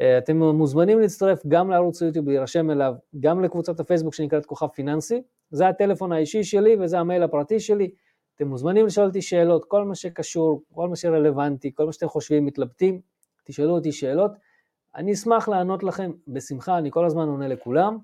אה, 0.00 0.18
אתם 0.18 0.36
מוזמנים 0.36 1.00
להצטרף 1.00 1.46
גם 1.48 1.70
לערוץ 1.70 2.02
היוטיוב, 2.02 2.28
להירשם 2.28 2.70
אליו, 2.70 2.94
גם 3.20 3.44
לקבוצת 3.44 3.80
הפייסבוק 3.80 4.14
שנקראת 4.14 4.46
כוכב 4.46 4.66
פיננסי, 4.66 5.22
זה 5.50 5.68
הטלפון 5.68 6.12
האישי 6.12 6.44
שלי 6.44 6.76
וזה 6.80 6.98
המייל 6.98 7.22
הפרטי 7.22 7.60
שלי. 7.60 7.90
אתם 8.34 8.48
מוזמנים 8.48 8.86
לשאול 8.86 9.06
אותי 9.06 9.22
שאלות, 9.22 9.64
כל 9.64 9.84
מה 9.84 9.94
שקשור, 9.94 10.62
כל 10.72 10.88
מה 10.88 10.96
שרלוונטי, 10.96 11.74
כל 11.74 11.86
מה 11.86 11.92
שאתם 11.92 12.08
חושבים, 12.08 12.44
מתלבטים, 12.44 13.13
תשאלו 13.44 13.70
אותי 13.74 13.92
שאלות. 13.92 14.32
אני 14.94 15.12
אשמח 15.12 15.48
לענות 15.48 15.82
לכם 15.82 16.10
בשמחה, 16.28 16.78
אני 16.78 16.90
כל 16.90 17.06
הזמן 17.06 17.28
עונה 17.28 17.48
לכולם. 17.48 17.98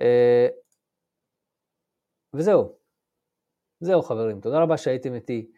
אה, 0.00 0.48
וזהו. 2.34 2.72
זהו 3.80 4.02
חברים, 4.02 4.40
תודה 4.40 4.62
רבה 4.62 4.76
שהייתם 4.76 5.14
איתי. 5.14 5.50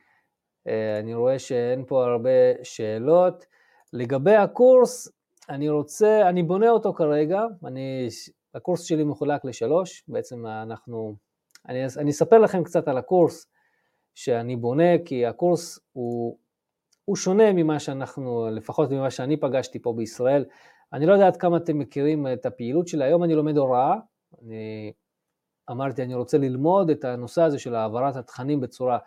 אה, 0.69 0.98
אני 0.98 1.15
רואה 1.15 1.39
שאין 1.39 1.85
פה 1.86 2.05
הרבה 2.05 2.65
שאלות. 2.65 3.47
לגבי 3.93 4.35
הקורס, 4.35 5.09
אני 5.48 5.69
רוצה, 5.69 6.28
אני 6.28 6.43
בונה 6.43 6.70
אותו 6.70 6.93
כרגע, 6.93 7.43
אני, 7.65 8.09
הקורס 8.55 8.82
שלי 8.82 9.05
מחולק 9.05 9.44
לשלוש, 9.44 10.05
בעצם 10.09 10.47
אנחנו, 10.47 11.15
אני, 11.69 11.78
אני 11.98 12.11
אספר 12.11 12.39
לכם 12.39 12.65
קצת 12.65 12.89
על 12.89 12.98
הקורס 12.98 13.47
שאני 14.15 14.56
בונה, 14.56 14.98
כי 15.05 15.27
הקורס 15.27 15.78
הוא, 15.93 16.39
הוא 17.05 17.16
שונה 17.16 17.52
ממה 17.52 17.78
שאנחנו, 17.78 18.48
לפחות 18.51 18.90
ממה 18.90 19.10
שאני 19.10 19.36
פגשתי 19.36 19.78
פה 19.78 19.93
בישראל. 19.93 20.44
אני 20.93 21.06
לא 21.06 21.12
יודע 21.12 21.26
עד 21.26 21.36
כמה 21.36 21.56
אתם 21.56 21.78
מכירים 21.78 22.26
את 22.32 22.47
הפעילות 22.47 22.89
שלי, 22.89 23.05
היום 23.05 23.24
אני 23.24 23.35
לומד 23.35 23.56
הוראה, 23.56 23.94
אני 24.43 24.93
אמרתי 25.70 26.02
אני 26.02 26.14
רוצה 26.14 26.39
ללמוד 26.39 26.90
את 26.90 27.05
הנושא 27.05 27.43
הזה 27.43 27.59
של 27.59 27.74
העברת 27.74 28.16
התכנים 28.16 28.60
בצורה 28.60 28.98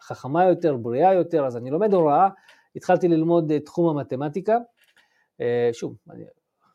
חכמה 0.00 0.44
יותר, 0.44 0.76
בריאה 0.76 1.14
יותר, 1.14 1.46
אז 1.46 1.56
אני 1.56 1.70
לומד 1.70 1.94
הוראה, 1.94 2.28
התחלתי 2.76 3.08
ללמוד 3.08 3.52
את 3.52 3.64
תחום 3.64 3.98
המתמטיקה, 3.98 4.58
אה, 5.40 5.70
שוב, 5.72 5.96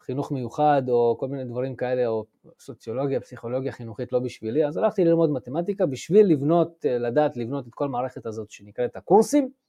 חינוך 0.01 0.31
מיוחד 0.31 0.83
או 0.89 1.17
כל 1.19 1.27
מיני 1.27 1.43
דברים 1.43 1.75
כאלה, 1.75 2.07
או 2.07 2.25
סוציולוגיה, 2.59 3.19
פסיכולוגיה 3.19 3.71
חינוכית 3.71 4.13
לא 4.13 4.19
בשבילי, 4.19 4.65
אז 4.65 4.77
הלכתי 4.77 5.03
ללמוד 5.03 5.29
מתמטיקה 5.29 5.85
בשביל 5.85 6.25
לבנות, 6.27 6.85
אה, 6.85 6.97
לדעת 6.97 7.37
לבנות 7.37 7.67
את 7.67 7.73
כל 7.73 7.85
המערכת 7.85 8.25
הזאת 8.25 8.51
שנקראת 8.51 8.95
הקורסים. 8.95 9.64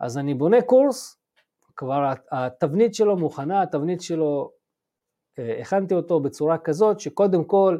אז 0.00 0.18
אני 0.18 0.34
בונה 0.34 0.62
קורס, 0.62 1.18
כבר 1.76 2.12
התבנית 2.30 2.94
שלו 2.94 3.16
מוכנה, 3.16 3.62
התבנית 3.62 4.00
שלו, 4.00 4.52
אה, 5.38 5.60
הכנתי 5.60 5.94
אותו 5.94 6.20
בצורה 6.20 6.58
כזאת 6.58 7.00
שקודם 7.00 7.44
כל 7.44 7.78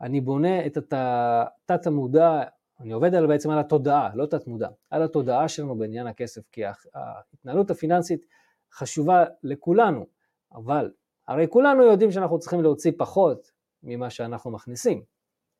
אני 0.00 0.20
בונה 0.20 0.66
את 0.66 0.76
התת 0.92 1.86
המודע 1.86 2.42
אני 2.80 2.92
עובד 2.92 3.14
על, 3.14 3.26
בעצם 3.26 3.50
על 3.50 3.58
התודעה, 3.58 4.10
לא 4.14 4.26
תת 4.26 4.46
מודע, 4.46 4.68
על 4.90 5.02
התודעה 5.02 5.48
שלנו 5.48 5.78
בעניין 5.78 6.06
הכסף, 6.06 6.42
כי 6.52 6.62
ההתנהלות 6.94 7.70
הפיננסית 7.70 8.26
חשובה 8.72 9.24
לכולנו, 9.42 10.06
אבל 10.54 10.92
הרי 11.28 11.46
כולנו 11.50 11.82
יודעים 11.82 12.10
שאנחנו 12.10 12.38
צריכים 12.38 12.62
להוציא 12.62 12.92
פחות 12.98 13.52
ממה 13.82 14.10
שאנחנו 14.10 14.50
מכניסים, 14.50 15.02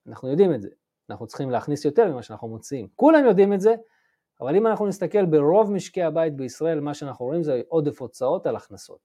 אנחנו 0.06 0.28
יודעים 0.28 0.54
את 0.54 0.62
זה, 0.62 0.68
אנחנו 1.10 1.26
צריכים 1.26 1.50
להכניס 1.50 1.84
יותר 1.84 2.12
ממה 2.12 2.22
שאנחנו 2.22 2.48
מוציאים, 2.48 2.88
כולם 2.94 3.24
יודעים 3.24 3.52
את 3.52 3.60
זה, 3.60 3.74
אבל 4.40 4.56
אם 4.56 4.66
אנחנו 4.66 4.86
נסתכל 4.86 5.24
ברוב 5.24 5.72
משקי 5.72 6.02
הבית 6.02 6.36
בישראל, 6.36 6.80
מה 6.80 6.94
שאנחנו 6.94 7.26
רואים 7.26 7.42
זה 7.42 7.60
עודף 7.68 8.00
הוצאות 8.00 8.46
על 8.46 8.56
הכנסות. 8.56 8.98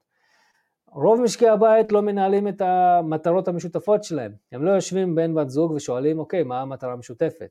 רוב 0.87 1.21
משקי 1.21 1.47
הבית 1.47 1.91
לא 1.91 2.01
מנהלים 2.01 2.47
את 2.47 2.61
המטרות 2.61 3.47
המשותפות 3.47 4.03
שלהם, 4.03 4.31
הם 4.51 4.63
לא 4.63 4.71
יושבים 4.71 5.15
בן 5.15 5.33
בת 5.33 5.49
זוג 5.49 5.71
ושואלים, 5.71 6.19
אוקיי, 6.19 6.43
מה 6.43 6.61
המטרה 6.61 6.93
המשותפת? 6.93 7.49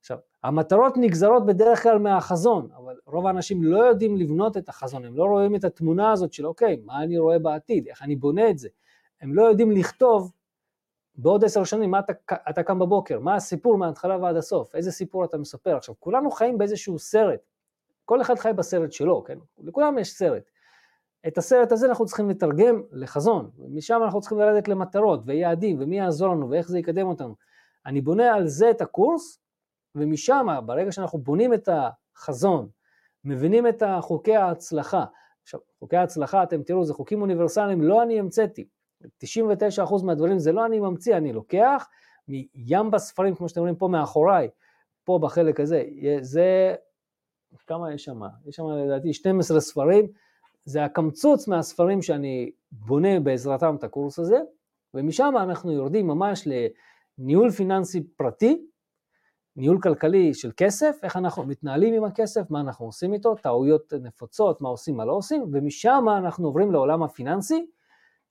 עכשיו, 0.00 0.18
המטרות 0.44 0.96
נגזרות 0.96 1.46
בדרך 1.46 1.82
כלל 1.82 1.98
מהחזון, 1.98 2.68
אבל 2.76 2.94
רוב 3.06 3.26
האנשים 3.26 3.62
לא 3.62 3.84
יודעים 3.84 4.16
לבנות 4.16 4.56
את 4.56 4.68
החזון, 4.68 5.04
הם 5.04 5.16
לא 5.16 5.24
רואים 5.24 5.54
את 5.54 5.64
התמונה 5.64 6.12
הזאת 6.12 6.32
של 6.32 6.46
אוקיי, 6.46 6.76
מה 6.84 7.02
אני 7.02 7.18
רואה 7.18 7.38
בעתיד, 7.38 7.88
איך 7.88 8.02
אני 8.02 8.16
בונה 8.16 8.50
את 8.50 8.58
זה. 8.58 8.68
הם 9.20 9.34
לא 9.34 9.42
יודעים 9.42 9.70
לכתוב 9.70 10.32
בעוד 11.14 11.44
עשר 11.44 11.64
שנים 11.64 11.90
מה 11.90 11.98
אתה, 11.98 12.12
אתה 12.50 12.62
קם 12.62 12.78
בבוקר, 12.78 13.20
מה 13.20 13.34
הסיפור 13.34 13.78
מההתחלה 13.78 14.16
ועד 14.16 14.36
הסוף, 14.36 14.74
איזה 14.74 14.92
סיפור 14.92 15.24
אתה 15.24 15.38
מספר. 15.38 15.76
עכשיו, 15.76 15.94
כולנו 15.98 16.30
חיים 16.30 16.58
באיזשהו 16.58 16.98
סרט, 16.98 17.40
כל 18.04 18.20
אחד 18.20 18.38
חי 18.38 18.50
בסרט 18.56 18.92
שלו, 18.92 19.24
כן? 19.24 19.38
לכולם 19.58 19.98
יש 19.98 20.12
סרט. 20.12 20.42
את 21.26 21.38
הסרט 21.38 21.72
הזה 21.72 21.88
אנחנו 21.88 22.06
צריכים 22.06 22.30
לתרגם 22.30 22.82
לחזון, 22.92 23.50
ומשם 23.58 24.00
אנחנו 24.04 24.20
צריכים 24.20 24.38
לרדת 24.38 24.68
למטרות 24.68 25.20
ויעדים 25.26 25.76
ומי 25.80 25.98
יעזור 25.98 26.28
לנו 26.28 26.50
ואיך 26.50 26.68
זה 26.68 26.78
יקדם 26.78 27.06
אותנו. 27.06 27.34
אני 27.86 28.00
בונה 28.00 28.34
על 28.34 28.46
זה 28.46 28.70
את 28.70 28.80
הקורס, 28.80 29.38
ומשם, 29.94 30.46
ברגע 30.66 30.92
שאנחנו 30.92 31.18
בונים 31.18 31.54
את 31.54 31.68
החזון, 32.16 32.68
מבינים 33.24 33.66
את 33.66 33.82
חוקי 34.00 34.36
ההצלחה, 34.36 35.04
עכשיו, 35.42 35.60
חוקי 35.78 35.96
ההצלחה, 35.96 36.42
אתם 36.42 36.62
תראו, 36.62 36.84
זה 36.84 36.94
חוקים 36.94 37.20
אוניברסליים, 37.22 37.82
לא 37.82 38.02
אני 38.02 38.18
המצאתי. 38.18 38.68
99% 39.24 40.04
מהדברים 40.04 40.38
זה 40.38 40.52
לא 40.52 40.66
אני 40.66 40.80
ממציא, 40.80 41.16
אני 41.16 41.32
לוקח 41.32 41.88
מים 42.28 42.90
בספרים, 42.90 43.34
כמו 43.34 43.48
שאתם 43.48 43.60
רואים 43.60 43.76
פה 43.76 43.88
מאחוריי, 43.88 44.48
פה 45.04 45.18
בחלק 45.22 45.60
הזה, 45.60 45.84
זה, 46.20 46.74
כמה 47.66 47.94
יש 47.94 48.04
שם? 48.04 48.20
יש 48.46 48.56
שם 48.56 48.64
לדעתי 48.68 49.12
12 49.12 49.60
ספרים, 49.60 50.06
זה 50.64 50.84
הקמצוץ 50.84 51.48
מהספרים 51.48 52.02
שאני 52.02 52.50
בונה 52.72 53.20
בעזרתם 53.20 53.76
את 53.78 53.84
הקורס 53.84 54.18
הזה, 54.18 54.40
ומשם 54.94 55.34
אנחנו 55.36 55.72
יורדים 55.72 56.06
ממש 56.06 56.48
לניהול 57.18 57.50
פיננסי 57.50 58.02
פרטי, 58.16 58.66
ניהול 59.56 59.80
כלכלי 59.80 60.34
של 60.34 60.50
כסף, 60.56 61.00
איך 61.02 61.16
אנחנו 61.16 61.46
מתנהלים 61.46 61.94
עם 61.94 62.04
הכסף, 62.04 62.50
מה 62.50 62.60
אנחנו 62.60 62.86
עושים 62.86 63.12
איתו, 63.12 63.34
טעויות 63.34 63.92
נפוצות, 63.92 64.60
מה 64.60 64.68
עושים, 64.68 64.96
מה 64.96 65.04
לא 65.04 65.12
עושים, 65.12 65.42
ומשם 65.52 66.04
אנחנו 66.18 66.46
עוברים 66.46 66.72
לעולם 66.72 67.02
הפיננסי, 67.02 67.66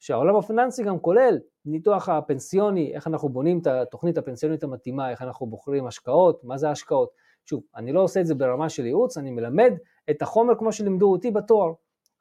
שהעולם 0.02 0.36
הפיננסי 0.36 0.84
גם 0.84 1.00
כולל 1.00 1.40
ניתוח 1.66 2.10
הפנסיוני, 2.10 2.94
איך 2.94 3.08
אנחנו 3.08 3.30
בונים 3.30 3.60
את 3.60 3.68
התוכנית 3.68 4.18
הפנסיונית 4.18 4.64
המתאימה, 4.64 5.12
איך 5.12 5.22
אנחנו 5.22 5.46
בוחרים 5.46 5.88
השקעות, 5.88 6.44
מה 6.44 6.58
זה 6.58 6.70
השקעות. 6.70 7.12
שוב, 7.46 7.64
אני 7.76 7.92
לא 7.92 8.02
עושה 8.02 8.22
את 8.22 8.26
זה 8.26 8.36
ברמה 8.36 8.70
של 8.70 8.86
ייעוץ, 8.86 9.18
אני 9.18 9.32
מלמד 9.32 9.74
את 10.10 10.22
החומר 10.22 10.56
כמו 10.56 10.72
שלימדו 10.72 11.12
אותי 11.12 11.32
בתואר. 11.32 11.74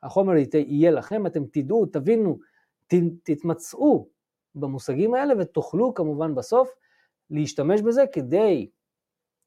החומר 0.02 0.32
יהיה 0.54 0.90
לכם, 0.90 1.26
אתם 1.26 1.44
תדעו, 1.52 1.86
תבינו, 1.86 2.38
ת, 2.86 2.94
תתמצאו 3.22 4.08
במושגים 4.54 5.14
האלה 5.14 5.34
ותוכלו 5.38 5.94
כמובן 5.94 6.34
בסוף 6.34 6.70
להשתמש 7.30 7.82
בזה 7.82 8.04
כדי 8.12 8.70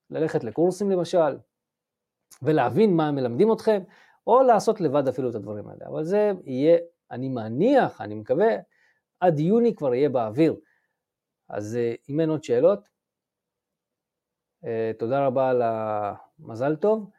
ללכת 0.10 0.43
לקורסים 0.43 0.91
למשל, 0.91 1.38
ולהבין 2.41 2.95
מה 2.95 3.11
מלמדים 3.11 3.53
אתכם, 3.53 3.81
או 4.27 4.43
לעשות 4.43 4.81
לבד 4.81 5.07
אפילו 5.07 5.30
את 5.30 5.35
הדברים 5.35 5.68
האלה. 5.68 5.85
אבל 5.88 6.03
זה 6.03 6.31
יהיה, 6.43 6.77
אני 7.11 7.30
מניח, 7.30 8.01
אני 8.01 8.15
מקווה, 8.15 8.55
עד 9.19 9.39
יוני 9.39 9.75
כבר 9.75 9.93
יהיה 9.93 10.09
באוויר. 10.09 10.55
אז 11.49 11.75
אה, 11.75 11.93
אם 12.09 12.19
אין 12.19 12.30
עוד 12.30 12.43
שאלות, 12.43 12.89
אה, 14.65 14.91
תודה 14.99 15.25
רבה 15.25 15.49
על 15.49 15.61
המזל 15.65 16.75
טוב. 16.75 17.09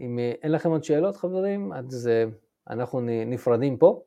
אם 0.00 0.18
אה, 0.18 0.32
אין 0.42 0.52
לכם 0.52 0.70
עוד 0.70 0.84
שאלות 0.84 1.16
חברים, 1.16 1.72
אז 1.72 2.10
אנחנו 2.70 3.00
נפרדים 3.26 3.78
פה. 3.78 4.02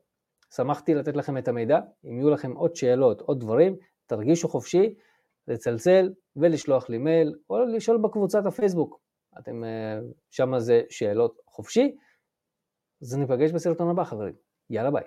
שמחתי 0.55 0.93
לתת 0.93 1.15
לכם 1.15 1.37
את 1.37 1.47
המידע. 1.47 1.79
אם 2.05 2.19
יהיו 2.19 2.29
לכם 2.29 2.51
עוד 2.51 2.75
שאלות, 2.75 3.21
עוד 3.21 3.39
דברים, 3.39 3.75
תרגישו 4.05 4.49
חופשי 4.49 4.95
לצלצל 5.47 6.13
ולשלוח 6.35 6.89
לי 6.89 6.97
מייל, 6.97 7.35
או 7.49 7.65
לשאול 7.65 7.97
בקבוצת 7.97 8.45
הפייסבוק. 8.45 8.99
אתם, 9.39 9.63
שם 10.29 10.59
זה 10.59 10.81
שאלות 10.89 11.37
חופשי. 11.47 11.95
אז 13.01 13.17
ניפגש 13.17 13.51
בסרטון 13.51 13.89
הבא 13.89 14.03
חברים. 14.03 14.33
יאללה 14.69 14.91
ביי. 14.91 15.03